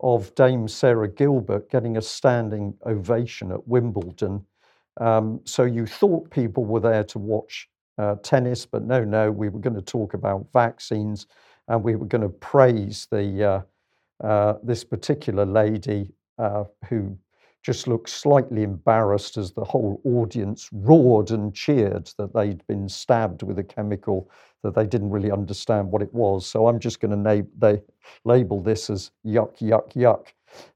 of 0.00 0.34
Dame 0.34 0.68
Sarah 0.68 1.08
Gilbert 1.08 1.70
getting 1.70 1.96
a 1.96 2.02
standing 2.02 2.74
ovation 2.84 3.50
at 3.52 3.66
Wimbledon. 3.66 4.44
Um, 5.00 5.40
so 5.44 5.64
you 5.64 5.86
thought 5.86 6.30
people 6.30 6.64
were 6.64 6.80
there 6.80 7.04
to 7.04 7.18
watch 7.18 7.68
uh, 7.98 8.16
tennis, 8.22 8.66
but 8.66 8.82
no, 8.82 9.04
no, 9.04 9.30
we 9.30 9.48
were 9.48 9.60
going 9.60 9.76
to 9.76 9.82
talk 9.82 10.14
about 10.14 10.46
vaccines 10.52 11.26
and 11.68 11.82
we 11.82 11.96
were 11.96 12.06
going 12.06 12.22
to 12.22 12.28
praise 12.28 13.08
the 13.10 13.44
uh, 13.44 14.26
uh, 14.26 14.54
this 14.62 14.84
particular 14.84 15.44
lady 15.44 16.10
uh, 16.38 16.64
who 16.88 17.16
just 17.66 17.88
looked 17.88 18.08
slightly 18.08 18.62
embarrassed 18.62 19.36
as 19.36 19.50
the 19.50 19.64
whole 19.64 20.00
audience 20.04 20.68
roared 20.70 21.32
and 21.32 21.52
cheered 21.52 22.08
that 22.16 22.32
they'd 22.32 22.64
been 22.68 22.88
stabbed 22.88 23.42
with 23.42 23.58
a 23.58 23.64
chemical 23.64 24.30
that 24.62 24.72
they 24.72 24.86
didn't 24.86 25.10
really 25.10 25.32
understand 25.32 25.90
what 25.90 26.00
it 26.00 26.14
was. 26.14 26.46
So 26.46 26.68
I'm 26.68 26.78
just 26.78 27.00
going 27.00 27.24
to 27.24 27.46
they 27.58 27.82
label 28.24 28.62
this 28.62 28.88
as 28.88 29.10
yuck, 29.26 29.58
yuck, 29.58 29.94
yuck. 29.94 30.26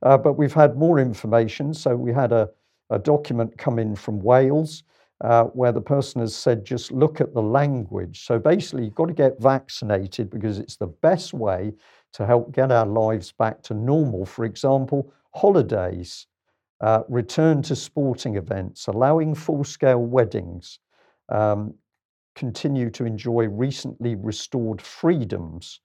Uh, 0.03 0.19
but 0.19 0.33
we've 0.33 0.53
had 0.53 0.77
more 0.77 0.99
information. 0.99 1.73
So 1.73 1.95
we 1.95 2.13
had 2.13 2.33
a, 2.33 2.51
a 2.91 2.99
document 2.99 3.57
come 3.57 3.79
in 3.79 3.95
from 3.95 4.19
Wales 4.19 4.83
uh, 5.21 5.45
where 5.45 5.71
the 5.71 5.81
person 5.81 6.21
has 6.21 6.35
said, 6.35 6.65
just 6.65 6.91
look 6.91 7.21
at 7.21 7.33
the 7.35 7.43
language. 7.43 8.27
So 8.27 8.37
basically, 8.41 8.87
you've 8.87 8.97
got 8.97 9.07
to 9.07 9.15
get 9.15 9.41
vaccinated 9.41 10.29
because 10.29 10.59
it's 10.59 10.75
the 10.75 10.89
best 10.89 11.35
way 11.35 11.73
to 12.15 12.27
help 12.27 12.51
get 12.51 12.73
our 12.73 12.87
lives 12.87 13.31
back 13.31 13.63
to 13.63 13.75
normal. 13.75 14.27
For 14.27 14.45
example, 14.45 15.13
holidays 15.33 16.27
uh, 16.81 17.03
return 17.09 17.63
to 17.63 17.77
sporting 17.77 18.37
events, 18.37 18.87
allowing 18.87 19.35
full 19.35 19.65
scale 19.65 20.03
weddings, 20.03 20.79
um, 21.29 21.75
continue 22.35 22.91
to 22.91 23.05
enjoy 23.05 23.47
recently 23.49 24.15
restored 24.15 24.81
freedoms 24.81 25.81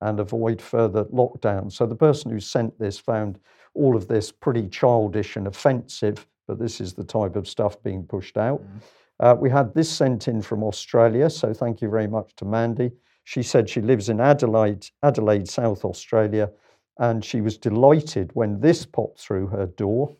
and 0.00 0.18
avoid 0.18 0.60
further 0.60 1.04
lockdowns. 1.06 1.72
So 1.72 1.86
the 1.86 1.94
person 1.94 2.30
who 2.30 2.40
sent 2.40 2.78
this 2.78 2.98
found 2.98 3.38
all 3.74 3.94
of 3.94 4.08
this 4.08 4.32
pretty 4.32 4.66
childish 4.68 5.36
and 5.36 5.46
offensive, 5.46 6.26
but 6.48 6.58
this 6.58 6.80
is 6.80 6.94
the 6.94 7.04
type 7.04 7.36
of 7.36 7.46
stuff 7.46 7.80
being 7.82 8.04
pushed 8.04 8.36
out. 8.36 8.62
Mm. 8.62 8.80
Uh, 9.20 9.36
we 9.38 9.50
had 9.50 9.74
this 9.74 9.90
sent 9.90 10.28
in 10.28 10.40
from 10.40 10.64
Australia, 10.64 11.28
so 11.28 11.52
thank 11.52 11.82
you 11.82 11.90
very 11.90 12.08
much 12.08 12.34
to 12.36 12.44
Mandy. 12.44 12.90
She 13.24 13.42
said 13.42 13.68
she 13.68 13.82
lives 13.82 14.08
in 14.08 14.18
Adelaide, 14.18 14.86
Adelaide, 15.02 15.48
South 15.48 15.84
Australia, 15.84 16.50
and 16.98 17.24
she 17.24 17.42
was 17.42 17.58
delighted 17.58 18.30
when 18.32 18.58
this 18.60 18.86
popped 18.86 19.20
through 19.20 19.46
her 19.48 19.66
door 19.66 20.16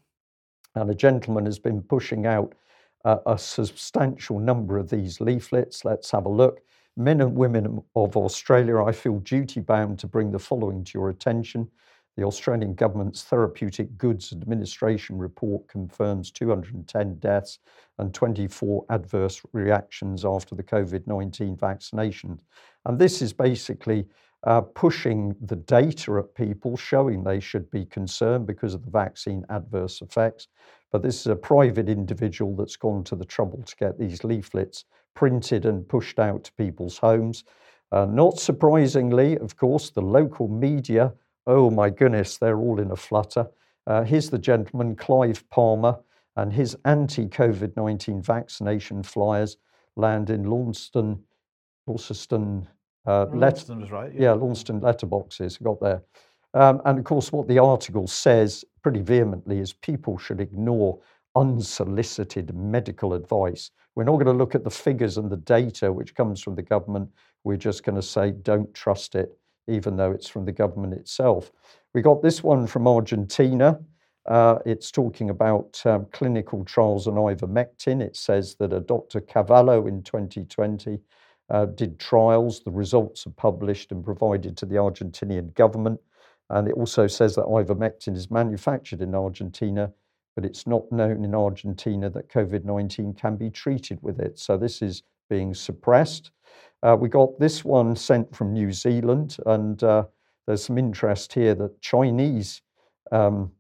and 0.75 0.91
a 0.91 0.95
gentleman 0.95 1.45
has 1.47 1.59
been 1.59 1.83
pushing 1.83 2.27
out 2.27 2.55
uh, 3.05 3.19
a 3.27 3.39
substantial 3.39 4.39
number 4.39 4.79
of 4.79 4.91
these 4.91 5.21
leaflets. 5.21 5.85
Let's 5.85 6.11
have 6.11 6.27
a 6.27 6.31
look. 6.31 6.61
Men 6.97 7.21
and 7.21 7.35
women 7.35 7.83
of 7.97 8.17
Australia, 8.17 8.83
I 8.83 8.93
feel 8.93 9.21
duty 9.21 9.61
bound 9.61 9.99
to 10.01 10.07
bring 10.07 10.31
the 10.31 10.39
following 10.39 10.85
to 10.85 10.99
your 10.99 11.09
attention. 11.09 11.69
The 12.17 12.25
Australian 12.25 12.75
Government's 12.75 13.23
Therapeutic 13.23 13.97
Goods 13.97 14.33
Administration 14.33 15.17
report 15.17 15.67
confirms 15.69 16.31
210 16.31 17.19
deaths 17.21 17.61
and 17.99 18.13
24 18.13 18.85
adverse 18.91 19.41
reactions 19.53 20.25
after 20.25 20.55
the 20.55 20.63
COVID 20.63 21.07
19 21.07 21.57
vaccination. 21.57 22.41
And 22.85 22.99
this 22.99 23.23
is 23.23 23.33
basically 23.33 24.07
uh, 24.45 24.61
pushing 24.61 25.35
the 25.43 25.57
data 25.57 26.17
at 26.19 26.35
people, 26.35 26.77
showing 26.77 27.23
they 27.23 27.41
should 27.41 27.71
be 27.71 27.85
concerned 27.85 28.47
because 28.47 28.75
of 28.75 28.85
the 28.85 28.91
vaccine 28.91 29.45
adverse 29.51 30.01
effects. 30.01 30.49
But 30.93 31.03
this 31.03 31.21
is 31.21 31.27
a 31.27 31.37
private 31.37 31.89
individual 31.89 32.57
that's 32.57 32.77
gone 32.77 33.05
to 33.05 33.17
the 33.17 33.25
trouble 33.25 33.63
to 33.63 33.77
get 33.77 33.99
these 33.99 34.25
leaflets 34.25 34.85
printed 35.15 35.67
and 35.67 35.89
pushed 35.89 36.19
out 36.19 36.45
to 36.45 36.53
people's 36.55 36.99
homes. 36.99 37.45
Uh, 37.93 38.07
not 38.07 38.39
surprisingly, 38.39 39.37
of 39.39 39.57
course, 39.57 39.91
the 39.91 40.01
local 40.01 40.49
media, 40.49 41.13
oh 41.47 41.71
my 41.71 41.91
goodness, 41.91 42.39
they're 42.39 42.59
all 42.59 42.81
in 42.81 42.93
a 42.93 42.97
flutter. 42.97 43.49
Uh, 43.87 44.05
here's 44.05 44.31
the 44.31 44.39
gentleman, 44.39 44.95
Clive 44.95 45.49
Palmer, 45.51 45.99
and 46.37 46.53
his 46.53 46.77
anti 46.85 47.27
COVID 47.27 47.77
19 47.77 48.23
vaccination 48.23 49.03
flyers 49.03 49.57
land 49.97 50.31
in 50.31 50.45
Launceston, 50.45 51.23
Launceston, 51.87 52.69
uh, 53.07 53.27
Launceston 53.33 53.81
was 53.81 53.91
right. 53.91 54.13
Yeah, 54.15 54.21
yeah 54.21 54.33
Launceston 54.33 54.81
letterboxes 54.81 55.63
got 55.63 55.81
there. 55.81 56.03
Um, 56.55 56.81
and 56.85 56.99
of 56.99 57.05
course, 57.05 57.33
what 57.33 57.49
the 57.49 57.59
article 57.59 58.07
says 58.07 58.65
pretty 58.83 59.01
vehemently 59.01 59.59
is 59.59 59.73
people 59.73 60.19
should 60.19 60.41
ignore 60.41 60.99
unsolicited 61.37 62.55
medical 62.55 63.15
advice. 63.15 63.71
We're 63.95 64.05
not 64.05 64.15
going 64.15 64.27
to 64.27 64.33
look 64.33 64.55
at 64.55 64.65
the 64.65 64.71
figures 64.71 65.17
and 65.17 65.31
the 65.31 65.37
data 65.37 65.93
which 65.93 66.15
comes 66.15 66.41
from 66.41 66.57
the 66.57 66.63
government. 66.63 67.09
We're 67.45 67.57
just 67.57 67.85
going 67.85 67.97
to 67.97 68.03
say 68.03 68.33
don't 68.33 68.73
trust 68.75 69.15
it, 69.15 69.37
even 69.69 69.97
though 69.97 70.11
it's 70.11 70.29
from 70.29 70.45
the 70.45 70.53
government 70.53 70.95
itself. 70.95 71.53
We 71.95 72.03
got 72.03 72.23
this 72.23 72.43
one 72.43 72.67
from 72.67 72.89
Argentina. 72.89 73.79
Uh, 74.27 74.59
it's 74.67 74.91
talking 74.91 75.31
about 75.31 75.81
um, 75.87 76.07
clinical 76.13 76.65
trials 76.65 77.07
on 77.07 77.15
ivermectin. 77.15 78.01
It 78.01 78.17
says 78.17 78.55
that 78.57 78.73
a 78.73 78.81
Dr. 78.81 79.21
Carvallo 79.21 79.87
in 79.87 80.03
2020 80.03 80.99
uh, 81.51 81.67
did 81.67 81.99
trials. 81.99 82.61
The 82.61 82.71
results 82.71 83.27
are 83.27 83.31
published 83.31 83.93
and 83.93 84.05
provided 84.05 84.57
to 84.59 84.67
the 84.67 84.77
Argentinian 84.77 85.53
government. 85.55 86.01
And 86.49 86.69
it 86.69 86.75
also 86.75 87.07
says 87.07 87.35
that 87.37 87.45
ivermectin 87.45 88.17
is 88.17 88.31
manufactured 88.31 89.01
in 89.01 89.15
Argentina, 89.15 89.93
but 90.35 90.45
it's 90.45 90.67
not 90.67 90.91
known 90.91 91.25
in 91.25 91.35
Argentina 91.35 92.11
that 92.11 92.29
COVID 92.29 92.65
19 92.65 93.15
can 93.15 93.37
be 93.37 93.51
treated 93.51 93.99
with 94.03 94.21
it. 94.21 94.39
So 94.39 94.57
this 94.57 94.83
is 94.83 95.03
being 95.29 95.55
suppressed. 95.55 96.33
Uh, 96.83 96.97
we 96.99 97.09
got 97.09 97.39
this 97.39 97.65
one 97.65 97.95
sent 97.95 98.35
from 98.35 98.53
New 98.53 98.73
Zealand, 98.73 99.37
and 99.47 99.83
uh, 99.85 100.05
there's 100.47 100.65
some 100.65 100.79
interest 100.79 101.33
here 101.33 101.55
that 101.55 101.81
Chinese, 101.81 102.63
um, 103.13 103.53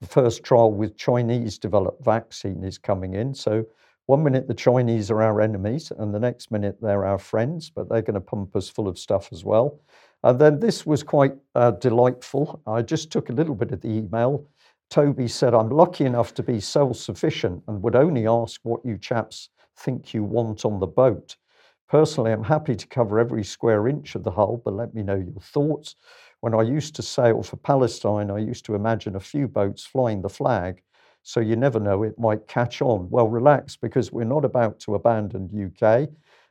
the 0.00 0.06
first 0.06 0.44
trial 0.44 0.72
with 0.72 0.96
Chinese 0.96 1.58
developed 1.58 2.04
vaccine 2.04 2.62
is 2.62 2.78
coming 2.78 3.14
in. 3.14 3.34
So 3.34 3.64
one 4.10 4.24
minute 4.24 4.48
the 4.48 4.54
Chinese 4.54 5.08
are 5.08 5.22
our 5.22 5.40
enemies, 5.40 5.92
and 5.96 6.12
the 6.12 6.18
next 6.18 6.50
minute 6.50 6.76
they're 6.82 7.06
our 7.06 7.16
friends, 7.16 7.70
but 7.70 7.88
they're 7.88 8.02
going 8.02 8.14
to 8.14 8.20
pump 8.20 8.56
us 8.56 8.68
full 8.68 8.88
of 8.88 8.98
stuff 8.98 9.28
as 9.30 9.44
well. 9.44 9.78
And 10.24 10.36
then 10.36 10.58
this 10.58 10.84
was 10.84 11.04
quite 11.04 11.34
uh, 11.54 11.70
delightful. 11.70 12.60
I 12.66 12.82
just 12.82 13.12
took 13.12 13.30
a 13.30 13.32
little 13.32 13.54
bit 13.54 13.70
of 13.70 13.80
the 13.82 13.88
email. 13.88 14.48
Toby 14.90 15.28
said, 15.28 15.54
I'm 15.54 15.68
lucky 15.68 16.06
enough 16.06 16.34
to 16.34 16.42
be 16.42 16.58
self 16.58 16.96
sufficient 16.96 17.62
and 17.68 17.80
would 17.84 17.94
only 17.94 18.26
ask 18.26 18.60
what 18.64 18.84
you 18.84 18.98
chaps 18.98 19.50
think 19.76 20.12
you 20.12 20.24
want 20.24 20.64
on 20.64 20.80
the 20.80 20.88
boat. 20.88 21.36
Personally, 21.88 22.32
I'm 22.32 22.42
happy 22.42 22.74
to 22.74 22.86
cover 22.88 23.20
every 23.20 23.44
square 23.44 23.86
inch 23.86 24.16
of 24.16 24.24
the 24.24 24.32
hull, 24.32 24.60
but 24.64 24.74
let 24.74 24.92
me 24.92 25.04
know 25.04 25.22
your 25.24 25.40
thoughts. 25.40 25.94
When 26.40 26.52
I 26.52 26.62
used 26.62 26.96
to 26.96 27.02
sail 27.02 27.44
for 27.44 27.58
Palestine, 27.58 28.32
I 28.32 28.38
used 28.38 28.64
to 28.64 28.74
imagine 28.74 29.14
a 29.14 29.20
few 29.20 29.46
boats 29.46 29.86
flying 29.86 30.20
the 30.20 30.28
flag 30.28 30.82
so 31.22 31.40
you 31.40 31.56
never 31.56 31.78
know, 31.78 32.02
it 32.02 32.18
might 32.18 32.46
catch 32.48 32.82
on. 32.82 33.08
Well, 33.10 33.28
relax 33.28 33.76
because 33.76 34.12
we're 34.12 34.24
not 34.24 34.44
about 34.44 34.78
to 34.80 34.94
abandon 34.94 35.72
UK, 35.80 36.08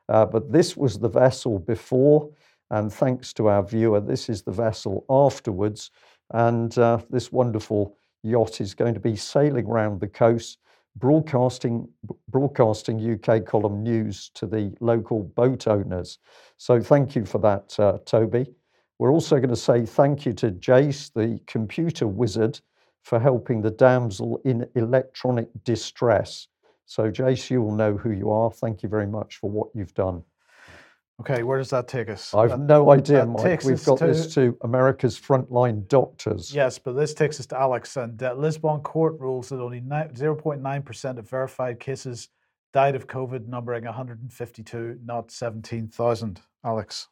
uh, 0.10 0.26
but 0.26 0.52
this 0.52 0.78
was 0.78 1.00
the 1.00 1.10
vessel 1.10 1.60
before, 1.60 2.30
and 2.72 2.92
thanks 2.92 3.34
to 3.34 3.48
our 3.48 3.64
viewer, 3.64 4.00
this 4.00 4.30
is 4.30 4.44
the 4.44 4.52
vessel 4.52 5.06
afterwards, 5.10 5.92
and 6.32 6.78
uh, 6.78 7.00
this 7.10 7.32
wonderful 7.32 7.98
yacht 8.24 8.62
is 8.62 8.74
going 8.74 8.94
to 8.94 9.00
be 9.00 9.16
sailing 9.16 9.66
around 9.66 10.00
the 10.00 10.08
coast, 10.08 10.60
broadcasting 10.96 11.88
broadcasting 12.30 13.14
UK 13.14 13.46
column 13.46 13.84
news 13.84 14.32
to 14.34 14.46
the 14.46 14.74
local 14.82 15.24
boat 15.24 15.68
owners. 15.68 16.18
So 16.58 16.82
thank 16.82 17.16
you 17.16 17.26
for 17.26 17.40
that, 17.40 17.80
uh, 17.80 18.00
Toby. 18.06 18.48
We're 18.98 19.12
also 19.12 19.38
going 19.38 19.50
to 19.50 19.56
say 19.56 19.86
thank 19.86 20.26
you 20.26 20.34
to 20.34 20.52
Jace, 20.52 21.12
the 21.14 21.40
computer 21.48 22.06
wizard, 22.06 22.60
for 23.10 23.20
helping 23.20 23.60
the 23.60 23.72
damsel 23.72 24.40
in 24.46 24.70
electronic 24.76 25.48
distress. 25.64 26.48
So, 26.86 27.10
Jace, 27.10 27.50
you 27.50 27.60
will 27.60 27.74
know 27.74 27.98
who 27.98 28.12
you 28.12 28.30
are. 28.30 28.52
Thank 28.52 28.84
you 28.84 28.90
very 28.90 29.08
much 29.08 29.38
for 29.38 29.50
what 29.50 29.70
you've 29.74 29.96
done. 29.96 30.22
Okay, 31.20 31.42
where 31.42 31.58
does 31.58 31.72
that 31.72 31.88
take 31.88 32.08
us? 32.08 32.36
I've 32.36 32.52
That- 32.52 32.60
no 32.60 32.92
idea, 32.92 33.26
Mike. 33.26 33.64
We've 33.64 33.84
got 33.84 33.98
to- 33.98 34.08
this 34.08 34.32
to 34.36 34.56
America's 34.62 35.20
frontline 35.20 35.88
doctors. 35.88 36.54
Yes, 36.54 36.78
but 36.78 36.94
this 36.94 37.16
takes 37.16 37.40
us 37.40 37.48
to 37.48 37.60
Alex. 37.60 37.98
And 37.98 38.22
uh, 38.22 38.36
Lisbon 38.36 38.82
court 38.82 39.20
rules 39.20 39.50
that 39.50 39.60
only 39.60 39.82
ni- 39.82 40.14
0.9% 40.14 41.18
of 41.18 41.28
verified 41.28 41.80
cases 41.80 42.30
died 42.74 42.94
of 42.94 43.08
COVID, 43.08 43.48
numbering 43.48 43.86
152, 43.86 45.00
not 45.04 45.32
17,000. 45.32 46.42
Alex. 46.64 47.08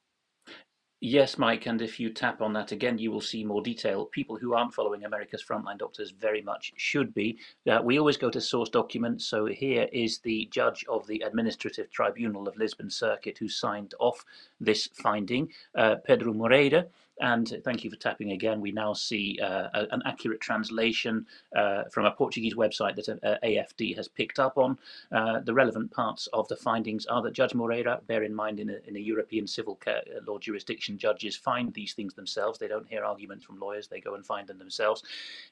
Yes, 0.99 1.37
Mike, 1.37 1.67
and 1.67 1.79
if 1.79 1.99
you 1.99 2.09
tap 2.09 2.41
on 2.41 2.53
that 2.53 2.71
again, 2.71 2.97
you 2.97 3.11
will 3.11 3.21
see 3.21 3.43
more 3.43 3.61
detail. 3.61 4.07
People 4.07 4.35
who 4.35 4.55
aren't 4.55 4.73
following 4.73 5.05
America's 5.05 5.43
Frontline 5.43 5.77
Doctors 5.77 6.09
very 6.09 6.41
much 6.41 6.73
should 6.75 7.13
be. 7.13 7.37
Uh, 7.69 7.79
we 7.83 7.99
always 7.99 8.17
go 8.17 8.31
to 8.31 8.41
source 8.41 8.69
documents, 8.69 9.23
so 9.23 9.45
here 9.45 9.87
is 9.93 10.17
the 10.17 10.47
judge 10.51 10.83
of 10.89 11.05
the 11.05 11.21
Administrative 11.21 11.91
Tribunal 11.91 12.47
of 12.47 12.57
Lisbon 12.57 12.89
Circuit 12.89 13.37
who 13.37 13.47
signed 13.47 13.93
off 13.99 14.25
this 14.59 14.87
finding, 14.87 15.53
uh, 15.75 15.97
Pedro 16.03 16.33
Moreira. 16.33 16.87
And 17.19 17.61
thank 17.64 17.84
you 17.84 17.89
for 17.89 17.95
tapping 17.95 18.31
again. 18.31 18.61
We 18.61 18.72
now 18.72 18.94
see 18.94 19.39
uh, 19.41 19.69
a- 19.73 19.88
an 19.91 20.03
accurate 20.06 20.39
translation 20.39 21.26
uh, 21.56 21.84
from 21.91 22.06
a 22.06 22.11
Portuguese 22.11 22.53
website 22.53 22.95
that 22.95 23.10
uh, 23.10 23.38
AFD 23.44 23.95
has 23.95 24.07
picked 24.07 24.38
up 24.38 24.57
on. 24.57 24.77
Uh, 25.11 25.39
the 25.39 25.53
relevant 25.53 25.91
parts 25.91 26.27
of 26.34 26.48
the 26.48 26.56
findings 26.56 27.06
are 27.07 27.22
that 27.23 27.34
Judge 27.34 27.56
Moreira, 27.56 28.02
bear 28.07 28.23
in 28.23 28.35
mind 28.35 28.60
in 28.60 28.69
a, 28.69 28.77
in 28.88 28.95
a 28.95 28.99
European 28.99 29.48
civil 29.48 29.80
uh, 29.88 29.94
law 30.27 30.38
jurisdiction, 30.38 30.98
judges 30.98 31.35
find 31.35 31.73
these 31.73 31.94
things 31.94 32.14
themselves. 32.14 32.60
They 32.60 32.68
don't 32.68 32.88
hear 32.88 33.03
arguments 33.03 33.45
from 33.45 33.60
lawyers, 33.60 33.88
they 33.88 33.99
go 33.99 34.14
and 34.14 34.26
find 34.26 34.48
them 34.48 34.60
themselves. 34.60 35.03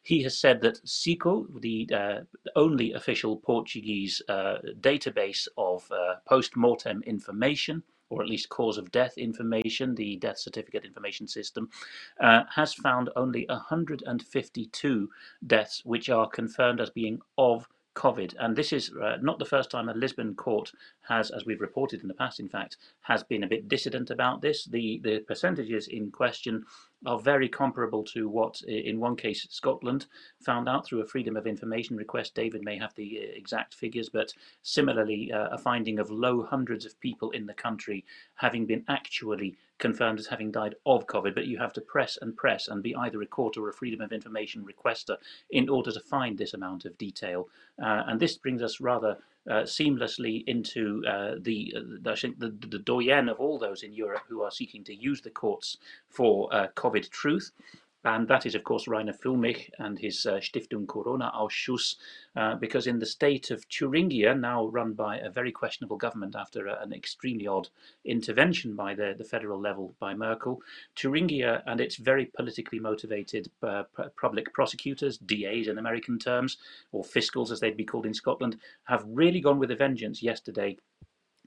He 0.04 0.22
has 0.24 0.38
said 0.38 0.62
that 0.62 0.88
SICO, 0.88 1.48
the 1.60 1.90
uh, 1.92 2.20
only 2.56 2.94
official 2.94 3.38
Portuguese 3.38 4.22
database 4.30 5.48
of 5.58 5.90
post 6.26 6.56
mortem 6.56 7.02
information, 7.04 7.84
or 8.10 8.22
at 8.22 8.30
least 8.30 8.50
cause 8.50 8.78
of 8.78 8.92
death 8.92 9.18
information, 9.18 9.96
the 9.96 10.18
death 10.18 10.40
certificate 10.40 10.86
information 10.86 11.28
system, 11.28 11.70
uh, 12.20 12.44
has 12.54 12.74
found 12.74 13.10
only 13.16 13.46
152 13.50 15.10
deaths 15.48 15.82
which 15.86 16.10
are 16.10 16.28
confirmed 16.28 16.80
as 16.80 16.90
being 16.90 17.20
of 17.38 17.68
COVID. 17.96 18.36
And 18.40 18.56
this 18.56 18.72
is 18.74 18.92
uh, 19.02 19.18
not 19.22 19.40
the 19.40 19.46
first 19.46 19.72
time 19.72 19.90
a 19.90 19.94
Lisbon 19.94 20.36
court 20.36 20.72
has, 21.08 21.32
as 21.32 21.46
we've 21.46 21.62
reported 21.62 22.02
in 22.02 22.08
the 22.08 22.14
past, 22.14 22.40
in 22.40 22.50
fact, 22.50 22.78
has 23.02 23.24
been 23.24 23.44
a 23.44 23.48
bit 23.48 23.68
dissident 23.68 24.10
about 24.10 24.42
this. 24.42 24.66
The, 24.66 25.00
the 25.04 25.20
percentages 25.20 25.88
in 25.88 26.12
question 26.12 26.66
are 27.06 27.20
very 27.20 27.48
comparable 27.48 28.04
to 28.04 28.28
what, 28.28 28.62
in 28.64 29.00
one 29.00 29.16
case, 29.16 29.48
Scotland 29.50 30.08
found 30.44 30.68
out 30.68 30.86
through 30.86 31.02
a 31.02 31.08
Freedom 31.08 31.38
of 31.38 31.48
Information 31.48 31.96
request. 31.96 32.36
David 32.36 32.64
may 32.64 32.78
have 32.78 32.94
the 32.96 33.20
uh, 33.20 33.38
exact 33.38 33.74
figures, 33.74 34.10
but 34.10 34.34
similarly, 34.62 35.32
uh, 35.32 35.50
a 35.52 35.58
finding 35.58 36.00
of 36.00 36.10
low 36.10 36.44
hundreds 36.44 36.86
of 36.86 37.00
people 37.00 37.32
in 37.32 37.46
the 37.46 37.54
country 37.54 38.04
having 38.36 38.66
been 38.66 38.84
actually 38.88 39.56
confirmed 39.78 40.20
as 40.20 40.28
having 40.28 40.52
died 40.52 40.76
of 40.86 41.08
COVID, 41.08 41.36
but 41.36 41.48
you 41.48 41.58
have 41.58 41.74
to 41.74 41.82
press 41.82 42.18
and 42.22 42.36
press 42.36 42.68
and 42.68 42.82
be 42.82 42.96
either 42.96 43.22
a 43.22 43.26
court 43.26 43.58
or 43.58 43.70
a 43.70 43.74
Freedom 43.74 44.02
of 44.02 44.12
Information 44.12 44.66
requester 44.66 45.18
in 45.50 45.70
order 45.70 45.92
to 45.92 46.00
find 46.00 46.38
this 46.38 46.54
amount 46.54 46.86
of 46.86 46.98
detail. 46.98 47.50
Uh, 47.82 48.04
and 48.08 48.20
this 48.20 48.38
brings 48.38 48.62
us 48.62 48.80
rather 48.80 49.18
uh, 49.50 49.62
seamlessly 49.64 50.44
into 50.48 51.04
uh, 51.08 51.36
the, 51.40 51.74
uh, 51.78 51.82
the, 52.02 52.12
I 52.12 52.16
think 52.16 52.40
the, 52.40 52.56
the 52.68 52.80
doyen 52.80 53.30
of 53.30 53.40
all 53.40 53.60
those 53.60 53.84
in 53.84 53.94
Europe 53.94 54.24
who 54.28 54.42
are 54.42 54.52
seeking 54.52 54.84
to 54.86 54.96
use 54.96 55.22
the 55.22 55.30
courts 55.30 55.78
for 56.10 56.54
uh, 56.54 56.68
COVID 56.76 57.10
truth. 57.10 57.52
And 58.06 58.28
that 58.28 58.46
is, 58.46 58.54
of 58.54 58.64
course, 58.64 58.86
Reiner 58.86 59.20
Fuellmich 59.20 59.72
and 59.80 59.98
his 59.98 60.28
uh, 60.28 60.34
Stiftung 60.34 60.88
Corona 60.88 61.32
Ausschuss, 61.36 61.96
uh, 62.36 62.54
because 62.56 62.86
in 62.86 63.00
the 63.00 63.06
state 63.06 63.50
of 63.50 63.66
Thuringia, 63.68 64.36
now 64.36 64.68
run 64.68 64.94
by 64.94 65.18
a 65.18 65.32
very 65.32 65.52
questionable 65.52 65.98
government 65.98 66.36
after 66.36 66.68
a, 66.68 66.80
an 66.84 66.94
extremely 66.94 67.48
odd 67.48 67.68
intervention 68.06 68.76
by 68.76 68.94
the, 68.94 69.16
the 69.18 69.24
federal 69.24 69.60
level 69.60 69.96
by 70.00 70.14
Merkel, 70.14 70.62
Thuringia 70.96 71.64
and 71.66 71.82
its 71.82 71.96
very 71.96 72.26
politically 72.28 72.80
motivated 72.80 73.50
uh, 73.64 73.84
public 74.22 74.54
prosecutors, 74.54 75.18
DAs 75.18 75.68
in 75.68 75.80
American 75.80 76.20
terms, 76.20 76.58
or 76.92 77.04
fiscals 77.04 77.50
as 77.50 77.60
they'd 77.60 77.76
be 77.76 77.86
called 77.86 78.06
in 78.06 78.14
Scotland, 78.14 78.58
have 78.84 79.04
really 79.08 79.42
gone 79.42 79.58
with 79.58 79.72
a 79.72 79.76
vengeance 79.76 80.22
yesterday 80.22 80.78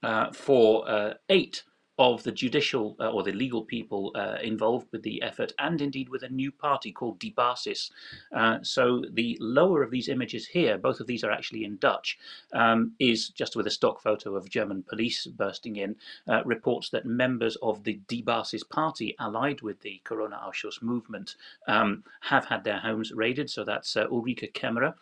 uh, 0.02 0.32
for 0.32 0.90
uh, 0.90 1.14
eight 1.28 1.62
of 1.98 2.22
the 2.22 2.30
judicial 2.30 2.96
uh, 3.00 3.10
or 3.10 3.24
the 3.24 3.32
legal 3.32 3.62
people 3.62 4.12
uh, 4.14 4.36
involved 4.42 4.86
with 4.92 5.02
the 5.02 5.20
effort, 5.22 5.52
and 5.58 5.80
indeed 5.80 6.08
with 6.08 6.22
a 6.22 6.28
new 6.28 6.52
party 6.52 6.92
called 6.92 7.18
Die 7.18 7.32
Basis. 7.36 7.90
Uh, 8.34 8.58
so 8.62 9.02
the 9.12 9.36
lower 9.40 9.82
of 9.82 9.90
these 9.90 10.08
images 10.08 10.46
here, 10.46 10.78
both 10.78 11.00
of 11.00 11.06
these 11.06 11.24
are 11.24 11.32
actually 11.32 11.64
in 11.64 11.76
Dutch, 11.78 12.18
um, 12.52 12.92
is 13.00 13.30
just 13.30 13.56
with 13.56 13.66
a 13.66 13.70
stock 13.70 14.00
photo 14.00 14.36
of 14.36 14.48
German 14.48 14.84
police 14.88 15.26
bursting 15.26 15.76
in, 15.76 15.96
uh, 16.28 16.42
reports 16.44 16.90
that 16.90 17.04
members 17.04 17.56
of 17.62 17.82
the 17.82 17.94
Die 18.06 18.22
Basis 18.24 18.62
party, 18.62 19.16
allied 19.18 19.60
with 19.62 19.80
the 19.80 20.00
Corona 20.04 20.40
Ausschuss 20.46 20.80
movement, 20.80 21.34
um, 21.66 22.04
have 22.20 22.44
had 22.44 22.62
their 22.62 22.78
homes 22.78 23.12
raided. 23.12 23.50
So 23.50 23.64
that's 23.64 23.96
uh, 23.96 24.06
Ulrike 24.06 24.52
Kemmerer 24.52 24.94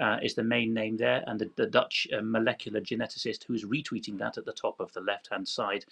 uh, 0.00 0.18
is 0.22 0.34
the 0.34 0.44
main 0.44 0.72
name 0.72 0.96
there, 0.96 1.24
and 1.26 1.40
the, 1.40 1.50
the 1.56 1.66
Dutch 1.66 2.06
molecular 2.22 2.80
geneticist 2.80 3.44
who's 3.44 3.64
retweeting 3.64 4.18
that 4.18 4.38
at 4.38 4.44
the 4.44 4.52
top 4.52 4.78
of 4.78 4.92
the 4.92 5.00
left-hand 5.00 5.48
side 5.48 5.84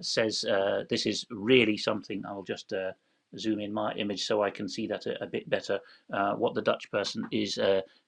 says 0.00 0.44
uh, 0.44 0.84
this 0.88 1.06
is 1.06 1.26
really 1.30 1.76
something. 1.76 2.22
I'll 2.26 2.42
just 2.42 2.72
uh, 2.72 2.92
zoom 3.38 3.60
in 3.60 3.72
my 3.72 3.92
image 3.94 4.24
so 4.24 4.42
I 4.42 4.50
can 4.50 4.68
see 4.68 4.86
that 4.88 5.06
a, 5.06 5.22
a 5.22 5.26
bit 5.26 5.48
better. 5.48 5.78
Uh, 6.12 6.34
what 6.34 6.54
the 6.54 6.62
Dutch 6.62 6.90
person 6.90 7.26
is 7.30 7.58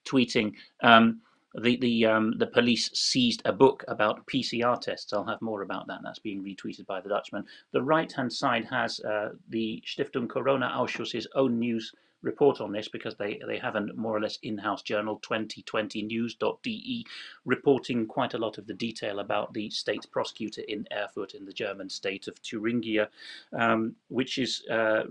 tweeting. 0.04 0.52
Um, 0.82 1.20
the 1.60 1.76
the 1.76 2.06
um, 2.06 2.34
the 2.38 2.48
police 2.48 2.90
seized 2.94 3.42
a 3.44 3.52
book 3.52 3.84
about 3.86 4.26
PCR 4.26 4.80
tests. 4.80 5.12
I'll 5.12 5.24
have 5.24 5.40
more 5.40 5.62
about 5.62 5.86
that. 5.86 6.00
That's 6.02 6.18
being 6.18 6.42
retweeted 6.42 6.86
by 6.86 7.00
the 7.00 7.08
Dutchman. 7.08 7.44
The 7.72 7.82
right 7.82 8.10
hand 8.10 8.32
side 8.32 8.64
has 8.70 8.98
uh, 9.00 9.30
the 9.48 9.82
Stiftung 9.86 10.28
Corona 10.28 10.72
Ausschuss's 10.76 11.28
own 11.34 11.58
news 11.58 11.92
report 12.24 12.60
on 12.60 12.72
this 12.72 12.88
because 12.88 13.14
they, 13.16 13.40
they 13.46 13.58
have 13.58 13.76
a 13.76 13.86
more 13.94 14.16
or 14.16 14.20
less 14.20 14.38
in-house 14.42 14.82
journal 14.82 15.20
2020news.de 15.20 17.06
reporting 17.44 18.06
quite 18.06 18.34
a 18.34 18.38
lot 18.38 18.58
of 18.58 18.66
the 18.66 18.74
detail 18.74 19.20
about 19.20 19.52
the 19.52 19.70
state 19.70 20.06
prosecutor 20.10 20.62
in 20.66 20.86
Erfurt 20.92 21.34
in 21.34 21.44
the 21.44 21.52
German 21.52 21.88
state 21.88 22.26
of 22.26 22.36
Thuringia 22.38 23.08
um, 23.52 23.94
which 24.08 24.38
is 24.38 24.64
uh, 24.70 25.04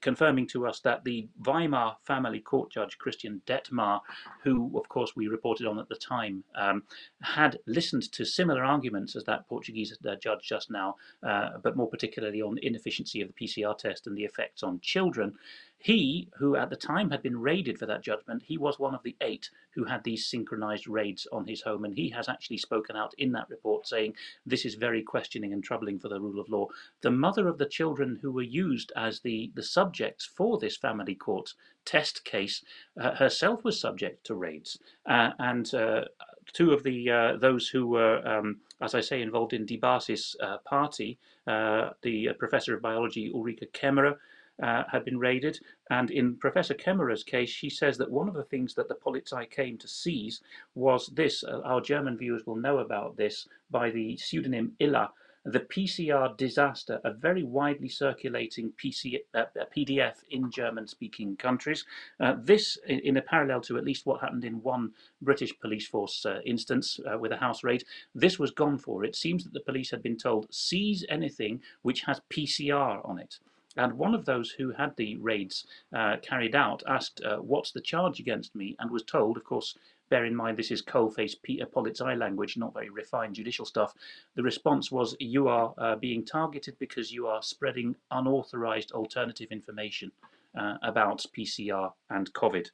confirming 0.00 0.46
to 0.48 0.66
us 0.66 0.80
that 0.80 1.04
the 1.04 1.28
Weimar 1.44 1.96
family 2.04 2.40
court 2.40 2.70
judge 2.70 2.98
Christian 2.98 3.40
Dettmar 3.46 4.00
who 4.42 4.70
of 4.76 4.88
course 4.88 5.14
we 5.14 5.28
reported 5.28 5.66
on 5.66 5.78
at 5.78 5.88
the 5.88 5.96
time 5.96 6.42
um, 6.56 6.82
had 7.22 7.58
listened 7.66 8.10
to 8.12 8.24
similar 8.24 8.64
arguments 8.64 9.14
as 9.16 9.24
that 9.24 9.48
Portuguese 9.48 9.96
uh, 10.06 10.16
judge 10.16 10.42
just 10.42 10.70
now 10.70 10.96
uh, 11.22 11.50
but 11.62 11.76
more 11.76 11.88
particularly 11.88 12.42
on 12.42 12.56
the 12.56 12.66
inefficiency 12.66 13.20
of 13.20 13.28
the 13.28 13.46
PCR 13.46 13.76
test 13.76 14.06
and 14.06 14.16
the 14.16 14.24
effects 14.24 14.62
on 14.62 14.80
children 14.80 15.34
he, 15.82 16.28
who 16.36 16.56
at 16.56 16.68
the 16.68 16.76
time 16.76 17.10
had 17.10 17.22
been 17.22 17.40
raided 17.40 17.78
for 17.78 17.86
that 17.86 18.02
judgment, 18.02 18.42
he 18.42 18.58
was 18.58 18.78
one 18.78 18.94
of 18.94 19.02
the 19.02 19.16
eight 19.22 19.48
who 19.70 19.84
had 19.84 20.04
these 20.04 20.26
synchronized 20.26 20.86
raids 20.86 21.26
on 21.32 21.46
his 21.46 21.62
home. 21.62 21.86
And 21.86 21.94
he 21.94 22.10
has 22.10 22.28
actually 22.28 22.58
spoken 22.58 22.96
out 22.96 23.14
in 23.16 23.32
that 23.32 23.48
report 23.48 23.88
saying 23.88 24.14
this 24.44 24.66
is 24.66 24.74
very 24.74 25.02
questioning 25.02 25.54
and 25.54 25.64
troubling 25.64 25.98
for 25.98 26.08
the 26.08 26.20
rule 26.20 26.38
of 26.38 26.50
law. 26.50 26.66
The 27.00 27.10
mother 27.10 27.48
of 27.48 27.56
the 27.56 27.64
children 27.64 28.18
who 28.20 28.30
were 28.30 28.42
used 28.42 28.92
as 28.94 29.20
the, 29.20 29.50
the 29.54 29.62
subjects 29.62 30.26
for 30.26 30.58
this 30.58 30.76
family 30.76 31.14
court 31.14 31.54
test 31.86 32.26
case 32.26 32.62
uh, 33.00 33.14
herself 33.14 33.64
was 33.64 33.80
subject 33.80 34.26
to 34.26 34.34
raids. 34.34 34.78
Uh, 35.06 35.30
and 35.38 35.72
uh, 35.72 36.04
two 36.52 36.72
of 36.72 36.82
the 36.82 37.10
uh, 37.10 37.36
those 37.36 37.68
who 37.68 37.86
were, 37.86 38.26
um, 38.28 38.58
as 38.82 38.94
I 38.94 39.00
say, 39.00 39.22
involved 39.22 39.54
in 39.54 39.64
Die 39.64 39.76
Basis's 39.76 40.36
uh, 40.42 40.58
party, 40.58 41.18
uh, 41.46 41.90
the 42.02 42.30
professor 42.38 42.74
of 42.74 42.82
biology 42.82 43.32
Ulrike 43.34 43.72
Kemmerer, 43.72 44.16
uh, 44.62 44.84
had 44.90 45.04
been 45.04 45.18
raided. 45.18 45.58
And 45.90 46.10
in 46.10 46.36
Professor 46.36 46.74
Kemmerer's 46.74 47.24
case, 47.24 47.50
she 47.50 47.70
says 47.70 47.98
that 47.98 48.10
one 48.10 48.28
of 48.28 48.34
the 48.34 48.44
things 48.44 48.74
that 48.74 48.88
the 48.88 48.94
Polizei 48.94 49.50
came 49.50 49.78
to 49.78 49.88
seize 49.88 50.40
was 50.74 51.08
this. 51.08 51.42
Uh, 51.44 51.60
our 51.64 51.80
German 51.80 52.16
viewers 52.16 52.46
will 52.46 52.56
know 52.56 52.78
about 52.78 53.16
this 53.16 53.48
by 53.70 53.90
the 53.90 54.16
pseudonym 54.16 54.72
Illa, 54.78 55.10
the 55.44 55.60
PCR 55.60 56.36
disaster, 56.36 57.00
a 57.02 57.12
very 57.14 57.42
widely 57.42 57.88
circulating 57.88 58.72
PC, 58.72 59.20
uh, 59.34 59.44
PDF 59.74 60.16
in 60.30 60.50
German 60.50 60.86
speaking 60.86 61.34
countries. 61.36 61.86
Uh, 62.18 62.34
this, 62.38 62.76
in, 62.86 62.98
in, 63.00 63.16
a 63.16 63.22
parallel 63.22 63.62
to 63.62 63.78
at 63.78 63.84
least 63.84 64.04
what 64.04 64.20
happened 64.20 64.44
in 64.44 64.62
one 64.62 64.92
British 65.22 65.58
police 65.58 65.86
force 65.86 66.26
uh, 66.26 66.40
instance 66.44 67.00
uh, 67.10 67.18
with 67.18 67.32
a 67.32 67.36
house 67.36 67.64
raid, 67.64 67.84
this 68.14 68.38
was 68.38 68.50
gone 68.50 68.76
for. 68.76 69.02
It 69.02 69.16
seems 69.16 69.44
that 69.44 69.54
the 69.54 69.60
police 69.60 69.90
had 69.90 70.02
been 70.02 70.18
told 70.18 70.52
seize 70.52 71.06
anything 71.08 71.62
which 71.80 72.02
has 72.02 72.20
PCR 72.30 73.06
on 73.08 73.18
it. 73.18 73.38
And 73.76 73.92
one 73.92 74.14
of 74.14 74.24
those 74.24 74.50
who 74.50 74.72
had 74.72 74.96
the 74.96 75.16
raids 75.18 75.66
uh, 75.94 76.16
carried 76.22 76.56
out 76.56 76.82
asked, 76.88 77.22
uh, 77.22 77.36
What's 77.36 77.70
the 77.70 77.80
charge 77.80 78.18
against 78.18 78.54
me? 78.54 78.74
and 78.78 78.90
was 78.90 79.04
told, 79.04 79.36
of 79.36 79.44
course, 79.44 79.76
bear 80.08 80.24
in 80.24 80.34
mind 80.34 80.56
this 80.56 80.72
is 80.72 80.82
coal-faced 80.82 81.40
Peter 81.42 81.66
Polizei 81.66 82.18
language, 82.18 82.56
not 82.56 82.74
very 82.74 82.90
refined 82.90 83.36
judicial 83.36 83.64
stuff. 83.64 83.94
The 84.34 84.42
response 84.42 84.90
was, 84.90 85.16
You 85.20 85.46
are 85.46 85.72
uh, 85.78 85.96
being 85.96 86.24
targeted 86.24 86.78
because 86.80 87.12
you 87.12 87.28
are 87.28 87.42
spreading 87.42 87.94
unauthorized 88.10 88.90
alternative 88.90 89.52
information 89.52 90.10
uh, 90.58 90.78
about 90.82 91.24
PCR 91.36 91.92
and 92.10 92.32
COVID. 92.32 92.70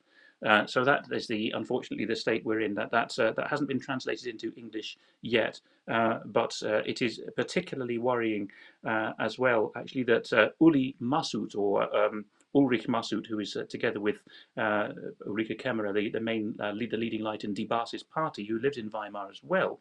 Uh, 0.47 0.65
so 0.67 0.85
that 0.85 1.07
is 1.11 1.27
the 1.27 1.53
unfortunately 1.57 2.05
the 2.07 2.15
state 2.15 2.45
we're 2.45 2.61
in. 2.61 2.75
That 2.75 2.91
that 2.93 3.19
uh, 3.19 3.33
that 3.33 3.49
hasn't 3.49 3.69
been 3.69 3.81
translated 3.81 4.27
into 4.29 4.53
English 4.57 4.97
yet, 5.23 5.61
uh, 5.91 6.21
but 6.25 6.55
uh, 6.65 6.83
it 6.87 7.03
is 7.03 7.21
particularly 7.35 7.99
worrying 7.99 8.51
uh, 8.87 9.13
as 9.19 9.39
well. 9.39 9.73
Actually, 9.77 10.05
that 10.05 10.33
uh, 10.33 10.49
Uli 10.61 10.95
Masut 11.03 11.57
or 11.57 11.95
um, 11.97 12.25
Ulrich 12.55 12.87
Masut, 12.87 13.27
who 13.27 13.41
is 13.41 13.57
together 13.69 14.01
with 14.01 14.17
Ulrike 14.57 15.61
Kemmerer, 15.61 15.93
the, 15.93 16.11
the 16.11 16.21
main 16.21 16.55
lead, 16.73 16.91
the 16.93 16.97
leading 16.97 17.23
light 17.23 17.45
in 17.45 17.53
Die 17.53 17.67
Basis 17.69 18.03
party, 18.03 18.47
who 18.47 18.59
lived 18.59 18.79
in 18.79 18.89
Weimar 18.89 19.29
as 19.29 19.41
well, 19.43 19.81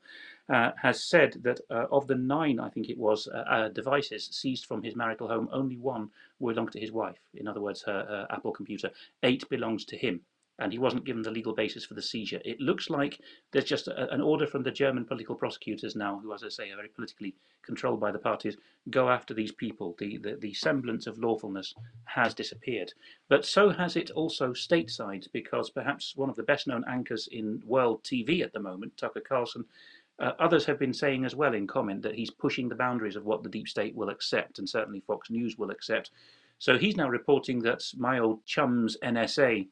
has 0.49 1.01
said 1.01 1.37
that 1.43 1.61
of 1.69 2.07
the 2.07 2.15
nine, 2.15 2.59
I 2.59 2.67
think 2.67 2.89
it 2.89 2.97
was, 2.97 3.29
devices 3.73 4.27
seized 4.29 4.65
from 4.65 4.83
his 4.83 4.93
marital 4.93 5.29
home, 5.29 5.47
only 5.53 5.77
one 5.77 6.09
belonged 6.37 6.73
to 6.73 6.81
his 6.81 6.91
wife. 6.91 7.19
In 7.33 7.47
other 7.47 7.61
words, 7.61 7.83
her, 7.83 8.05
her 8.09 8.27
Apple 8.29 8.51
computer. 8.51 8.89
Eight 9.23 9.47
belongs 9.49 9.85
to 9.85 9.95
him 9.95 10.19
and 10.59 10.71
he 10.71 10.79
wasn't 10.79 11.05
given 11.05 11.21
the 11.21 11.31
legal 11.31 11.53
basis 11.53 11.85
for 11.85 11.95
the 11.95 12.01
seizure. 12.01 12.41
It 12.45 12.61
looks 12.61 12.89
like 12.89 13.19
there's 13.51 13.65
just 13.65 13.87
a, 13.87 14.13
an 14.13 14.21
order 14.21 14.47
from 14.47 14.63
the 14.63 14.71
German 14.71 15.05
political 15.05 15.35
prosecutors 15.35 15.95
now, 15.95 16.19
who, 16.19 16.33
as 16.33 16.43
I 16.43 16.49
say, 16.49 16.71
are 16.71 16.77
very 16.77 16.87
politically 16.87 17.35
controlled 17.61 17.99
by 17.99 18.11
the 18.11 18.19
parties, 18.19 18.55
go 18.89 19.09
after 19.09 19.33
these 19.33 19.51
people. 19.51 19.95
The, 19.97 20.17
the, 20.17 20.35
the 20.35 20.53
semblance 20.53 21.07
of 21.07 21.17
lawfulness 21.17 21.73
has 22.05 22.33
disappeared. 22.33 22.93
But 23.27 23.45
so 23.45 23.69
has 23.69 23.95
it 23.95 24.11
also 24.11 24.53
stateside, 24.53 25.27
because 25.33 25.69
perhaps 25.69 26.15
one 26.15 26.29
of 26.29 26.35
the 26.37 26.43
best 26.43 26.67
known 26.67 26.85
anchors 26.87 27.27
in 27.31 27.61
world 27.65 28.03
TV 28.03 28.41
at 28.41 28.53
the 28.53 28.59
moment, 28.59 28.95
Tucker 28.97 29.21
Carlson, 29.21 29.65
uh, 30.19 30.31
others 30.39 30.65
have 30.65 30.79
been 30.79 30.93
saying 30.93 31.25
as 31.25 31.35
well 31.35 31.53
in 31.53 31.67
comment 31.67 32.01
that 32.03 32.15
he's 32.15 32.31
pushing 32.31 32.69
the 32.69 32.75
boundaries 32.75 33.17
of 33.17 33.25
what 33.25 33.43
the 33.43 33.49
deep 33.49 33.67
state 33.67 33.93
will 33.95 34.09
accept, 34.09 34.59
and 34.59 34.69
certainly 34.69 35.01
Fox 35.01 35.29
News 35.29 35.57
will 35.57 35.71
accept. 35.71 36.11
So 36.57 36.77
he's 36.77 36.95
now 36.95 37.09
reporting 37.09 37.59
that 37.63 37.83
my 37.97 38.19
old 38.19 38.45
chums 38.45 38.95
NSA 39.03 39.67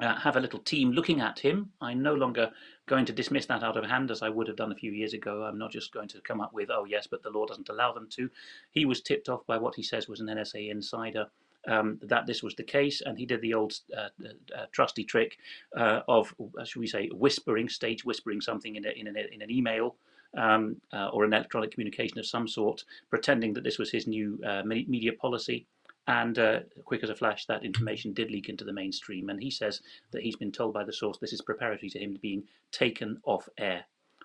uh, 0.00 0.16
have 0.16 0.36
a 0.36 0.40
little 0.40 0.58
team 0.60 0.92
looking 0.92 1.20
at 1.20 1.38
him. 1.38 1.70
I'm 1.80 2.02
no 2.02 2.14
longer 2.14 2.50
going 2.86 3.04
to 3.06 3.12
dismiss 3.12 3.46
that 3.46 3.62
out 3.62 3.76
of 3.76 3.84
hand 3.84 4.10
as 4.10 4.22
I 4.22 4.28
would 4.28 4.48
have 4.48 4.56
done 4.56 4.72
a 4.72 4.76
few 4.76 4.92
years 4.92 5.12
ago. 5.12 5.44
I'm 5.44 5.58
not 5.58 5.70
just 5.70 5.92
going 5.92 6.08
to 6.08 6.20
come 6.22 6.40
up 6.40 6.52
with, 6.52 6.70
oh, 6.70 6.84
yes, 6.84 7.06
but 7.06 7.22
the 7.22 7.30
law 7.30 7.46
doesn't 7.46 7.68
allow 7.68 7.92
them 7.92 8.08
to. 8.12 8.30
He 8.70 8.84
was 8.84 9.02
tipped 9.02 9.28
off 9.28 9.46
by 9.46 9.58
what 9.58 9.74
he 9.74 9.82
says 9.82 10.08
was 10.08 10.20
an 10.20 10.28
NSA 10.28 10.70
insider. 10.70 11.26
Um, 11.68 12.00
that 12.02 12.26
this 12.26 12.42
was 12.42 12.56
the 12.56 12.64
case, 12.64 13.02
and 13.02 13.16
he 13.16 13.24
did 13.24 13.40
the 13.40 13.54
old 13.54 13.72
uh, 13.96 14.08
uh, 14.26 14.66
trusty 14.72 15.04
trick 15.04 15.38
uh, 15.76 16.00
of, 16.08 16.34
uh, 16.58 16.64
should 16.64 16.80
we 16.80 16.88
say, 16.88 17.08
whispering, 17.12 17.68
stage 17.68 18.04
whispering 18.04 18.40
something 18.40 18.74
in, 18.74 18.84
a, 18.84 18.90
in, 18.90 19.06
an, 19.06 19.16
in 19.16 19.42
an 19.42 19.50
email 19.50 19.94
um, 20.36 20.76
uh, 20.92 21.10
or 21.12 21.24
an 21.24 21.32
electronic 21.32 21.70
communication 21.70 22.18
of 22.18 22.26
some 22.26 22.48
sort, 22.48 22.82
pretending 23.10 23.52
that 23.52 23.62
this 23.62 23.78
was 23.78 23.92
his 23.92 24.08
new 24.08 24.40
uh, 24.44 24.62
media 24.64 25.12
policy 25.12 25.64
and 26.08 26.38
uh, 26.38 26.60
quick 26.84 27.04
as 27.04 27.10
a 27.10 27.14
flash, 27.14 27.46
that 27.46 27.64
information 27.64 28.12
did 28.12 28.30
leak 28.30 28.48
into 28.48 28.64
the 28.64 28.72
mainstream. 28.72 29.28
And 29.28 29.40
he 29.40 29.50
says 29.50 29.80
that 30.10 30.22
he's 30.22 30.36
been 30.36 30.52
told 30.52 30.74
by 30.74 30.84
the 30.84 30.92
source 30.92 31.18
this 31.18 31.32
is 31.32 31.40
preparatory 31.40 31.90
to 31.90 31.98
him 31.98 32.18
being 32.20 32.44
taken 32.72 33.20
off 33.24 33.48
air. 33.58 33.84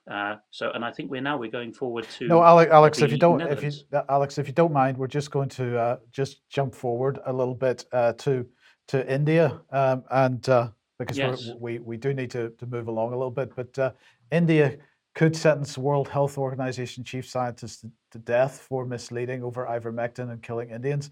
Uh, 0.10 0.38
so, 0.52 0.72
and 0.72 0.86
I 0.86 0.92
think 0.92 1.12
we're 1.12 1.22
now 1.22 1.38
we're 1.38 1.52
going 1.52 1.74
forward 1.74 2.08
to 2.18 2.28
no, 2.28 2.42
Alex. 2.42 2.72
Alex 2.72 3.02
if 3.02 3.12
you 3.12 3.18
don't, 3.18 3.42
if 3.42 3.62
you, 3.62 3.72
Alex, 4.08 4.38
if 4.38 4.48
you 4.48 4.54
don't 4.54 4.72
mind, 4.72 4.98
we're 4.98 5.08
just 5.08 5.32
going 5.32 5.50
to 5.50 5.78
uh, 5.78 5.98
just 6.12 6.48
jump 6.50 6.74
forward 6.74 7.20
a 7.26 7.34
little 7.34 7.54
bit 7.54 7.84
uh, 7.92 8.14
to 8.14 8.46
to 8.88 9.14
India, 9.14 9.60
um, 9.72 10.06
and 10.12 10.48
uh, 10.48 10.70
because 10.98 11.18
yes. 11.18 11.50
we 11.60 11.80
we 11.80 11.98
do 11.98 12.14
need 12.14 12.32
to 12.32 12.52
to 12.52 12.66
move 12.68 12.88
along 12.88 13.10
a 13.10 13.18
little 13.18 13.32
bit, 13.32 13.54
but 13.54 13.78
uh, 13.78 13.92
India 14.32 14.78
could 15.14 15.36
sentence 15.36 15.78
World 15.78 16.08
Health 16.08 16.38
Organization 16.38 17.04
chief 17.04 17.28
scientist 17.28 17.82
to, 17.82 17.92
to 18.12 18.20
death 18.20 18.60
for 18.60 18.86
misleading 18.86 19.44
over 19.44 19.66
ivermectin 19.66 20.32
and 20.32 20.42
killing 20.42 20.70
Indians 20.70 21.10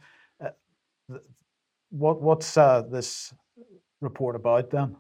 what 1.90 2.22
what's 2.22 2.58
uh, 2.58 2.82
this 2.82 3.34
report 4.02 4.36
about 4.36 4.70
then? 4.70 4.96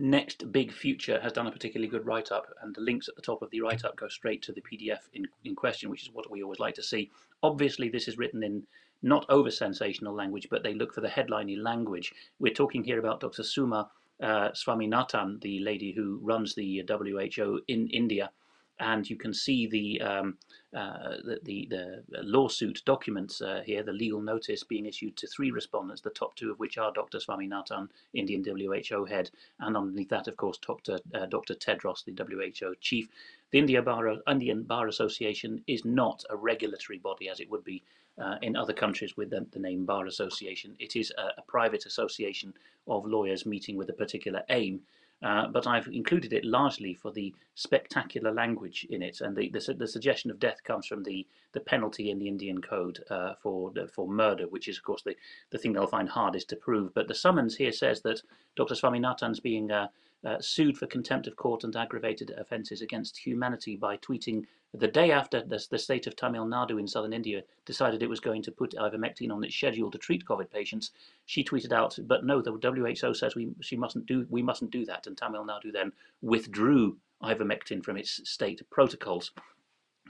Next 0.00 0.52
Big 0.52 0.72
Future 0.72 1.20
has 1.20 1.32
done 1.32 1.48
a 1.48 1.52
particularly 1.52 1.90
good 1.90 2.06
write 2.06 2.30
up, 2.30 2.46
and 2.62 2.74
the 2.74 2.80
links 2.80 3.08
at 3.08 3.16
the 3.16 3.22
top 3.22 3.42
of 3.42 3.50
the 3.50 3.60
write 3.60 3.84
up 3.84 3.96
go 3.96 4.06
straight 4.06 4.42
to 4.42 4.52
the 4.52 4.62
PDF 4.62 5.00
in, 5.12 5.26
in 5.44 5.56
question, 5.56 5.90
which 5.90 6.04
is 6.04 6.12
what 6.12 6.30
we 6.30 6.42
always 6.42 6.60
like 6.60 6.76
to 6.76 6.82
see. 6.82 7.10
Obviously, 7.42 7.88
this 7.88 8.06
is 8.06 8.16
written 8.16 8.44
in 8.44 8.64
not 9.02 9.26
over 9.28 9.50
sensational 9.50 10.14
language, 10.14 10.46
but 10.50 10.62
they 10.62 10.74
look 10.74 10.94
for 10.94 11.00
the 11.00 11.08
headliney 11.08 11.56
language. 11.56 12.12
We're 12.38 12.54
talking 12.54 12.84
here 12.84 13.00
about 13.00 13.20
Dr. 13.20 13.42
Soumya 13.42 13.88
uh, 14.22 14.50
Swaminathan, 14.50 15.40
the 15.40 15.60
lady 15.60 15.92
who 15.92 16.18
runs 16.22 16.54
the 16.54 16.84
WHO 16.88 17.60
in 17.68 17.88
India, 17.88 18.30
and 18.80 19.08
you 19.08 19.16
can 19.16 19.34
see 19.34 19.66
the 19.66 20.00
um, 20.00 20.38
uh, 20.74 21.16
the, 21.24 21.38
the, 21.44 21.66
the, 21.70 22.22
lawsuit 22.22 22.82
documents 22.84 23.40
uh, 23.40 23.62
here, 23.64 23.82
the 23.82 23.92
legal 23.92 24.20
notice 24.20 24.62
being 24.62 24.84
issued 24.84 25.16
to 25.16 25.26
three 25.26 25.50
respondents, 25.50 26.02
the 26.02 26.10
top 26.10 26.36
two 26.36 26.50
of 26.50 26.58
which 26.58 26.76
are 26.76 26.92
Dr. 26.92 27.18
Swaminathan, 27.18 27.88
Indian 28.12 28.44
WHO 28.44 29.06
head, 29.06 29.30
and 29.60 29.76
underneath 29.78 30.10
that, 30.10 30.28
of 30.28 30.36
course, 30.36 30.58
Dr. 30.58 30.98
Uh, 31.14 31.24
Dr. 31.24 31.54
Tedros, 31.54 32.04
the 32.04 32.12
WHO 32.12 32.74
chief. 32.80 33.08
The 33.50 33.58
India 33.58 33.80
Bar, 33.80 34.18
Indian 34.28 34.62
Bar 34.62 34.88
Association 34.88 35.64
is 35.66 35.86
not 35.86 36.22
a 36.28 36.36
regulatory 36.36 36.98
body 36.98 37.30
as 37.30 37.40
it 37.40 37.50
would 37.50 37.64
be 37.64 37.82
uh, 38.18 38.36
in 38.42 38.54
other 38.54 38.74
countries 38.74 39.16
with 39.16 39.30
the, 39.30 39.46
the, 39.52 39.58
name 39.58 39.86
Bar 39.86 40.06
Association. 40.06 40.76
It 40.78 40.96
is 40.96 41.12
a, 41.16 41.40
a 41.40 41.42
private 41.46 41.86
association 41.86 42.52
of 42.86 43.06
lawyers 43.06 43.46
meeting 43.46 43.76
with 43.76 43.88
a 43.88 43.94
particular 43.94 44.42
aim. 44.50 44.82
Uh, 45.20 45.48
but 45.48 45.66
I've 45.66 45.88
included 45.88 46.32
it 46.32 46.44
largely 46.44 46.94
for 46.94 47.10
the 47.10 47.34
spectacular 47.56 48.32
language 48.32 48.86
in 48.88 49.02
it, 49.02 49.20
and 49.20 49.36
the, 49.36 49.48
the, 49.48 49.74
the 49.74 49.88
suggestion 49.88 50.30
of 50.30 50.38
death 50.38 50.62
comes 50.62 50.86
from 50.86 51.02
the, 51.02 51.26
the 51.52 51.60
penalty 51.60 52.10
in 52.10 52.20
the 52.20 52.28
Indian 52.28 52.60
Code 52.60 53.02
uh, 53.10 53.34
for 53.42 53.72
for 53.92 54.06
murder, 54.08 54.46
which 54.46 54.68
is 54.68 54.78
of 54.78 54.84
course 54.84 55.02
the, 55.02 55.16
the 55.50 55.58
thing 55.58 55.72
they'll 55.72 55.88
find 55.88 56.08
hardest 56.08 56.48
to 56.50 56.56
prove. 56.56 56.94
But 56.94 57.08
the 57.08 57.14
summons 57.14 57.56
here 57.56 57.72
says 57.72 58.00
that 58.02 58.22
Dr. 58.54 58.74
Swaminathan's 58.74 59.40
being 59.40 59.72
uh, 59.72 59.88
uh, 60.24 60.40
sued 60.40 60.76
for 60.76 60.86
contempt 60.86 61.26
of 61.26 61.36
court 61.36 61.64
and 61.64 61.74
aggravated 61.76 62.30
offences 62.36 62.82
against 62.82 63.16
humanity 63.16 63.76
by 63.76 63.96
tweeting 63.98 64.44
the 64.74 64.88
day 64.88 65.10
after 65.10 65.42
the, 65.42 65.64
the, 65.70 65.78
state 65.78 66.06
of 66.06 66.14
Tamil 66.14 66.44
Nadu 66.44 66.78
in 66.78 66.86
southern 66.86 67.14
India 67.14 67.42
decided 67.64 68.02
it 68.02 68.10
was 68.10 68.20
going 68.20 68.42
to 68.42 68.52
put 68.52 68.74
ivermectin 68.74 69.32
on 69.32 69.42
its 69.42 69.54
schedule 69.54 69.90
to 69.90 69.96
treat 69.96 70.26
COVID 70.26 70.50
patients, 70.50 70.90
she 71.24 71.42
tweeted 71.42 71.72
out, 71.72 71.98
"But 72.06 72.24
no, 72.26 72.42
the 72.42 72.52
WHO 72.52 73.14
says 73.14 73.34
we 73.34 73.48
she 73.60 73.76
mustn't 73.76 74.04
do 74.06 74.26
we 74.28 74.42
mustn't 74.42 74.70
do 74.70 74.84
that." 74.84 75.06
And 75.06 75.16
Tamil 75.16 75.46
Nadu 75.46 75.72
then 75.72 75.92
withdrew 76.20 76.98
ivermectin 77.22 77.82
from 77.82 77.96
its 77.96 78.20
state 78.28 78.60
protocols. 78.68 79.32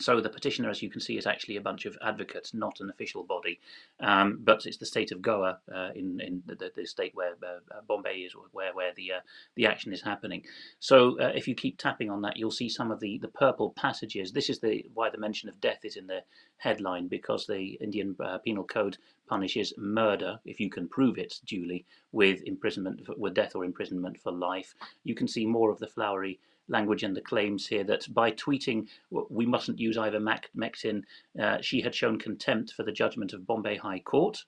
So 0.01 0.21
the 0.21 0.29
petitioner, 0.29 0.71
as 0.71 0.83
you 0.83 0.91
can 0.91 1.01
see, 1.01 1.19
is 1.19 1.27
actually 1.27 1.57
a 1.57 1.61
bunch 1.61 1.87
of 1.87 1.97
advocates, 2.03 2.55
not 2.55 2.81
an 2.81 2.91
official 2.91 3.25
body. 3.25 3.61
Um, 4.01 4.39
but 4.43 4.65
it's 4.67 4.77
the 4.77 4.87
state 4.87 5.13
of 5.13 5.23
Goa, 5.23 5.59
uh, 5.75 5.91
in 5.95 6.21
in 6.21 6.43
the, 6.47 6.71
the 6.75 6.87
state 6.87 7.15
where 7.15 7.33
uh, 7.43 7.81
Bombay 7.87 8.19
is, 8.19 8.33
where 8.53 8.73
where 8.75 8.93
the 8.95 9.13
uh, 9.13 9.21
the 9.57 9.67
action 9.67 9.93
is 9.93 10.03
happening. 10.03 10.45
So 10.79 11.19
uh, 11.21 11.33
if 11.35 11.49
you 11.49 11.55
keep 11.55 11.79
tapping 11.79 12.11
on 12.11 12.23
that, 12.23 12.37
you'll 12.37 12.51
see 12.51 12.69
some 12.69 12.91
of 12.91 13.01
the 13.01 13.19
the 13.19 13.29
purple 13.29 13.71
passages. 13.71 14.33
This 14.33 14.51
is 14.51 14.61
the 14.61 14.85
why 14.95 15.11
the 15.11 15.19
mention 15.19 15.49
of 15.49 15.61
death 15.61 15.85
is 15.85 15.97
in 15.97 16.07
the 16.07 16.23
headline 16.59 17.09
because 17.09 17.47
the 17.47 17.79
Indian 17.81 18.17
uh, 18.21 18.39
Penal 18.39 18.65
Code 18.65 18.99
punishes 19.29 19.75
murder 19.77 20.41
if 20.45 20.59
you 20.59 20.71
can 20.71 20.89
prove 20.89 21.19
it 21.19 21.41
duly 21.45 21.85
with 22.13 22.43
imprisonment 22.45 23.01
with 23.19 23.35
death 23.35 23.55
or 23.55 23.65
imprisonment 23.65 24.19
for 24.19 24.33
life. 24.33 24.75
You 25.05 25.15
can 25.15 25.29
see 25.29 25.47
more 25.47 25.71
of 25.71 25.79
the 25.79 25.87
flowery 25.87 26.39
language 26.69 27.03
and 27.03 27.17
the 27.17 27.21
claims 27.21 27.67
here 27.67 27.85
that 27.85 28.13
by 28.13 28.31
tweeting 28.33 28.87
we 29.11 29.47
mustn't 29.47 29.79
use 29.79 29.97
ivermectin, 29.97 31.03
uh, 31.41 31.59
she 31.61 31.81
had 31.81 31.95
shown 31.95 32.19
contempt 32.19 32.73
for 32.73 32.83
the 32.83 32.93
judgment 32.93 33.33
of 33.33 33.47
Bombay 33.47 33.77
High 33.77 34.01
Court. 34.01 34.45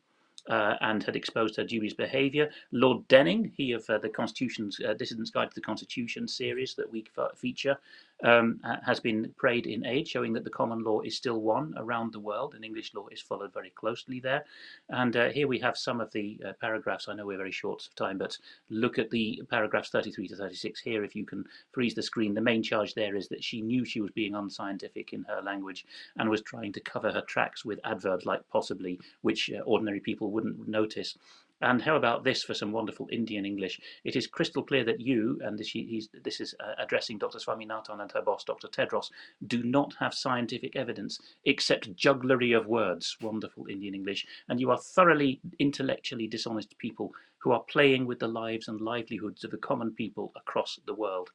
uh, 0.48 0.74
and 0.80 1.02
had 1.02 1.16
exposed 1.16 1.56
her 1.56 1.64
dubious 1.64 1.94
behaviour. 1.94 2.50
Lord 2.72 3.06
Denning, 3.08 3.52
he 3.56 3.72
of 3.72 3.88
uh, 3.90 3.98
the 3.98 4.08
Constitution's 4.08 4.80
uh, 4.80 4.94
Dissident's 4.94 5.30
Guide 5.30 5.50
to 5.50 5.54
the 5.54 5.60
Constitution 5.60 6.26
series 6.26 6.74
that 6.74 6.90
we 6.90 7.04
feature, 7.36 7.76
um, 8.24 8.60
has 8.84 9.00
been 9.00 9.34
prayed 9.36 9.66
in 9.66 9.86
aid, 9.86 10.08
showing 10.08 10.32
that 10.34 10.44
the 10.44 10.50
common 10.50 10.82
law 10.82 11.00
is 11.00 11.16
still 11.16 11.40
one 11.40 11.74
around 11.76 12.12
the 12.12 12.20
world, 12.20 12.54
and 12.54 12.64
English 12.64 12.94
law 12.94 13.06
is 13.10 13.20
followed 13.20 13.52
very 13.52 13.70
closely 13.70 14.20
there. 14.20 14.44
And 14.88 15.16
uh, 15.16 15.28
here 15.30 15.48
we 15.48 15.58
have 15.60 15.76
some 15.76 16.00
of 16.00 16.12
the 16.12 16.40
uh, 16.46 16.52
paragraphs. 16.60 17.08
I 17.08 17.14
know 17.14 17.26
we're 17.26 17.36
very 17.36 17.52
short 17.52 17.86
of 17.86 17.94
time, 17.94 18.18
but 18.18 18.36
look 18.68 18.98
at 18.98 19.10
the 19.10 19.42
paragraphs 19.50 19.90
33 19.90 20.28
to 20.28 20.36
36 20.36 20.80
here. 20.80 21.04
If 21.04 21.16
you 21.16 21.24
can 21.24 21.44
freeze 21.72 21.94
the 21.94 22.02
screen, 22.02 22.34
the 22.34 22.40
main 22.40 22.62
charge 22.62 22.94
there 22.94 23.16
is 23.16 23.28
that 23.28 23.44
she 23.44 23.60
knew 23.60 23.84
she 23.84 24.00
was 24.00 24.10
being 24.10 24.34
unscientific 24.34 25.12
in 25.12 25.24
her 25.24 25.42
language 25.42 25.86
and 26.16 26.28
was 26.28 26.42
trying 26.42 26.72
to 26.72 26.80
cover 26.80 27.10
her 27.12 27.22
tracks 27.22 27.64
with 27.64 27.80
adverbs 27.84 28.26
like 28.26 28.42
possibly, 28.50 29.00
which 29.22 29.50
uh, 29.50 29.60
ordinary 29.60 30.00
people 30.00 30.30
wouldn't 30.30 30.68
notice. 30.68 31.16
And 31.62 31.82
how 31.82 31.96
about 31.96 32.24
this 32.24 32.42
for 32.42 32.54
some 32.54 32.72
wonderful 32.72 33.06
Indian 33.12 33.44
English? 33.44 33.80
It 34.04 34.16
is 34.16 34.26
crystal 34.26 34.62
clear 34.62 34.82
that 34.84 35.00
you, 35.00 35.38
and 35.42 35.58
this, 35.58 35.76
this 36.24 36.40
is 36.40 36.54
uh, 36.58 36.72
addressing 36.78 37.18
Dr. 37.18 37.38
Swaminathan 37.38 38.00
and 38.00 38.10
her 38.12 38.22
boss, 38.22 38.44
Dr. 38.44 38.68
Tedros, 38.68 39.10
do 39.46 39.62
not 39.62 39.94
have 39.98 40.14
scientific 40.14 40.74
evidence 40.74 41.18
except 41.44 41.94
jugglery 41.94 42.52
of 42.52 42.66
words, 42.66 43.16
wonderful 43.20 43.66
Indian 43.66 43.94
English, 43.94 44.26
and 44.48 44.58
you 44.58 44.70
are 44.70 44.78
thoroughly 44.78 45.40
intellectually 45.58 46.26
dishonest 46.26 46.78
people 46.78 47.12
who 47.38 47.52
are 47.52 47.64
playing 47.64 48.06
with 48.06 48.18
the 48.18 48.28
lives 48.28 48.68
and 48.68 48.80
livelihoods 48.80 49.44
of 49.44 49.50
the 49.50 49.58
common 49.58 49.90
people 49.92 50.32
across 50.36 50.78
the 50.86 50.94
world. 50.94 51.30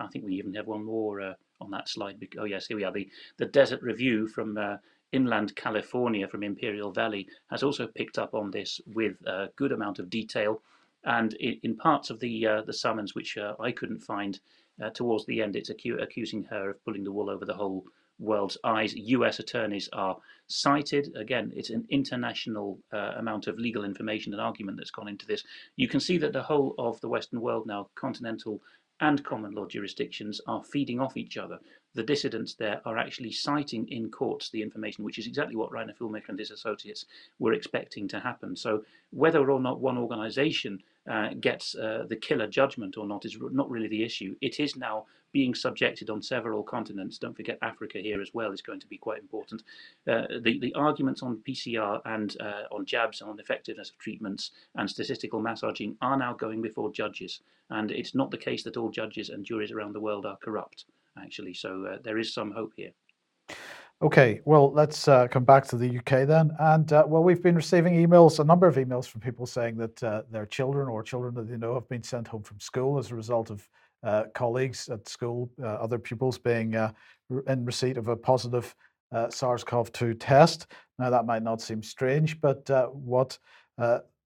I 0.00 0.08
think 0.08 0.24
we 0.24 0.34
even 0.34 0.54
have 0.54 0.66
one 0.66 0.84
more 0.84 1.20
uh, 1.20 1.34
on 1.60 1.70
that 1.70 1.88
slide. 1.88 2.16
Oh 2.38 2.44
yes, 2.44 2.66
here 2.66 2.76
we 2.76 2.84
are. 2.84 2.92
The 2.92 3.08
the 3.36 3.46
Desert 3.46 3.82
Review 3.82 4.26
from 4.26 4.56
uh, 4.56 4.76
inland 5.12 5.54
California 5.56 6.26
from 6.28 6.42
Imperial 6.42 6.92
Valley 6.92 7.26
has 7.50 7.62
also 7.62 7.86
picked 7.86 8.18
up 8.18 8.34
on 8.34 8.50
this 8.50 8.80
with 8.86 9.16
a 9.26 9.50
good 9.56 9.72
amount 9.72 9.98
of 9.98 10.10
detail. 10.10 10.62
And 11.04 11.32
in 11.34 11.76
parts 11.76 12.10
of 12.10 12.20
the 12.20 12.46
uh, 12.46 12.62
the 12.62 12.74
summons, 12.74 13.14
which 13.14 13.38
uh, 13.38 13.54
I 13.58 13.72
couldn't 13.72 14.00
find 14.00 14.38
uh, 14.82 14.90
towards 14.90 15.24
the 15.26 15.40
end, 15.42 15.56
it's 15.56 15.70
acu- 15.70 16.02
accusing 16.02 16.44
her 16.44 16.70
of 16.70 16.84
pulling 16.84 17.04
the 17.04 17.12
wool 17.12 17.30
over 17.30 17.46
the 17.46 17.54
whole 17.54 17.84
world's 18.18 18.58
eyes. 18.64 18.94
U.S. 18.94 19.38
attorneys 19.38 19.88
are 19.94 20.16
cited. 20.46 21.10
Again, 21.16 21.52
it's 21.56 21.70
an 21.70 21.86
international 21.88 22.78
uh, 22.92 23.14
amount 23.16 23.46
of 23.46 23.58
legal 23.58 23.84
information 23.84 24.32
and 24.34 24.42
argument 24.42 24.76
that's 24.76 24.90
gone 24.90 25.08
into 25.08 25.26
this. 25.26 25.42
You 25.76 25.88
can 25.88 26.00
see 26.00 26.18
that 26.18 26.34
the 26.34 26.42
whole 26.42 26.74
of 26.78 27.00
the 27.00 27.08
Western 27.08 27.40
world 27.40 27.66
now, 27.66 27.88
continental 27.94 28.60
and 29.00 29.24
common 29.24 29.52
law 29.52 29.66
jurisdictions, 29.66 30.40
are 30.46 30.62
feeding 30.62 31.00
off 31.00 31.16
each 31.16 31.36
other 31.36 31.58
the 31.94 32.02
dissidents 32.02 32.54
there 32.54 32.80
are 32.84 32.98
actually 32.98 33.32
citing 33.32 33.88
in 33.88 34.10
courts 34.10 34.50
the 34.50 34.62
information, 34.62 35.04
which 35.04 35.18
is 35.18 35.26
exactly 35.26 35.56
what 35.56 35.70
Reiner 35.70 35.96
Fuellmich 35.96 36.28
and 36.28 36.38
his 36.38 36.50
associates 36.50 37.06
were 37.38 37.52
expecting 37.52 38.06
to 38.08 38.20
happen. 38.20 38.54
So 38.54 38.84
whether 39.10 39.50
or 39.50 39.60
not 39.60 39.80
one 39.80 39.98
organization 39.98 40.82
uh, 41.10 41.30
gets 41.40 41.74
uh, 41.74 42.04
the 42.08 42.16
killer 42.16 42.46
judgment 42.46 42.96
or 42.96 43.06
not 43.06 43.24
is 43.24 43.36
not 43.40 43.70
really 43.70 43.88
the 43.88 44.04
issue. 44.04 44.36
It 44.40 44.60
is 44.60 44.76
now 44.76 45.06
being 45.32 45.54
subjected 45.54 46.10
on 46.10 46.22
several 46.22 46.62
continents. 46.62 47.18
Don't 47.18 47.36
forget 47.36 47.58
Africa 47.62 47.98
here 47.98 48.20
as 48.20 48.30
well 48.34 48.52
is 48.52 48.62
going 48.62 48.80
to 48.80 48.86
be 48.86 48.98
quite 48.98 49.20
important. 49.20 49.62
Uh, 50.08 50.22
the, 50.42 50.58
the 50.60 50.74
arguments 50.74 51.22
on 51.22 51.42
PCR 51.48 52.00
and 52.04 52.36
uh, 52.40 52.62
on 52.72 52.84
jabs 52.84 53.20
and 53.20 53.30
on 53.30 53.38
effectiveness 53.38 53.90
of 53.90 53.98
treatments 53.98 54.52
and 54.76 54.88
statistical 54.88 55.40
massaging 55.40 55.96
are 56.02 56.16
now 56.16 56.32
going 56.32 56.60
before 56.62 56.90
judges. 56.90 57.40
And 57.70 57.90
it's 57.90 58.14
not 58.14 58.30
the 58.30 58.38
case 58.38 58.62
that 58.64 58.76
all 58.76 58.90
judges 58.90 59.28
and 59.28 59.44
juries 59.44 59.70
around 59.70 59.94
the 59.94 60.00
world 60.00 60.26
are 60.26 60.36
corrupt 60.42 60.86
actually. 61.18 61.54
So 61.54 61.86
uh, 61.86 61.98
there 62.02 62.18
is 62.18 62.32
some 62.32 62.50
hope 62.50 62.72
here. 62.76 62.90
Okay, 64.02 64.40
well, 64.46 64.72
let's 64.72 65.08
uh, 65.08 65.28
come 65.28 65.44
back 65.44 65.66
to 65.66 65.76
the 65.76 65.98
UK 65.98 66.26
then. 66.26 66.52
And 66.58 66.90
uh, 66.90 67.04
well, 67.06 67.22
we've 67.22 67.42
been 67.42 67.54
receiving 67.54 67.94
emails, 67.94 68.38
a 68.38 68.44
number 68.44 68.66
of 68.66 68.76
emails 68.76 69.06
from 69.06 69.20
people 69.20 69.44
saying 69.44 69.76
that 69.76 70.02
uh, 70.02 70.22
their 70.30 70.46
children 70.46 70.88
or 70.88 71.02
children 71.02 71.34
that 71.34 71.48
they 71.50 71.58
know 71.58 71.74
have 71.74 71.88
been 71.88 72.02
sent 72.02 72.26
home 72.26 72.42
from 72.42 72.60
school 72.60 72.98
as 72.98 73.10
a 73.10 73.14
result 73.14 73.50
of 73.50 73.68
colleagues 74.34 74.88
at 74.88 75.08
school, 75.08 75.50
uh, 75.62 75.66
other 75.66 75.98
pupils 75.98 76.38
being 76.38 76.74
in 77.46 77.64
receipt 77.64 77.96
of 77.96 78.08
a 78.08 78.16
positive 78.16 78.74
SARS 79.28 79.64
CoV 79.64 79.92
2 79.92 80.14
test. 80.14 80.66
Now, 80.98 81.10
that 81.10 81.26
might 81.26 81.42
not 81.42 81.60
seem 81.60 81.82
strange, 81.82 82.40
but 82.40 82.68
what 82.94 83.38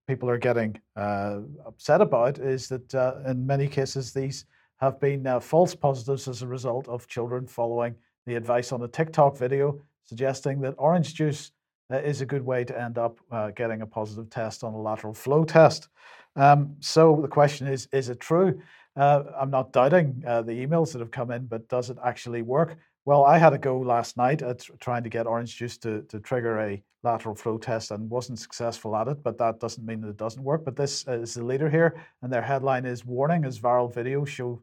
people 0.06 0.28
are 0.28 0.38
getting 0.38 0.76
upset 0.96 2.00
about 2.00 2.38
is 2.38 2.68
that 2.68 3.22
in 3.26 3.46
many 3.46 3.68
cases, 3.68 4.12
these 4.12 4.44
have 4.78 5.00
been 5.00 5.26
uh, 5.26 5.40
false 5.40 5.74
positives 5.74 6.28
as 6.28 6.42
a 6.42 6.46
result 6.46 6.88
of 6.88 7.06
children 7.06 7.46
following 7.46 7.94
the 8.26 8.34
advice 8.34 8.72
on 8.72 8.82
a 8.82 8.88
TikTok 8.88 9.36
video 9.36 9.80
suggesting 10.04 10.60
that 10.60 10.74
orange 10.78 11.14
juice 11.14 11.52
uh, 11.92 11.98
is 11.98 12.20
a 12.20 12.26
good 12.26 12.44
way 12.44 12.64
to 12.64 12.80
end 12.80 12.98
up 12.98 13.18
uh, 13.30 13.50
getting 13.50 13.82
a 13.82 13.86
positive 13.86 14.30
test 14.30 14.64
on 14.64 14.74
a 14.74 14.80
lateral 14.80 15.14
flow 15.14 15.44
test. 15.44 15.88
Um, 16.36 16.76
so 16.80 17.18
the 17.20 17.28
question 17.28 17.66
is 17.66 17.88
is 17.92 18.08
it 18.08 18.20
true? 18.20 18.60
Uh, 18.96 19.24
I'm 19.38 19.50
not 19.50 19.72
doubting 19.72 20.22
uh, 20.26 20.42
the 20.42 20.52
emails 20.52 20.92
that 20.92 21.00
have 21.00 21.10
come 21.10 21.30
in, 21.30 21.46
but 21.46 21.68
does 21.68 21.90
it 21.90 21.98
actually 22.04 22.42
work? 22.42 22.76
Well, 23.06 23.24
I 23.24 23.38
had 23.38 23.52
a 23.52 23.58
go 23.58 23.78
last 23.78 24.16
night 24.16 24.40
at 24.40 24.66
trying 24.80 25.02
to 25.02 25.10
get 25.10 25.26
orange 25.26 25.56
juice 25.56 25.76
to, 25.78 26.02
to 26.02 26.20
trigger 26.20 26.60
a 26.60 26.82
lateral 27.02 27.34
flow 27.34 27.58
test 27.58 27.90
and 27.90 28.08
wasn't 28.08 28.38
successful 28.38 28.96
at 28.96 29.08
it, 29.08 29.22
but 29.22 29.36
that 29.38 29.60
doesn't 29.60 29.84
mean 29.84 30.00
that 30.00 30.08
it 30.08 30.16
doesn't 30.16 30.42
work. 30.42 30.64
But 30.64 30.76
this 30.76 31.04
is 31.06 31.34
the 31.34 31.44
leader 31.44 31.68
here, 31.68 32.02
and 32.22 32.32
their 32.32 32.40
headline 32.42 32.86
is 32.86 33.04
Warning 33.04 33.44
as 33.44 33.58
viral 33.58 33.92
videos 33.92 34.28
show 34.28 34.62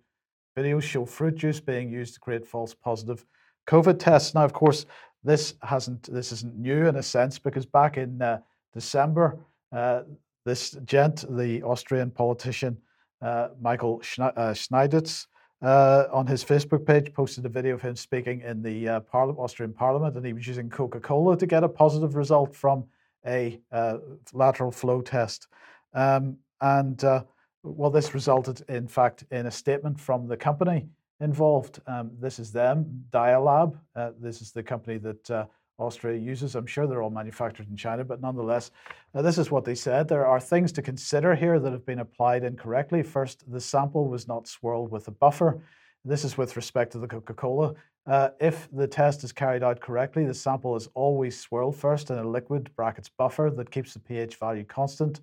videos 0.58 0.84
show 0.84 1.06
fruit 1.06 1.36
juice 1.36 1.60
being 1.60 1.90
used 1.90 2.16
to 2.16 2.20
create 2.20 2.46
false 2.46 2.74
positive 2.74 3.26
COVID 3.68 4.00
tests. 4.00 4.34
Now, 4.34 4.44
of 4.44 4.54
course, 4.54 4.86
this 5.24 5.54
hasn't 5.62 6.12
this 6.12 6.32
isn't 6.32 6.58
new 6.58 6.88
in 6.88 6.96
a 6.96 7.04
sense 7.04 7.38
because 7.38 7.66
back 7.66 7.98
in 7.98 8.22
uh, 8.22 8.40
December, 8.74 9.40
uh, 9.72 10.02
this 10.46 10.72
gent, 10.86 11.26
the 11.38 11.62
Austrian 11.62 12.10
politician 12.10 12.78
uh, 13.22 13.50
Michael 13.60 14.00
Schnedlitz, 14.00 15.28
uh, 15.62 16.06
on 16.12 16.26
his 16.26 16.44
Facebook 16.44 16.86
page 16.86 17.14
posted 17.14 17.46
a 17.46 17.50
video 17.50 17.76
of 17.76 17.82
him 17.82 17.96
speaking 17.96 18.42
in 18.42 18.64
the 18.64 18.88
uh, 18.88 19.00
Austrian 19.14 19.74
Parliament, 19.74 20.16
and 20.16 20.26
he 20.26 20.34
was 20.34 20.48
using 20.48 20.70
Coca 20.70 21.00
Cola 21.00 21.38
to 21.38 21.46
get 21.46 21.64
a 21.64 21.70
positive 21.70 22.16
result 22.16 22.56
from 22.56 22.84
a 23.28 23.60
uh, 23.72 23.98
lateral 24.34 24.72
flow 24.72 25.02
test. 25.02 25.48
Um, 25.94 26.38
and 26.62 27.04
uh, 27.04 27.24
well, 27.64 27.92
this 27.92 28.16
resulted, 28.16 28.64
in 28.70 28.88
fact, 28.88 29.24
in 29.32 29.46
a 29.46 29.52
statement 29.52 30.00
from 30.00 30.28
the 30.28 30.38
company 30.38 30.88
involved. 31.20 31.80
Um, 31.86 32.12
this 32.20 32.40
is 32.40 32.52
them, 32.52 33.06
Dialab. 33.12 33.78
Uh, 33.96 34.12
this 34.20 34.42
is 34.42 34.52
the 34.52 34.64
company 34.64 34.98
that 34.98 35.48
Austria 35.82 36.18
uses. 36.18 36.56
I'm 36.56 36.68
sure 36.68 36.86
they're 36.86 37.02
all 37.02 37.10
manufactured 37.10 37.68
in 37.70 37.76
China, 37.76 38.04
but 38.04 38.22
nonetheless, 38.22 38.72
uh, 39.16 39.22
this 39.22 39.38
is 39.38 39.50
what 39.50 39.66
they 39.66 39.76
said. 39.76 40.08
There 40.08 40.28
are 40.28 40.40
things 40.40 40.72
to 40.74 40.82
consider 40.82 41.36
here 41.36 41.60
that 41.60 41.72
have 41.72 41.86
been 41.86 42.00
applied 42.00 42.44
incorrectly. 42.44 43.02
First, 43.04 43.52
the 43.52 43.60
sample 43.60 44.08
was 44.08 44.28
not 44.28 44.48
swirled 44.48 44.92
with 44.92 45.08
a 45.08 45.12
buffer. 45.12 45.62
This 46.06 46.24
is 46.24 46.38
with 46.38 46.56
respect 46.56 46.92
to 46.94 47.00
the 47.00 47.08
Coca 47.08 47.34
Cola. 47.34 47.74
Uh, 48.08 48.30
if 48.40 48.68
the 48.72 48.88
test 48.88 49.24
is 49.24 49.32
carried 49.32 49.64
out 49.64 49.80
correctly, 49.80 50.26
the 50.26 50.34
sample 50.34 50.76
is 50.76 50.88
always 50.94 51.40
swirled 51.40 51.76
first 51.76 52.10
in 52.10 52.18
a 52.18 52.28
liquid 52.28 52.70
brackets 52.76 53.10
buffer 53.10 53.52
that 53.56 53.70
keeps 53.70 53.94
the 53.94 54.00
pH 54.00 54.36
value 54.36 54.64
constant. 54.64 55.22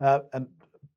Uh, 0.00 0.20
and 0.32 0.46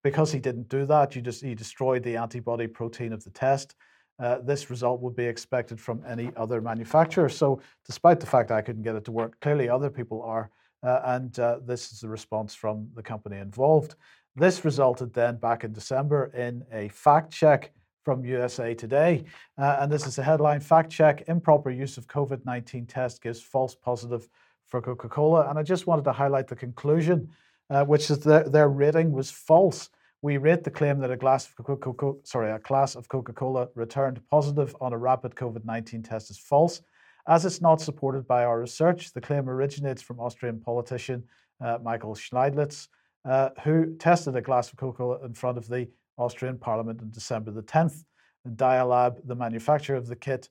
because 0.03 0.31
he 0.31 0.39
didn't 0.39 0.69
do 0.69 0.85
that, 0.85 1.15
you 1.15 1.21
just 1.21 1.43
he 1.43 1.55
destroyed 1.55 2.03
the 2.03 2.17
antibody 2.17 2.67
protein 2.67 3.13
of 3.13 3.23
the 3.23 3.31
test. 3.31 3.75
Uh, 4.23 4.39
this 4.39 4.69
result 4.69 5.01
would 5.01 5.17
be 5.17 5.25
expected 5.25 5.77
from 5.77 6.01
any 6.07 6.31
other 6.37 6.61
manufacturer. 6.61 7.27
So, 7.27 7.59
despite 7.85 8.21
the 8.21 8.25
fact 8.25 8.51
I 8.51 8.61
couldn't 8.61 8.83
get 8.83 8.95
it 8.95 9.03
to 9.05 9.11
work, 9.11 9.37
clearly 9.41 9.67
other 9.67 9.89
people 9.89 10.21
are, 10.21 10.49
uh, 10.81 11.01
and 11.03 11.37
uh, 11.39 11.59
this 11.65 11.91
is 11.91 11.99
the 11.99 12.07
response 12.07 12.55
from 12.55 12.87
the 12.95 13.03
company 13.03 13.39
involved. 13.39 13.95
This 14.33 14.63
resulted 14.63 15.13
then 15.13 15.35
back 15.35 15.65
in 15.65 15.73
December 15.73 16.31
in 16.35 16.63
a 16.71 16.87
fact 16.87 17.33
check 17.33 17.73
from 18.05 18.23
USA 18.23 18.73
Today, 18.73 19.25
uh, 19.57 19.77
and 19.81 19.91
this 19.91 20.07
is 20.07 20.17
a 20.17 20.23
headline: 20.23 20.61
Fact 20.61 20.89
check: 20.89 21.27
Improper 21.27 21.69
use 21.69 21.97
of 21.97 22.07
COVID-19 22.07 22.87
test 22.87 23.21
gives 23.21 23.41
false 23.41 23.75
positive 23.75 24.29
for 24.67 24.81
Coca-Cola. 24.81 25.49
And 25.49 25.59
I 25.59 25.63
just 25.63 25.85
wanted 25.85 26.05
to 26.05 26.13
highlight 26.13 26.47
the 26.47 26.55
conclusion, 26.55 27.29
uh, 27.69 27.83
which 27.83 28.09
is 28.09 28.19
that 28.19 28.53
their 28.53 28.69
rating 28.69 29.11
was 29.11 29.29
false. 29.29 29.89
We 30.23 30.37
rate 30.37 30.63
the 30.63 30.71
claim 30.71 30.99
that 30.99 31.11
a 31.11 31.17
glass 31.17 31.49
of 31.49 31.65
Coca-Cola, 31.65 32.15
sorry, 32.23 32.49
a 32.49 32.57
class 32.57 32.95
of 32.95 33.09
Coca-Cola 33.09 33.67
returned 33.75 34.21
positive 34.31 34.73
on 34.79 34.93
a 34.93 34.97
rapid 34.97 35.35
COVID-19 35.35 36.07
test 36.07 36.31
is 36.31 36.37
false, 36.37 36.81
as 37.27 37.45
it's 37.45 37.59
not 37.59 37.81
supported 37.81 38.25
by 38.25 38.45
our 38.45 38.61
research. 38.61 39.11
The 39.11 39.19
claim 39.19 39.49
originates 39.49 40.01
from 40.01 40.21
Austrian 40.21 40.61
politician 40.61 41.25
uh, 41.59 41.79
Michael 41.83 42.15
Schnedlitz, 42.15 42.87
uh, 43.25 43.49
who 43.65 43.97
tested 43.97 44.37
a 44.37 44.41
glass 44.41 44.71
of 44.71 44.77
Coca-Cola 44.77 45.25
in 45.25 45.33
front 45.33 45.57
of 45.57 45.67
the 45.67 45.89
Austrian 46.17 46.57
Parliament 46.57 47.01
on 47.01 47.09
December 47.11 47.51
the 47.51 47.61
10th. 47.61 48.05
Dialab, 48.47 49.17
the 49.25 49.35
manufacturer 49.35 49.97
of 49.97 50.07
the 50.07 50.15
kit, 50.15 50.47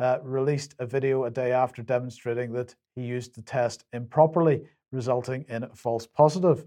uh, 0.00 0.18
released 0.22 0.76
a 0.78 0.86
video 0.86 1.24
a 1.24 1.32
day 1.32 1.50
after 1.50 1.82
demonstrating 1.82 2.52
that 2.52 2.76
he 2.94 3.02
used 3.02 3.34
the 3.34 3.42
test 3.42 3.86
improperly, 3.92 4.62
resulting 4.92 5.44
in 5.48 5.64
a 5.64 5.74
false 5.74 6.06
positive. 6.06 6.64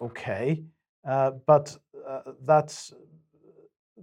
Okay, 0.00 0.64
uh, 1.04 1.32
but 1.46 1.76
uh, 2.08 2.32
that's 2.44 2.92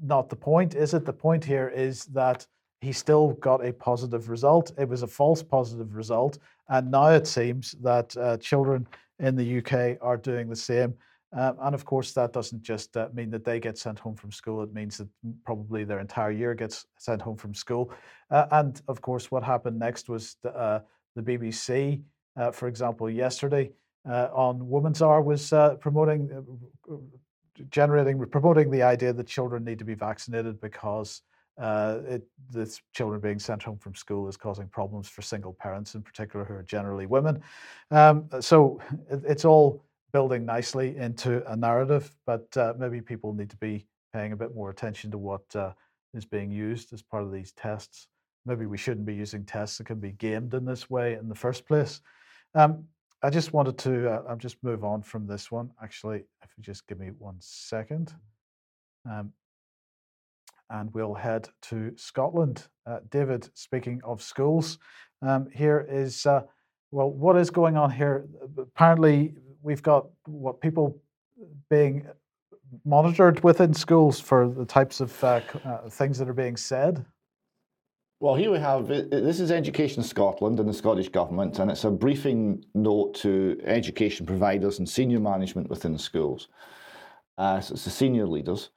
not 0.01 0.29
the 0.29 0.35
point, 0.35 0.75
is 0.75 0.93
it? 0.93 1.05
The 1.05 1.13
point 1.13 1.43
here 1.43 1.69
is 1.69 2.05
that 2.05 2.45
he 2.81 2.91
still 2.91 3.33
got 3.33 3.65
a 3.65 3.73
positive 3.73 4.29
result. 4.29 4.71
It 4.77 4.87
was 4.87 5.03
a 5.03 5.07
false 5.07 5.43
positive 5.43 5.95
result. 5.95 6.37
And 6.69 6.89
now 6.91 7.09
it 7.09 7.27
seems 7.27 7.73
that 7.81 8.15
uh, 8.15 8.37
children 8.37 8.87
in 9.19 9.35
the 9.35 9.57
UK 9.57 9.97
are 10.01 10.17
doing 10.17 10.47
the 10.47 10.55
same. 10.55 10.93
Um, 11.31 11.57
and 11.61 11.75
of 11.75 11.85
course, 11.85 12.13
that 12.13 12.33
doesn't 12.33 12.63
just 12.63 12.95
uh, 12.97 13.09
mean 13.13 13.29
that 13.31 13.43
they 13.43 13.59
get 13.59 13.77
sent 13.77 13.99
home 13.99 14.15
from 14.15 14.31
school. 14.31 14.63
It 14.63 14.73
means 14.73 14.97
that 14.97 15.07
probably 15.45 15.83
their 15.83 15.99
entire 15.99 16.31
year 16.31 16.55
gets 16.55 16.85
sent 16.97 17.21
home 17.21 17.37
from 17.37 17.53
school. 17.53 17.91
Uh, 18.31 18.47
and 18.51 18.81
of 18.87 19.01
course, 19.01 19.29
what 19.29 19.43
happened 19.43 19.77
next 19.77 20.09
was 20.09 20.37
the, 20.41 20.55
uh, 20.55 20.79
the 21.15 21.21
BBC, 21.21 22.01
uh, 22.37 22.51
for 22.51 22.67
example, 22.67 23.09
yesterday 23.09 23.71
uh, 24.09 24.29
on 24.33 24.69
Women's 24.69 25.01
Hour 25.01 25.21
was 25.21 25.53
uh, 25.53 25.75
promoting, 25.75 26.29
generating, 27.69 28.23
promoting 28.27 28.71
the 28.71 28.83
idea 28.83 29.13
that 29.13 29.27
children 29.27 29.63
need 29.63 29.79
to 29.79 29.85
be 29.85 29.95
vaccinated 29.95 30.59
because 30.61 31.21
it, 31.59 32.23
the 32.51 32.79
children 32.93 33.19
being 33.19 33.39
sent 33.39 33.63
home 33.63 33.77
from 33.77 33.95
school 33.95 34.27
is 34.27 34.37
causing 34.37 34.67
problems 34.67 35.09
for 35.09 35.21
single 35.21 35.53
parents, 35.53 35.95
in 35.95 36.01
particular, 36.01 36.45
who 36.45 36.53
are 36.53 36.63
generally 36.63 37.05
women. 37.05 37.41
Um, 37.91 38.29
so 38.39 38.79
it, 39.09 39.21
it's 39.27 39.45
all 39.45 39.83
building 40.11 40.45
nicely 40.45 40.97
into 40.97 41.45
a 41.51 41.55
narrative, 41.55 42.15
but 42.25 42.55
uh, 42.57 42.73
maybe 42.77 43.01
people 43.01 43.33
need 43.33 43.49
to 43.49 43.57
be 43.57 43.85
paying 44.13 44.31
a 44.31 44.35
bit 44.35 44.55
more 44.55 44.69
attention 44.69 45.11
to 45.11 45.17
what 45.17 45.43
uh, 45.55 45.71
is 46.13 46.25
being 46.25 46.51
used 46.51 46.93
as 46.93 47.01
part 47.01 47.23
of 47.23 47.31
these 47.31 47.51
tests. 47.51 48.07
Maybe 48.45 48.65
we 48.65 48.77
shouldn't 48.77 49.05
be 49.05 49.13
using 49.13 49.45
tests 49.45 49.77
that 49.77 49.87
can 49.87 49.99
be 49.99 50.13
gamed 50.13 50.53
in 50.53 50.65
this 50.65 50.89
way 50.89 51.13
in 51.13 51.29
the 51.29 51.35
first 51.35 51.67
place. 51.67 52.01
Um, 52.55 52.85
I 53.21 53.29
just 53.29 53.51
wanted 53.51 53.77
to, 53.79 54.09
uh, 54.09 54.23
I'll 54.29 54.37
just 54.37 54.63
move 54.63 54.83
on 54.83 55.01
from 55.01 55.27
this 55.27 55.51
one. 55.51 55.71
Actually, 55.83 56.23
if 56.41 56.51
you 56.57 56.63
just 56.63 56.87
give 56.87 56.99
me 56.99 57.09
one 57.17 57.35
second. 57.39 58.13
Um, 59.09 59.33
and 60.69 60.93
we'll 60.93 61.15
head 61.15 61.49
to 61.63 61.91
Scotland. 61.97 62.67
Uh, 62.85 62.99
David, 63.09 63.49
speaking 63.55 63.99
of 64.03 64.21
schools, 64.21 64.77
um, 65.21 65.49
here 65.53 65.85
is, 65.89 66.25
uh, 66.25 66.43
well, 66.91 67.09
what 67.09 67.35
is 67.35 67.49
going 67.49 67.75
on 67.75 67.91
here? 67.91 68.25
Apparently, 68.57 69.33
we've 69.61 69.83
got 69.83 70.07
what 70.25 70.61
people 70.61 71.01
being 71.69 72.07
monitored 72.85 73.43
within 73.43 73.73
schools 73.73 74.19
for 74.19 74.47
the 74.47 74.65
types 74.65 75.01
of 75.01 75.23
uh, 75.23 75.41
uh, 75.65 75.89
things 75.89 76.17
that 76.19 76.29
are 76.29 76.33
being 76.33 76.55
said? 76.55 77.03
Well, 78.21 78.35
here 78.35 78.51
we 78.51 78.59
have 78.59 78.89
this 78.89 79.39
is 79.39 79.49
Education 79.49 80.03
Scotland 80.03 80.59
and 80.59 80.67
the 80.67 80.73
Scottish 80.73 81.07
Government, 81.07 81.57
and 81.59 81.71
it's 81.71 81.85
a 81.85 81.89
briefing 81.89 82.65
note 82.73 83.13
to 83.21 83.57
education 83.63 84.25
providers 84.25 84.77
and 84.77 84.89
senior 84.89 85.21
management 85.21 85.69
within 85.69 85.97
schools. 85.97 86.49
Uh, 87.37 87.61
so 87.61 87.75
it's 87.75 87.85
the 87.85 87.89
senior 87.89 88.27
leaders, 88.27 88.71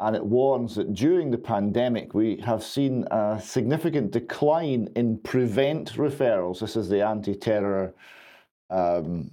and 0.00 0.16
it 0.16 0.24
warns 0.24 0.76
that 0.76 0.94
during 0.94 1.30
the 1.30 1.36
pandemic 1.36 2.14
we 2.14 2.38
have 2.38 2.64
seen 2.64 3.04
a 3.10 3.38
significant 3.38 4.12
decline 4.12 4.88
in 4.96 5.18
prevent 5.18 5.92
referrals. 5.96 6.60
This 6.60 6.74
is 6.74 6.88
the 6.88 7.06
anti 7.06 7.34
terror 7.34 7.94
um, 8.70 9.30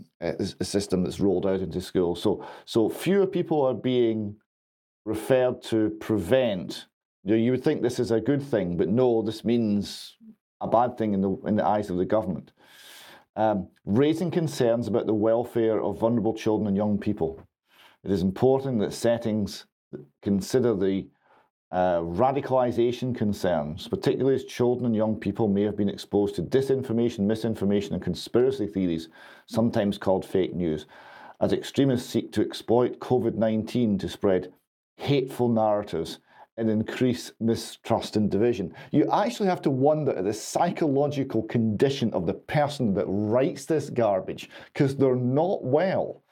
system 0.62 1.06
that's 1.06 1.22
rolled 1.22 1.46
out 1.46 1.62
into 1.62 1.80
schools. 1.80 2.22
So, 2.22 2.46
so 2.66 2.90
fewer 2.90 3.28
people 3.28 3.62
are 3.62 3.74
being 3.74 4.36
referred 5.06 5.64
to 5.64 5.92
prevent. 6.02 6.88
You, 7.24 7.32
know, 7.32 7.38
you 7.38 7.52
would 7.52 7.64
think 7.64 7.82
this 7.82 8.00
is 8.00 8.12
a 8.12 8.20
good 8.20 8.44
thing, 8.44 8.78
but 8.78 8.90
no, 8.90 9.22
this 9.22 9.46
means 9.46 10.18
a 10.62 10.68
bad 10.68 10.98
thing 10.98 11.14
in 11.14 11.22
the 11.22 11.36
in 11.46 11.56
the 11.56 11.66
eyes 11.66 11.90
of 11.90 11.98
the 11.98 12.06
government. 12.06 12.52
Um, 13.36 13.68
raising 13.86 14.30
concerns 14.30 14.88
about 14.88 15.08
the 15.08 15.14
welfare 15.14 15.82
of 15.82 16.00
vulnerable 16.00 16.34
children 16.34 16.68
and 16.68 16.78
young 16.78 16.98
people. 16.98 17.42
It 18.04 18.12
is 18.12 18.22
important 18.22 18.80
that 18.80 18.94
settings 18.94 19.66
consider 20.22 20.76
the 20.76 21.08
uh, 21.72 22.04
concerns, 23.16 23.88
particularly 23.88 24.36
as 24.36 24.44
children 24.44 24.86
and 24.86 24.96
young 24.96 25.16
people 25.16 25.48
may 25.48 25.64
have 25.64 25.76
been 25.76 25.90
exposed 25.90 26.36
to 26.36 26.44
disinformation, 26.44 27.20
misinformation, 27.20 27.96
and 27.96 28.04
conspiracy 28.04 28.68
theories, 28.68 29.10
sometimes 29.48 29.98
called 29.98 30.24
fake 30.24 30.54
news, 30.54 30.86
as 31.42 31.52
extremists 31.52 32.08
seek 32.08 32.32
to 32.32 32.42
exploit 32.42 33.00
COVID 33.00 33.34
19 33.34 33.98
to 33.98 34.08
spread 34.08 34.54
hateful 34.98 35.50
narratives 35.50 36.20
and 36.58 36.70
increase 36.70 37.32
mistrust 37.40 38.16
and 38.16 38.30
division. 38.30 38.74
You 38.92 39.10
actually 39.12 39.50
have 39.50 39.62
to 39.64 39.70
wonder 39.70 40.16
at 40.16 40.24
the 40.24 40.34
psychological 40.34 41.44
condition 41.44 42.14
of 42.14 42.26
the 42.26 42.34
person 42.34 42.94
that 42.94 43.06
writes 43.08 43.66
this 43.66 43.90
garbage 43.90 44.50
because 44.74 44.96
they're 44.96 45.16
not 45.16 45.64
well. 45.64 46.24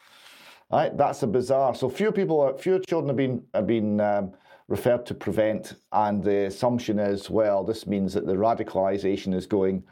Right? 0.72 0.96
That's 0.96 1.24
a 1.24 1.28
bizarre. 1.28 1.76
So 1.76 1.90
few 1.90 2.12
people, 2.12 2.56
fewer 2.58 2.80
children 2.80 3.10
have 3.10 3.18
been 3.18 3.44
have 3.54 3.68
been 3.68 4.00
um, 4.00 4.34
referred 4.68 5.06
to 5.06 5.14
prevent, 5.14 5.76
and 5.92 6.24
the 6.24 6.46
assumption 6.46 6.98
is, 6.98 7.30
well, 7.30 7.64
this 7.64 7.86
means 7.86 8.14
that 8.14 8.26
the 8.26 8.36
radicalisation 8.36 9.34
is 9.34 9.46
going 9.46 9.84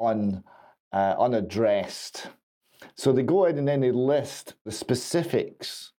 un, 0.00 0.44
uh, 0.92 1.16
unaddressed. 1.18 2.28
So 2.94 3.12
they 3.12 3.22
go 3.22 3.46
in 3.46 3.58
and 3.58 3.66
then 3.66 3.80
they 3.80 3.90
list 3.90 4.54
the 4.64 4.72
specifics 4.72 5.92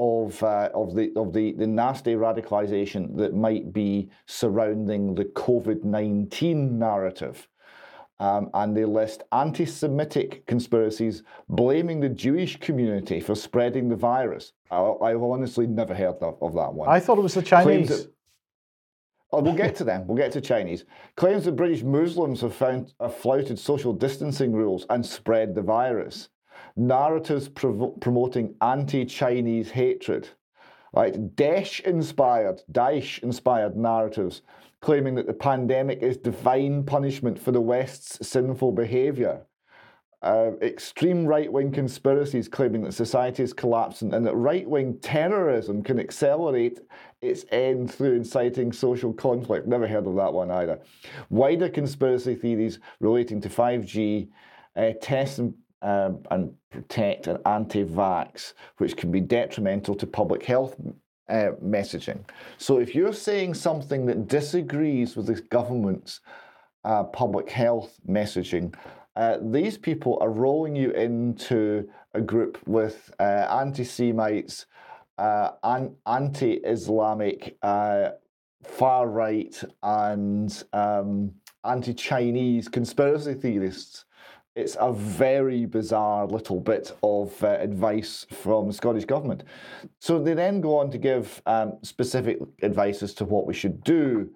of 0.00 0.42
uh, 0.42 0.70
of 0.72 0.94
the 0.94 1.12
of 1.14 1.32
the, 1.34 1.52
the 1.52 1.66
nasty 1.66 2.14
radicalisation 2.14 3.16
that 3.18 3.34
might 3.34 3.72
be 3.72 4.08
surrounding 4.26 5.14
the 5.14 5.26
COVID 5.26 5.84
nineteen 5.84 6.78
narrative. 6.78 7.46
Um, 8.18 8.50
and 8.52 8.76
they 8.76 8.84
list 8.84 9.22
anti 9.32 9.64
Semitic 9.64 10.44
conspiracies 10.46 11.22
blaming 11.48 12.00
the 12.00 12.08
Jewish 12.08 12.58
community 12.58 13.18
for 13.18 13.34
spreading 13.34 13.88
the 13.88 13.96
virus. 13.96 14.52
I, 14.70 15.10
have 15.10 15.22
honestly 15.22 15.66
never 15.66 15.94
heard 15.94 16.16
of, 16.20 16.36
of, 16.42 16.52
that 16.54 16.74
one. 16.74 16.88
I 16.88 17.00
thought 17.00 17.16
it 17.16 17.22
was 17.22 17.32
the 17.32 17.42
Chinese. 17.42 17.88
That, 17.88 18.12
oh, 19.32 19.40
we'll 19.40 19.54
get 19.54 19.74
to 19.76 19.84
them. 19.84 20.06
We'll 20.06 20.18
get 20.18 20.32
to 20.32 20.40
Chinese. 20.42 20.84
Claims 21.16 21.46
that 21.46 21.56
British 21.56 21.82
Muslims 21.82 22.42
have, 22.42 22.54
found, 22.54 22.92
have 23.00 23.16
flouted 23.16 23.58
social 23.58 23.94
distancing 23.94 24.52
rules 24.52 24.84
and 24.90 25.04
spread 25.04 25.54
the 25.54 25.62
virus. 25.62 26.28
Narratives 26.76 27.48
prov- 27.48 28.00
promoting 28.00 28.54
anti 28.60 29.04
Chinese 29.04 29.70
hatred. 29.70 30.28
Right? 30.92 31.14
Daesh 31.36 31.80
inspired, 31.80 32.62
Daesh 32.72 33.22
inspired 33.22 33.76
narratives 33.76 34.42
claiming 34.80 35.14
that 35.14 35.26
the 35.26 35.32
pandemic 35.34 36.02
is 36.02 36.16
divine 36.16 36.84
punishment 36.84 37.38
for 37.38 37.52
the 37.52 37.60
West's 37.60 38.26
sinful 38.26 38.72
behaviour. 38.72 39.42
Uh, 40.22 40.50
extreme 40.60 41.24
right 41.24 41.50
wing 41.50 41.72
conspiracies 41.72 42.46
claiming 42.46 42.82
that 42.82 42.92
society 42.92 43.42
is 43.42 43.54
collapsing 43.54 44.12
and 44.12 44.26
that 44.26 44.34
right 44.36 44.68
wing 44.68 44.98
terrorism 45.00 45.82
can 45.82 45.98
accelerate 45.98 46.78
its 47.22 47.46
end 47.50 47.90
through 47.90 48.14
inciting 48.14 48.70
social 48.70 49.14
conflict. 49.14 49.66
Never 49.66 49.88
heard 49.88 50.06
of 50.06 50.16
that 50.16 50.32
one 50.32 50.50
either. 50.50 50.78
Wider 51.30 51.70
conspiracy 51.70 52.34
theories 52.34 52.80
relating 53.00 53.40
to 53.40 53.48
5G, 53.48 54.28
uh, 54.76 54.90
test 55.00 55.38
and, 55.38 55.54
uh, 55.82 56.10
and 56.30 56.52
protect 56.70 57.26
and 57.26 57.38
anti 57.46 57.84
vax, 57.84 58.54
which 58.78 58.96
can 58.96 59.10
be 59.10 59.20
detrimental 59.20 59.94
to 59.94 60.06
public 60.06 60.44
health 60.44 60.76
uh, 61.28 61.52
messaging. 61.64 62.20
So 62.58 62.78
if 62.78 62.94
you're 62.94 63.12
saying 63.12 63.54
something 63.54 64.06
that 64.06 64.28
disagrees 64.28 65.16
with 65.16 65.26
the 65.26 65.40
government's 65.50 66.20
uh, 66.84 67.04
public 67.04 67.48
health 67.50 67.98
messaging, 68.08 68.74
uh, 69.16 69.38
these 69.42 69.76
people 69.76 70.18
are 70.20 70.30
rolling 70.30 70.76
you 70.76 70.90
into 70.92 71.88
a 72.14 72.20
group 72.20 72.58
with 72.66 73.12
uh, 73.20 73.46
anti 73.60 73.84
Semites, 73.84 74.66
uh, 75.18 75.50
an- 75.62 75.94
anti 76.06 76.54
Islamic, 76.64 77.56
uh, 77.62 78.10
far 78.62 79.08
right, 79.08 79.62
and 79.82 80.62
um, 80.72 81.32
anti 81.64 81.94
Chinese 81.94 82.68
conspiracy 82.68 83.34
theorists 83.34 84.04
it's 84.56 84.76
a 84.80 84.92
very 84.92 85.64
bizarre 85.64 86.26
little 86.26 86.60
bit 86.60 86.92
of 87.02 87.42
uh, 87.42 87.56
advice 87.60 88.26
from 88.30 88.66
the 88.66 88.72
Scottish 88.72 89.04
Government. 89.04 89.44
So 90.00 90.22
they 90.22 90.34
then 90.34 90.60
go 90.60 90.78
on 90.78 90.90
to 90.90 90.98
give 90.98 91.40
um, 91.46 91.78
specific 91.82 92.38
advice 92.62 93.02
as 93.02 93.14
to 93.14 93.24
what 93.24 93.46
we 93.46 93.54
should 93.54 93.82
do, 93.84 94.30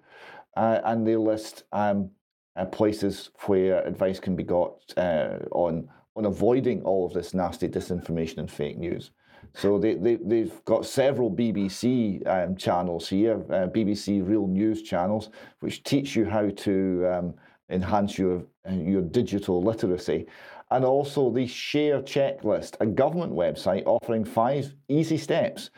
uh, 0.55 0.79
and 0.85 1.05
they 1.05 1.17
list 1.17 1.63
um, 1.73 2.09
uh, 2.55 2.65
places 2.65 3.31
where 3.45 3.85
advice 3.85 4.19
can 4.19 4.35
be 4.35 4.43
got 4.43 4.79
uh, 4.97 5.39
on 5.51 5.89
on 6.15 6.25
avoiding 6.25 6.81
all 6.83 7.05
of 7.05 7.13
this 7.13 7.33
nasty 7.33 7.67
disinformation 7.67 8.37
and 8.37 8.49
fake 8.49 8.77
news. 8.77 9.11
So 9.53 9.77
they, 9.77 9.95
they, 9.95 10.15
they've 10.15 10.63
got 10.65 10.85
several 10.85 11.29
BBC 11.29 12.25
um, 12.27 12.55
channels 12.55 13.09
here, 13.09 13.35
uh, 13.49 13.67
BBC 13.67 14.25
Real 14.27 14.47
News 14.47 14.81
channels, 14.81 15.29
which 15.59 15.83
teach 15.83 16.15
you 16.15 16.25
how 16.25 16.49
to 16.49 17.07
um, 17.07 17.33
enhance 17.69 18.17
your, 18.17 18.43
your 18.69 19.01
digital 19.01 19.61
literacy. 19.61 20.27
And 20.71 20.83
also 20.83 21.29
the 21.29 21.45
Share 21.45 22.01
Checklist, 22.01 22.75
a 22.79 22.85
government 22.85 23.33
website 23.33 23.83
offering 23.85 24.25
five 24.25 24.73
easy 24.87 25.17
steps 25.17 25.69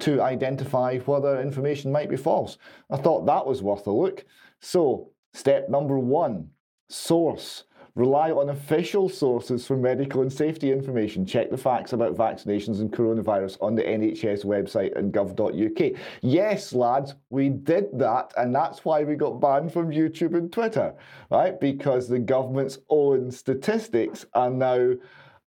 to 0.00 0.22
identify 0.22 0.98
whether 1.00 1.40
information 1.40 1.92
might 1.92 2.08
be 2.08 2.16
false. 2.16 2.58
I 2.90 2.96
thought 2.96 3.26
that 3.26 3.46
was 3.46 3.62
worth 3.62 3.86
a 3.86 3.92
look. 3.92 4.24
So, 4.60 5.10
step 5.34 5.68
number 5.68 5.98
one 5.98 6.50
source 6.88 7.64
Rely 7.94 8.30
on 8.30 8.50
official 8.50 9.08
sources 9.08 9.66
for 9.66 9.76
medical 9.76 10.22
and 10.22 10.32
safety 10.32 10.70
information. 10.70 11.26
Check 11.26 11.50
the 11.50 11.58
facts 11.58 11.92
about 11.92 12.16
vaccinations 12.16 12.80
and 12.80 12.92
coronavirus 12.92 13.58
on 13.60 13.74
the 13.74 13.82
NHS 13.82 14.44
website 14.44 14.96
and 14.96 15.12
gov.uk. 15.12 16.00
Yes, 16.22 16.72
lads, 16.72 17.14
we 17.30 17.48
did 17.48 17.86
that, 17.98 18.32
and 18.36 18.54
that's 18.54 18.84
why 18.84 19.02
we 19.02 19.16
got 19.16 19.40
banned 19.40 19.72
from 19.72 19.90
YouTube 19.90 20.36
and 20.36 20.52
Twitter, 20.52 20.94
right? 21.30 21.58
Because 21.60 22.08
the 22.08 22.18
government's 22.18 22.78
own 22.88 23.30
statistics 23.30 24.24
are 24.34 24.50
now 24.50 24.92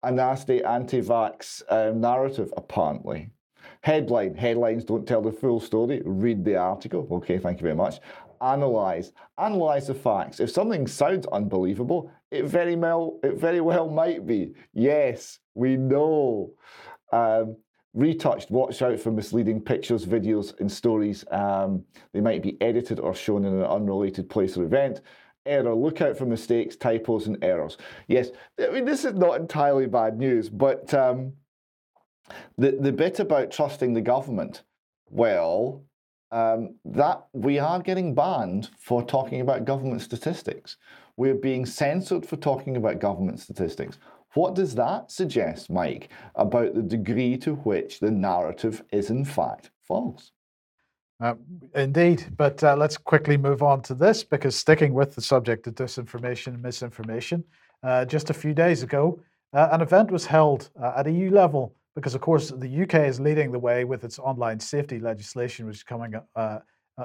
a 0.04 0.12
nasty 0.12 0.64
anti-vax 0.64 1.62
um, 1.70 2.02
narrative, 2.02 2.52
apparently. 2.58 3.30
Headline: 3.82 4.36
Headlines 4.36 4.84
don't 4.84 5.08
tell 5.08 5.22
the 5.22 5.32
full 5.32 5.60
story. 5.60 6.02
Read 6.06 6.44
the 6.44 6.56
article. 6.56 7.08
Okay, 7.12 7.38
thank 7.38 7.60
you 7.60 7.64
very 7.64 7.76
much. 7.76 8.00
Analyze. 8.42 9.14
Analyze 9.38 9.88
the 9.88 9.94
facts. 9.94 10.40
If 10.40 10.52
something 10.52 10.88
sounds 10.88 11.28
unbelievable, 11.28 12.12
it 12.32 12.46
very 12.46 12.76
well 12.76 13.20
it 13.24 13.36
very 13.36 13.62
well 13.62 13.90
might 13.90 14.26
be. 14.26 14.54
Yes, 14.74 15.40
we 15.54 15.78
know. 15.78 16.54
Um, 17.12 17.58
retouched. 17.94 18.50
Watch 18.52 18.82
out 18.82 19.00
for 19.00 19.12
misleading 19.12 19.62
pictures, 19.62 20.06
videos, 20.06 20.58
and 20.60 20.72
stories. 20.72 21.26
Um, 21.32 21.84
they 22.14 22.22
might 22.22 22.42
be 22.42 22.58
edited 22.62 23.00
or 23.00 23.14
shown 23.14 23.46
in 23.46 23.54
an 23.54 23.64
unrelated 23.64 24.30
place 24.30 24.56
or 24.58 24.64
event. 24.64 25.02
Error. 25.46 25.74
Look 25.74 26.02
out 26.02 26.18
for 26.18 26.26
mistakes, 26.26 26.76
typos, 26.76 27.28
and 27.28 27.44
errors. 27.44 27.78
Yes, 28.08 28.30
I 28.60 28.70
mean 28.70 28.86
this 28.86 29.06
is 29.06 29.16
not 29.16 29.40
entirely 29.40 29.88
bad 29.88 30.18
news, 30.18 30.50
but 30.50 30.94
um, 30.94 31.34
the 32.58 32.78
the 32.80 32.92
bit 32.92 33.20
about 33.20 33.52
trusting 33.52 33.94
the 33.94 34.02
government, 34.02 34.64
well, 35.10 35.84
um, 36.32 36.76
that 36.86 37.26
we 37.34 37.60
are 37.60 37.82
getting 37.82 38.14
banned 38.14 38.70
for 38.78 39.04
talking 39.04 39.42
about 39.42 39.66
government 39.66 40.02
statistics. 40.02 40.78
We're 41.22 41.36
being 41.36 41.68
censored 41.68 42.26
for 42.26 42.36
talking 42.36 42.78
about 42.78 42.98
government 42.98 43.40
statistics. 43.40 44.00
What 44.34 44.56
does 44.56 44.74
that 44.74 45.12
suggest, 45.12 45.70
Mike, 45.70 46.10
about 46.34 46.74
the 46.74 46.82
degree 46.82 47.38
to 47.46 47.54
which 47.58 48.00
the 48.00 48.10
narrative 48.10 48.84
is 48.92 49.12
in 49.12 49.24
fact 49.24 49.70
false? 49.84 50.32
Uh, 51.20 51.36
indeed, 51.76 52.26
but 52.38 52.64
uh, 52.64 52.76
let's 52.76 52.98
quickly 52.98 53.38
move 53.38 53.62
on 53.62 53.84
to 53.84 53.94
this 53.94 54.24
because 54.24 54.56
sticking 54.56 54.96
with 54.96 55.14
the 55.14 55.22
subject 55.22 55.68
of 55.68 55.76
disinformation 55.76 56.56
and 56.56 56.64
misinformation, 56.64 57.44
uh, 57.84 58.04
just 58.04 58.32
a 58.32 58.34
few 58.34 58.56
days 58.56 58.82
ago, 58.82 59.22
uh, 59.54 59.70
an 59.74 59.82
event 59.82 60.10
was 60.10 60.26
held 60.26 60.72
uh, 60.82 60.94
at 60.98 61.06
EU 61.06 61.30
level 61.30 61.76
because, 61.94 62.16
of 62.16 62.22
course, 62.22 62.50
the 62.50 62.82
UK 62.82 62.96
is 62.96 63.20
leading 63.20 63.52
the 63.52 63.60
way 63.60 63.84
with 63.84 64.04
its 64.04 64.18
online 64.18 64.60
safety 64.60 64.98
legislation, 64.98 65.68
which 65.68 65.76
is 65.76 65.84
coming 65.84 66.16
uh, 66.36 66.58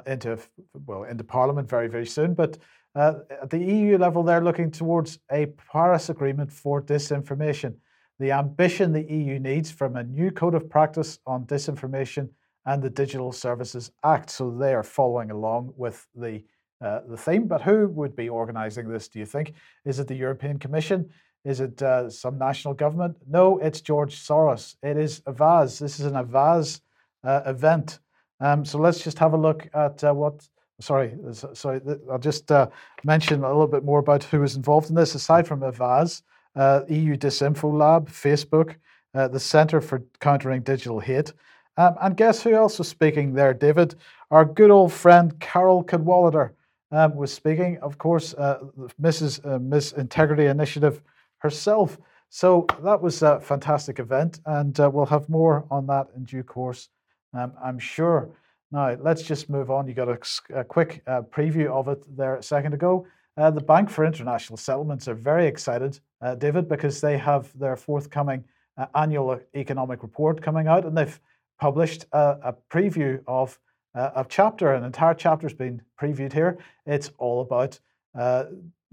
into 0.06 0.38
well 0.86 1.04
into 1.04 1.22
Parliament 1.22 1.68
very 1.68 1.88
very 1.88 2.06
soon. 2.06 2.32
But 2.32 2.58
uh, 2.96 3.20
at 3.42 3.50
the 3.50 3.62
EU 3.62 3.98
level, 3.98 4.22
they're 4.22 4.42
looking 4.42 4.70
towards 4.70 5.18
a 5.30 5.46
Paris 5.70 6.08
Agreement 6.08 6.50
for 6.50 6.80
disinformation. 6.80 7.74
The 8.18 8.32
ambition 8.32 8.92
the 8.92 9.02
EU 9.02 9.38
needs 9.38 9.70
from 9.70 9.96
a 9.96 10.02
new 10.02 10.30
code 10.30 10.54
of 10.54 10.70
practice 10.70 11.18
on 11.26 11.44
disinformation 11.44 12.30
and 12.64 12.82
the 12.82 12.88
Digital 12.88 13.32
Services 13.32 13.92
Act. 14.02 14.30
So 14.30 14.50
they 14.50 14.72
are 14.72 14.82
following 14.82 15.30
along 15.30 15.74
with 15.76 16.06
the 16.14 16.42
uh, 16.80 17.00
the 17.08 17.16
theme. 17.16 17.46
But 17.46 17.62
who 17.62 17.88
would 17.88 18.16
be 18.16 18.28
organising 18.28 18.88
this? 18.88 19.08
Do 19.08 19.18
you 19.18 19.26
think? 19.26 19.54
Is 19.84 19.98
it 19.98 20.08
the 20.08 20.14
European 20.14 20.58
Commission? 20.58 21.10
Is 21.44 21.60
it 21.60 21.80
uh, 21.82 22.10
some 22.10 22.38
national 22.38 22.74
government? 22.74 23.16
No, 23.28 23.58
it's 23.58 23.80
George 23.80 24.16
Soros. 24.16 24.76
It 24.82 24.96
is 24.96 25.20
Avaaz. 25.20 25.78
This 25.78 26.00
is 26.00 26.06
an 26.06 26.14
Avaaz 26.14 26.80
uh, 27.24 27.42
event. 27.46 27.98
Um, 28.40 28.64
so 28.64 28.78
let's 28.78 29.02
just 29.02 29.18
have 29.18 29.32
a 29.32 29.38
look 29.38 29.68
at 29.72 30.02
uh, 30.02 30.12
what 30.12 30.46
sorry, 30.80 31.14
sorry, 31.32 31.80
I'll 32.10 32.18
just 32.18 32.50
uh, 32.52 32.68
mention 33.04 33.42
a 33.44 33.48
little 33.48 33.66
bit 33.66 33.84
more 33.84 33.98
about 33.98 34.24
who 34.24 34.40
was 34.40 34.56
involved 34.56 34.90
in 34.90 34.96
this. 34.96 35.14
Aside 35.14 35.46
from 35.46 35.60
Avaaz, 35.60 36.22
uh, 36.54 36.82
EU 36.88 37.16
Disinfo 37.16 37.72
Lab, 37.72 38.08
Facebook, 38.08 38.76
uh, 39.14 39.28
the 39.28 39.40
Centre 39.40 39.80
for 39.80 40.02
Countering 40.20 40.62
Digital 40.62 41.00
Hate. 41.00 41.32
Um, 41.78 41.96
and 42.00 42.16
guess 42.16 42.42
who 42.42 42.54
else 42.54 42.78
was 42.78 42.88
speaking 42.88 43.34
there, 43.34 43.52
David? 43.52 43.96
Our 44.30 44.44
good 44.44 44.70
old 44.70 44.92
friend 44.92 45.38
Carol 45.40 45.84
Cadwalladr 45.84 46.52
um, 46.90 47.14
was 47.16 47.32
speaking. 47.32 47.78
Of 47.78 47.98
course, 47.98 48.34
uh, 48.34 48.60
Mrs. 49.00 49.44
Uh, 49.44 49.58
Miss 49.58 49.92
Integrity 49.92 50.46
Initiative 50.46 51.02
herself. 51.38 51.98
So 52.30 52.66
that 52.82 53.00
was 53.00 53.22
a 53.22 53.40
fantastic 53.40 53.98
event, 53.98 54.40
and 54.46 54.78
uh, 54.80 54.90
we'll 54.90 55.06
have 55.06 55.28
more 55.28 55.64
on 55.70 55.86
that 55.86 56.08
in 56.16 56.24
due 56.24 56.42
course, 56.42 56.88
um, 57.32 57.52
I'm 57.62 57.78
sure. 57.78 58.28
Now, 58.72 58.96
let's 59.00 59.22
just 59.22 59.48
move 59.48 59.70
on. 59.70 59.86
You 59.86 59.94
got 59.94 60.08
a, 60.08 60.18
a 60.60 60.64
quick 60.64 61.02
uh, 61.06 61.22
preview 61.22 61.66
of 61.66 61.88
it 61.88 62.04
there 62.16 62.36
a 62.36 62.42
second 62.42 62.74
ago. 62.74 63.06
Uh, 63.36 63.50
the 63.50 63.60
Bank 63.60 63.90
for 63.90 64.04
International 64.04 64.56
Settlements 64.56 65.08
are 65.08 65.14
very 65.14 65.46
excited, 65.46 66.00
uh, 66.22 66.34
David, 66.34 66.68
because 66.68 67.00
they 67.00 67.18
have 67.18 67.56
their 67.58 67.76
forthcoming 67.76 68.42
uh, 68.76 68.86
annual 68.94 69.38
economic 69.54 70.02
report 70.02 70.42
coming 70.42 70.66
out, 70.66 70.84
and 70.84 70.96
they've 70.96 71.20
published 71.60 72.06
a, 72.12 72.38
a 72.44 72.54
preview 72.70 73.22
of 73.26 73.58
uh, 73.94 74.10
a 74.16 74.26
chapter. 74.28 74.72
An 74.72 74.84
entire 74.84 75.14
chapter 75.14 75.46
has 75.46 75.54
been 75.54 75.80
previewed 76.00 76.32
here. 76.32 76.58
It's 76.86 77.10
all 77.18 77.42
about 77.42 77.78
uh, 78.18 78.44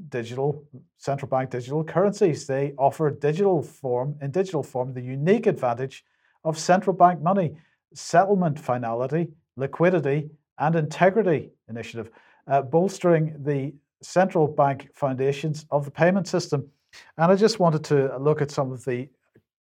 digital 0.10 0.64
central 0.98 1.30
bank 1.30 1.50
digital 1.50 1.84
currencies. 1.84 2.48
They 2.48 2.74
offer 2.78 3.10
digital 3.12 3.62
form 3.62 4.18
in 4.22 4.32
digital 4.32 4.64
form 4.64 4.94
the 4.94 5.02
unique 5.02 5.48
advantage 5.48 6.04
of 6.44 6.58
central 6.58 6.96
bank 6.96 7.22
money, 7.22 7.56
settlement 7.94 8.60
finality, 8.60 9.30
liquidity, 9.56 10.30
and 10.60 10.76
integrity 10.76 11.52
initiative, 11.70 12.10
uh, 12.48 12.62
bolstering 12.62 13.36
the 13.44 13.74
central 14.02 14.48
bank 14.48 14.90
foundations 14.94 15.66
of 15.72 15.86
the 15.86 15.92
payment 15.92 16.28
system. 16.28 16.68
And 17.18 17.32
I 17.32 17.36
just 17.36 17.60
wanted 17.60 17.84
to 17.86 18.18
look 18.18 18.42
at 18.42 18.52
some 18.52 18.72
of 18.72 18.84
the 18.86 19.10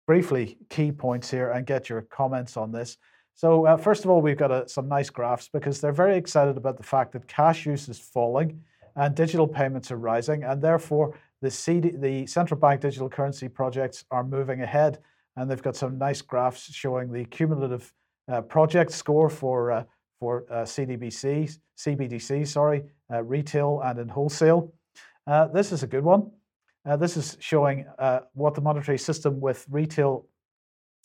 briefly 0.06 0.58
key 0.68 0.90
points 0.90 1.30
here 1.30 1.52
and 1.52 1.66
get 1.66 1.88
your 1.88 2.02
comments 2.02 2.56
on 2.56 2.72
this. 2.72 2.96
So, 3.34 3.66
uh, 3.66 3.76
first 3.76 4.04
of 4.04 4.10
all, 4.10 4.20
we've 4.20 4.36
got 4.36 4.50
uh, 4.50 4.66
some 4.66 4.88
nice 4.88 5.08
graphs 5.08 5.48
because 5.52 5.80
they're 5.80 5.92
very 5.92 6.16
excited 6.16 6.56
about 6.56 6.76
the 6.76 6.82
fact 6.82 7.12
that 7.12 7.28
cash 7.28 7.64
use 7.64 7.88
is 7.88 7.98
falling 7.98 8.60
and 8.96 9.14
digital 9.14 9.46
payments 9.46 9.90
are 9.90 9.96
rising, 9.96 10.42
and 10.42 10.60
therefore 10.60 11.14
the, 11.40 11.50
CD, 11.50 11.90
the 11.90 12.26
central 12.26 12.58
bank 12.58 12.80
digital 12.80 13.08
currency 13.08 13.48
projects 13.48 14.04
are 14.10 14.24
moving 14.24 14.62
ahead. 14.62 14.98
And 15.36 15.50
they've 15.50 15.62
got 15.62 15.76
some 15.76 15.96
nice 15.96 16.20
graphs 16.20 16.74
showing 16.74 17.12
the 17.12 17.24
cumulative 17.24 17.92
project 18.48 18.93
score 18.93 19.28
for 19.28 19.73
uh, 19.73 19.85
for 20.19 20.44
uh, 20.51 20.65
CDBC, 20.65 21.59
CBDC, 21.78 22.47
sorry, 22.47 22.82
retail 23.23 23.81
and 23.85 23.98
in 23.98 24.09
wholesale. 24.09 24.73
this 25.52 25.73
is 25.73 25.82
a 25.82 25.86
good 25.86 26.05
one. 26.05 26.31
this 26.98 27.16
is 27.16 27.39
showing 27.40 27.86
what 28.35 28.55
the 28.55 28.61
monetary 28.61 28.98
system 28.98 29.40
with 29.40 29.66
retail 29.70 30.27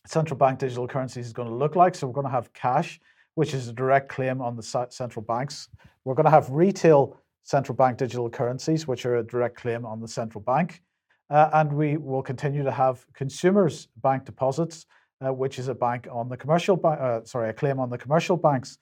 central 0.05 0.37
bank 0.37 0.59
digital 0.59 0.87
currencies 0.87 1.25
is 1.25 1.33
going 1.33 1.47
to 1.47 1.55
look 1.55 1.75
like. 1.75 1.95
So 1.95 2.07
we're 2.07 2.13
going 2.13 2.27
to 2.27 2.31
have 2.31 2.51
cash, 2.53 2.99
which 3.35 3.53
is 3.53 3.67
a 3.67 3.73
direct 3.73 4.09
claim 4.09 4.41
on 4.41 4.55
the 4.55 4.87
central 4.89 5.23
banks. 5.23 5.69
We're 6.03 6.15
going 6.15 6.25
to 6.25 6.31
have 6.31 6.49
retail 6.49 7.17
central 7.43 7.75
bank 7.75 7.97
digital 7.97 8.29
currencies, 8.29 8.87
which 8.87 9.05
are 9.05 9.17
a 9.17 9.23
direct 9.23 9.55
claim 9.57 9.85
on 9.85 9.99
the 10.01 10.07
central 10.07 10.41
bank. 10.41 10.81
Uh, 11.29 11.49
and 11.53 11.73
we 11.73 11.97
will 11.97 12.21
continue 12.21 12.63
to 12.63 12.71
have 12.71 13.05
consumers' 13.13 13.87
bank 14.01 14.25
deposits, 14.25 14.85
uh, 15.23 15.33
which 15.33 15.59
is 15.59 15.67
a 15.67 15.75
bank 15.75 16.07
on 16.11 16.29
the 16.29 16.37
commercial 16.37 16.75
bank, 16.75 16.99
uh, 16.99 17.23
sorry, 17.23 17.49
a 17.49 17.53
claim 17.53 17.79
on 17.79 17.89
the 17.89 17.97
commercial 17.97 18.37
banks. 18.37 18.77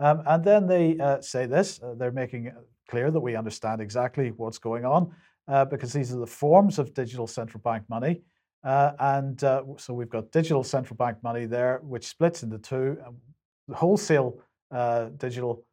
Um, 0.00 0.22
and 0.26 0.44
then 0.44 0.66
they 0.66 0.98
uh, 0.98 1.20
say 1.20 1.46
this, 1.46 1.80
uh, 1.82 1.94
they're 1.96 2.12
making 2.12 2.52
clear 2.88 3.10
that 3.10 3.20
we 3.20 3.36
understand 3.36 3.80
exactly 3.80 4.32
what's 4.36 4.58
going 4.58 4.84
on 4.84 5.12
uh, 5.48 5.64
because 5.64 5.92
these 5.92 6.12
are 6.12 6.18
the 6.18 6.26
forms 6.26 6.78
of 6.78 6.94
digital 6.94 7.26
central 7.26 7.60
bank 7.62 7.84
money. 7.88 8.22
Uh, 8.64 8.92
and 8.98 9.40
so 9.40 9.94
we've 9.94 10.08
got 10.08 10.30
digital 10.32 10.64
central 10.64 10.96
bank 10.96 11.16
money 11.22 11.46
there, 11.46 11.80
which 11.82 12.06
splits 12.06 12.42
into 12.42 12.58
two. 12.58 12.96
Um, 13.06 13.16
wholesale 13.74 14.40
digital 15.16 15.64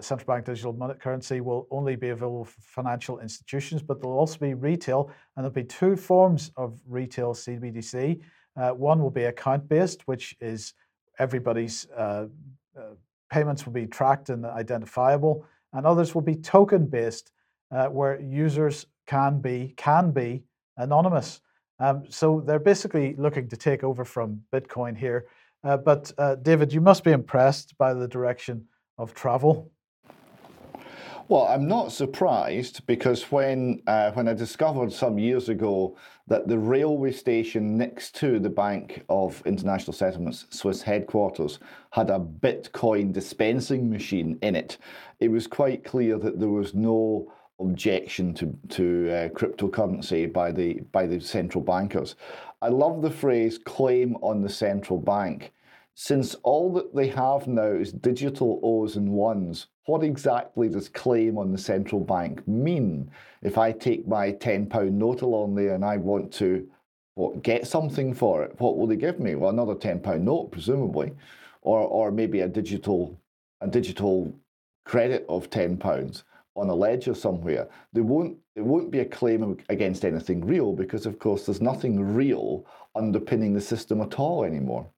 central 0.00 0.26
bank 0.26 0.44
digital 0.44 0.72
money 0.72 0.94
currency 1.00 1.40
will 1.40 1.66
only 1.70 1.96
be 1.96 2.10
available 2.10 2.44
for 2.44 2.60
financial 2.60 3.20
institutions, 3.20 3.82
but 3.82 4.00
there'll 4.00 4.18
also 4.18 4.38
be 4.38 4.54
retail, 4.54 5.10
and 5.36 5.44
there'll 5.44 5.50
be 5.50 5.64
two 5.64 5.96
forms 5.96 6.52
of 6.56 6.80
retail 6.86 7.34
CBDC. 7.34 8.20
Uh, 8.58 8.70
one 8.70 9.02
will 9.02 9.10
be 9.10 9.24
account 9.24 9.68
based, 9.68 10.02
which 10.08 10.36
is 10.40 10.74
everybody's 11.18 11.86
uh, 11.96 12.26
uh, 12.76 12.94
payments 13.30 13.64
will 13.64 13.72
be 13.72 13.86
tracked 13.86 14.30
and 14.30 14.44
identifiable, 14.44 15.44
and 15.72 15.86
others 15.86 16.14
will 16.14 16.22
be 16.22 16.34
token 16.34 16.86
based, 16.86 17.30
uh, 17.70 17.86
where 17.86 18.20
users 18.20 18.86
can 19.06 19.40
be 19.40 19.74
can 19.76 20.10
be 20.10 20.42
anonymous. 20.76 21.40
Um, 21.80 22.04
so 22.08 22.42
they're 22.44 22.58
basically 22.58 23.14
looking 23.16 23.48
to 23.48 23.56
take 23.56 23.84
over 23.84 24.04
from 24.04 24.42
Bitcoin 24.52 24.96
here. 24.96 25.26
Uh, 25.62 25.76
but 25.76 26.12
David, 26.42 26.72
you 26.72 26.80
must 26.80 27.04
be 27.04 27.12
impressed 27.12 27.76
by 27.78 27.94
the 27.94 28.08
direction 28.08 28.64
of 28.96 29.14
travel. 29.14 29.70
Well, 31.30 31.46
I'm 31.46 31.68
not 31.68 31.92
surprised 31.92 32.86
because 32.86 33.30
when 33.30 33.82
uh, 33.86 34.12
when 34.12 34.28
I 34.28 34.32
discovered 34.32 34.90
some 34.90 35.18
years 35.18 35.50
ago 35.50 35.94
that 36.26 36.48
the 36.48 36.58
railway 36.58 37.12
station 37.12 37.76
next 37.76 38.14
to 38.16 38.38
the 38.38 38.48
Bank 38.48 39.04
of 39.10 39.42
International 39.44 39.92
Settlements 39.92 40.46
Swiss 40.48 40.80
headquarters 40.80 41.58
had 41.90 42.08
a 42.08 42.18
Bitcoin 42.18 43.12
dispensing 43.12 43.90
machine 43.90 44.38
in 44.40 44.56
it, 44.56 44.78
it 45.20 45.28
was 45.28 45.46
quite 45.46 45.84
clear 45.84 46.16
that 46.18 46.40
there 46.40 46.48
was 46.48 46.72
no 46.72 47.30
objection 47.60 48.32
to 48.32 48.56
to 48.70 49.10
uh, 49.10 49.28
cryptocurrency 49.28 50.32
by 50.32 50.50
the 50.50 50.80
by 50.92 51.06
the 51.06 51.20
central 51.20 51.62
bankers. 51.62 52.16
I 52.62 52.68
love 52.68 53.02
the 53.02 53.10
phrase 53.10 53.58
"claim 53.58 54.16
on 54.22 54.40
the 54.40 54.48
central 54.48 54.98
bank." 54.98 55.52
Since 56.00 56.36
all 56.44 56.72
that 56.74 56.94
they 56.94 57.08
have 57.08 57.48
now 57.48 57.72
is 57.72 57.90
digital 57.90 58.60
O's 58.62 58.94
and 58.94 59.10
ones, 59.10 59.66
what 59.86 60.04
exactly 60.04 60.68
does 60.68 60.88
claim 60.88 61.36
on 61.36 61.50
the 61.50 61.58
central 61.58 62.00
bank 62.00 62.46
mean? 62.46 63.10
If 63.42 63.58
I 63.58 63.72
take 63.72 64.06
my 64.06 64.30
£10 64.30 64.92
note 64.92 65.22
along 65.22 65.56
there 65.56 65.74
and 65.74 65.84
I 65.84 65.96
want 65.96 66.32
to 66.34 66.68
what 67.16 67.42
get 67.42 67.66
something 67.66 68.14
for 68.14 68.44
it. 68.44 68.54
What 68.60 68.78
will 68.78 68.86
they 68.86 68.94
give 68.94 69.18
me? 69.18 69.34
Well, 69.34 69.50
another 69.50 69.74
ten 69.74 69.98
pound 69.98 70.24
note, 70.24 70.52
presumably, 70.52 71.10
or 71.62 71.80
or 71.80 72.12
maybe 72.12 72.42
a 72.42 72.48
digital 72.48 73.20
a 73.60 73.66
digital 73.66 74.32
credit 74.84 75.26
of 75.28 75.50
ten 75.50 75.76
pounds 75.76 76.22
on 76.54 76.68
a 76.68 76.74
ledger 76.76 77.14
somewhere. 77.14 77.66
There 77.92 78.04
won't 78.04 78.38
it 78.54 78.64
won't 78.64 78.92
be 78.92 79.00
a 79.00 79.04
claim 79.04 79.58
against 79.68 80.04
anything 80.04 80.46
real 80.46 80.72
because, 80.74 81.06
of 81.06 81.18
course, 81.18 81.44
there's 81.44 81.60
nothing 81.60 82.14
real 82.14 82.64
underpinning 82.94 83.52
the 83.52 83.60
system 83.60 84.00
at 84.00 84.20
all 84.20 84.44
anymore. 84.44 84.88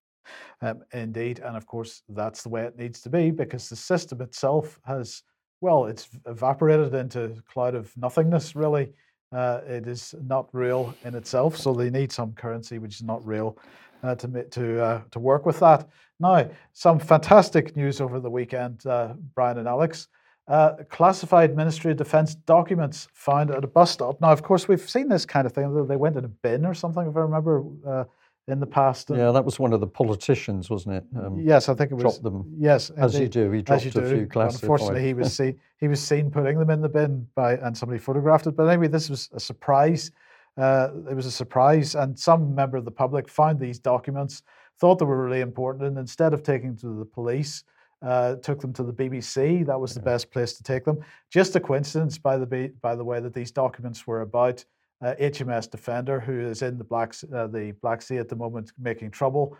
Um, 0.62 0.82
indeed, 0.92 1.40
and 1.40 1.56
of 1.56 1.66
course 1.66 2.02
that's 2.08 2.42
the 2.42 2.48
way 2.48 2.62
it 2.62 2.78
needs 2.78 3.00
to 3.02 3.10
be 3.10 3.30
because 3.30 3.68
the 3.68 3.76
system 3.76 4.20
itself 4.20 4.78
has 4.84 5.22
well, 5.60 5.86
it's 5.86 6.08
evaporated 6.26 6.94
into 6.94 7.24
a 7.24 7.28
cloud 7.42 7.74
of 7.74 7.94
nothingness. 7.96 8.56
Really, 8.56 8.92
uh, 9.32 9.60
it 9.66 9.86
is 9.86 10.14
not 10.22 10.48
real 10.52 10.94
in 11.04 11.14
itself. 11.14 11.56
So 11.56 11.74
they 11.74 11.90
need 11.90 12.10
some 12.10 12.32
currency 12.32 12.78
which 12.78 12.96
is 12.96 13.02
not 13.02 13.24
real 13.26 13.58
uh, 14.02 14.14
to 14.16 14.44
to 14.44 14.82
uh, 14.82 15.02
to 15.10 15.18
work 15.18 15.46
with 15.46 15.60
that. 15.60 15.88
Now, 16.18 16.48
some 16.72 16.98
fantastic 16.98 17.76
news 17.76 18.00
over 18.00 18.20
the 18.20 18.30
weekend, 18.30 18.86
uh, 18.86 19.14
Brian 19.34 19.58
and 19.58 19.68
Alex. 19.68 20.08
Uh, 20.48 20.82
classified 20.88 21.54
Ministry 21.56 21.92
of 21.92 21.96
Defence 21.96 22.34
documents 22.34 23.06
found 23.12 23.52
at 23.52 23.62
a 23.62 23.68
bus 23.68 23.92
stop. 23.92 24.20
Now, 24.20 24.32
of 24.32 24.42
course, 24.42 24.66
we've 24.66 24.90
seen 24.90 25.08
this 25.08 25.24
kind 25.24 25.46
of 25.46 25.52
thing. 25.52 25.86
They 25.86 25.94
went 25.94 26.16
in 26.16 26.24
a 26.24 26.28
bin 26.28 26.66
or 26.66 26.74
something, 26.74 27.06
if 27.06 27.16
I 27.16 27.20
remember, 27.20 27.62
uh, 27.86 28.04
in 28.50 28.60
the 28.60 28.66
past. 28.66 29.10
Yeah, 29.10 29.32
that 29.32 29.44
was 29.44 29.58
one 29.58 29.72
of 29.72 29.80
the 29.80 29.86
politicians, 29.86 30.68
wasn't 30.70 30.96
it? 30.96 31.04
Um, 31.16 31.38
yes, 31.40 31.68
I 31.68 31.74
think 31.74 31.90
it 31.90 31.94
was. 31.94 32.02
Dropped 32.02 32.22
them. 32.22 32.52
Yes, 32.58 32.90
as 32.90 33.18
you 33.18 33.28
do. 33.28 33.50
He 33.50 33.62
dropped 33.62 33.86
a 33.86 33.90
do. 33.90 34.08
few 34.08 34.26
classified. 34.26 34.62
Unfortunately, 34.62 35.06
he 35.06 35.14
was 35.14 35.34
seen 35.34 35.58
he 35.78 35.88
was 35.88 36.00
seen 36.00 36.30
putting 36.30 36.58
them 36.58 36.70
in 36.70 36.80
the 36.80 36.88
bin 36.88 37.26
by 37.34 37.54
and 37.54 37.76
somebody 37.76 37.98
photographed 37.98 38.46
it. 38.46 38.56
But 38.56 38.66
anyway, 38.66 38.88
this 38.88 39.08
was 39.08 39.30
a 39.32 39.40
surprise. 39.40 40.10
Uh, 40.56 40.88
it 41.10 41.14
was 41.14 41.26
a 41.26 41.30
surprise, 41.30 41.94
and 41.94 42.18
some 42.18 42.54
member 42.54 42.76
of 42.76 42.84
the 42.84 42.90
public 42.90 43.28
found 43.28 43.58
these 43.58 43.78
documents, 43.78 44.42
thought 44.78 44.98
they 44.98 45.04
were 45.04 45.24
really 45.24 45.40
important, 45.40 45.86
and 45.86 45.96
instead 45.96 46.34
of 46.34 46.42
taking 46.42 46.76
to 46.76 46.98
the 46.98 47.04
police 47.04 47.64
uh, 48.02 48.36
took 48.36 48.60
them 48.60 48.72
to 48.72 48.82
the 48.82 48.92
BBC. 48.92 49.64
That 49.66 49.78
was 49.78 49.94
the 49.94 50.00
best 50.00 50.30
place 50.30 50.54
to 50.54 50.62
take 50.62 50.84
them. 50.84 51.04
Just 51.30 51.56
a 51.56 51.60
coincidence, 51.60 52.18
by 52.18 52.38
the 52.38 52.72
by 52.80 52.94
the 52.94 53.04
way, 53.04 53.20
that 53.20 53.34
these 53.34 53.50
documents 53.50 54.06
were 54.06 54.22
about 54.22 54.64
uh, 55.02 55.14
HMS 55.20 55.70
Defender, 55.70 56.20
who 56.20 56.40
is 56.40 56.62
in 56.62 56.78
the 56.78 56.84
Black 56.84 57.14
uh, 57.34 57.46
the 57.46 57.72
Black 57.82 58.02
Sea 58.02 58.18
at 58.18 58.28
the 58.28 58.36
moment, 58.36 58.72
making 58.78 59.10
trouble, 59.10 59.56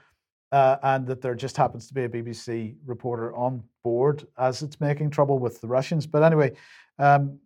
uh, 0.53 0.77
and 0.83 1.07
that 1.07 1.21
there 1.21 1.35
just 1.35 1.57
happens 1.57 1.87
to 1.89 1.95
be 1.95 2.05
a 2.05 2.09
BBC 2.09 2.75
reporter 2.85 3.35
on 3.35 3.63
board 3.83 4.27
as 4.39 4.63
it's 4.63 4.81
making 4.81 5.11
trouble 5.11 5.39
with 5.39 5.61
the 5.61 5.69
Russians. 5.69 6.07
But 6.07 6.23
anyway. 6.23 6.53
Um, 6.99 7.39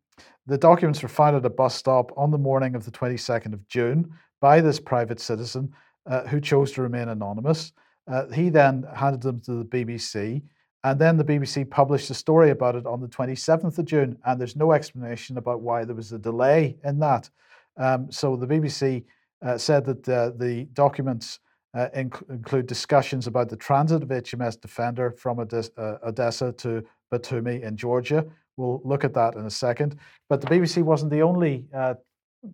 the 0.46 0.58
documents 0.58 1.02
were 1.02 1.08
found 1.08 1.36
at 1.36 1.46
a 1.46 1.50
bus 1.50 1.74
stop 1.74 2.12
on 2.16 2.30
the 2.30 2.38
morning 2.38 2.74
of 2.74 2.84
the 2.84 2.90
22nd 2.90 3.54
of 3.54 3.66
June 3.66 4.12
by 4.40 4.60
this 4.60 4.78
private 4.78 5.18
citizen 5.18 5.72
uh, 6.06 6.26
who 6.26 6.40
chose 6.40 6.72
to 6.72 6.82
remain 6.82 7.08
anonymous. 7.08 7.72
Uh, 8.06 8.26
he 8.28 8.50
then 8.50 8.84
handed 8.94 9.22
them 9.22 9.40
to 9.40 9.52
the 9.52 9.64
BBC. 9.64 10.42
And 10.82 11.00
then 11.00 11.16
the 11.16 11.24
BBC 11.24 11.68
published 11.70 12.10
a 12.10 12.14
story 12.14 12.50
about 12.50 12.76
it 12.76 12.84
on 12.84 13.00
the 13.00 13.08
27th 13.08 13.78
of 13.78 13.86
June, 13.86 14.18
and 14.26 14.38
there's 14.38 14.54
no 14.54 14.72
explanation 14.72 15.38
about 15.38 15.62
why 15.62 15.84
there 15.86 15.96
was 15.96 16.12
a 16.12 16.18
delay 16.18 16.76
in 16.84 16.98
that. 16.98 17.30
Um, 17.76 18.10
so 18.10 18.36
the 18.36 18.46
BBC 18.46 19.04
uh, 19.44 19.58
said 19.58 19.84
that 19.84 20.08
uh, 20.08 20.30
the 20.36 20.64
documents 20.72 21.40
uh, 21.74 21.88
inc- 21.96 22.28
include 22.30 22.66
discussions 22.66 23.26
about 23.26 23.48
the 23.48 23.56
transit 23.56 24.02
of 24.02 24.08
HMS 24.08 24.60
Defender 24.60 25.10
from 25.10 25.40
Odessa, 25.40 25.70
uh, 25.76 26.08
Odessa 26.08 26.52
to 26.52 26.84
Batumi 27.12 27.62
in 27.62 27.76
Georgia. 27.76 28.24
We'll 28.56 28.80
look 28.84 29.04
at 29.04 29.14
that 29.14 29.34
in 29.34 29.46
a 29.46 29.50
second. 29.50 29.98
But 30.28 30.40
the 30.40 30.46
BBC 30.46 30.82
wasn't 30.82 31.10
the 31.10 31.22
only 31.22 31.66
uh, 31.74 31.94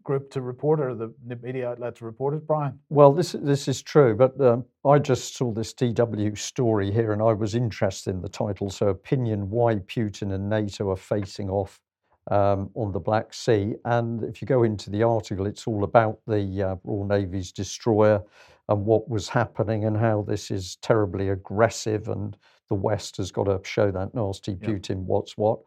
group 0.03 0.31
to 0.31 0.41
report 0.41 0.81
or 0.81 0.95
the 0.95 1.13
media 1.43 1.71
outlet 1.71 1.97
to 1.97 2.05
report 2.05 2.35
it, 2.35 2.47
Brian? 2.47 2.79
Well, 2.89 3.13
this 3.13 3.33
this 3.33 3.69
is 3.69 3.83
true, 3.83 4.15
but 4.15 4.41
um, 4.41 4.65
I 4.85 4.99
just 4.99 5.37
saw 5.37 5.53
this 5.53 5.75
DW 5.75 6.39
story 6.39 6.91
here, 6.91 7.13
and 7.13 7.21
I 7.21 7.33
was 7.33 7.55
interested 7.55 8.15
in 8.15 8.23
the 8.23 8.29
title. 8.29 8.71
So, 8.71 8.89
opinion: 8.89 9.51
Why 9.51 9.75
Putin 9.75 10.33
and 10.33 10.49
NATO 10.49 10.91
are 10.91 10.97
facing 10.97 11.51
off 11.51 11.81
um, 12.31 12.71
on 12.75 12.93
the 12.93 13.01
Black 13.01 13.35
Sea. 13.35 13.75
And 13.85 14.23
if 14.25 14.41
you 14.41 14.47
go 14.47 14.63
into 14.63 14.89
the 14.89 15.03
article, 15.03 15.47
it's 15.47 15.67
all 15.67 15.85
about 15.85 16.19
the 16.27 16.63
uh, 16.63 16.77
Royal 16.85 17.05
Navy's 17.05 17.53
destroyer 17.53 18.23
and 18.69 18.87
what 18.87 19.09
was 19.09 19.29
happening, 19.29 19.85
and 19.85 19.97
how 19.97 20.23
this 20.23 20.51
is 20.51 20.77
terribly 20.77 21.31
aggressive, 21.31 22.09
and 22.09 22.37
the 22.69 22.77
West 22.77 23.17
has 23.17 23.33
got 23.33 23.45
to 23.45 23.61
show 23.65 23.91
that 23.91 24.15
nasty 24.15 24.55
Putin 24.55 24.99
what's 24.99 25.37
what. 25.37 25.59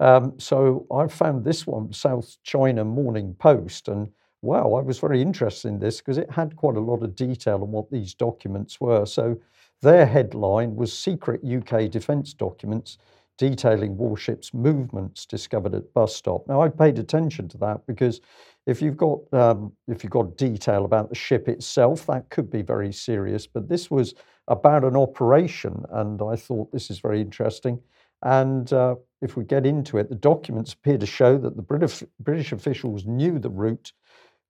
Um, 0.00 0.32
so 0.38 0.86
I 0.90 1.08
found 1.08 1.44
this 1.44 1.66
one, 1.66 1.92
South 1.92 2.36
China 2.44 2.84
Morning 2.84 3.34
Post, 3.38 3.88
and 3.88 4.08
wow, 4.40 4.74
I 4.74 4.80
was 4.80 4.98
very 4.98 5.20
interested 5.20 5.68
in 5.68 5.78
this 5.78 5.98
because 5.98 6.16
it 6.16 6.30
had 6.30 6.56
quite 6.56 6.76
a 6.76 6.80
lot 6.80 7.02
of 7.02 7.14
detail 7.14 7.62
on 7.62 7.70
what 7.70 7.90
these 7.90 8.14
documents 8.14 8.80
were. 8.80 9.04
So 9.04 9.38
their 9.82 10.06
headline 10.06 10.74
was 10.74 10.92
Secret 10.92 11.42
UK 11.44 11.90
Defence 11.90 12.32
Documents 12.32 12.96
Detailing 13.38 13.96
Warships 13.96 14.52
Movements 14.52 15.24
Discovered 15.24 15.74
at 15.74 15.92
Bus 15.94 16.14
Stop. 16.14 16.46
Now, 16.48 16.60
I 16.60 16.68
paid 16.68 16.98
attention 16.98 17.48
to 17.48 17.58
that 17.58 17.86
because 17.86 18.20
if 18.66 18.82
you've 18.82 18.96
got 18.96 19.20
um, 19.32 19.72
if 19.86 20.04
you've 20.04 20.12
got 20.12 20.36
detail 20.36 20.84
about 20.84 21.08
the 21.08 21.14
ship 21.14 21.48
itself, 21.48 22.04
that 22.06 22.28
could 22.28 22.50
be 22.50 22.62
very 22.62 22.92
serious. 22.92 23.46
But 23.46 23.68
this 23.68 23.90
was 23.90 24.14
about 24.48 24.84
an 24.84 24.96
operation, 24.96 25.84
and 25.90 26.20
I 26.20 26.36
thought 26.36 26.72
this 26.72 26.90
is 26.90 26.98
very 26.98 27.20
interesting. 27.20 27.80
And 28.22 28.72
uh, 28.72 28.96
if 29.22 29.36
we 29.36 29.44
get 29.44 29.64
into 29.64 29.98
it, 29.98 30.08
the 30.08 30.16
documents 30.16 30.72
appear 30.72 30.98
to 30.98 31.06
show 31.06 31.38
that 31.38 31.56
the 31.56 31.62
British, 31.62 32.02
British 32.20 32.52
officials 32.52 33.06
knew 33.06 33.38
the 33.38 33.50
route 33.50 33.92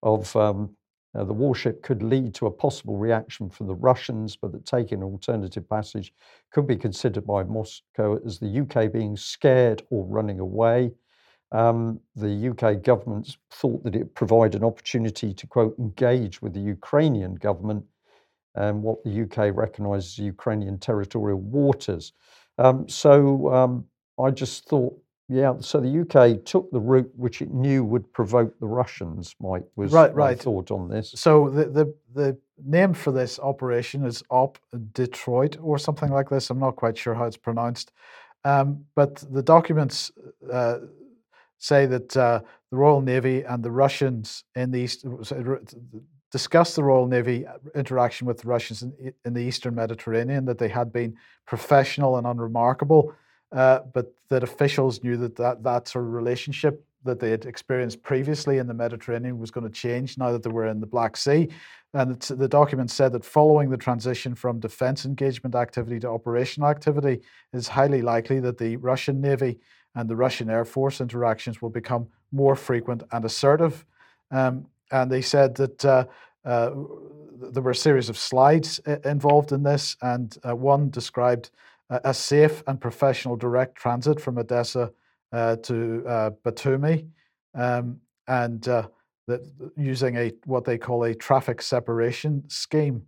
of 0.02 0.34
um, 0.34 0.74
uh, 1.18 1.24
the 1.24 1.32
warship 1.32 1.82
could 1.82 2.00
lead 2.00 2.32
to 2.32 2.46
a 2.46 2.50
possible 2.50 2.96
reaction 2.96 3.50
from 3.50 3.66
the 3.66 3.74
Russians, 3.74 4.36
but 4.36 4.52
that 4.52 4.64
taking 4.64 4.98
an 4.98 5.04
alternative 5.04 5.68
passage 5.68 6.14
could 6.52 6.66
be 6.66 6.76
considered 6.76 7.26
by 7.26 7.42
Moscow 7.42 8.20
as 8.24 8.38
the 8.38 8.60
UK 8.60 8.92
being 8.92 9.16
scared 9.16 9.82
or 9.90 10.06
running 10.06 10.38
away. 10.38 10.92
Um, 11.50 11.98
the 12.14 12.50
UK 12.50 12.82
government 12.82 13.36
thought 13.50 13.82
that 13.82 13.96
it 13.96 14.14
provided 14.14 14.60
an 14.60 14.66
opportunity 14.66 15.34
to, 15.34 15.46
quote, 15.48 15.76
engage 15.78 16.40
with 16.40 16.54
the 16.54 16.60
Ukrainian 16.60 17.34
government 17.34 17.84
and 18.54 18.80
what 18.80 19.02
the 19.02 19.22
UK 19.22 19.56
recognises 19.56 20.18
as 20.20 20.24
Ukrainian 20.24 20.78
territorial 20.78 21.40
waters. 21.40 22.12
Um, 22.58 22.88
so 22.88 23.52
um, 23.52 23.86
I 24.20 24.30
just 24.30 24.68
thought, 24.68 24.96
yeah, 25.28 25.54
so 25.60 25.78
the 25.78 26.00
UK 26.00 26.44
took 26.44 26.70
the 26.70 26.80
route 26.80 27.10
which 27.14 27.42
it 27.42 27.52
knew 27.52 27.84
would 27.84 28.10
provoke 28.14 28.58
the 28.60 28.66
Russians, 28.66 29.34
Mike, 29.40 29.64
was 29.76 29.92
right, 29.92 30.14
right. 30.14 30.38
my 30.38 30.42
thought 30.42 30.70
on 30.70 30.88
this. 30.88 31.12
So 31.16 31.50
the, 31.50 31.66
the, 31.66 31.94
the 32.14 32.38
name 32.64 32.94
for 32.94 33.12
this 33.12 33.38
operation 33.38 34.06
is 34.06 34.22
Op 34.30 34.58
Detroit 34.92 35.58
or 35.60 35.78
something 35.78 36.10
like 36.10 36.30
this. 36.30 36.48
I'm 36.48 36.58
not 36.58 36.76
quite 36.76 36.96
sure 36.96 37.14
how 37.14 37.24
it's 37.24 37.36
pronounced. 37.36 37.92
Um, 38.44 38.86
but 38.94 39.22
the 39.30 39.42
documents 39.42 40.10
uh, 40.50 40.78
say 41.58 41.84
that 41.84 42.16
uh, 42.16 42.40
the 42.70 42.76
Royal 42.76 43.02
Navy 43.02 43.42
and 43.42 43.62
the 43.62 43.70
Russians 43.70 44.44
in 44.54 44.70
the 44.70 44.80
East, 44.80 45.04
discussed 46.30 46.76
the 46.76 46.84
Royal 46.84 47.06
Navy 47.06 47.46
interaction 47.74 48.26
with 48.26 48.38
the 48.38 48.48
Russians 48.48 48.82
in, 48.82 49.12
in, 49.24 49.34
the 49.34 49.40
Eastern 49.40 49.74
Mediterranean, 49.74 50.44
that 50.44 50.58
they 50.58 50.68
had 50.68 50.92
been 50.92 51.16
professional 51.46 52.16
and 52.16 52.26
unremarkable, 52.26 53.14
uh, 53.52 53.80
but 53.92 54.12
that 54.28 54.42
officials 54.42 55.02
knew 55.02 55.16
that, 55.16 55.36
that 55.36 55.62
that 55.62 55.88
sort 55.88 56.04
of 56.04 56.12
relationship 56.12 56.84
that 57.04 57.20
they 57.20 57.30
had 57.30 57.46
experienced 57.46 58.02
previously 58.02 58.58
in 58.58 58.66
the 58.66 58.74
Mediterranean 58.74 59.38
was 59.38 59.50
going 59.50 59.66
to 59.66 59.72
change 59.72 60.18
now 60.18 60.32
that 60.32 60.42
they 60.42 60.50
were 60.50 60.66
in 60.66 60.80
the 60.80 60.86
Black 60.86 61.16
Sea. 61.16 61.48
And 61.94 62.20
the 62.20 62.48
document 62.48 62.90
said 62.90 63.12
that 63.12 63.24
following 63.24 63.70
the 63.70 63.76
transition 63.76 64.34
from 64.34 64.60
defense 64.60 65.06
engagement 65.06 65.54
activity 65.54 65.98
to 66.00 66.08
operational 66.08 66.68
activity, 66.68 67.14
it 67.14 67.56
is 67.56 67.68
highly 67.68 68.02
likely 68.02 68.40
that 68.40 68.58
the 68.58 68.76
Russian 68.76 69.20
Navy 69.20 69.58
and 69.94 70.08
the 70.08 70.16
Russian 70.16 70.50
Air 70.50 70.64
Force 70.64 71.00
interactions 71.00 71.62
will 71.62 71.70
become 71.70 72.08
more 72.30 72.54
frequent 72.54 73.04
and 73.12 73.24
assertive. 73.24 73.86
Um, 74.30 74.66
and 74.90 75.10
they 75.10 75.22
said 75.22 75.54
that 75.56 75.84
uh, 75.84 76.04
uh, 76.44 76.70
there 77.40 77.62
were 77.62 77.70
a 77.70 77.76
series 77.76 78.08
of 78.08 78.18
slides 78.18 78.80
uh, 78.86 78.96
involved 79.04 79.52
in 79.52 79.62
this, 79.62 79.96
and 80.02 80.36
uh, 80.46 80.54
one 80.54 80.90
described 80.90 81.50
a 81.90 82.12
safe 82.12 82.62
and 82.66 82.80
professional 82.80 83.36
direct 83.36 83.74
transit 83.74 84.20
from 84.20 84.38
Odessa 84.38 84.92
uh, 85.32 85.56
to 85.56 86.04
uh, 86.06 86.30
Batumi, 86.44 87.06
um, 87.54 87.98
and 88.26 88.62
that 88.62 89.42
using 89.76 90.16
a 90.16 90.32
what 90.44 90.64
they 90.64 90.78
call 90.78 91.04
a 91.04 91.14
traffic 91.14 91.62
separation 91.62 92.42
scheme 92.48 93.02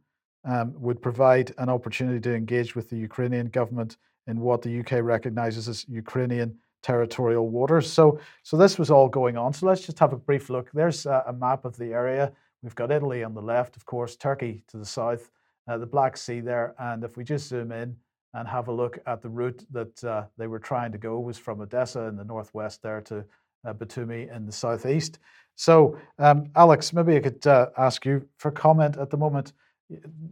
um, 0.44 0.72
would 0.76 1.02
provide 1.02 1.52
an 1.58 1.68
opportunity 1.68 2.20
to 2.20 2.34
engage 2.34 2.74
with 2.74 2.88
the 2.90 2.96
Ukrainian 2.96 3.46
government 3.46 3.96
in 4.26 4.40
what 4.40 4.62
the 4.62 4.80
UK 4.80 5.02
recognizes 5.02 5.68
as 5.68 5.86
Ukrainian 5.88 6.56
territorial 6.82 7.48
waters. 7.48 7.92
So, 7.92 8.18
so 8.42 8.56
this 8.56 8.78
was 8.78 8.90
all 8.90 9.08
going 9.08 9.36
on. 9.36 9.52
So 9.52 9.66
let's 9.66 9.82
just 9.82 9.98
have 9.98 10.12
a 10.12 10.16
brief 10.16 10.48
look. 10.48 10.70
There's 10.72 11.04
a, 11.06 11.24
a 11.26 11.32
map 11.32 11.64
of 11.64 11.76
the 11.76 11.92
area. 11.92 12.32
We've 12.62 12.74
got 12.74 12.90
Italy 12.90 13.24
on 13.24 13.34
the 13.34 13.42
left, 13.42 13.76
of 13.76 13.84
course, 13.84 14.16
Turkey 14.16 14.62
to 14.68 14.76
the 14.76 14.84
south, 14.84 15.30
uh, 15.68 15.78
the 15.78 15.86
Black 15.86 16.16
Sea 16.16 16.40
there. 16.40 16.74
And 16.78 17.04
if 17.04 17.16
we 17.16 17.24
just 17.24 17.48
zoom 17.48 17.72
in 17.72 17.96
and 18.34 18.46
have 18.46 18.68
a 18.68 18.72
look 18.72 18.98
at 19.06 19.22
the 19.22 19.28
route 19.28 19.64
that 19.70 20.04
uh, 20.04 20.24
they 20.38 20.46
were 20.46 20.58
trying 20.58 20.92
to 20.92 20.98
go 20.98 21.18
was 21.18 21.38
from 21.38 21.60
Odessa 21.60 22.02
in 22.02 22.16
the 22.16 22.24
northwest 22.24 22.82
there 22.82 23.00
to 23.02 23.24
uh, 23.64 23.74
Batumi 23.74 24.34
in 24.34 24.46
the 24.46 24.52
southeast. 24.52 25.18
So, 25.56 25.98
um, 26.18 26.46
Alex, 26.56 26.92
maybe 26.92 27.16
I 27.16 27.20
could 27.20 27.46
uh, 27.46 27.66
ask 27.76 28.06
you 28.06 28.26
for 28.38 28.50
comment 28.50 28.96
at 28.96 29.10
the 29.10 29.16
moment. 29.16 29.52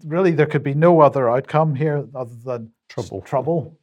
Really, 0.05 0.31
there 0.31 0.47
could 0.47 0.63
be 0.63 0.75
no 0.75 1.01
other 1.01 1.29
outcome 1.29 1.75
here 1.75 2.07
other 2.15 2.37
than 2.45 2.73
Trouble. 2.89 3.21
Trouble. 3.23 3.79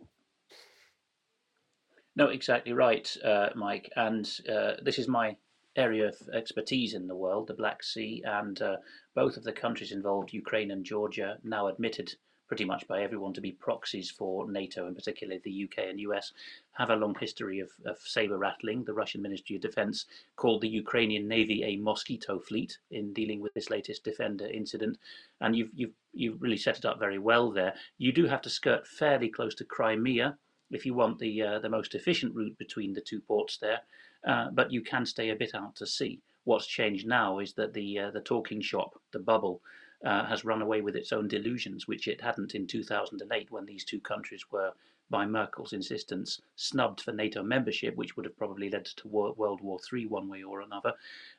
No, 2.16 2.30
exactly 2.30 2.74
right, 2.74 3.16
uh, 3.24 3.50
Mike. 3.56 3.92
And 3.96 4.28
uh, 4.52 4.74
this 4.82 4.98
is 4.98 5.08
my 5.08 5.36
area 5.76 6.08
of 6.08 6.16
expertise 6.34 6.94
in 6.94 7.08
the 7.08 7.16
world, 7.16 7.48
the 7.48 7.54
Black 7.54 7.84
Sea, 7.84 8.24
and 8.26 8.62
uh, 8.62 8.78
both 9.14 9.36
of 9.36 9.44
the 9.44 9.52
countries 9.52 9.92
involved, 9.92 10.34
Ukraine 10.34 10.72
and 10.72 10.86
Georgia, 10.86 11.38
now 11.44 11.68
admitted 11.68 12.14
pretty 12.48 12.66
much 12.66 12.88
by 12.88 13.02
everyone 13.02 13.34
to 13.34 13.42
be 13.42 13.52
proxies 13.52 14.12
for 14.12 14.50
NATO, 14.50 14.86
and 14.86 14.96
particularly 14.96 15.42
the 15.44 15.64
UK 15.64 15.90
and 15.90 16.00
US, 16.02 16.32
have 16.74 16.90
a 16.90 16.96
long 16.96 17.16
history 17.20 17.60
of, 17.60 17.72
of 17.86 17.98
saber 18.00 18.38
rattling. 18.38 18.84
The 18.84 18.94
Russian 18.94 19.22
Ministry 19.22 19.56
of 19.56 19.62
Defense 19.62 20.06
called 20.36 20.62
the 20.62 20.70
Ukrainian 20.70 21.28
Navy 21.28 21.64
a 21.64 21.78
mosquito 21.78 22.40
fleet 22.40 22.78
in 22.92 23.14
dealing 23.14 23.42
with 23.42 23.54
this 23.54 23.70
latest 23.70 24.04
Defender 24.04 24.48
incident, 24.48 24.98
and 25.42 25.56
you've 25.56 25.72
you've 25.74 25.94
you've 26.14 26.42
really 26.42 26.58
set 26.58 26.78
it 26.78 26.86
up 26.86 27.00
very 27.00 27.20
well 27.20 27.52
there. 27.52 27.74
You 27.98 28.12
do 28.12 28.26
have 28.28 28.42
to 28.44 28.50
skirt 28.50 28.88
fairly 28.88 29.30
close 29.30 29.56
to 29.56 29.66
Crimea 29.66 30.38
if 30.72 30.86
you 30.86 30.94
want 30.94 31.20
the 31.20 31.42
uh, 31.42 31.60
the 31.60 31.70
most 31.70 31.96
efficient 31.96 32.36
route 32.36 32.58
between 32.58 32.94
the 32.94 33.02
two 33.02 33.22
ports 33.22 33.58
there, 33.58 33.82
uh, 34.28 34.50
but 34.52 34.72
you 34.72 34.82
can 34.82 35.06
stay 35.06 35.30
a 35.30 35.36
bit 35.36 35.56
out 35.56 35.76
to 35.78 35.86
sea. 35.86 36.22
What's 36.44 36.68
changed 36.68 37.08
now 37.08 37.40
is 37.40 37.54
that 37.54 37.74
the 37.74 38.00
uh, 38.00 38.12
the 38.12 38.22
talking 38.22 38.62
shop, 38.62 39.00
the 39.12 39.20
bubble, 39.20 39.62
uh, 40.06 40.26
has 40.26 40.46
run 40.46 40.62
away 40.62 40.82
with 40.82 40.96
its 40.96 41.12
own 41.12 41.28
delusions, 41.28 41.88
which 41.88 42.08
it 42.08 42.22
hadn't 42.22 42.56
in 42.56 42.68
2008 42.68 43.52
when 43.52 43.66
these 43.66 43.84
two 43.84 44.00
countries 44.00 44.46
were, 44.52 44.72
by 45.10 45.26
Merkel's 45.26 45.74
insistence, 45.74 46.42
snubbed 46.56 47.02
for 47.02 47.12
NATO 47.12 47.44
membership, 47.44 47.96
which 47.96 48.16
would 48.16 48.26
have 48.26 48.38
probably 48.38 48.70
led 48.70 48.86
to 48.86 49.08
World 49.08 49.62
War 49.62 49.80
III 49.92 50.06
one 50.06 50.30
way 50.30 50.44
or 50.44 50.62
another. 50.62 50.94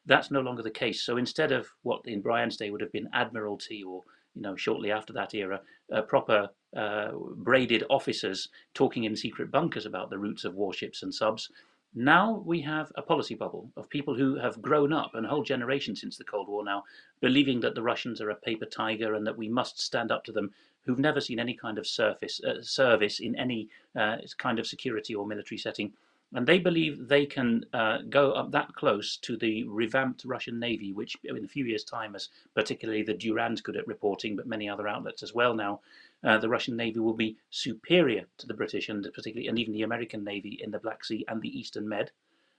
That's 0.04 0.30
no 0.30 0.40
longer 0.40 0.62
the 0.62 0.70
case. 0.70 1.02
So 1.02 1.16
instead 1.16 1.52
of 1.52 1.68
what 1.82 2.02
in 2.06 2.20
Brian's 2.20 2.56
day 2.56 2.70
would 2.70 2.80
have 2.80 2.92
been 2.92 3.08
Admiralty 3.12 3.82
or 3.82 4.02
you 4.34 4.42
know, 4.42 4.54
shortly 4.54 4.90
after 4.92 5.12
that 5.14 5.34
era, 5.34 5.60
uh, 5.92 6.02
proper 6.02 6.50
uh, 6.76 7.12
braided 7.36 7.84
officers 7.88 8.48
talking 8.74 9.04
in 9.04 9.16
secret 9.16 9.50
bunkers 9.50 9.86
about 9.86 10.10
the 10.10 10.18
routes 10.18 10.44
of 10.44 10.54
warships 10.54 11.02
and 11.02 11.14
subs. 11.14 11.50
Now 11.98 12.42
we 12.44 12.60
have 12.60 12.92
a 12.94 13.00
policy 13.00 13.34
bubble 13.34 13.70
of 13.74 13.88
people 13.88 14.14
who 14.14 14.34
have 14.34 14.60
grown 14.60 14.92
up, 14.92 15.14
and 15.14 15.24
a 15.24 15.30
whole 15.30 15.42
generation 15.42 15.96
since 15.96 16.18
the 16.18 16.24
Cold 16.24 16.46
War 16.46 16.62
now, 16.62 16.84
believing 17.22 17.60
that 17.60 17.74
the 17.74 17.82
Russians 17.82 18.20
are 18.20 18.28
a 18.28 18.34
paper 18.34 18.66
tiger 18.66 19.14
and 19.14 19.26
that 19.26 19.38
we 19.38 19.48
must 19.48 19.80
stand 19.80 20.12
up 20.12 20.22
to 20.24 20.32
them, 20.32 20.52
who've 20.84 20.98
never 20.98 21.22
seen 21.22 21.40
any 21.40 21.54
kind 21.54 21.78
of 21.78 21.86
surface, 21.86 22.38
uh, 22.44 22.60
service 22.60 23.18
in 23.18 23.34
any 23.36 23.70
uh, 23.96 24.18
kind 24.36 24.58
of 24.58 24.66
security 24.66 25.14
or 25.14 25.26
military 25.26 25.56
setting. 25.56 25.94
And 26.34 26.46
they 26.46 26.58
believe 26.58 27.08
they 27.08 27.24
can 27.24 27.64
uh, 27.72 27.98
go 28.10 28.32
up 28.32 28.50
that 28.50 28.74
close 28.74 29.16
to 29.18 29.38
the 29.38 29.64
revamped 29.64 30.24
Russian 30.26 30.58
Navy, 30.58 30.92
which 30.92 31.16
in 31.24 31.44
a 31.44 31.48
few 31.48 31.64
years' 31.64 31.84
time, 31.84 32.14
as 32.14 32.28
particularly 32.54 33.04
the 33.04 33.14
Duran's 33.14 33.62
good 33.62 33.76
at 33.76 33.86
reporting, 33.86 34.36
but 34.36 34.46
many 34.46 34.68
other 34.68 34.86
outlets 34.86 35.22
as 35.22 35.32
well 35.32 35.54
now, 35.54 35.80
uh, 36.26 36.38
the 36.38 36.48
Russian 36.48 36.76
Navy 36.76 36.98
will 36.98 37.14
be 37.14 37.36
superior 37.50 38.24
to 38.38 38.46
the 38.46 38.54
British 38.54 38.88
and 38.88 39.08
particularly 39.14 39.48
and 39.48 39.58
even 39.58 39.72
the 39.72 39.82
American 39.82 40.24
Navy 40.24 40.58
in 40.62 40.72
the 40.72 40.80
Black 40.80 41.04
Sea 41.04 41.24
and 41.28 41.40
the 41.40 41.58
Eastern 41.58 41.88
Med, 41.88 42.10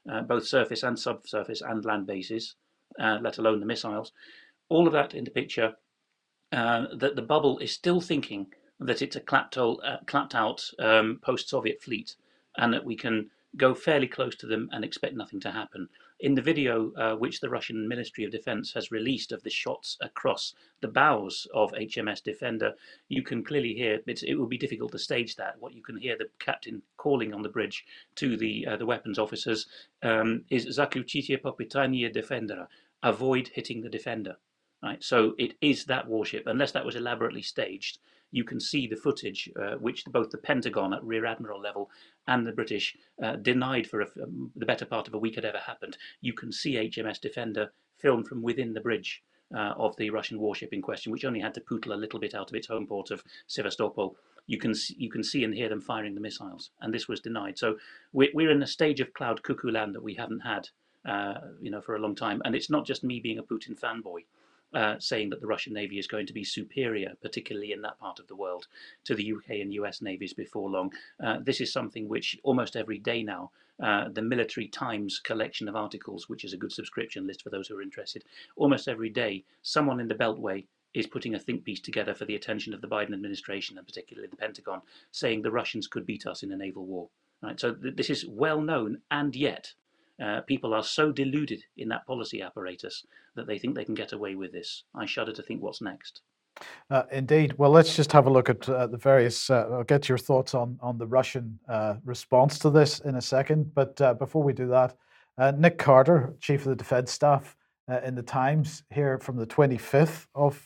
uh, 0.09 0.21
both 0.21 0.47
surface 0.47 0.83
and 0.83 0.97
subsurface 0.97 1.61
and 1.61 1.83
land 1.83 2.07
bases, 2.07 2.55
uh, 2.99 3.19
let 3.21 3.37
alone 3.37 3.59
the 3.59 3.65
missiles. 3.65 4.13
All 4.69 4.87
of 4.87 4.93
that 4.93 5.13
in 5.13 5.25
the 5.25 5.31
picture. 5.31 5.75
Uh, 6.53 6.85
that 6.95 7.17
the 7.17 7.21
bubble 7.21 7.59
is 7.59 7.73
still 7.73 7.99
thinking 7.99 8.47
that 8.79 9.01
it's 9.01 9.17
a 9.17 9.19
clapped, 9.19 9.57
uh, 9.57 9.75
clapped 10.05 10.33
out 10.33 10.63
um, 10.79 11.19
post-Soviet 11.21 11.81
fleet, 11.81 12.15
and 12.57 12.73
that 12.73 12.85
we 12.85 12.95
can 12.95 13.29
go 13.57 13.73
fairly 13.73 14.07
close 14.07 14.35
to 14.37 14.47
them 14.47 14.69
and 14.71 14.85
expect 14.85 15.13
nothing 15.13 15.41
to 15.41 15.51
happen. 15.51 15.89
In 16.19 16.33
the 16.33 16.41
video, 16.41 16.91
uh, 16.93 17.15
which 17.15 17.41
the 17.41 17.49
Russian 17.49 17.87
Ministry 17.87 18.23
of 18.23 18.31
Defense 18.31 18.73
has 18.73 18.91
released 18.91 19.31
of 19.31 19.43
the 19.43 19.51
shots 19.51 19.97
across 20.01 20.55
the 20.81 20.87
bows 20.87 21.45
of 21.53 21.71
HMS 21.73 22.23
Defender, 22.23 22.73
you 23.07 23.21
can 23.21 23.43
clearly 23.43 23.75
hear 23.75 24.01
it 24.07 24.39
will 24.39 24.47
be 24.47 24.57
difficult 24.57 24.91
to 24.93 24.99
stage 24.99 25.35
that. 25.35 25.59
What 25.59 25.75
you 25.75 25.83
can 25.83 25.97
hear 25.97 26.17
the 26.17 26.29
captain 26.39 26.81
calling 26.97 27.35
on 27.35 27.43
the 27.43 27.49
bridge 27.49 27.85
to 28.15 28.35
the 28.35 28.65
uh, 28.65 28.77
the 28.77 28.85
weapons 28.87 29.19
officers 29.19 29.67
um, 30.01 30.43
is 30.49 30.65
"Zakluchite 30.65 31.43
popitanie 31.43 32.09
Defendera," 32.09 32.67
avoid 33.03 33.49
hitting 33.49 33.81
the 33.81 33.89
defender. 33.89 34.37
Right, 34.81 35.03
so 35.03 35.35
it 35.37 35.55
is 35.61 35.85
that 35.85 36.07
warship, 36.07 36.47
unless 36.47 36.71
that 36.71 36.85
was 36.85 36.95
elaborately 36.95 37.43
staged 37.43 37.99
you 38.31 38.43
can 38.43 38.59
see 38.59 38.87
the 38.87 38.95
footage 38.95 39.49
uh, 39.59 39.75
which 39.75 40.05
both 40.05 40.29
the 40.29 40.37
Pentagon 40.37 40.93
at 40.93 41.03
Rear 41.03 41.25
Admiral 41.25 41.61
level 41.61 41.89
and 42.27 42.45
the 42.45 42.51
British 42.51 42.95
uh, 43.23 43.35
denied 43.37 43.87
for 43.87 44.01
a, 44.01 44.07
um, 44.23 44.51
the 44.55 44.65
better 44.65 44.85
part 44.85 45.07
of 45.07 45.13
a 45.13 45.19
week 45.19 45.35
had 45.35 45.45
ever 45.45 45.59
happened. 45.59 45.97
You 46.21 46.33
can 46.33 46.51
see 46.51 46.75
HMS 46.75 47.21
Defender 47.21 47.71
filmed 47.97 48.27
from 48.27 48.41
within 48.41 48.73
the 48.73 48.81
bridge 48.81 49.23
uh, 49.55 49.73
of 49.77 49.95
the 49.97 50.09
Russian 50.09 50.39
warship 50.39 50.73
in 50.73 50.81
question, 50.81 51.11
which 51.11 51.25
only 51.25 51.39
had 51.39 51.53
to 51.53 51.61
pootle 51.61 51.93
a 51.93 51.95
little 51.95 52.19
bit 52.19 52.35
out 52.35 52.49
of 52.49 52.55
its 52.55 52.67
home 52.67 52.85
port 52.85 53.11
of 53.11 53.23
Sevastopol. 53.47 54.15
You 54.45 54.57
can 54.57 54.73
see, 54.75 54.95
you 54.97 55.09
can 55.09 55.23
see 55.23 55.43
and 55.43 55.53
hear 55.53 55.69
them 55.69 55.81
firing 55.81 56.15
the 56.15 56.21
missiles, 56.21 56.71
and 56.81 56.93
this 56.93 57.07
was 57.07 57.19
denied. 57.19 57.57
So 57.57 57.77
we're, 58.13 58.29
we're 58.33 58.51
in 58.51 58.63
a 58.63 58.67
stage 58.67 58.99
of 58.99 59.13
cloud 59.13 59.43
cuckoo 59.43 59.71
land 59.71 59.95
that 59.95 60.03
we 60.03 60.15
haven't 60.15 60.41
had, 60.41 60.69
uh, 61.05 61.35
you 61.61 61.71
know, 61.71 61.81
for 61.81 61.95
a 61.95 61.99
long 61.99 62.15
time. 62.15 62.41
And 62.45 62.55
it's 62.55 62.69
not 62.69 62.85
just 62.85 63.03
me 63.03 63.19
being 63.19 63.39
a 63.39 63.43
Putin 63.43 63.77
fanboy 63.77 64.23
uh, 64.73 64.95
saying 64.99 65.29
that 65.29 65.41
the 65.41 65.47
Russian 65.47 65.73
Navy 65.73 65.99
is 65.99 66.07
going 66.07 66.27
to 66.27 66.33
be 66.33 66.43
superior, 66.43 67.13
particularly 67.21 67.71
in 67.71 67.81
that 67.81 67.99
part 67.99 68.19
of 68.19 68.27
the 68.27 68.35
world, 68.35 68.67
to 69.05 69.15
the 69.15 69.33
UK 69.33 69.61
and 69.61 69.73
US 69.73 70.01
navies 70.01 70.33
before 70.33 70.69
long. 70.69 70.91
Uh, 71.23 71.37
this 71.41 71.61
is 71.61 71.71
something 71.71 72.07
which 72.07 72.37
almost 72.43 72.75
every 72.75 72.99
day 72.99 73.23
now, 73.23 73.51
uh, 73.81 74.09
the 74.09 74.21
Military 74.21 74.67
Times 74.67 75.19
collection 75.19 75.67
of 75.67 75.75
articles, 75.75 76.27
which 76.27 76.43
is 76.43 76.53
a 76.53 76.57
good 76.57 76.71
subscription 76.71 77.27
list 77.27 77.43
for 77.43 77.49
those 77.49 77.67
who 77.67 77.77
are 77.77 77.81
interested, 77.81 78.23
almost 78.55 78.87
every 78.87 79.09
day, 79.09 79.43
someone 79.61 79.99
in 79.99 80.07
the 80.07 80.15
Beltway 80.15 80.65
is 80.93 81.05
putting 81.05 81.35
a 81.35 81.39
think 81.39 81.63
piece 81.63 81.79
together 81.79 82.15
for 82.15 82.25
the 82.25 82.35
attention 82.35 82.73
of 82.73 82.81
the 82.81 82.87
Biden 82.87 83.13
administration 83.13 83.77
and 83.77 83.85
particularly 83.85 84.27
the 84.27 84.35
Pentagon, 84.35 84.81
saying 85.11 85.41
the 85.41 85.51
Russians 85.51 85.87
could 85.87 86.05
beat 86.05 86.25
us 86.25 86.43
in 86.43 86.51
a 86.51 86.57
naval 86.57 86.85
war. 86.85 87.09
Right, 87.41 87.59
so 87.59 87.73
th- 87.73 87.95
this 87.95 88.09
is 88.09 88.25
well 88.25 88.61
known, 88.61 89.01
and 89.11 89.35
yet 89.35 89.73
uh, 90.23 90.41
people 90.41 90.73
are 90.73 90.83
so 90.83 91.11
deluded 91.11 91.63
in 91.77 91.89
that 91.89 92.05
policy 92.05 92.41
apparatus 92.41 93.05
that 93.35 93.47
they 93.47 93.59
think 93.59 93.75
they 93.75 93.85
can 93.85 93.95
get 93.95 94.13
away 94.13 94.35
with 94.35 94.51
this. 94.51 94.83
I 94.95 95.05
shudder 95.05 95.33
to 95.33 95.43
think 95.43 95.61
what's 95.61 95.81
next. 95.81 96.21
Uh, 96.89 97.03
indeed. 97.11 97.53
Well, 97.57 97.69
let's 97.69 97.95
just 97.95 98.11
have 98.11 98.25
a 98.25 98.31
look 98.31 98.49
at 98.49 98.67
uh, 98.67 98.87
the 98.87 98.97
various. 98.97 99.49
Uh, 99.49 99.67
I'll 99.71 99.83
get 99.83 100.09
your 100.09 100.17
thoughts 100.17 100.55
on 100.55 100.79
on 100.81 100.97
the 100.97 101.05
Russian 101.05 101.59
uh, 101.69 101.95
response 102.03 102.57
to 102.59 102.71
this 102.71 102.99
in 102.99 103.15
a 103.15 103.21
second. 103.21 103.73
But 103.75 103.99
uh, 104.01 104.15
before 104.15 104.41
we 104.41 104.53
do 104.53 104.67
that, 104.67 104.97
Nick 105.57 105.77
Carter, 105.77 106.33
Chief 106.39 106.61
of 106.61 106.69
the 106.69 106.75
Defence 106.75 107.11
Staff 107.11 107.55
in 108.03 108.15
the 108.15 108.23
Times, 108.23 108.83
here 108.91 109.19
from 109.19 109.37
the 109.37 109.45
25th 109.45 110.25
of 110.33 110.65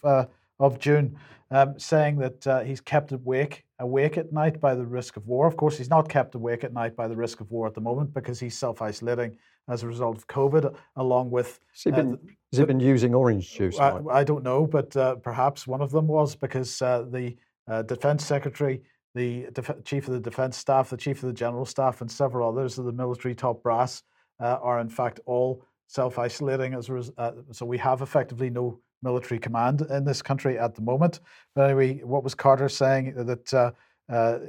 of 0.61 0.79
June, 0.79 1.17
um, 1.49 1.77
saying 1.77 2.17
that 2.17 2.65
he's 2.65 2.79
kept 2.79 3.11
awake 3.11 3.65
awake 3.81 4.17
at 4.17 4.31
night 4.31 4.61
by 4.61 4.75
the 4.75 4.85
risk 4.85 5.17
of 5.17 5.27
war. 5.27 5.47
Of 5.47 5.57
course, 5.57 5.77
he's 5.77 5.89
not 5.89 6.07
kept 6.07 6.35
awake 6.35 6.63
at 6.63 6.71
night 6.71 6.95
by 6.95 7.07
the 7.07 7.15
risk 7.15 7.41
of 7.41 7.51
war 7.51 7.67
at 7.67 7.73
the 7.73 7.81
moment 7.81 8.13
because 8.13 8.39
he's 8.39 8.57
self 8.57 8.81
isolating 8.81 9.37
as 9.67 9.83
a 9.83 9.87
result 9.87 10.17
of 10.17 10.27
COVID, 10.27 10.75
along 10.95 11.31
with. 11.31 11.59
Has 11.73 11.83
he 11.83 11.91
been, 11.91 12.13
uh, 12.13 12.17
has 12.51 12.59
he 12.59 12.65
been 12.65 12.79
using 12.79 13.13
orange 13.13 13.51
juice? 13.51 13.79
I, 13.79 13.99
I 14.09 14.23
don't 14.23 14.43
know, 14.43 14.65
but 14.65 14.95
uh, 14.95 15.15
perhaps 15.15 15.67
one 15.67 15.81
of 15.81 15.91
them 15.91 16.07
was 16.07 16.35
because 16.35 16.81
uh, 16.81 17.05
the 17.09 17.35
uh, 17.67 17.81
Defense 17.83 18.25
Secretary, 18.25 18.81
the 19.15 19.47
Def- 19.53 19.83
Chief 19.83 20.07
of 20.07 20.13
the 20.13 20.19
Defense 20.19 20.57
Staff, 20.57 20.89
the 20.89 20.97
Chief 20.97 21.21
of 21.23 21.27
the 21.27 21.33
General 21.33 21.65
Staff, 21.65 22.01
and 22.01 22.11
several 22.11 22.47
others 22.47 22.77
of 22.77 22.85
the 22.85 22.91
military 22.91 23.35
top 23.35 23.61
brass 23.63 24.03
uh, 24.39 24.57
are, 24.61 24.79
in 24.79 24.89
fact, 24.89 25.19
all 25.25 25.65
self 25.87 26.19
isolating. 26.19 26.73
As 26.73 26.89
a 26.89 26.93
res- 26.93 27.11
uh, 27.17 27.31
so, 27.51 27.65
we 27.65 27.77
have 27.77 28.01
effectively 28.01 28.49
no 28.49 28.79
military 29.03 29.39
command 29.39 29.81
in 29.81 30.05
this 30.05 30.21
country 30.21 30.57
at 30.57 30.75
the 30.75 30.81
moment. 30.81 31.19
But 31.55 31.69
anyway, 31.69 32.01
what 32.03 32.23
was 32.23 32.35
Carter 32.35 32.69
saying 32.69 33.13
that 33.15 33.53
uh, 33.53 33.71
uh, 34.11 34.39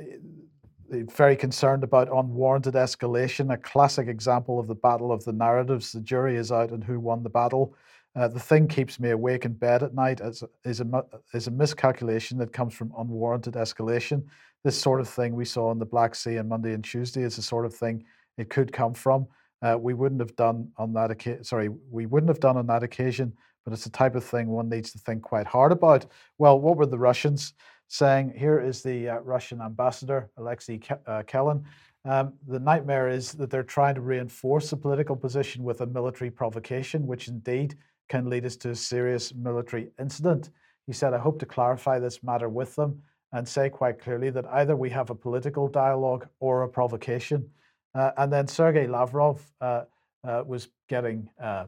very 0.92 1.36
concerned 1.36 1.84
about 1.84 2.08
unwarranted 2.08 2.74
escalation, 2.74 3.52
a 3.52 3.56
classic 3.56 4.08
example 4.08 4.58
of 4.58 4.66
the 4.66 4.74
battle 4.74 5.10
of 5.10 5.24
the 5.24 5.32
narratives. 5.32 5.92
The 5.92 6.00
jury 6.00 6.36
is 6.36 6.52
out 6.52 6.72
on 6.72 6.82
who 6.82 7.00
won 7.00 7.22
the 7.22 7.30
battle. 7.30 7.74
Uh, 8.14 8.28
the 8.28 8.40
thing 8.40 8.68
keeps 8.68 9.00
me 9.00 9.10
awake 9.10 9.46
in 9.46 9.54
bed 9.54 9.82
at 9.82 9.94
night 9.94 10.20
as, 10.20 10.44
is, 10.64 10.80
a, 10.80 11.04
is 11.32 11.46
a 11.46 11.50
miscalculation 11.50 12.36
that 12.38 12.52
comes 12.52 12.74
from 12.74 12.92
unwarranted 12.98 13.54
escalation. 13.54 14.22
This 14.64 14.78
sort 14.78 15.00
of 15.00 15.08
thing 15.08 15.34
we 15.34 15.46
saw 15.46 15.72
in 15.72 15.78
the 15.78 15.86
Black 15.86 16.14
Sea 16.14 16.38
on 16.38 16.48
Monday 16.48 16.74
and 16.74 16.84
Tuesday 16.84 17.22
is 17.22 17.36
the 17.36 17.42
sort 17.42 17.64
of 17.64 17.74
thing 17.74 18.04
it 18.36 18.50
could 18.50 18.70
come 18.70 18.92
from. 18.92 19.26
Uh, 19.62 19.78
we 19.80 19.94
wouldn't 19.94 20.20
have 20.20 20.36
done 20.36 20.68
on 20.76 20.92
that 20.92 21.10
occasion. 21.10 21.42
Sorry, 21.44 21.70
we 21.90 22.04
wouldn't 22.04 22.28
have 22.28 22.40
done 22.40 22.56
on 22.56 22.66
that 22.66 22.82
occasion 22.82 23.32
but 23.64 23.72
it's 23.72 23.84
the 23.84 23.90
type 23.90 24.14
of 24.14 24.24
thing 24.24 24.48
one 24.48 24.68
needs 24.68 24.92
to 24.92 24.98
think 24.98 25.22
quite 25.22 25.46
hard 25.46 25.72
about. 25.72 26.06
Well, 26.38 26.60
what 26.60 26.76
were 26.76 26.86
the 26.86 26.98
Russians 26.98 27.54
saying? 27.88 28.34
Here 28.36 28.60
is 28.60 28.82
the 28.82 29.08
uh, 29.08 29.18
Russian 29.20 29.60
ambassador, 29.60 30.30
Alexei 30.36 30.78
Ke- 30.78 31.00
uh, 31.06 31.22
Kelin. 31.26 31.64
Um, 32.04 32.32
the 32.48 32.58
nightmare 32.58 33.08
is 33.08 33.32
that 33.32 33.50
they're 33.50 33.62
trying 33.62 33.94
to 33.94 34.00
reinforce 34.00 34.72
a 34.72 34.76
political 34.76 35.14
position 35.14 35.62
with 35.62 35.80
a 35.82 35.86
military 35.86 36.30
provocation, 36.30 37.06
which 37.06 37.28
indeed 37.28 37.76
can 38.08 38.28
lead 38.28 38.44
us 38.44 38.56
to 38.56 38.70
a 38.70 38.74
serious 38.74 39.34
military 39.34 39.88
incident. 40.00 40.50
He 40.86 40.92
said, 40.92 41.14
I 41.14 41.18
hope 41.18 41.38
to 41.38 41.46
clarify 41.46 41.98
this 41.98 42.22
matter 42.22 42.48
with 42.48 42.74
them 42.74 43.00
and 43.32 43.46
say 43.46 43.70
quite 43.70 44.00
clearly 44.00 44.30
that 44.30 44.46
either 44.46 44.76
we 44.76 44.90
have 44.90 45.10
a 45.10 45.14
political 45.14 45.68
dialogue 45.68 46.28
or 46.40 46.62
a 46.62 46.68
provocation. 46.68 47.48
Uh, 47.94 48.10
and 48.16 48.32
then 48.32 48.46
Sergei 48.48 48.86
Lavrov 48.86 49.40
uh, 49.60 49.82
uh, 50.24 50.42
was 50.46 50.68
getting 50.88 51.28
uh, 51.40 51.66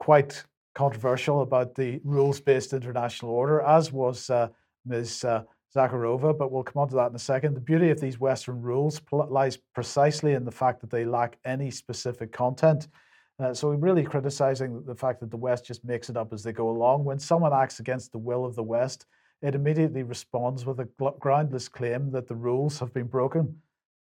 quite 0.00 0.44
controversial 0.74 1.42
about 1.42 1.74
the 1.76 2.00
rules 2.02 2.40
based 2.40 2.72
international 2.72 3.30
order, 3.30 3.60
as 3.60 3.92
was 3.92 4.28
uh, 4.30 4.48
Ms. 4.84 5.24
Uh, 5.24 5.42
Zakharova, 5.74 6.36
but 6.36 6.50
we'll 6.50 6.64
come 6.64 6.82
on 6.82 6.88
to 6.88 6.96
that 6.96 7.10
in 7.10 7.14
a 7.14 7.18
second. 7.18 7.54
The 7.54 7.60
beauty 7.60 7.90
of 7.90 8.00
these 8.00 8.18
Western 8.18 8.60
rules 8.60 9.00
lies 9.12 9.56
precisely 9.72 10.32
in 10.32 10.44
the 10.44 10.50
fact 10.50 10.80
that 10.80 10.90
they 10.90 11.04
lack 11.04 11.38
any 11.44 11.70
specific 11.70 12.32
content. 12.32 12.88
Uh, 13.38 13.54
so 13.54 13.68
we're 13.68 13.76
really 13.76 14.02
criticizing 14.02 14.82
the 14.84 14.94
fact 14.94 15.20
that 15.20 15.30
the 15.30 15.36
West 15.36 15.64
just 15.64 15.84
makes 15.84 16.10
it 16.10 16.16
up 16.16 16.32
as 16.32 16.42
they 16.42 16.52
go 16.52 16.70
along. 16.70 17.04
When 17.04 17.18
someone 17.18 17.52
acts 17.52 17.78
against 17.78 18.10
the 18.10 18.18
will 18.18 18.44
of 18.44 18.56
the 18.56 18.62
West, 18.62 19.06
it 19.42 19.54
immediately 19.54 20.02
responds 20.02 20.66
with 20.66 20.80
a 20.80 20.88
groundless 21.20 21.68
claim 21.68 22.10
that 22.10 22.26
the 22.26 22.34
rules 22.34 22.78
have 22.80 22.92
been 22.92 23.06
broken 23.06 23.56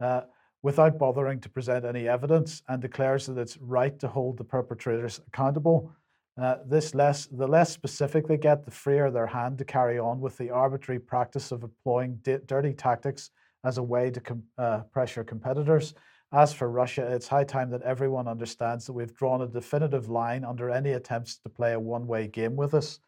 uh, 0.01 0.23
without 0.65 0.99
bothering 0.99 1.39
to 1.39 1.49
present 1.51 1.85
any 1.85 2.09
evidence 2.09 2.63
and 2.69 2.81
declares 2.81 3.27
that 3.27 3.37
it's 3.37 3.59
right 3.59 3.99
to 4.01 4.09
hold 4.09 4.39
the 4.39 4.43
perpetrators 4.43 5.21
accountable. 5.29 5.93
Uh, 6.41 6.57
this 6.67 6.95
less, 6.95 7.27
the 7.27 7.47
less 7.47 7.71
specific 7.71 8.27
they 8.27 8.39
get, 8.39 8.65
the 8.65 8.71
freer 8.71 9.11
their 9.11 9.27
hand 9.27 9.59
to 9.59 9.65
carry 9.65 9.99
on 9.99 10.21
with 10.21 10.39
the 10.39 10.49
arbitrary 10.49 10.99
practice 10.99 11.53
of 11.53 11.63
employing 11.63 12.19
dirty 12.47 12.73
tactics 12.73 13.29
as 13.63 13.77
a 13.77 13.83
way 13.83 14.11
to 14.11 14.21
com- 14.21 14.43
uh, 14.57 14.81
pressure 14.91 15.23
competitors. 15.23 15.93
As 16.33 16.55
for 16.55 16.71
Russia, 16.71 17.13
it's 17.13 17.29
high 17.29 17.45
time 17.45 17.69
that 17.69 17.83
everyone 17.83 18.27
understands 18.27 18.87
that 18.87 18.95
we've 18.95 19.15
drawn 19.15 19.43
a 19.43 19.47
definitive 19.47 20.09
line 20.09 20.45
under 20.45 20.71
any 20.71 20.93
attempts 20.93 21.37
to 21.41 21.51
play 21.51 21.75
a 21.75 21.79
one 21.79 22.07
way 22.07 22.27
game 22.27 22.57
with 22.57 22.73
us. 22.73 23.01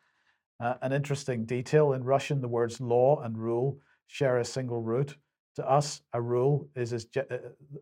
Uh, 0.60 0.74
an 0.82 0.92
interesting 0.92 1.46
detail 1.46 1.94
in 1.94 2.04
Russian, 2.04 2.42
the 2.42 2.48
words 2.48 2.82
law 2.82 3.22
and 3.22 3.38
rule 3.38 3.80
share 4.08 4.36
a 4.36 4.44
single 4.44 4.82
root. 4.82 5.16
To 5.56 5.68
us, 5.68 6.02
a 6.12 6.20
rule 6.20 6.68
is 6.76 6.92
as 6.92 7.06
ge- 7.06 7.18
uh, 7.30 7.38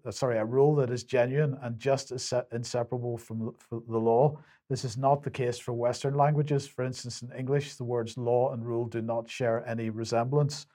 uh 0.06 0.10
sorry, 0.10 0.38
a 0.38 0.44
rule 0.44 0.76
that 0.76 0.90
is 0.90 1.05
genuine 1.05 1.59
and 1.62 1.78
just 1.78 2.12
as 2.12 2.32
inseparable 2.52 3.18
from 3.18 3.55
the 3.70 3.98
law. 3.98 4.38
This 4.70 4.84
is 4.84 4.96
not 4.96 5.22
the 5.22 5.30
case 5.30 5.59
for 5.59 5.72
Western 5.72 6.14
languages. 6.14 6.66
For 6.66 6.84
instance, 6.84 7.22
in 7.22 7.32
English, 7.32 7.74
the 7.74 7.84
words 7.84 8.16
law 8.16 8.52
and 8.52 8.64
rule 8.64 8.86
do 8.86 9.02
not 9.02 9.28
share 9.28 9.66
any 9.68 9.90
resemblance. 9.90 10.66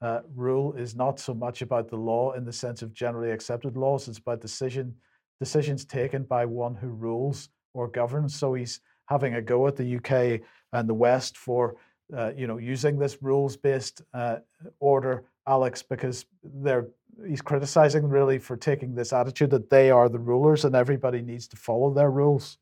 Uh, 0.00 0.20
rule 0.34 0.72
is 0.74 0.94
not 0.94 1.18
so 1.18 1.32
much 1.34 1.62
about 1.62 1.88
the 1.88 1.96
law 1.96 2.32
in 2.32 2.44
the 2.44 2.52
sense 2.52 2.82
of 2.82 2.92
generally 2.92 3.30
accepted 3.30 3.76
laws, 3.76 4.08
it's 4.08 4.18
about 4.18 4.40
decision, 4.40 4.94
decisions 5.40 5.84
taken 5.84 6.22
by 6.22 6.44
one 6.44 6.74
who 6.74 6.88
rules 6.88 7.48
or 7.72 7.88
governs. 7.88 8.34
So 8.34 8.54
he's 8.54 8.80
having 9.06 9.34
a 9.34 9.42
go 9.42 9.66
at 9.66 9.76
the 9.76 9.96
UK 9.96 10.40
and 10.72 10.88
the 10.88 10.94
West 10.94 11.36
for 11.36 11.76
uh, 12.16 12.32
you 12.36 12.46
know 12.46 12.58
using 12.58 12.98
this 12.98 13.18
rules-based 13.20 14.02
uh, 14.14 14.36
order, 14.80 15.24
Alex, 15.46 15.82
because 15.82 16.26
they're 16.42 16.88
he's 17.26 17.40
criticizing 17.40 18.08
really 18.08 18.38
for 18.38 18.56
taking 18.56 18.94
this 18.94 19.12
attitude 19.12 19.50
that 19.50 19.70
they 19.70 19.90
are 19.90 20.08
the 20.08 20.18
rulers 20.18 20.64
and 20.64 20.74
everybody 20.74 21.22
needs 21.22 21.48
to 21.48 21.56
follow 21.56 21.92
their 21.92 22.10
rules. 22.10 22.58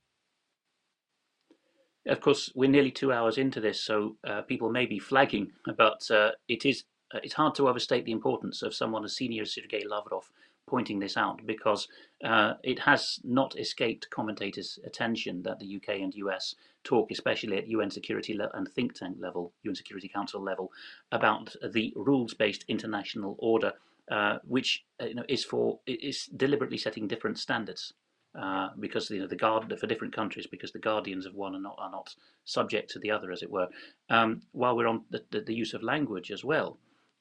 Of 2.07 2.21
course, 2.21 2.53
we're 2.55 2.71
nearly 2.71 2.91
two 2.91 3.13
hours 3.13 3.39
into 3.39 3.61
this, 3.61 3.81
so 3.81 4.17
uh, 4.25 4.43
people 4.43 4.71
may 4.71 4.87
be 4.87 4.99
flagging, 4.99 5.53
but 5.77 6.09
uh, 6.11 6.33
it 6.49 6.67
is 6.67 6.85
uh, 7.15 7.21
it's 7.23 7.35
hard 7.35 7.55
to 7.55 7.69
overstate 7.69 8.05
the 8.05 8.13
importance 8.13 8.63
of 8.63 8.75
someone 8.75 9.05
as 9.05 9.17
senior 9.17 9.43
as 9.43 9.55
Sergei 9.55 9.85
Lavrov 9.89 10.31
pointing 10.67 10.99
this 10.99 11.17
out 11.17 11.41
because 11.47 11.89
uh, 12.25 12.55
it 12.63 12.79
has 12.79 13.21
not 13.23 13.59
escaped 13.59 14.09
commentators' 14.11 14.79
attention 14.85 15.43
that 15.43 15.59
the 15.59 15.77
UK 15.77 16.01
and 16.01 16.15
US 16.15 16.55
talk, 16.85 17.11
especially 17.11 17.57
at 17.57 17.69
UN 17.69 17.91
Security 17.91 18.39
and 18.55 18.69
think 18.69 18.95
tank 18.95 19.17
level, 19.19 19.53
UN 19.63 19.75
Security 19.75 20.09
Council 20.09 20.41
level, 20.43 20.71
about 21.13 21.55
the 21.73 21.93
rules-based 21.97 22.65
international 22.69 23.37
order, 23.39 23.73
uh, 24.11 24.39
which 24.45 24.85
uh, 25.01 25.07
you 25.07 25.15
know 25.15 25.25
is 25.29 25.45
for 25.45 25.81
is 25.87 26.27
deliberately 26.37 26.79
setting 26.79 27.09
different 27.09 27.39
standards. 27.39 27.93
Uh, 28.37 28.71
because 28.81 29.11
you 29.11 29.21
know 29.21 29.29
the 29.29 29.37
guard 29.37 29.73
for 29.79 29.87
different 29.87 30.13
countries 30.13 30.49
because 30.49 30.73
the 30.73 30.79
guardians 30.81 31.25
of 31.25 31.37
one 31.37 31.55
are 31.55 31.61
not 31.61 31.77
are 31.79 31.91
not 31.93 32.13
subject 32.45 32.91
to 32.91 32.99
the 32.99 33.09
other 33.09 33.31
as 33.31 33.43
it 33.43 33.51
were 33.51 33.69
um, 34.11 34.43
while 34.51 34.77
we're 34.77 34.89
on 34.89 35.05
the, 35.11 35.23
the, 35.31 35.41
the, 35.41 35.55
use 35.55 35.73
of 35.73 35.85
language 35.85 36.33
as 36.33 36.43
well 36.43 36.77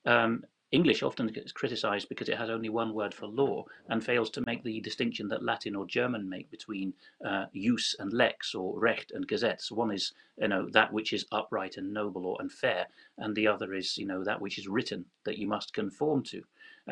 um, 0.07 0.44
English 0.74 1.04
often 1.04 1.28
gets 1.28 1.52
criticized 1.52 2.10
because 2.10 2.30
it 2.30 2.38
has 2.38 2.50
only 2.50 2.68
one 2.68 2.95
word 2.95 3.14
for 3.14 3.28
law 3.28 3.64
and 3.90 4.04
fails 4.04 4.32
to 4.32 4.44
make 4.48 4.64
the 4.64 4.82
distinction 4.82 5.28
that 5.28 5.44
Latin 5.44 5.76
or 5.76 5.86
German 5.86 6.28
make 6.28 6.50
between 6.50 6.95
uh, 7.24 7.45
jus 7.54 7.95
and 8.00 8.12
lex 8.12 8.56
or 8.56 8.80
recht 8.80 9.12
and 9.12 9.28
gesetz. 9.28 9.72
One 9.72 9.91
is, 9.91 10.14
you 10.41 10.48
know, 10.48 10.68
that 10.72 10.91
which 10.91 11.14
is 11.14 11.28
upright 11.32 11.78
and 11.78 11.94
noble 11.94 12.26
or 12.26 12.41
unfair, 12.41 12.88
and 13.20 13.36
the 13.36 13.48
other 13.48 13.76
is, 13.76 14.00
you 14.00 14.08
know, 14.08 14.24
that 14.24 14.41
which 14.41 14.58
is 14.58 14.68
written 14.68 15.06
that 15.26 15.38
you 15.38 15.48
must 15.48 15.74
conform 15.74 16.24
to. 16.24 16.41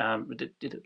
Um, 0.00 0.30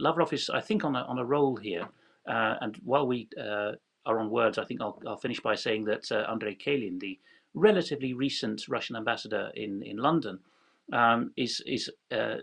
Lavrov 0.01 0.33
is, 0.33 0.49
I 0.49 0.63
think, 0.63 0.83
on 0.83 0.97
a, 0.97 1.01
on 1.01 1.19
a 1.19 1.25
roll 1.25 1.57
here. 1.57 1.87
Uh, 2.27 2.57
and 2.63 2.77
while 2.83 3.07
we 3.07 3.29
uh, 3.39 3.73
are 4.07 4.19
on 4.19 4.31
words, 4.31 4.57
I 4.57 4.65
think 4.65 4.81
I'll, 4.81 4.99
I'll 5.07 5.19
finish 5.19 5.41
by 5.41 5.55
saying 5.55 5.85
that 5.85 6.11
uh, 6.11 6.25
Andrei 6.31 6.55
Kelin, 6.55 6.99
the 6.99 7.19
relatively 7.53 8.15
recent 8.15 8.69
Russian 8.69 8.97
ambassador 8.97 9.51
in, 9.55 9.83
in 9.83 9.99
London, 9.99 10.41
um, 10.93 11.33
is 11.37 11.63
is 11.67 11.91
uh, 12.13 12.37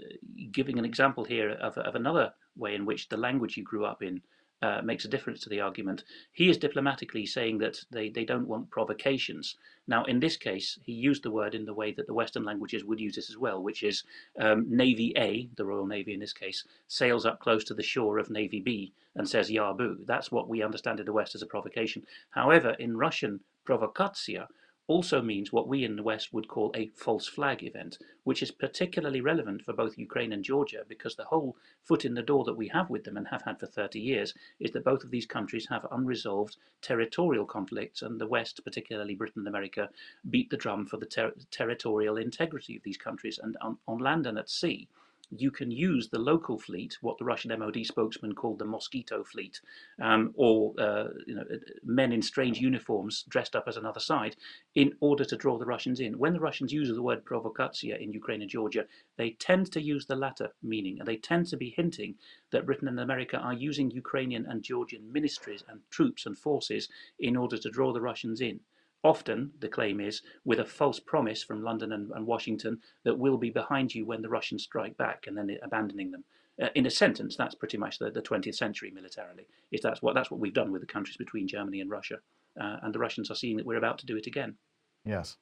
giving 0.52 0.78
an 0.80 0.86
example 0.86 1.24
here 1.24 1.52
of, 1.52 1.78
of 1.78 1.96
another 1.96 2.34
way 2.56 2.76
in 2.76 2.86
which 2.86 3.10
the 3.10 3.18
language 3.18 3.58
you 3.58 3.64
grew 3.64 3.86
up 3.86 4.04
in 4.04 4.22
uh, 4.64 4.82
makes 4.82 5.04
a 5.04 5.10
difference 5.10 5.42
to 5.42 5.50
the 5.50 5.60
argument. 5.60 6.06
He 6.32 6.50
is 6.50 6.58
diplomatically 6.58 7.26
saying 7.26 7.58
that 7.58 7.84
they, 7.92 8.10
they 8.10 8.24
don't 8.24 8.48
want 8.48 8.72
provocations. 8.72 9.58
Now, 9.88 10.06
in 10.06 10.22
this 10.22 10.38
case, 10.38 10.80
he 10.82 10.94
used 10.94 11.24
the 11.24 11.32
word 11.32 11.54
in 11.54 11.66
the 11.66 11.74
way 11.74 11.92
that 11.92 12.08
the 12.08 12.14
Western 12.14 12.46
languages 12.46 12.86
would 12.86 13.02
use 13.02 13.18
it 13.18 13.30
as 13.30 13.38
well, 13.38 13.62
which 13.62 13.84
is 13.84 14.04
um, 14.40 14.66
Navy 14.70 15.12
A, 15.18 15.50
the 15.58 15.66
Royal 15.66 15.86
Navy 15.86 16.14
in 16.14 16.22
this 16.22 16.32
case, 16.32 16.64
sails 16.88 17.26
up 17.26 17.42
close 17.42 17.66
to 17.66 17.74
the 17.74 17.84
shore 17.84 18.18
of 18.20 18.30
Navy 18.30 18.62
B 18.62 18.94
and 19.16 19.28
says 19.28 19.52
Yarbu. 19.52 20.06
That's 20.06 20.32
what 20.32 20.48
we 20.48 20.64
understand 20.64 21.02
in 21.02 21.06
the 21.06 21.12
West 21.12 21.36
as 21.36 21.42
a 21.42 21.46
provocation. 21.48 22.06
However, 22.30 22.70
in 22.80 22.96
Russian, 22.96 23.42
provokatsia 23.68 24.48
also 24.88 25.22
means 25.22 25.52
what 25.52 25.68
we 25.68 25.86
in 25.86 25.96
the 25.96 26.04
West 26.04 26.34
would 26.34 26.48
call 26.48 26.72
a 26.76 26.88
false 26.90 27.28
flag 27.28 27.64
event, 27.64 27.98
which 28.24 28.44
is 28.44 28.52
particularly 28.52 29.22
relevant 29.22 29.62
for 29.62 29.72
both 29.72 29.98
Ukraine 29.98 30.34
and 30.34 30.44
Georgia 30.44 30.84
because 30.88 31.16
the 31.16 31.24
whole 31.24 31.56
foot 31.82 32.04
in 32.04 32.14
the 32.14 32.22
door 32.22 32.44
that 32.44 32.58
we 32.58 32.68
have 32.68 32.90
with 32.90 33.06
them 33.06 33.16
and 33.16 33.28
have 33.28 33.44
had 33.44 33.60
for 33.60 33.66
30 33.66 34.00
years 34.00 34.34
is 34.60 34.72
that 34.72 34.84
both 34.84 35.04
of 35.04 35.12
these 35.12 35.26
countries 35.26 35.68
have 35.70 35.88
unresolved 35.92 36.58
territorial 36.82 37.46
conflicts, 37.46 38.02
and 38.02 38.20
the 38.20 38.28
West, 38.28 38.62
particularly 38.66 39.16
Britain 39.16 39.40
and 39.40 39.48
America, 39.48 39.90
beat 40.30 40.50
the 40.50 40.58
drum 40.58 40.86
for 40.86 40.98
the 40.98 41.06
ter- 41.06 41.34
territorial 41.50 42.18
integrity 42.18 42.76
of 42.76 42.84
these 42.84 42.98
countries 42.98 43.40
and 43.42 43.56
on, 43.62 43.78
on 43.88 44.00
land 44.00 44.28
and 44.28 44.38
at 44.38 44.50
sea 44.50 44.90
you 45.38 45.52
can 45.52 45.72
use 45.72 46.10
the 46.10 46.20
local 46.20 46.58
fleet, 46.60 46.98
what 47.02 47.18
the 47.18 47.26
Russian 47.26 47.58
MOD 47.58 47.86
spokesman 47.86 48.34
called 48.34 48.60
the 48.60 48.66
Mosquito 48.66 49.24
Fleet, 49.24 49.60
um, 50.02 50.32
or 50.36 50.74
uh, 50.80 51.08
you 51.28 51.36
know, 51.36 51.44
men 51.84 52.12
in 52.12 52.22
strange 52.22 52.60
uniforms 52.60 53.24
dressed 53.30 53.56
up 53.56 53.66
as 53.68 53.78
another 53.78 54.00
side, 54.00 54.36
in 54.76 54.94
order 55.00 55.26
to 55.26 55.38
draw 55.38 55.58
the 55.58 55.66
Russians 55.66 56.00
in. 56.00 56.18
When 56.18 56.34
the 56.34 56.40
Russians 56.40 56.74
use 56.74 56.90
the 56.90 57.02
word 57.02 57.26
provokatsia 57.26 58.02
in 58.02 58.14
Ukraine 58.14 58.42
and 58.42 58.50
Georgia, 58.50 58.86
they 59.18 59.32
tend 59.32 59.72
to 59.72 59.82
use 59.82 60.06
the 60.06 60.16
latter 60.16 60.50
meaning, 60.62 61.00
and 61.00 61.08
they 61.08 61.18
tend 61.18 61.48
to 61.48 61.58
be 61.58 61.70
hinting 61.70 62.16
that 62.52 62.66
Britain 62.66 62.88
and 62.88 63.00
America 63.00 63.38
are 63.38 63.54
using 63.54 63.92
Ukrainian 63.92 64.46
and 64.46 64.64
Georgian 64.64 65.12
ministries 65.12 65.64
and 65.68 65.80
troops 65.90 66.26
and 66.26 66.38
forces 66.38 66.90
in 67.20 67.36
order 67.36 67.58
to 67.58 67.70
draw 67.70 67.94
the 67.94 68.02
Russians 68.02 68.42
in. 68.42 68.60
Often, 69.04 69.52
the 69.60 69.68
claim 69.68 70.00
is, 70.00 70.22
with 70.46 70.60
a 70.60 70.66
false 70.66 71.00
promise 71.00 71.44
from 71.44 71.62
London 71.62 71.92
and, 71.92 72.10
and 72.12 72.26
Washington 72.26 72.80
that 73.04 73.18
we'll 73.18 73.38
be 73.38 73.50
behind 73.50 73.94
you 73.94 74.06
when 74.06 74.22
the 74.22 74.30
Russians 74.30 74.64
strike 74.64 74.98
back 74.98 75.26
and 75.28 75.38
then 75.38 75.58
abandoning 75.62 76.12
them. 76.12 76.24
Uh, 76.62 76.70
in 76.76 76.86
a 76.86 76.90
sentence, 76.90 77.36
that's 77.36 77.56
pretty 77.56 77.78
much 77.78 78.00
the, 78.00 78.12
the 78.12 78.22
20th 78.22 78.56
century 78.56 78.92
militarily. 78.92 79.46
If 79.72 79.82
that's 79.82 80.02
what 80.02 80.16
that's 80.16 80.32
what 80.32 80.40
we've 80.40 80.54
done 80.54 80.72
with 80.72 80.82
the 80.82 80.88
countries 80.88 81.18
between 81.18 81.48
Germany 81.48 81.82
and 81.82 81.90
Russia, 81.90 82.20
uh, 82.60 82.78
and 82.84 82.94
the 82.94 83.00
Russians 83.00 83.30
are 83.30 83.36
seeing 83.36 83.58
that 83.58 83.66
we're 83.66 83.78
about 83.78 83.98
to 84.00 84.06
do 84.06 84.16
it 84.16 84.28
again. 84.28 84.56
Yes. 85.04 85.38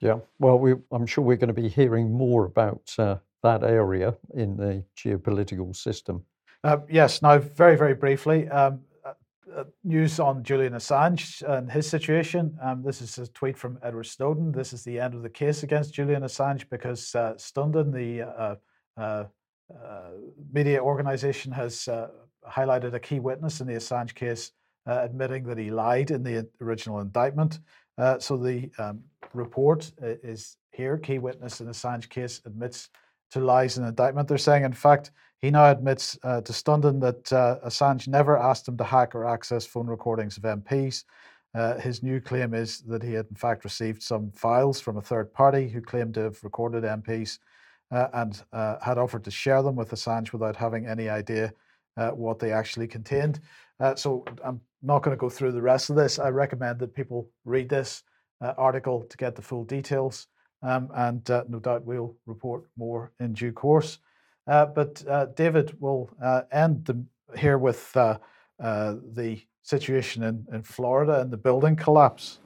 Yeah. 0.00 0.18
Well, 0.38 0.58
we, 0.58 0.74
I'm 0.92 1.06
sure 1.06 1.24
we're 1.24 1.36
going 1.38 1.54
to 1.54 1.60
be 1.60 1.68
hearing 1.68 2.12
more 2.12 2.44
about 2.44 2.94
uh, 2.98 3.16
that 3.42 3.64
area 3.64 4.14
in 4.34 4.56
the 4.56 4.84
geopolitical 4.96 5.74
system. 5.74 6.24
Uh, 6.62 6.78
yes. 6.88 7.22
Now, 7.22 7.38
very 7.38 7.76
very 7.76 7.94
briefly, 7.94 8.48
um, 8.50 8.80
uh, 9.56 9.64
news 9.82 10.20
on 10.20 10.42
Julian 10.42 10.72
Assange 10.72 11.42
and 11.48 11.70
his 11.70 11.88
situation. 11.88 12.56
Um, 12.62 12.82
this 12.82 13.02
is 13.02 13.18
a 13.18 13.26
tweet 13.28 13.58
from 13.58 13.78
Edward 13.82 14.04
Snowden. 14.04 14.52
This 14.52 14.72
is 14.72 14.84
the 14.84 14.98
end 14.98 15.14
of 15.14 15.22
the 15.22 15.28
case 15.28 15.62
against 15.62 15.94
Julian 15.94 16.22
Assange 16.22 16.68
because 16.70 17.14
uh, 17.14 17.34
Stundin, 17.36 17.92
the 17.92 18.22
uh, 18.22 18.54
uh, 18.96 19.24
uh 19.82 20.10
media 20.52 20.82
organization, 20.82 21.52
has 21.52 21.88
highlighted 22.48 22.94
a 22.94 23.00
key 23.00 23.20
witness 23.20 23.60
in 23.60 23.66
the 23.66 23.74
Assange 23.74 24.14
case, 24.14 24.52
admitting 24.86 25.44
that 25.44 25.58
he 25.58 25.70
lied 25.70 26.10
in 26.10 26.22
the 26.22 26.48
original 26.60 27.00
indictment. 27.00 27.60
so 28.18 28.36
the 28.36 28.70
um, 28.78 29.00
report 29.32 29.90
is 30.00 30.56
here. 30.72 30.98
Key 30.98 31.18
witness 31.18 31.60
in 31.60 31.66
Assange 31.68 32.08
case 32.08 32.40
admits 32.44 32.88
to 33.30 33.40
lies 33.40 33.78
in 33.78 33.84
indictment. 33.84 34.28
They're 34.28 34.38
saying, 34.38 34.64
in 34.64 34.72
fact, 34.72 35.10
he 35.44 35.50
now 35.50 35.70
admits 35.70 36.18
uh, 36.22 36.40
to 36.40 36.52
Stundin 36.54 36.98
that 37.02 37.30
uh, 37.30 37.58
Assange 37.66 38.08
never 38.08 38.38
asked 38.38 38.66
him 38.66 38.78
to 38.78 38.84
hack 38.84 39.14
or 39.14 39.26
access 39.26 39.66
phone 39.66 39.86
recordings 39.86 40.38
of 40.38 40.42
MPs. 40.44 41.04
Uh, 41.54 41.78
his 41.78 42.02
new 42.02 42.18
claim 42.18 42.54
is 42.54 42.80
that 42.80 43.02
he 43.02 43.12
had, 43.12 43.26
in 43.28 43.36
fact, 43.36 43.62
received 43.62 44.02
some 44.02 44.30
files 44.30 44.80
from 44.80 44.96
a 44.96 45.02
third 45.02 45.30
party 45.34 45.68
who 45.68 45.82
claimed 45.82 46.14
to 46.14 46.22
have 46.22 46.42
recorded 46.42 46.82
MPs 46.82 47.40
uh, 47.90 48.08
and 48.14 48.42
uh, 48.54 48.76
had 48.80 48.96
offered 48.96 49.22
to 49.22 49.30
share 49.30 49.62
them 49.62 49.76
with 49.76 49.90
Assange 49.90 50.32
without 50.32 50.56
having 50.56 50.86
any 50.86 51.10
idea 51.10 51.52
uh, 51.98 52.08
what 52.08 52.38
they 52.38 52.50
actually 52.50 52.88
contained. 52.88 53.40
So 53.96 54.24
I'm 54.42 54.62
not 54.82 55.02
going 55.02 55.14
to 55.14 55.20
go 55.20 55.28
through 55.28 55.52
the 55.52 55.60
rest 55.60 55.90
of 55.90 55.96
this. 55.96 56.18
I 56.18 56.30
recommend 56.30 56.78
that 56.78 56.94
people 56.94 57.28
read 57.44 57.68
this 57.68 58.02
article 58.40 59.04
to 59.10 59.16
get 59.18 59.36
the 59.36 59.42
full 59.42 59.64
details, 59.64 60.26
um, 60.62 60.88
and 60.94 61.28
no 61.28 61.60
doubt 61.60 61.84
we'll 61.84 62.16
report 62.24 62.64
more 62.78 63.12
in 63.20 63.34
due 63.34 63.52
course. 63.52 63.98
Uh, 64.46 64.66
but 64.66 65.02
uh, 65.08 65.26
David 65.36 65.76
will 65.80 66.10
end 66.52 66.84
the, 66.84 67.04
here 67.38 67.58
with 67.58 67.92
the 67.92 69.40
situation 69.62 70.22
in, 70.22 70.46
in 70.52 70.62
Florida 70.62 71.20
and 71.20 71.30
the 71.30 71.36
building 71.36 71.76
collapse. 71.76 72.38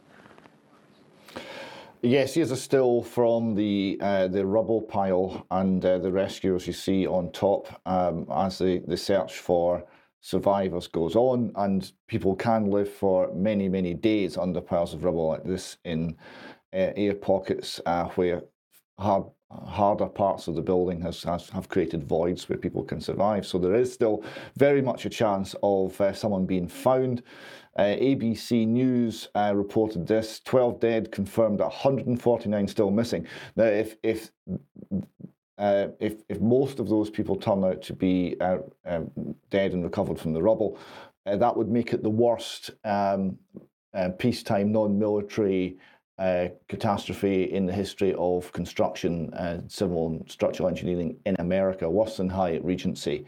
Yes, 2.01 2.35
here's 2.35 2.53
a 2.53 2.57
still 2.57 3.03
from 3.03 3.57
the 3.57 3.99
uh, 4.01 4.29
the 4.29 4.47
rubble 4.47 4.83
pile 4.83 5.45
and 5.51 5.85
uh, 5.85 5.99
the 5.99 6.13
rescuers 6.13 6.65
you 6.65 6.73
see 6.73 7.09
on 7.09 7.33
top 7.33 7.81
um, 7.87 8.25
as 8.33 8.59
the, 8.59 8.85
the 8.87 8.97
search 8.97 9.39
for 9.39 9.85
survivors 10.21 10.87
goes 10.87 11.17
on, 11.17 11.51
and 11.57 11.91
people 12.07 12.37
can 12.37 12.71
live 12.71 12.89
for 12.89 13.33
many, 13.35 13.69
many 13.69 13.95
days 13.95 14.37
under 14.37 14.61
piles 14.61 14.95
of 14.95 15.03
rubble 15.03 15.27
like 15.27 15.43
this 15.43 15.77
in 15.85 16.17
uh, 16.73 16.95
air 16.97 17.15
pockets 17.15 17.81
uh, 17.85 18.05
where 18.11 18.43
hard, 19.01 19.25
harder 19.51 20.07
parts 20.07 20.47
of 20.47 20.55
the 20.55 20.63
building 20.63 21.01
has, 21.01 21.23
has, 21.23 21.49
have 21.51 21.69
created 21.69 22.05
voids 22.05 22.49
where 22.49 22.59
people 22.59 22.83
can 22.85 23.01
survive. 23.01 23.47
So 23.47 23.59
there 23.59 23.75
is 23.75 23.93
still 23.93 24.23
very 24.57 24.83
much 24.83 25.07
a 25.07 25.11
chance 25.11 25.55
of 25.63 25.99
uh, 26.01 26.13
someone 26.13 26.45
being 26.45 26.69
found. 26.69 27.23
Uh, 27.77 27.97
ABC 27.97 28.67
News 28.67 29.29
uh, 29.35 29.53
reported 29.55 30.07
this: 30.07 30.41
12 30.41 30.81
dead, 30.81 31.13
confirmed 31.13 31.61
149 31.61 32.69
still 32.69 32.91
missing. 32.91 33.27
Now, 33.57 33.65
if 33.65 33.97
if 34.03 34.31
uh, 35.59 35.89
if, 36.01 36.23
if 36.29 36.41
most 36.41 36.79
of 36.79 36.89
those 36.89 37.11
people 37.11 37.37
turn 37.37 37.65
out 37.65 37.83
to 37.83 37.93
be 37.93 38.37
uh, 38.41 38.59
um, 38.85 39.11
dead 39.51 39.73
and 39.73 39.83
recovered 39.83 40.19
from 40.19 40.33
the 40.33 40.43
rubble, 40.43 40.79
uh, 41.27 41.37
that 41.37 41.57
would 41.57 41.69
make 41.69 41.93
it 41.93 42.03
the 42.03 42.11
worst 42.11 42.71
um, 42.85 43.39
peacetime 44.19 44.71
non-military 44.71 45.77
uh, 46.19 46.49
catastrophe 46.69 47.45
in 47.45 47.67
the 47.67 47.73
history 47.73 48.15
of 48.19 48.53
construction, 48.53 49.33
civil 49.69 50.09
and 50.09 50.31
structural 50.31 50.69
engineering 50.69 51.17
in 51.27 51.37
America, 51.39 51.89
worse 51.89 52.17
than 52.17 52.29
Hyatt 52.29 52.65
Regency, 52.65 53.25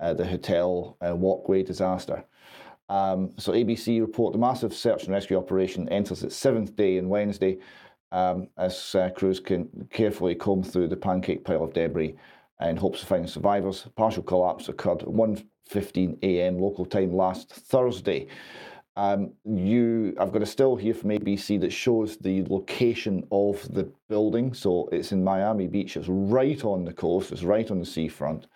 the 0.00 0.26
hotel 0.26 0.96
walkway 1.00 1.62
disaster. 1.62 2.24
Um, 2.88 3.32
so 3.38 3.52
ABC 3.52 4.00
report 4.00 4.32
the 4.32 4.38
massive 4.38 4.74
search 4.74 5.04
and 5.04 5.12
rescue 5.12 5.38
operation 5.38 5.88
enters 5.88 6.22
its 6.22 6.36
seventh 6.36 6.76
day 6.76 6.98
on 6.98 7.08
Wednesday 7.08 7.58
um, 8.12 8.48
as 8.58 8.94
uh, 8.94 9.10
crews 9.10 9.40
can 9.40 9.88
carefully 9.90 10.34
comb 10.34 10.62
through 10.62 10.88
the 10.88 10.96
pancake 10.96 11.44
pile 11.44 11.64
of 11.64 11.72
debris 11.72 12.14
in 12.60 12.76
hopes 12.76 13.02
of 13.02 13.08
finding 13.08 13.26
survivors. 13.26 13.88
Partial 13.96 14.22
collapse 14.22 14.68
occurred 14.68 15.02
at 15.02 15.08
1.15 15.08 16.18
a.m. 16.22 16.58
local 16.58 16.86
time 16.86 17.12
last 17.12 17.50
Thursday. 17.50 18.28
Um, 18.96 19.32
you, 19.44 20.14
I've 20.20 20.32
got 20.32 20.42
a 20.42 20.46
still 20.46 20.76
here 20.76 20.94
from 20.94 21.10
ABC 21.10 21.60
that 21.60 21.72
shows 21.72 22.16
the 22.16 22.44
location 22.44 23.26
of 23.32 23.66
the 23.72 23.90
building. 24.08 24.54
So 24.54 24.88
it's 24.92 25.12
in 25.12 25.24
Miami 25.24 25.66
Beach. 25.66 25.96
It's 25.96 26.08
right 26.08 26.64
on 26.64 26.84
the 26.84 26.92
coast. 26.92 27.32
It's 27.32 27.42
right 27.42 27.68
on 27.70 27.80
the 27.80 27.86
seafront. 27.86 28.46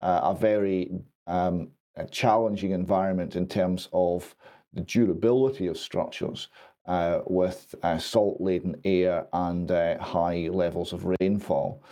Uh, 0.00 0.20
a 0.22 0.34
very 0.34 0.90
um, 1.26 1.68
a 1.96 2.06
challenging 2.06 2.70
environment 2.70 3.36
in 3.36 3.46
terms 3.46 3.88
of 3.92 4.34
the 4.72 4.80
durability 4.80 5.66
of 5.66 5.76
structures 5.76 6.48
uh, 6.86 7.20
with 7.26 7.74
uh, 7.82 7.98
salt 7.98 8.40
laden 8.40 8.74
air 8.84 9.26
and 9.32 9.70
uh, 9.70 9.98
high 9.98 10.48
levels 10.50 10.92
of 10.92 11.06
rainfall. 11.20 11.82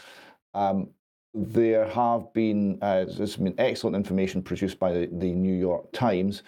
Um, 0.55 0.89
there 1.33 1.87
have 1.89 2.33
been, 2.33 2.79
uh, 2.83 3.05
there's 3.17 3.37
been 3.37 3.55
excellent 3.59 3.95
information 3.95 4.43
produced 4.43 4.81
by 4.81 4.93
the, 4.93 5.09
the 5.12 5.33
New 5.33 5.55
York 5.55 5.93
Times. 5.93 6.43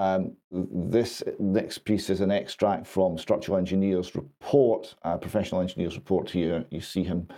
Um, 0.00 0.32
this 0.50 1.22
next 1.38 1.78
piece 1.84 2.08
is 2.08 2.22
an 2.22 2.30
extract 2.30 2.86
from 2.86 3.18
Structural 3.18 3.58
Engineers 3.58 4.14
Report, 4.14 4.94
uh, 5.02 5.18
Professional 5.18 5.60
Engineers 5.60 5.94
Report 5.94 6.30
here. 6.30 6.64
You 6.70 6.80
see 6.80 7.04
him 7.04 7.28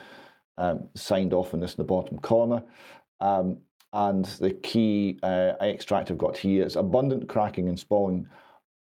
um, 0.59 0.89
signed 0.95 1.35
off 1.35 1.55
on 1.55 1.59
this 1.59 1.73
in 1.73 1.79
the 1.79 1.85
bottom 1.85 2.21
corner. 2.21 2.63
Um, 3.19 3.59
and 3.93 4.27
the 4.27 4.53
key 4.53 5.19
uh, 5.25 5.55
extract 5.61 6.13
I've 6.13 6.19
got 6.19 6.37
here 6.37 6.65
is 6.65 6.77
abundant 6.77 7.29
cracking 7.29 7.69
and 7.69 7.77
spalling 7.77 8.29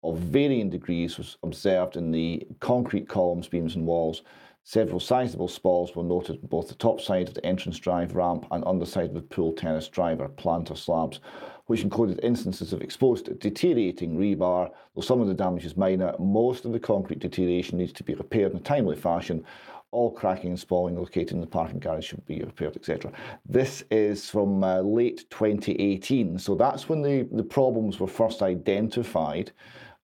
of 0.04 0.20
varying 0.20 0.70
degrees 0.70 1.18
was 1.18 1.38
observed 1.42 1.96
in 1.96 2.12
the 2.12 2.46
concrete 2.60 3.10
columns, 3.10 3.48
beams, 3.48 3.76
and 3.76 3.88
walls. 3.88 4.22
Several 4.64 5.00
sizable 5.00 5.48
spalls 5.48 5.96
were 5.96 6.04
noted 6.04 6.40
on 6.44 6.50
both 6.50 6.68
the 6.68 6.76
top 6.76 7.02
side 7.02 7.28
of 7.28 7.34
the 7.34 7.44
entrance 7.44 7.80
drive 7.80 8.16
ramp 8.16 8.46
and 8.52 8.64
underside 8.66 9.10
of 9.10 9.16
the 9.16 9.22
pool 9.22 9.54
terrace 9.54 9.88
driver 9.88 10.28
planter 10.28 10.76
slabs, 10.76 11.20
which 11.68 11.82
included 11.82 12.20
instances 12.24 12.74
of 12.74 12.82
exposed 12.82 13.40
deteriorating 13.40 14.18
rebar. 14.18 14.72
Though 14.96 15.02
some 15.02 15.22
of 15.22 15.28
the 15.28 15.34
damage 15.34 15.66
is 15.66 15.78
minor, 15.78 16.14
most 16.20 16.66
of 16.66 16.72
the 16.72 16.80
concrete 16.80 17.20
deterioration 17.20 17.78
needs 17.78 17.94
to 17.94 18.04
be 18.04 18.14
repaired 18.14 18.52
in 18.52 18.58
a 18.58 18.62
timely 18.62 18.96
fashion. 18.96 19.44
All 19.92 20.12
cracking 20.12 20.52
and 20.52 20.60
spalling 20.60 20.96
located 20.96 21.32
in 21.32 21.42
the 21.42 21.48
parking 21.48 21.80
garage 21.80 22.06
should 22.06 22.26
be 22.26 22.42
repaired, 22.42 22.78
etc. 22.78 23.12
This 23.46 23.84
is 23.92 24.30
from 24.30 24.64
uh, 24.64 24.80
late 24.82 25.30
2018, 25.30 26.40
so 26.40 26.56
that's 26.56 26.88
when 26.88 27.02
the, 27.02 27.28
the 27.34 27.44
problems 27.44 28.00
were 28.00 28.08
first 28.08 28.42
identified. 28.42 29.52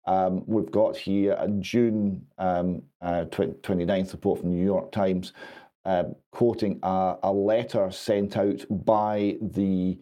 Um, 0.05 0.43
we've 0.45 0.71
got 0.71 0.95
here 0.95 1.37
a 1.39 1.47
June 1.47 2.25
um, 2.37 2.81
uh, 3.01 3.25
29th 3.25 4.13
report 4.13 4.39
from 4.39 4.49
the 4.49 4.55
New 4.55 4.65
York 4.65 4.91
Times 4.91 5.33
uh, 5.87 6.03
quoting 6.31 6.79
a, 6.83 7.15
a, 7.23 7.31
letter 7.31 7.89
sent 7.89 8.35
out 8.35 8.65
by 8.69 9.37
the 9.41 9.97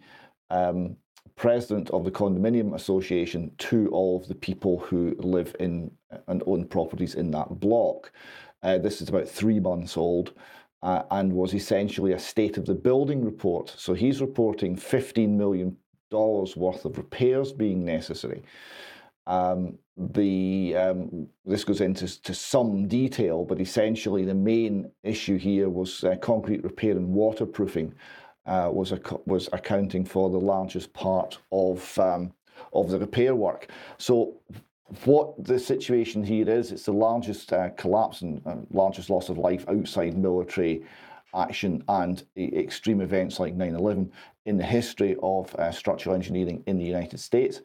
um, 0.50 0.98
president 1.36 1.90
of 1.90 2.04
the 2.06 2.12
Condominium 2.12 2.76
Association 2.76 3.52
to 3.58 3.90
all 3.90 4.18
of 4.18 4.28
the 4.28 4.36
people 4.36 4.80
who 4.80 5.16
live 5.20 5.56
in 5.60 5.92
and 6.28 6.44
own 6.46 6.66
properties 6.66 7.16
in 7.16 7.32
that 7.32 7.60
block. 7.60 8.12
Uh, 8.64 8.78
this 8.78 9.02
is 9.02 9.10
about 9.10 9.28
three 9.28 9.60
months 9.60 9.98
old. 9.98 10.34
Uh, 10.84 11.02
and 11.10 11.34
was 11.34 11.56
essentially 11.56 12.12
a 12.12 12.20
state 12.20 12.58
of 12.58 12.66
the 12.68 12.76
building 12.76 13.26
report. 13.26 13.74
So 13.76 13.96
he's 13.96 14.22
reporting 14.22 14.76
$15 14.76 15.30
million 15.30 15.76
worth 16.12 16.86
of 16.86 16.98
repairs 16.98 17.52
being 17.52 17.84
necessary. 17.84 18.44
Um, 19.26 19.80
the 19.98 20.76
um, 20.76 21.28
this 21.46 21.64
goes 21.64 21.82
into 21.82 22.22
to 22.22 22.34
some 22.34 22.88
detail, 22.88 23.46
but 23.46 23.62
essentially 23.62 24.26
the 24.26 24.36
main 24.36 24.92
issue 25.04 25.38
here 25.38 25.70
was 25.70 26.04
uh, 26.04 26.16
concrete 26.22 26.64
repair 26.64 26.92
and 26.92 27.08
waterproofing 27.08 27.94
uh, 28.46 28.70
was 28.72 28.94
was 29.26 29.50
accounting 29.54 30.06
for 30.06 30.30
the 30.30 30.40
largest 30.40 30.94
part 30.94 31.40
of 31.52 31.98
um, 32.00 32.34
of 32.74 32.90
the 32.90 33.00
repair 33.00 33.36
work. 33.36 33.70
So. 33.98 34.36
What 35.04 35.44
the 35.44 35.58
situation 35.58 36.24
here 36.24 36.48
is, 36.48 36.72
it's 36.72 36.86
the 36.86 36.94
largest 36.94 37.52
uh, 37.52 37.70
collapse 37.70 38.22
and 38.22 38.40
uh, 38.46 38.58
largest 38.70 39.10
loss 39.10 39.30
of 39.30 39.40
life 39.40 39.68
outside 39.68 40.16
military 40.16 40.84
action 41.36 41.84
and 41.88 42.24
extreme 42.38 43.02
events 43.02 43.40
like 43.40 43.56
9 43.56 43.76
11 43.76 44.12
in 44.46 44.58
the 44.58 44.64
history 44.64 45.16
of 45.22 45.54
uh, 45.56 45.72
structural 45.72 46.16
engineering 46.16 46.64
in 46.68 46.78
the 46.78 46.86
United 46.86 47.20
States. 47.20 47.62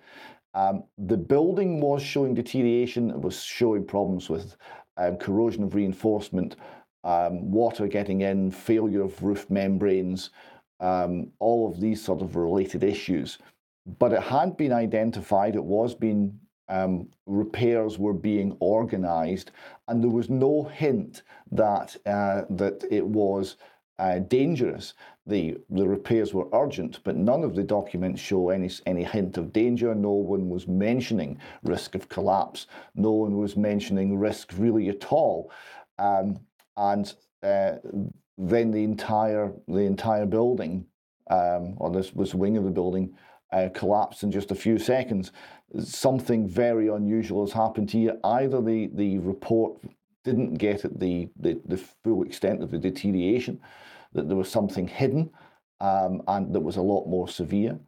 Um, 0.54 0.84
the 0.98 1.16
building 1.16 1.80
was 1.80 2.02
showing 2.02 2.34
deterioration, 2.34 3.10
it 3.10 3.20
was 3.20 3.42
showing 3.42 3.84
problems 3.84 4.28
with 4.28 4.56
um, 4.96 5.16
corrosion 5.16 5.62
of 5.62 5.74
reinforcement, 5.74 6.56
um, 7.04 7.50
water 7.50 7.86
getting 7.86 8.22
in, 8.22 8.50
failure 8.50 9.02
of 9.02 9.22
roof 9.22 9.48
membranes, 9.48 10.30
um, 10.80 11.30
all 11.38 11.70
of 11.70 11.80
these 11.80 12.02
sort 12.02 12.22
of 12.22 12.36
related 12.36 12.82
issues. 12.82 13.38
But 13.98 14.12
it 14.12 14.22
had 14.22 14.56
been 14.56 14.72
identified, 14.72 15.54
it 15.54 15.64
was 15.64 15.94
being 15.94 16.38
um, 16.68 17.08
repairs 17.26 17.98
were 17.98 18.14
being 18.14 18.56
organised, 18.60 19.50
and 19.88 20.02
there 20.02 20.10
was 20.10 20.30
no 20.30 20.62
hint 20.62 21.22
that 21.50 21.96
uh, 22.06 22.42
that 22.50 22.84
it 22.90 23.04
was 23.04 23.56
uh, 24.00 24.18
dangerous. 24.20 24.94
The, 25.26 25.58
the 25.68 25.86
repairs 25.86 26.32
were 26.32 26.48
urgent, 26.54 27.00
but 27.04 27.16
none 27.16 27.44
of 27.44 27.54
the 27.54 27.62
documents 27.62 28.20
show 28.20 28.48
any, 28.48 28.70
any 28.86 29.04
hint 29.04 29.36
of 29.36 29.52
danger. 29.52 29.94
No 29.94 30.12
one 30.12 30.48
was 30.48 30.66
mentioning 30.66 31.38
risk 31.62 31.94
of 31.94 32.08
collapse. 32.08 32.66
No 32.94 33.12
one 33.12 33.36
was 33.36 33.56
mentioning 33.56 34.18
risk 34.18 34.52
really 34.56 34.88
at 34.88 35.12
all. 35.12 35.52
Um, 35.98 36.40
and 36.78 37.12
uh, 37.42 37.72
then 38.48 38.70
the 38.70 38.84
entire, 38.84 39.52
the 39.68 39.80
entire 39.80 40.26
building, 40.26 40.86
um, 41.30 41.74
or 41.76 41.90
this 41.90 42.14
was 42.14 42.34
wing 42.34 42.56
of 42.56 42.64
the 42.64 42.70
building, 42.70 43.14
uh, 43.52 43.68
collapsed 43.74 44.22
in 44.22 44.30
just 44.32 44.50
a 44.50 44.54
few 44.54 44.78
seconds. 44.78 45.32
Something 45.78 46.48
very 46.48 46.88
unusual 46.88 47.44
has 47.44 47.52
happened 47.52 47.90
here. 47.90 48.18
Either 48.24 48.60
the, 48.62 48.90
the 48.94 49.18
report 49.18 49.80
didn't 50.24 50.54
get 50.54 50.84
at 50.84 50.98
the, 50.98 51.28
the, 51.38 51.60
the 51.66 51.76
full 51.76 52.22
extent 52.22 52.62
of 52.62 52.70
the 52.70 52.78
deterioration, 52.78 53.60
that 54.12 54.28
there 54.28 54.36
was 54.36 54.50
something 54.50 54.88
hidden 54.88 55.30
um, 55.80 56.22
and 56.28 56.54
that 56.54 56.60
was 56.60 56.76
a 56.76 56.82
lot 56.82 57.06
more 57.06 57.28
severe. 57.28 57.78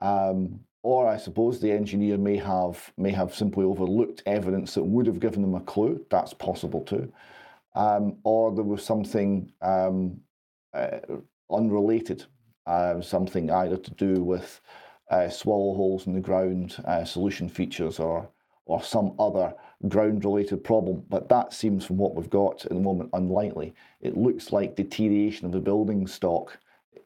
Um, 0.00 0.60
or 0.82 1.06
I 1.06 1.18
suppose 1.18 1.60
the 1.60 1.72
engineer 1.72 2.16
may 2.16 2.36
have 2.36 2.90
may 2.96 3.10
have 3.10 3.34
simply 3.34 3.64
overlooked 3.64 4.22
evidence 4.24 4.74
that 4.74 4.84
would 4.84 5.06
have 5.06 5.20
given 5.20 5.42
them 5.42 5.54
a 5.54 5.60
clue. 5.60 6.04
That's 6.10 6.32
possible 6.32 6.82
too. 6.82 7.12
Um, 7.74 8.16
or 8.24 8.54
there 8.54 8.64
was 8.64 8.84
something 8.84 9.52
um, 9.62 10.20
uh, 10.74 10.98
unrelated, 11.50 12.24
uh, 12.66 13.00
something 13.00 13.50
either 13.50 13.76
to 13.76 13.90
do 13.92 14.22
with 14.22 14.60
uh, 15.10 15.28
swallow 15.28 15.74
holes 15.74 16.06
in 16.06 16.14
the 16.14 16.20
ground 16.20 16.76
uh, 16.84 17.04
solution 17.04 17.48
features 17.48 17.98
or 17.98 18.28
or 18.66 18.80
some 18.80 19.14
other 19.18 19.52
ground 19.88 20.24
related 20.24 20.62
problem. 20.62 21.02
But 21.08 21.28
that 21.28 21.52
seems, 21.52 21.84
from 21.84 21.96
what 21.96 22.14
we've 22.14 22.30
got 22.30 22.64
at 22.64 22.70
the 22.70 22.78
moment, 22.78 23.10
unlikely. 23.12 23.74
It 24.00 24.16
looks 24.16 24.52
like 24.52 24.76
deterioration 24.76 25.46
of 25.46 25.52
the 25.52 25.58
building 25.58 26.06
stock 26.06 26.56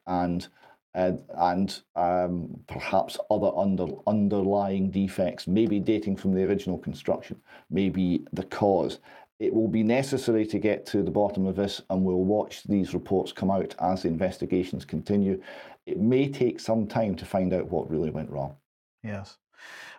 and 0.05 0.47
uh, 0.93 1.11
and 1.37 1.81
um, 1.97 2.57
perhaps 2.67 3.17
other 3.29 3.51
under, 3.57 3.87
underlying 4.07 4.89
defects, 4.89 5.45
maybe 5.45 5.79
dating 5.79 6.15
from 6.15 6.33
the 6.33 6.43
original 6.43 6.77
construction, 6.77 7.39
maybe 7.69 8.25
the 8.31 8.43
cause. 8.43 8.99
It 9.39 9.53
will 9.53 9.67
be 9.67 9.83
necessary 9.83 10.45
to 10.45 10.59
get 10.59 10.85
to 10.87 11.03
the 11.03 11.11
bottom 11.11 11.45
of 11.45 11.55
this, 11.55 11.81
and 11.89 12.03
we'll 12.03 12.23
watch 12.23 12.63
these 12.63 12.93
reports 12.93 13.31
come 13.31 13.51
out 13.51 13.75
as 13.79 14.03
the 14.03 14.07
investigations 14.07 14.85
continue. 14.85 15.41
It 15.85 15.99
may 15.99 16.29
take 16.29 16.59
some 16.59 16.87
time 16.87 17.15
to 17.15 17.25
find 17.25 17.53
out 17.53 17.69
what 17.69 17.89
really 17.89 18.09
went 18.09 18.29
wrong. 18.29 18.55
Yes. 19.03 19.37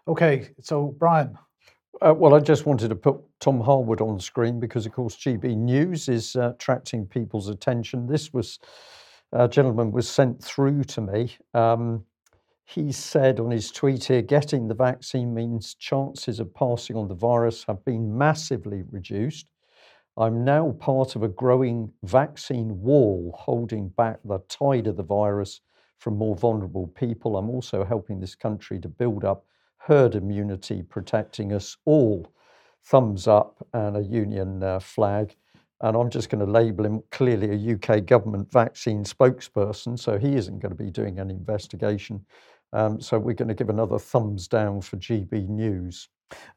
Okay, 0.09 0.51
so 0.61 0.95
Brian. 0.99 1.39
Uh, 2.03 2.15
well, 2.15 2.35
I 2.35 2.41
just 2.41 2.67
wanted 2.67 2.89
to 2.89 2.95
put 2.95 3.19
Tom 3.41 3.59
Harwood 3.61 4.03
on 4.03 4.21
screen 4.21 4.61
because, 4.61 4.85
of 4.85 4.93
course, 4.93 5.17
GB 5.17 5.57
News 5.57 6.09
is 6.09 6.37
uh, 6.37 6.51
attracting 6.51 7.07
people's 7.07 7.49
attention. 7.49 8.07
This 8.07 8.35
was 8.35 8.59
a 9.33 9.49
gentleman 9.49 9.93
was 9.93 10.09
sent 10.09 10.43
through 10.43 10.85
to 10.85 11.01
me. 11.01 11.37
Um, 11.55 12.05
he 12.69 12.91
said 12.91 13.39
on 13.39 13.53
his 13.53 13.71
tweet 13.71 14.05
here 14.05 14.23
getting 14.23 14.67
the 14.67 14.75
vaccine 14.75 15.33
means 15.33 15.75
chances 15.75 16.41
of 16.41 16.53
passing 16.53 16.97
on 16.97 17.07
the 17.07 17.15
virus 17.15 17.65
have 17.65 17.85
been 17.85 18.19
massively 18.19 18.83
reduced. 18.91 19.47
I'm 20.17 20.45
now 20.45 20.73
part 20.73 21.15
of 21.15 21.23
a 21.23 21.29
growing 21.29 21.93
vaccine 22.03 22.81
wall 22.81 23.35
holding 23.39 23.89
back 23.91 24.19
the 24.25 24.41
tide 24.49 24.89
of 24.89 24.97
the 24.97 25.05
virus 25.05 25.61
from 25.99 26.17
more 26.17 26.35
vulnerable 26.35 26.89
people. 26.89 27.37
I'm 27.37 27.51
also 27.51 27.85
helping 27.85 28.19
this 28.19 28.35
country 28.35 28.81
to 28.81 28.89
build 28.89 29.25
up 29.25 29.47
herd 29.77 30.17
immunity, 30.17 30.83
protecting 30.83 31.53
us 31.53 31.77
all. 31.85 32.27
Thumbs 32.83 33.29
up 33.29 33.65
and 33.75 33.97
a 33.97 34.03
union 34.03 34.63
uh, 34.63 34.81
flag. 34.81 35.37
And 35.83 35.97
I'm 35.97 36.09
just 36.09 36.31
going 36.31 36.45
to 36.45 36.51
label 36.51 36.87
him 36.87 37.03
clearly 37.11 37.51
a 37.51 37.75
UK 37.75 38.07
government 38.07 38.51
vaccine 38.51 39.05
spokesperson, 39.05 39.99
so 39.99 40.19
he 40.19 40.35
isn't 40.35 40.59
going 40.61 40.75
to 40.75 40.83
be 40.83 40.91
doing 40.91 41.19
an 41.19 41.31
investigation. 41.31 42.25
Um, 42.73 43.01
so 43.01 43.19
we're 43.19 43.35
going 43.35 43.49
to 43.49 43.55
give 43.55 43.71
another 43.71 43.99
thumbs 43.99 44.49
down 44.49 44.81
for 44.81 44.97
GB 44.97 45.49
News. 45.49 46.09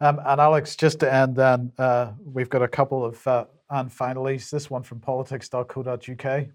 Um, 0.02 0.20
and 0.26 0.42
Alex, 0.42 0.76
just 0.76 1.00
to 1.02 1.14
end 1.14 1.36
then, 1.36 1.72
uh, 1.78 2.12
we've 2.24 2.50
got 2.50 2.64
a 2.64 2.68
couple 2.68 3.06
of 3.06 3.26
uh, 3.28 3.46
and 3.70 3.90
finalies. 3.90 4.50
This 4.50 4.70
one 4.70 4.84
from 4.84 5.00
politics.co.uk. 5.00 6.46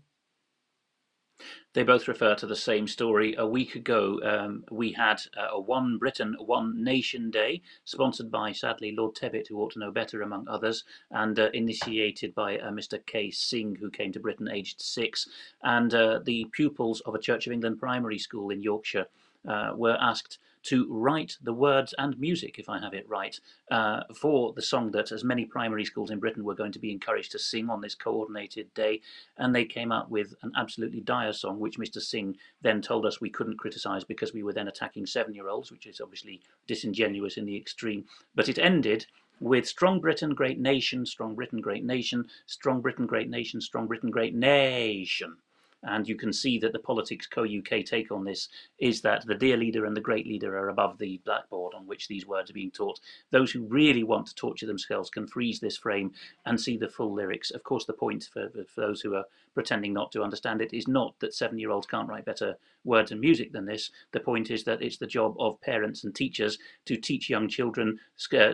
They 1.72 1.82
both 1.82 2.06
refer 2.06 2.36
to 2.36 2.46
the 2.46 2.54
same 2.54 2.86
story. 2.86 3.34
A 3.36 3.46
week 3.46 3.74
ago, 3.74 4.20
um, 4.22 4.64
we 4.70 4.92
had 4.92 5.20
uh, 5.36 5.48
a 5.50 5.60
One 5.60 5.98
Britain, 5.98 6.36
One 6.38 6.84
Nation 6.84 7.30
Day, 7.30 7.62
sponsored 7.84 8.30
by, 8.30 8.52
sadly, 8.52 8.94
Lord 8.96 9.16
Tebbit, 9.16 9.48
who 9.48 9.58
ought 9.58 9.72
to 9.72 9.80
know 9.80 9.90
better, 9.90 10.22
among 10.22 10.46
others, 10.48 10.84
and 11.10 11.38
uh, 11.38 11.50
initiated 11.52 12.34
by 12.36 12.58
uh, 12.58 12.70
Mr. 12.70 13.04
K. 13.04 13.32
Singh, 13.32 13.74
who 13.74 13.90
came 13.90 14.12
to 14.12 14.20
Britain 14.20 14.48
aged 14.48 14.80
six. 14.80 15.28
And 15.64 15.92
uh, 15.92 16.20
the 16.24 16.46
pupils 16.52 17.00
of 17.00 17.16
a 17.16 17.20
Church 17.20 17.48
of 17.48 17.52
England 17.52 17.80
primary 17.80 18.18
school 18.18 18.50
in 18.50 18.62
Yorkshire 18.62 19.06
uh, 19.46 19.72
were 19.74 19.96
asked 20.00 20.38
to 20.64 20.86
write 20.90 21.36
the 21.42 21.52
words 21.52 21.94
and 21.98 22.18
music, 22.18 22.58
if 22.58 22.70
I 22.70 22.78
have 22.78 22.94
it 22.94 23.08
right, 23.08 23.38
uh, 23.70 24.00
for 24.16 24.54
the 24.54 24.62
song 24.62 24.90
that 24.92 25.12
as 25.12 25.22
many 25.22 25.44
primary 25.44 25.84
schools 25.84 26.10
in 26.10 26.20
Britain 26.20 26.42
were 26.42 26.54
going 26.54 26.72
to 26.72 26.78
be 26.78 26.90
encouraged 26.90 27.32
to 27.32 27.38
sing 27.38 27.68
on 27.68 27.82
this 27.82 27.94
coordinated 27.94 28.72
day. 28.72 29.02
And 29.36 29.54
they 29.54 29.66
came 29.66 29.92
up 29.92 30.10
with 30.10 30.34
an 30.42 30.52
absolutely 30.56 31.00
dire 31.00 31.34
song, 31.34 31.60
which 31.60 31.78
Mr. 31.78 32.00
Singh 32.00 32.36
then 32.62 32.80
told 32.80 33.04
us 33.04 33.20
we 33.20 33.28
couldn't 33.28 33.58
criticise 33.58 34.04
because 34.04 34.32
we 34.32 34.42
were 34.42 34.54
then 34.54 34.68
attacking 34.68 35.04
seven 35.06 35.34
year 35.34 35.48
olds, 35.48 35.70
which 35.70 35.86
is 35.86 36.00
obviously 36.00 36.40
disingenuous 36.66 37.36
in 37.36 37.44
the 37.44 37.56
extreme. 37.56 38.06
But 38.34 38.48
it 38.48 38.58
ended 38.58 39.06
with 39.40 39.68
Strong 39.68 40.00
Britain, 40.00 40.34
Great 40.34 40.58
Nation, 40.58 41.04
Strong 41.04 41.34
Britain, 41.34 41.60
Great 41.60 41.84
Nation, 41.84 42.26
Strong 42.46 42.80
Britain, 42.80 43.06
Great 43.06 43.28
Nation, 43.28 43.60
Strong 43.60 43.88
Britain, 43.88 44.10
Great 44.10 44.34
Nation. 44.34 45.36
And 45.86 46.08
you 46.08 46.16
can 46.16 46.32
see 46.32 46.58
that 46.58 46.72
the 46.72 46.78
Politics 46.78 47.26
Co 47.26 47.44
UK 47.44 47.84
take 47.84 48.10
on 48.10 48.24
this 48.24 48.48
is 48.78 49.02
that 49.02 49.26
the 49.26 49.34
dear 49.34 49.56
leader 49.56 49.84
and 49.84 49.96
the 49.96 50.00
great 50.00 50.26
leader 50.26 50.56
are 50.56 50.68
above 50.68 50.98
the 50.98 51.20
blackboard 51.24 51.74
on 51.74 51.86
which 51.86 52.08
these 52.08 52.26
words 52.26 52.50
are 52.50 52.54
being 52.54 52.70
taught. 52.70 53.00
Those 53.30 53.52
who 53.52 53.64
really 53.64 54.02
want 54.02 54.26
to 54.28 54.34
torture 54.34 54.66
themselves 54.66 55.10
can 55.10 55.26
freeze 55.26 55.60
this 55.60 55.76
frame 55.76 56.12
and 56.46 56.60
see 56.60 56.76
the 56.76 56.88
full 56.88 57.12
lyrics. 57.12 57.50
Of 57.50 57.62
course, 57.64 57.84
the 57.84 57.92
point 57.92 58.28
for, 58.32 58.48
for 58.50 58.80
those 58.80 59.00
who 59.00 59.14
are 59.14 59.24
pretending 59.54 59.92
not 59.92 60.12
to 60.12 60.22
understand 60.22 60.60
it 60.60 60.74
is 60.74 60.88
not 60.88 61.14
that 61.20 61.34
seven 61.34 61.58
year 61.58 61.70
olds 61.70 61.86
can't 61.86 62.08
write 62.08 62.24
better 62.24 62.56
words 62.84 63.12
and 63.12 63.20
music 63.20 63.52
than 63.52 63.64
this. 63.64 63.90
The 64.12 64.20
point 64.20 64.50
is 64.50 64.64
that 64.64 64.82
it's 64.82 64.98
the 64.98 65.06
job 65.06 65.34
of 65.38 65.60
parents 65.60 66.04
and 66.04 66.14
teachers 66.14 66.58
to 66.84 66.96
teach 66.96 67.30
young 67.30 67.48
children 67.48 67.98
uh, 68.38 68.52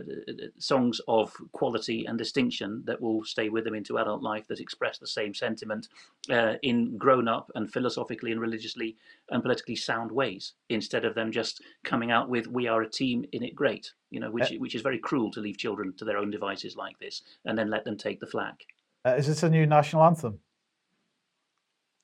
songs 0.58 1.00
of 1.08 1.34
quality 1.52 2.06
and 2.06 2.16
distinction 2.16 2.82
that 2.86 3.00
will 3.00 3.24
stay 3.24 3.48
with 3.48 3.64
them 3.64 3.74
into 3.74 3.98
adult 3.98 4.22
life 4.22 4.46
that 4.48 4.60
express 4.60 4.98
the 4.98 5.06
same 5.06 5.34
sentiment 5.34 5.88
uh, 6.30 6.54
in 6.62 6.96
grown 6.96 7.28
up 7.28 7.50
and 7.54 7.72
philosophically 7.72 8.32
and 8.32 8.40
religiously 8.40 8.96
and 9.30 9.42
politically 9.42 9.76
sound 9.76 10.10
ways 10.10 10.52
instead 10.68 11.04
of 11.04 11.14
them 11.14 11.32
just 11.32 11.62
coming 11.84 12.10
out 12.10 12.28
with 12.28 12.46
we 12.46 12.66
are 12.66 12.82
a 12.82 12.90
team 12.90 13.24
in 13.32 13.42
it 13.42 13.54
great 13.54 13.92
you 14.10 14.20
know 14.20 14.30
which 14.30 14.52
uh, 14.52 14.56
which 14.58 14.74
is 14.74 14.82
very 14.82 14.98
cruel 14.98 15.30
to 15.30 15.40
leave 15.40 15.56
children 15.56 15.92
to 15.96 16.04
their 16.04 16.18
own 16.18 16.30
devices 16.30 16.76
like 16.76 16.98
this 16.98 17.22
and 17.44 17.56
then 17.56 17.70
let 17.70 17.84
them 17.84 17.96
take 17.96 18.20
the 18.20 18.26
flak 18.26 18.64
uh, 19.06 19.14
is 19.16 19.26
this 19.26 19.42
a 19.42 19.50
new 19.50 19.66
national 19.66 20.02
anthem 20.02 20.38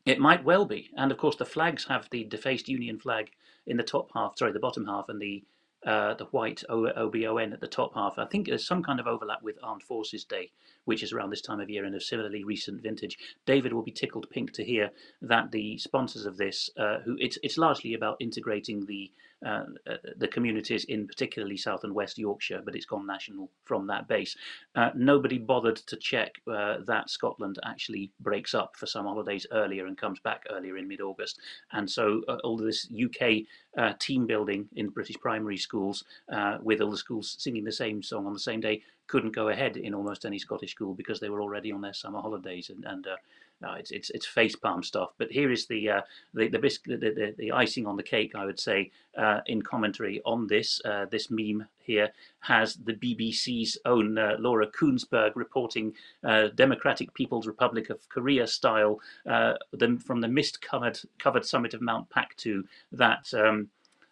it 0.07 0.21
might 0.21 0.45
well 0.45 0.65
be. 0.65 0.91
And 0.97 1.13
of 1.13 1.19
course, 1.19 1.37
the 1.37 1.45
flags 1.45 1.85
have 1.87 2.09
the 2.11 2.25
defaced 2.25 2.69
Union 2.69 2.99
flag 2.99 3.31
in 3.67 3.77
the 3.77 3.83
top 3.83 4.11
half, 4.15 4.39
sorry, 4.39 4.53
the 4.53 4.61
bottom 4.61 4.87
half, 4.87 5.09
and 5.09 5.21
the 5.21 5.45
uh, 5.85 6.15
the 6.15 6.25
white 6.27 6.65
OBON 6.69 7.53
at 7.53 7.61
the 7.61 7.69
top 7.69 7.95
half. 7.95 8.19
I 8.19 8.25
think 8.25 8.47
there's 8.47 8.67
some 8.67 8.83
kind 8.83 8.99
of 8.99 9.07
overlap 9.07 9.43
with 9.43 9.57
Armed 9.63 9.85
Forces 9.85 10.25
Day, 10.25 10.51
which 10.85 11.03
is 11.03 11.13
around 11.13 11.31
this 11.31 11.43
time 11.43 11.61
of 11.61 11.71
year 11.71 11.85
and 11.85 11.95
of 11.95 12.03
similarly 12.03 12.43
recent 12.43 12.83
vintage. 12.83 13.17
David 13.45 13.73
will 13.73 13.83
be 13.83 13.93
tickled 13.93 14.29
pink 14.31 14.53
to 14.55 14.65
hear 14.65 14.91
that 15.23 15.53
the 15.53 15.79
sponsors 15.79 16.27
of 16.27 16.39
this, 16.39 16.71
uh, 16.77 16.99
who 17.05 17.17
it's 17.21 17.39
it's 17.43 17.59
largely 17.59 17.95
about 17.95 18.17
integrating 18.21 18.87
the 18.87 19.13
uh, 19.45 19.65
uh, 19.89 19.97
the 20.17 20.29
communities 20.29 20.85
in 20.85 21.07
particularly 21.07 21.57
South 21.57 21.85
and 21.85 21.95
West 21.95 22.17
Yorkshire, 22.17 22.63
but 22.65 22.75
it's 22.75 22.87
gone 22.87 23.07
national 23.07 23.51
from 23.65 23.87
that 23.87 24.09
base. 24.09 24.35
Uh, 24.75 24.91
nobody 24.95 25.39
bothered 25.39 25.77
to 25.77 25.97
check 25.97 26.33
uh, 26.51 26.79
that 26.87 27.11
Scotland 27.11 27.59
actually 27.65 28.11
breaks 28.21 28.55
up 28.55 28.77
for 28.77 28.87
some 28.87 29.05
holidays 29.05 29.47
earlier 29.53 29.87
and 29.87 29.99
comes 29.99 30.21
back 30.21 30.45
earlier 30.51 30.79
in 30.79 30.89
mid-August, 30.89 31.39
and 31.73 31.91
so 31.91 32.23
uh, 32.29 32.37
all 32.45 32.57
this 32.57 32.89
UK 32.91 33.43
uh, 33.77 33.93
team 33.99 34.27
building 34.27 34.69
in 34.75 34.89
British 34.89 35.17
primary 35.17 35.59
schools, 35.59 36.05
with 36.63 36.81
all 36.81 36.91
the 36.91 36.97
schools 36.97 37.37
singing 37.39 37.65
the 37.65 37.73
same 37.73 38.03
song 38.03 38.27
on 38.27 38.33
the 38.33 38.39
same 38.39 38.61
day, 38.61 38.83
couldn't 39.07 39.35
go 39.35 39.49
ahead 39.49 39.77
in 39.77 39.95
almost 39.95 40.25
any 40.25 40.39
Scottish 40.39 40.73
school 40.73 40.95
because 40.95 41.21
they 41.21 41.29
were 41.29 41.43
already 41.43 41.71
on 41.71 41.81
their 41.81 41.93
summer 41.93 42.21
holidays 42.21 42.71
and, 42.71 42.85
and 42.85 43.07
uh, 43.07 43.17
no, 43.63 43.73
it's 43.75 43.91
it's 43.91 44.11
it's 44.11 44.27
facepalm 44.27 44.85
stuff. 44.85 45.11
But 45.17 45.31
here 45.31 45.51
is 45.51 45.67
the 45.67 45.89
uh, 45.89 46.01
the 46.35 46.49
the, 46.49 46.59
the, 46.59 46.97
the, 46.97 47.35
the 47.39 47.53
icing 47.53 47.87
on 47.87 47.97
the 47.97 48.03
cake, 48.03 48.35
I 48.35 48.45
would 48.45 48.61
say, 48.61 48.91
uh, 49.17 49.41
in 49.47 49.63
commentary 49.63 50.21
on 50.27 50.47
this. 50.47 50.81
Uh, 50.85 51.07
this 51.11 51.31
meme 51.31 51.67
here 51.79 52.11
has 52.41 52.75
the 52.75 52.93
BBC's 52.93 53.79
own 53.87 54.19
uh, 54.19 54.37
Laura 54.39 54.67
Kuenssberg 54.67 55.33
reporting 55.37 55.95
uh, 56.23 56.49
Democratic 56.55 57.15
People's 57.15 57.47
Republic 57.47 57.89
of 57.89 58.07
Korea 58.11 58.47
style 58.47 59.01
uh, 59.27 59.55
the, 59.73 59.99
from 60.05 60.21
the 60.21 60.29
mist 60.29 60.61
covered 60.61 61.01
covered 61.19 61.47
summit 61.47 61.73
of 61.73 61.81
Mount 61.81 62.11
Paektu. 62.11 62.65
That 62.93 63.33
um, 63.33 63.71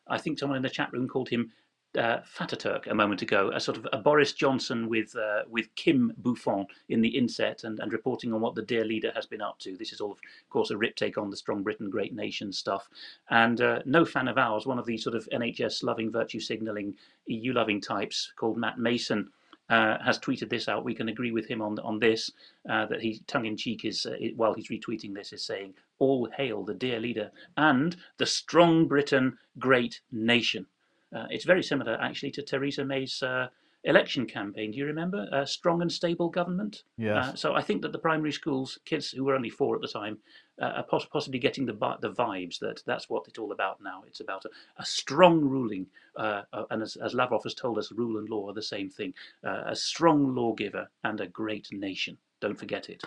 I 0.09 0.19
think 0.19 0.39
someone 0.39 0.57
in 0.57 0.63
the 0.63 0.71
chat 0.71 0.93
room 0.93 1.07
called 1.07 1.29
him 1.29 1.53
uh, 1.97 2.21
Fataturk 2.23 2.87
a 2.87 2.95
moment 2.95 3.23
ago, 3.23 3.51
a 3.55 3.61
sort 3.61 3.77
of 3.77 3.87
a 3.93 3.99
Boris 3.99 4.33
Johnson 4.33 4.89
with 4.89 5.15
uh, 5.17 5.43
with 5.49 5.75
Kim 5.75 6.13
Buffon 6.19 6.67
in 6.89 7.01
the 7.01 7.17
inset 7.17 7.65
and, 7.65 7.79
and 7.81 7.93
reporting 7.93 8.33
on 8.33 8.41
what 8.41 8.55
the 8.55 8.63
dear 8.63 8.85
leader 8.85 9.13
has 9.15 9.27
been 9.27 9.41
up 9.41 9.59
to. 9.61 9.77
This 9.77 9.93
is 9.93 10.01
all, 10.01 10.13
of 10.13 10.19
course, 10.51 10.71
a 10.71 10.77
rip 10.77 10.97
take 10.97 11.19
on 11.19 11.31
the 11.31 11.37
Strong 11.37 11.63
Britain, 11.63 11.91
Great 11.91 12.15
Nation 12.15 12.53
stuff. 12.53 12.89
And 13.31 13.61
uh, 13.61 13.81
no 13.85 14.05
fan 14.05 14.29
of 14.29 14.39
ours, 14.39 14.67
one 14.67 14.79
of 14.79 14.87
these 14.87 15.05
sort 15.05 15.17
of 15.17 15.29
NHS 15.33 15.83
loving, 15.83 16.11
virtue 16.11 16.41
signalling, 16.41 16.95
EU 17.27 17.53
loving 17.53 17.81
types 17.81 18.33
called 18.37 18.57
Matt 18.57 18.79
Mason. 18.79 19.31
Uh, 19.71 19.97
has 20.05 20.19
tweeted 20.19 20.51
this 20.51 20.69
out. 20.69 20.85
We 20.85 20.95
can 20.95 21.09
agree 21.09 21.31
with 21.31 21.47
him 21.47 21.63
on 21.63 21.79
on 21.79 21.99
this. 21.99 22.31
Uh, 22.69 22.85
that 22.85 23.01
he 23.01 23.23
tongue 23.27 23.47
in 23.47 23.57
cheek 23.57 23.87
is 23.87 24.05
uh, 24.05 24.17
while 24.37 24.53
he's 24.53 24.69
retweeting 24.69 25.15
this 25.15 25.33
is 25.33 25.43
saying, 25.43 25.73
"All 25.99 26.29
hail 26.37 26.65
the 26.65 26.75
dear 26.75 27.01
leader 27.01 27.31
and 27.57 27.97
the 28.19 28.27
strong 28.27 28.87
Britain, 28.87 29.39
great 29.59 30.03
nation." 30.13 30.67
Uh, 31.15 31.27
it's 31.31 31.45
very 31.45 31.63
similar, 31.63 31.95
actually, 32.01 32.31
to 32.33 32.43
Theresa 32.43 32.85
May's 32.85 33.23
uh, 33.23 33.49
election 33.85 34.27
campaign. 34.27 34.73
Do 34.73 34.79
you 34.79 34.87
remember? 34.87 35.29
A 35.31 35.47
strong 35.47 35.83
and 35.83 35.93
stable 35.93 36.29
government. 36.29 36.83
Yes. 36.97 37.17
Uh, 37.17 37.35
so 37.37 37.55
I 37.55 37.63
think 37.63 37.83
that 37.83 37.93
the 37.93 37.99
primary 37.99 38.33
schools 38.33 38.79
kids 38.85 39.11
who 39.11 39.25
were 39.25 39.35
only 39.35 39.51
four 39.51 39.77
at 39.77 39.83
the 39.83 39.89
time 39.89 40.19
uh, 40.61 40.73
are 40.77 40.83
poss- 40.83 41.07
possibly 41.07 41.39
getting 41.39 41.67
the 41.67 41.75
the 42.01 42.11
vibes 42.11 42.59
that 42.61 42.83
that's 42.87 43.09
what 43.09 43.29
it's 43.29 43.39
all 43.39 43.53
about 43.53 43.83
now. 43.83 44.03
It's 44.07 44.21
about 44.21 44.45
a, 44.45 44.49
a 44.79 44.85
strong 44.85 45.41
ruling, 45.41 45.87
uh, 46.17 46.43
uh, 46.53 46.65
and 46.71 46.83
as, 46.83 46.97
as, 46.97 47.15
Lavrov 47.15 47.45
has 47.45 47.55
told 47.55 47.79
us, 47.79 47.93
rule 47.93 48.19
and 48.19 48.29
law 48.29 48.49
are 48.49 48.55
the 48.55 48.63
same 48.63 48.89
thing. 48.89 49.15
a 49.43 49.77
strong 49.77 50.35
lawgiver 50.35 50.89
and 51.05 51.21
a 51.21 51.27
great 51.27 51.69
nation. 51.71 52.17
Don't 52.41 52.59
forget 52.59 52.89
it. 52.89 53.05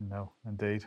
No, 0.00 0.32
indeed. 0.46 0.86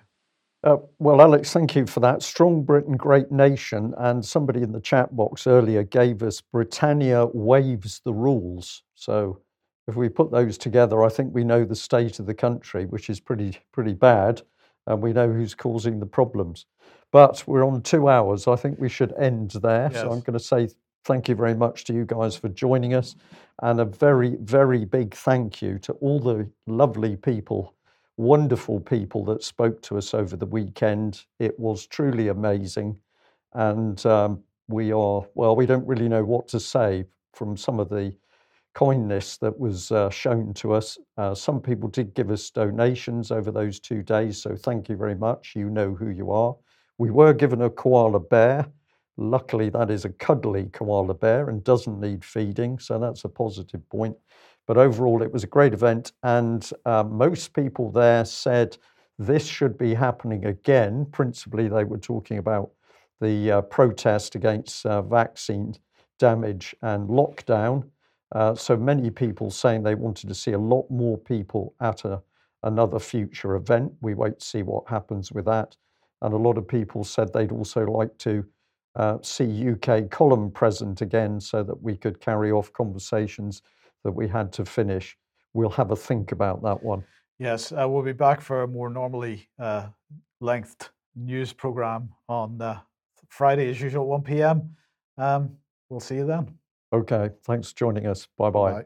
Uh, 0.65 0.77
well, 0.97 1.21
Alex, 1.21 1.53
thank 1.53 1.75
you 1.75 1.85
for 1.85 1.99
that. 1.99 2.23
Strong 2.23 2.63
Britain, 2.63 2.97
great 2.97 3.31
nation. 3.31 3.93
And 3.99 4.25
somebody 4.25 4.63
in 4.63 4.71
the 4.71 4.81
chat 4.81 5.15
box 5.15 5.45
earlier 5.45 5.83
gave 5.83 6.23
us 6.23 6.41
Britannia 6.41 7.27
waives 7.27 8.01
the 8.03 8.13
rules. 8.13 8.81
So 8.95 9.39
if 9.87 9.95
we 9.95 10.09
put 10.09 10.31
those 10.31 10.57
together, 10.57 11.03
I 11.03 11.09
think 11.09 11.35
we 11.35 11.43
know 11.43 11.65
the 11.65 11.75
state 11.75 12.19
of 12.19 12.25
the 12.25 12.33
country, 12.33 12.87
which 12.87 13.11
is 13.11 13.19
pretty 13.19 13.59
pretty 13.73 13.93
bad, 13.93 14.41
and 14.87 15.03
we 15.03 15.13
know 15.13 15.31
who's 15.31 15.53
causing 15.53 15.99
the 15.99 16.07
problems. 16.07 16.65
But 17.11 17.43
we're 17.45 17.65
on 17.65 17.83
two 17.83 18.09
hours. 18.09 18.47
I 18.47 18.55
think 18.55 18.79
we 18.79 18.89
should 18.89 19.13
end 19.19 19.51
there. 19.51 19.91
So 19.93 20.11
I'm 20.11 20.21
going 20.21 20.33
to 20.33 20.39
say 20.39 20.69
thank 21.03 21.29
you 21.29 21.35
very 21.35 21.53
much 21.53 21.83
to 21.85 21.93
you 21.93 22.05
guys 22.05 22.35
for 22.35 22.49
joining 22.49 22.95
us, 22.95 23.15
and 23.61 23.79
a 23.79 23.85
very 23.85 24.35
very 24.41 24.83
big 24.83 25.13
thank 25.13 25.61
you 25.61 25.77
to 25.79 25.93
all 25.93 26.19
the 26.19 26.49
lovely 26.65 27.17
people 27.17 27.75
wonderful 28.17 28.79
people 28.79 29.25
that 29.25 29.43
spoke 29.43 29.81
to 29.83 29.97
us 29.97 30.13
over 30.13 30.35
the 30.35 30.45
weekend. 30.45 31.23
It 31.39 31.59
was 31.59 31.85
truly 31.85 32.29
amazing. 32.29 32.97
And 33.53 34.03
um, 34.05 34.43
we 34.67 34.91
are, 34.91 35.25
well, 35.35 35.55
we 35.55 35.65
don't 35.65 35.85
really 35.87 36.09
know 36.09 36.23
what 36.23 36.47
to 36.49 36.59
say 36.59 37.05
from 37.33 37.57
some 37.57 37.79
of 37.79 37.89
the 37.89 38.15
kindness 38.73 39.37
that 39.37 39.57
was 39.57 39.91
uh, 39.91 40.09
shown 40.09 40.53
to 40.53 40.73
us. 40.73 40.97
Uh, 41.17 41.33
some 41.33 41.61
people 41.61 41.89
did 41.89 42.13
give 42.13 42.29
us 42.29 42.49
donations 42.49 43.31
over 43.31 43.51
those 43.51 43.79
two 43.79 44.03
days. 44.03 44.41
So 44.41 44.55
thank 44.55 44.89
you 44.89 44.97
very 44.97 45.15
much. 45.15 45.53
You 45.55 45.69
know 45.69 45.93
who 45.93 46.09
you 46.09 46.31
are. 46.31 46.55
We 46.97 47.11
were 47.11 47.33
given 47.33 47.61
a 47.61 47.69
koala 47.69 48.19
bear. 48.19 48.67
Luckily, 49.17 49.69
that 49.69 49.89
is 49.89 50.03
a 50.03 50.09
cuddly 50.09 50.65
koala 50.73 51.13
bear 51.13 51.49
and 51.49 51.63
doesn't 51.63 52.01
need 52.01 52.23
feeding. 52.23 52.77
So 52.79 52.99
that's 52.99 53.23
a 53.23 53.29
positive 53.29 53.87
point. 53.89 54.15
But 54.67 54.77
overall, 54.77 55.21
it 55.21 55.31
was 55.31 55.43
a 55.43 55.47
great 55.47 55.73
event, 55.73 56.11
and 56.23 56.67
uh, 56.85 57.03
most 57.03 57.53
people 57.53 57.91
there 57.91 58.25
said 58.25 58.77
this 59.19 59.45
should 59.45 59.77
be 59.77 59.93
happening 59.93 60.45
again. 60.45 61.05
Principally, 61.11 61.67
they 61.67 61.83
were 61.83 61.97
talking 61.97 62.37
about 62.37 62.71
the 63.21 63.51
uh, 63.51 63.61
protest 63.61 64.35
against 64.35 64.85
uh, 64.85 65.01
vaccine 65.01 65.75
damage 66.19 66.75
and 66.81 67.09
lockdown. 67.09 67.85
Uh, 68.33 68.55
so 68.55 68.75
many 68.75 69.09
people 69.09 69.51
saying 69.51 69.83
they 69.83 69.95
wanted 69.95 70.27
to 70.27 70.35
see 70.35 70.51
a 70.51 70.59
lot 70.59 70.89
more 70.89 71.17
people 71.17 71.73
at 71.79 72.03
a, 72.03 72.21
another 72.63 72.99
future 72.99 73.55
event. 73.55 73.93
We 74.01 74.13
wait 74.13 74.39
to 74.39 74.45
see 74.45 74.63
what 74.63 74.89
happens 74.89 75.31
with 75.31 75.45
that. 75.45 75.75
And 76.21 76.33
a 76.33 76.37
lot 76.37 76.57
of 76.57 76.67
people 76.67 77.03
said 77.03 77.31
they'd 77.31 77.51
also 77.51 77.85
like 77.85 78.17
to 78.19 78.45
uh, 78.95 79.17
see 79.21 79.69
UK 79.69 80.09
column 80.09 80.49
present 80.51 81.01
again 81.01 81.39
so 81.39 81.63
that 81.63 81.81
we 81.81 81.95
could 81.95 82.19
carry 82.19 82.51
off 82.51 82.73
conversations 82.73 83.61
that 84.05 84.11
we 84.11 84.27
had 84.29 84.53
to 84.53 84.63
finish. 84.63 85.17
We'll 85.53 85.71
have 85.71 85.91
a 85.91 85.95
think 85.95 86.31
about 86.31 86.63
that 86.63 86.81
one. 86.81 87.03
Yes, 87.39 87.73
uh, 87.73 87.89
we'll 87.89 88.03
be 88.03 88.13
back 88.13 88.39
for 88.39 88.63
a 88.63 88.67
more 88.67 88.89
normally 88.89 89.49
uh, 89.59 89.87
lengthed 90.39 90.91
news 91.15 91.51
program 91.51 92.09
on 92.29 92.61
uh, 92.61 92.79
Friday, 93.27 93.69
as 93.69 93.81
usual, 93.81 94.07
1 94.07 94.21
p.m. 94.21 94.75
Um, 95.17 95.57
we'll 95.89 95.99
see 95.99 96.15
you 96.15 96.25
then. 96.25 96.55
Okay, 96.93 97.31
thanks 97.43 97.71
for 97.71 97.77
joining 97.77 98.05
us. 98.05 98.27
Bye 98.37 98.51
bye. 98.51 98.71
Bye. 98.71 98.85